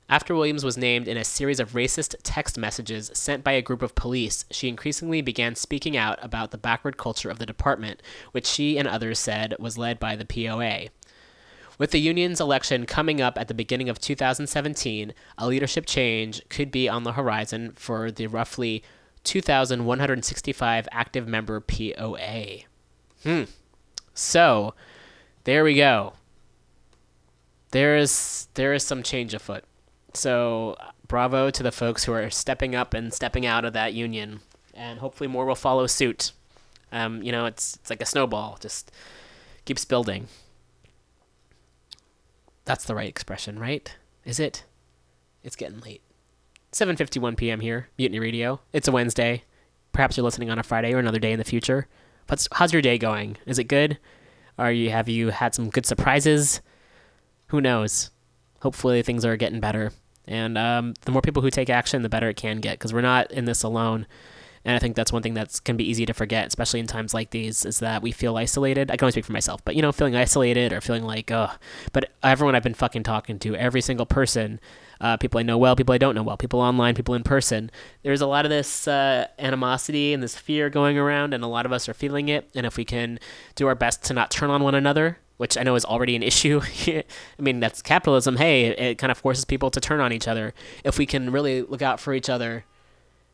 After 0.09 0.34
Williams 0.34 0.64
was 0.64 0.76
named 0.76 1.06
in 1.06 1.16
a 1.16 1.22
series 1.22 1.60
of 1.60 1.72
racist 1.74 2.16
text 2.24 2.59
messages 2.59 3.12
sent 3.14 3.44
by 3.44 3.52
a 3.52 3.62
group 3.62 3.80
of 3.80 3.94
police, 3.94 4.44
she 4.51 4.68
increasingly 4.68 5.20
began 5.20 5.55
speaking 5.55 5.97
out 5.97 6.18
about 6.20 6.51
the 6.51 6.59
backward 6.59 6.97
culture 6.97 7.30
of 7.30 7.38
the 7.38 7.47
department, 7.47 8.02
which 8.32 8.47
she 8.47 8.76
and 8.76 8.88
others 8.88 9.20
said 9.20 9.55
was 9.60 9.78
led 9.78 10.01
by 10.01 10.16
the 10.16 10.24
POA. 10.24 10.88
With 11.81 11.93
the 11.93 11.98
union's 11.98 12.43
election 12.43 12.85
coming 12.85 13.23
up 13.23 13.39
at 13.39 13.48
the 13.48 13.55
beginning 13.55 13.89
of 13.89 13.98
2017, 13.98 15.15
a 15.39 15.47
leadership 15.47 15.86
change 15.86 16.47
could 16.51 16.70
be 16.70 16.90
on 16.90 17.05
the 17.05 17.12
horizon 17.12 17.73
for 17.74 18.11
the 18.11 18.27
roughly 18.27 18.82
2,165 19.24 20.89
active 20.93 21.27
member 21.27 21.59
POA. 21.59 22.65
Hmm. 23.23 23.44
So, 24.12 24.74
there 25.44 25.65
we 25.65 25.74
go. 25.74 26.12
There 27.70 27.97
is 27.97 28.48
there 28.52 28.74
is 28.74 28.85
some 28.85 29.02
change 29.02 29.32
afoot. 29.32 29.65
So, 30.12 30.77
bravo 31.09 31.48
to 31.48 31.62
the 31.62 31.73
folks 31.73 32.05
who 32.05 32.12
are 32.12 32.28
stepping 32.28 32.74
up 32.74 32.93
and 32.93 33.11
stepping 33.11 33.47
out 33.47 33.65
of 33.65 33.73
that 33.73 33.94
union, 33.94 34.40
and 34.74 34.98
hopefully 34.98 35.28
more 35.28 35.47
will 35.47 35.55
follow 35.55 35.86
suit. 35.86 36.32
Um, 36.93 37.23
you 37.23 37.32
know, 37.32 37.47
it's 37.47 37.77
it's 37.77 37.89
like 37.89 38.02
a 38.02 38.07
snowball, 38.07 38.59
just 38.61 38.93
keeps 39.65 39.86
building. 39.86 40.28
That's 42.65 42.85
the 42.85 42.95
right 42.95 43.09
expression, 43.09 43.59
right? 43.59 43.95
Is 44.24 44.39
it? 44.39 44.65
It's 45.43 45.57
getting 45.57 45.81
late. 45.81 46.03
7:51 46.73 47.37
p.m. 47.37 47.61
here, 47.61 47.89
Mutiny 47.99 48.20
Radio. 48.20 48.61
It's 48.73 48.87
a 48.87 48.93
Wednesday. 48.93 49.45
Perhaps 49.93 50.16
you're 50.16 50.24
listening 50.24 50.51
on 50.51 50.59
a 50.59 50.62
Friday 50.62 50.93
or 50.93 50.99
another 50.99 51.19
day 51.19 51.32
in 51.32 51.39
the 51.39 51.45
future. 51.45 51.89
But 52.27 52.47
how's 52.53 52.73
your 52.73 52.82
day 52.82 52.97
going? 52.97 53.39
Is 53.45 53.59
it 53.59 53.65
good? 53.65 53.99
Are 54.57 54.70
you 54.70 54.91
have 54.91 55.09
you 55.09 55.31
had 55.31 55.55
some 55.55 55.70
good 55.70 55.87
surprises? 55.87 56.61
Who 57.49 57.61
knows? 57.61 58.11
Hopefully 58.61 59.03
things 59.03 59.24
are 59.24 59.37
getting 59.37 59.59
better. 59.59 59.93
And 60.27 60.57
um, 60.57 60.95
the 61.03 61.11
more 61.11 61.23
people 61.23 61.43
who 61.43 61.51
take 61.51 61.70
action, 61.70 62.03
the 62.03 62.09
better 62.09 62.28
it 62.28 62.37
can 62.37 62.59
get 62.61 62.78
because 62.78 62.93
we're 62.93 63.01
not 63.01 63.32
in 63.32 63.47
this 63.47 63.65
alone. 63.65 64.07
And 64.65 64.77
I 64.77 64.78
think 64.78 64.95
that's 64.95 65.12
one 65.12 65.23
thing 65.23 65.35
that's 65.35 65.59
can 65.59 65.77
be 65.77 65.89
easy 65.89 66.05
to 66.05 66.12
forget, 66.12 66.47
especially 66.47 66.81
in 66.81 66.87
times 66.87 67.15
like 67.15 67.31
these, 67.31 67.65
is 67.65 67.78
that 67.78 68.03
we 68.03 68.12
feel 68.12 68.37
isolated. 68.37 68.91
I 68.91 68.97
can 68.97 69.07
only 69.07 69.12
speak 69.12 69.24
for 69.24 69.32
myself, 69.32 69.65
but 69.65 69.74
you 69.74 69.81
know, 69.81 69.91
feeling 69.91 70.16
isolated 70.16 70.73
or 70.73 70.81
feeling 70.82 71.05
like, 71.05 71.31
oh, 71.31 71.51
but 71.93 72.11
everyone 72.23 72.55
I've 72.55 72.62
been 72.62 72.74
fucking 72.74 73.05
talking 73.05 73.39
to, 73.39 73.57
every 73.57 73.81
single 73.81 74.05
person, 74.05 74.61
uh, 75.01 75.16
people 75.16 75.41
I 75.41 75.43
know 75.43 75.57
well, 75.57 75.77
people 75.77 75.95
I 75.95 75.99
don't 75.99 76.15
know 76.15 76.23
well, 76.23 76.37
people 76.37 76.61
online, 76.61 76.95
people 76.95 77.15
in 77.15 77.23
person, 77.23 77.70
there's 78.03 78.20
a 78.20 78.27
lot 78.27 78.45
of 78.45 78.51
this 78.51 78.87
uh, 78.87 79.28
animosity 79.39 80.12
and 80.12 80.23
this 80.23 80.37
fear 80.37 80.69
going 80.69 80.99
around, 80.99 81.32
and 81.32 81.43
a 81.43 81.49
lot 81.49 81.65
of 81.65 81.73
us 81.73 81.89
are 81.89 81.95
feeling 81.95 82.28
it. 82.28 82.51
And 82.55 82.66
if 82.66 82.77
we 82.77 82.85
can 82.85 83.19
do 83.55 83.66
our 83.66 83.74
best 83.74 84.05
to 84.05 84.15
not 84.15 84.31
turn 84.31 84.51
on 84.51 84.62
one 84.62 84.74
another, 84.74 85.19
which 85.39 85.57
I 85.57 85.62
know 85.62 85.74
is 85.74 85.87
already 85.87 86.16
an 86.16 86.23
issue. 86.31 86.61
I 86.87 87.05
mean, 87.39 87.61
that's 87.61 87.81
capitalism. 87.81 88.37
Hey, 88.37 88.66
it, 88.66 88.78
it 88.78 88.99
kind 88.99 89.11
of 89.11 89.16
forces 89.16 89.47
people 89.47 89.70
to 89.70 89.81
turn 89.81 90.01
on 90.01 90.12
each 90.12 90.28
other. 90.28 90.53
If 90.85 90.99
we 90.99 91.07
can 91.07 91.32
really 91.32 91.62
look 91.62 91.81
out 91.81 91.99
for 91.99 92.12
each 92.12 92.28
other 92.28 92.66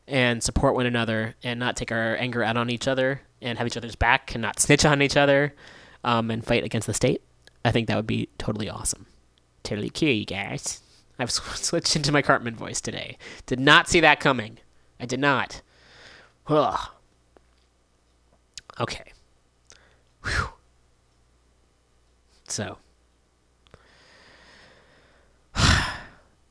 and 0.07 0.41
support 0.41 0.73
one 0.75 0.85
another 0.85 1.35
and 1.43 1.59
not 1.59 1.75
take 1.75 1.91
our 1.91 2.15
anger 2.15 2.43
out 2.43 2.57
on 2.57 2.69
each 2.69 2.87
other 2.87 3.21
and 3.41 3.57
have 3.57 3.67
each 3.67 3.77
other's 3.77 3.95
back 3.95 4.33
and 4.33 4.41
not 4.41 4.59
snitch 4.59 4.85
on 4.85 5.01
each 5.01 5.17
other 5.17 5.53
um, 6.03 6.31
and 6.31 6.45
fight 6.45 6.63
against 6.63 6.87
the 6.87 6.93
state, 6.93 7.21
I 7.65 7.71
think 7.71 7.87
that 7.87 7.95
would 7.97 8.07
be 8.07 8.29
totally 8.37 8.69
awesome. 8.69 9.07
Totally 9.63 9.89
cool, 9.89 10.09
you 10.09 10.25
guys. 10.25 10.81
I've 11.19 11.31
sw- 11.31 11.55
switched 11.61 11.95
into 11.95 12.11
my 12.11 12.21
Cartman 12.21 12.55
voice 12.55 12.79
today. 12.79 13.17
Did 13.45 13.59
not 13.59 13.89
see 13.89 13.99
that 13.99 14.19
coming. 14.19 14.59
I 14.99 15.05
did 15.05 15.19
not. 15.19 15.61
Ugh. 16.47 16.89
Okay. 18.79 19.11
Whew. 20.23 20.49
So, 22.47 22.77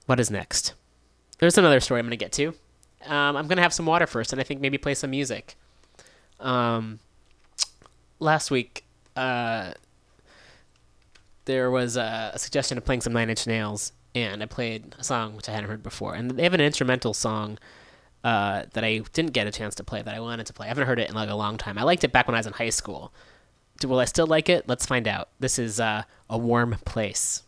what 0.07 0.21
is 0.21 0.31
next? 0.31 0.75
There's 1.39 1.57
another 1.57 1.81
story 1.81 2.01
I'm 2.01 2.07
going 2.07 2.11
to 2.11 2.17
get 2.17 2.33
to. 2.33 2.55
Um, 3.07 3.37
I'm 3.37 3.47
going 3.47 3.57
to 3.57 3.63
have 3.63 3.73
some 3.73 3.87
water 3.87 4.07
first, 4.07 4.33
and 4.33 4.41
I 4.41 4.45
think 4.45 4.61
maybe 4.61 4.79
play 4.79 4.95
some 4.95 5.11
music. 5.11 5.57
Um, 6.41 6.99
last 8.19 8.51
week, 8.51 8.85
uh, 9.15 9.73
there 11.45 11.71
was 11.71 11.97
a, 11.97 12.33
a 12.35 12.39
suggestion 12.39 12.77
of 12.79 12.85
playing 12.85 13.01
some 13.01 13.13
Nine 13.13 13.31
Inch 13.31 13.47
Nails, 13.47 13.93
and 14.15 14.43
I 14.43 14.47
played 14.47 14.95
a 14.99 15.05
song 15.05 15.37
which 15.37 15.49
I 15.49 15.53
hadn't 15.53 15.71
heard 15.71 15.83
before. 15.83 16.15
And 16.15 16.31
they 16.33 16.43
have 16.43 16.55
an 16.55 16.61
instrumental 16.61 17.15
song 17.15 17.59
uh, 18.25 18.65
that 18.73 18.85
I 18.85 18.99
didn't 19.13 19.33
get 19.33 19.47
a 19.47 19.53
chance 19.53 19.75
to 19.77 19.85
play 19.85 20.03
that 20.03 20.15
I 20.15 20.21
wanted 20.21 20.47
to 20.47 20.53
play. 20.53 20.67
I 20.67 20.69
haven't 20.69 20.87
heard 20.87 20.99
it 20.99 21.09
in 21.09 21.15
like 21.15 21.31
a 21.31 21.35
long 21.35 21.57
time. 21.57 21.79
I 21.79 21.83
liked 21.85 22.05
it 22.05 22.13
back 22.13 22.27
when 22.27 22.35
I 22.35 22.39
was 22.39 22.47
in 22.47 22.55
high 22.55 22.71
school. 22.71 23.13
Will 23.85 24.01
I 24.01 24.07
still 24.07 24.27
like 24.27 24.49
it? 24.49 24.67
Let's 24.67 24.87
find 24.87 25.07
out. 25.07 25.29
This 25.39 25.59
is 25.59 25.79
uh, 25.79 26.03
A 26.31 26.39
Warm 26.39 26.77
Place. 26.85 27.43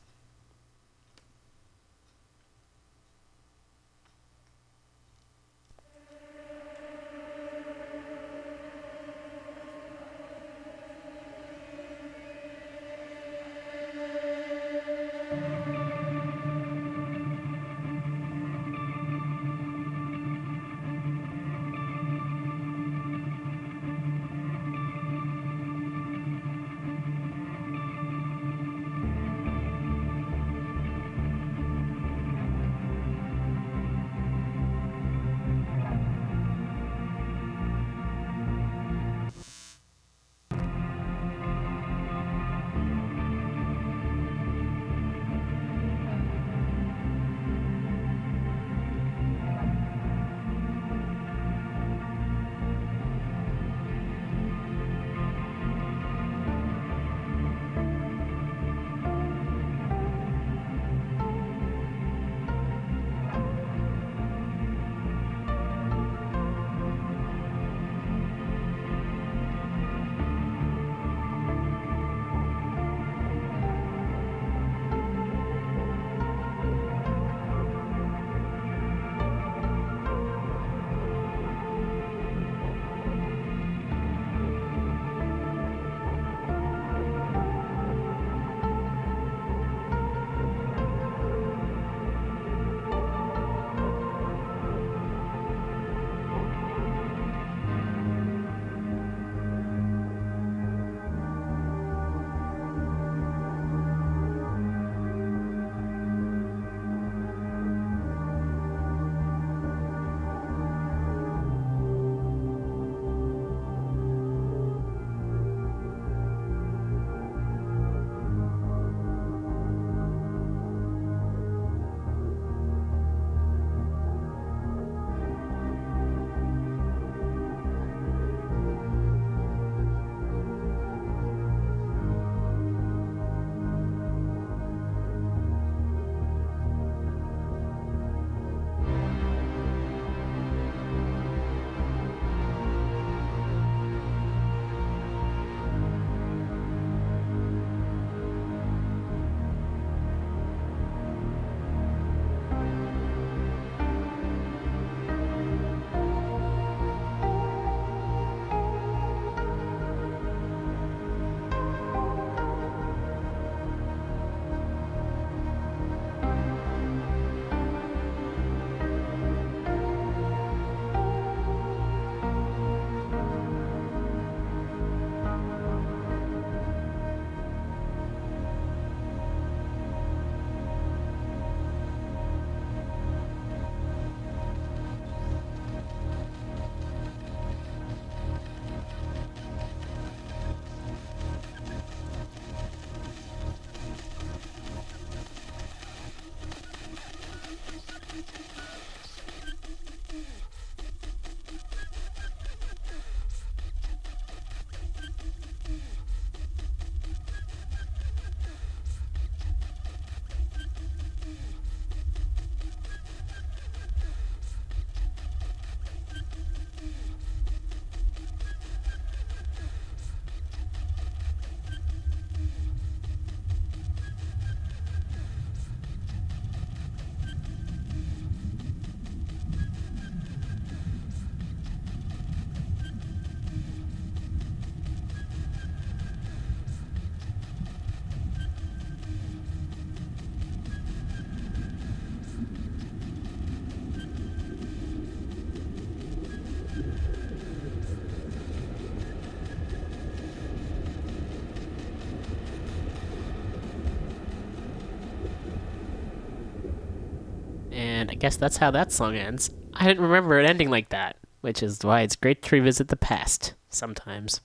And 257.98 258.12
I 258.12 258.14
guess 258.14 258.36
that's 258.36 258.58
how 258.58 258.70
that 258.70 258.92
song 258.92 259.16
ends. 259.16 259.50
I 259.74 259.84
didn't 259.84 260.04
remember 260.04 260.38
it 260.38 260.48
ending 260.48 260.70
like 260.70 260.90
that, 260.90 261.16
which 261.40 261.64
is 261.64 261.82
why 261.82 262.02
it's 262.02 262.14
great 262.14 262.42
to 262.42 262.54
revisit 262.54 262.86
the 262.86 262.96
past 262.96 263.54
sometimes. 263.70 264.40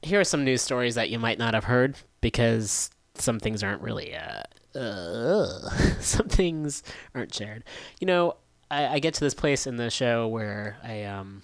Here 0.00 0.20
are 0.20 0.24
some 0.24 0.42
news 0.42 0.62
stories 0.62 0.94
that 0.94 1.10
you 1.10 1.18
might 1.18 1.38
not 1.38 1.52
have 1.52 1.64
heard 1.64 1.96
because 2.22 2.88
some 3.14 3.38
things 3.38 3.62
aren't 3.62 3.82
really, 3.82 4.16
uh, 4.16 4.42
uh 4.78 5.70
some 6.00 6.28
things 6.28 6.82
aren't 7.14 7.34
shared. 7.34 7.62
You 8.00 8.06
know, 8.06 8.36
I, 8.70 8.86
I 8.86 8.98
get 9.00 9.12
to 9.14 9.20
this 9.20 9.34
place 9.34 9.66
in 9.66 9.76
the 9.76 9.90
show 9.90 10.26
where 10.26 10.78
I, 10.82 11.04
um, 11.04 11.42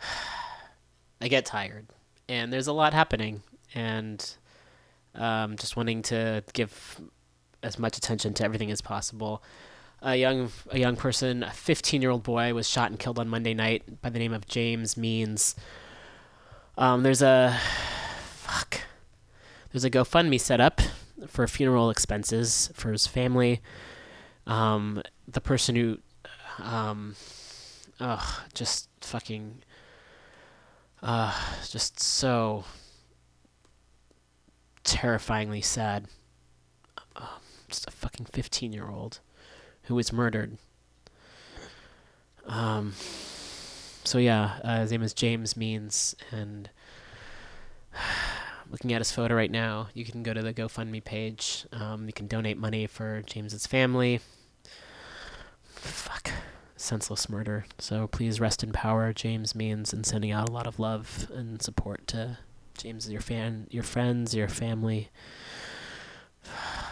I 1.20 1.28
get 1.28 1.44
tired 1.44 1.86
and 2.30 2.50
there's 2.50 2.66
a 2.66 2.72
lot 2.72 2.94
happening 2.94 3.42
and 3.74 4.26
um, 5.14 5.56
just 5.56 5.76
wanting 5.76 6.00
to 6.02 6.42
give 6.54 6.98
as 7.62 7.78
much 7.78 7.96
attention 7.96 8.34
to 8.34 8.44
everything 8.44 8.70
as 8.70 8.80
possible. 8.80 9.42
A 10.02 10.16
young 10.16 10.50
a 10.70 10.78
young 10.78 10.96
person, 10.96 11.42
a 11.42 11.50
15 11.50 12.00
year 12.00 12.10
old 12.10 12.22
boy, 12.22 12.54
was 12.54 12.68
shot 12.68 12.90
and 12.90 12.98
killed 12.98 13.18
on 13.18 13.28
Monday 13.28 13.54
night 13.54 14.00
by 14.00 14.08
the 14.08 14.18
name 14.18 14.32
of 14.32 14.46
James 14.46 14.96
Means. 14.96 15.54
Um, 16.78 17.02
there's 17.02 17.22
a 17.22 17.58
fuck. 18.26 18.80
There's 19.70 19.84
a 19.84 19.90
GoFundMe 19.90 20.40
set 20.40 20.60
up 20.60 20.80
for 21.28 21.46
funeral 21.46 21.90
expenses 21.90 22.70
for 22.74 22.90
his 22.92 23.06
family. 23.06 23.60
Um, 24.46 25.02
the 25.28 25.40
person 25.40 25.76
who, 25.76 25.98
um, 26.58 27.14
ugh, 28.00 28.42
just 28.54 28.88
fucking, 29.02 29.62
uh, 31.02 31.38
just 31.68 32.00
so 32.00 32.64
terrifyingly 34.82 35.60
sad. 35.60 36.08
Just 37.70 37.86
a 37.86 37.90
fucking 37.90 38.26
15 38.26 38.72
year 38.72 38.88
old 38.88 39.20
who 39.84 39.94
was 39.94 40.12
murdered. 40.12 40.58
Um, 42.46 42.94
so 44.04 44.18
yeah, 44.18 44.58
uh, 44.64 44.80
his 44.80 44.90
name 44.90 45.02
is 45.02 45.14
James 45.14 45.56
Means, 45.56 46.16
and 46.32 46.68
looking 48.70 48.92
at 48.92 49.00
his 49.00 49.12
photo 49.12 49.34
right 49.34 49.50
now, 49.50 49.88
you 49.94 50.04
can 50.04 50.22
go 50.22 50.34
to 50.34 50.42
the 50.42 50.52
GoFundMe 50.52 51.02
page. 51.04 51.66
Um, 51.72 52.06
you 52.06 52.12
can 52.12 52.26
donate 52.26 52.58
money 52.58 52.86
for 52.86 53.22
James's 53.22 53.66
family. 53.66 54.20
Fuck, 55.74 56.30
senseless 56.76 57.28
murder. 57.28 57.66
So 57.78 58.06
please 58.08 58.40
rest 58.40 58.64
in 58.64 58.72
power, 58.72 59.12
James 59.12 59.54
Means, 59.54 59.92
and 59.92 60.04
sending 60.04 60.32
out 60.32 60.48
a 60.48 60.52
lot 60.52 60.66
of 60.66 60.78
love 60.78 61.30
and 61.32 61.62
support 61.62 62.06
to 62.08 62.38
James, 62.76 63.10
your 63.10 63.20
fan, 63.20 63.66
your 63.70 63.82
friends, 63.82 64.34
your 64.34 64.48
family. 64.48 65.10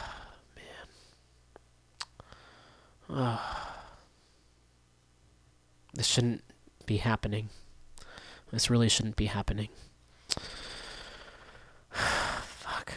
Oh. 3.11 3.69
This 5.95 6.07
shouldn't 6.07 6.45
be 6.87 6.99
happening. 6.99 7.49
This 8.53 8.71
really 8.71 8.89
shouldn't 8.89 9.17
be 9.17 9.27
happening. 9.27 9.69
Fuck. 11.91 12.95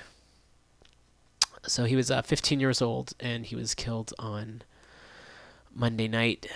So 1.68 1.86
he 1.86 1.96
was 1.96 2.12
uh, 2.12 2.22
15 2.22 2.60
years 2.60 2.82
old 2.82 3.14
and 3.20 3.46
he 3.46 3.56
was 3.56 3.74
killed 3.74 4.14
on 4.20 4.64
Monday 5.74 6.08
night. 6.08 6.48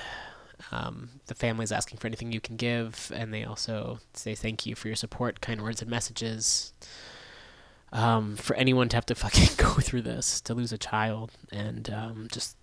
Um, 0.72 1.10
the 1.28 1.36
family's 1.36 1.72
asking 1.72 2.00
for 2.00 2.08
anything 2.08 2.32
you 2.32 2.40
can 2.40 2.56
give, 2.56 3.12
and 3.14 3.34
they 3.34 3.44
also 3.44 4.00
say 4.14 4.36
thank 4.36 4.66
you 4.66 4.76
for 4.76 4.88
your 4.88 4.96
support, 4.96 5.42
kind 5.42 5.62
words 5.62 5.82
and 5.82 5.90
messages. 5.90 6.74
Um, 7.92 8.36
for 8.36 8.56
anyone 8.56 8.90
to 8.90 8.98
have 8.98 9.06
to 9.08 9.16
fucking 9.16 9.50
go 9.58 9.74
through 9.76 10.02
this, 10.02 10.42
to 10.42 10.54
lose 10.54 10.72
a 10.74 10.78
child, 10.78 11.32
and 11.52 11.90
um, 11.92 12.28
just 12.32 12.58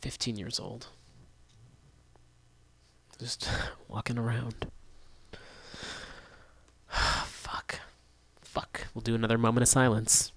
15 0.00 0.36
years 0.36 0.60
old. 0.60 0.88
Just 3.18 3.48
walking 3.88 4.18
around. 4.18 4.66
Fuck. 6.88 7.80
Fuck. 8.40 8.86
We'll 8.94 9.02
do 9.02 9.14
another 9.14 9.38
moment 9.38 9.62
of 9.62 9.68
silence. 9.68 10.32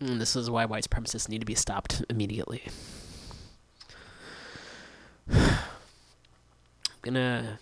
And 0.00 0.20
this 0.20 0.34
is 0.34 0.50
why 0.50 0.64
white 0.64 0.88
supremacists 0.88 1.28
need 1.28 1.40
to 1.40 1.46
be 1.46 1.54
stopped 1.54 2.02
immediately. 2.08 2.64
I'm 5.32 5.58
gonna 7.02 7.58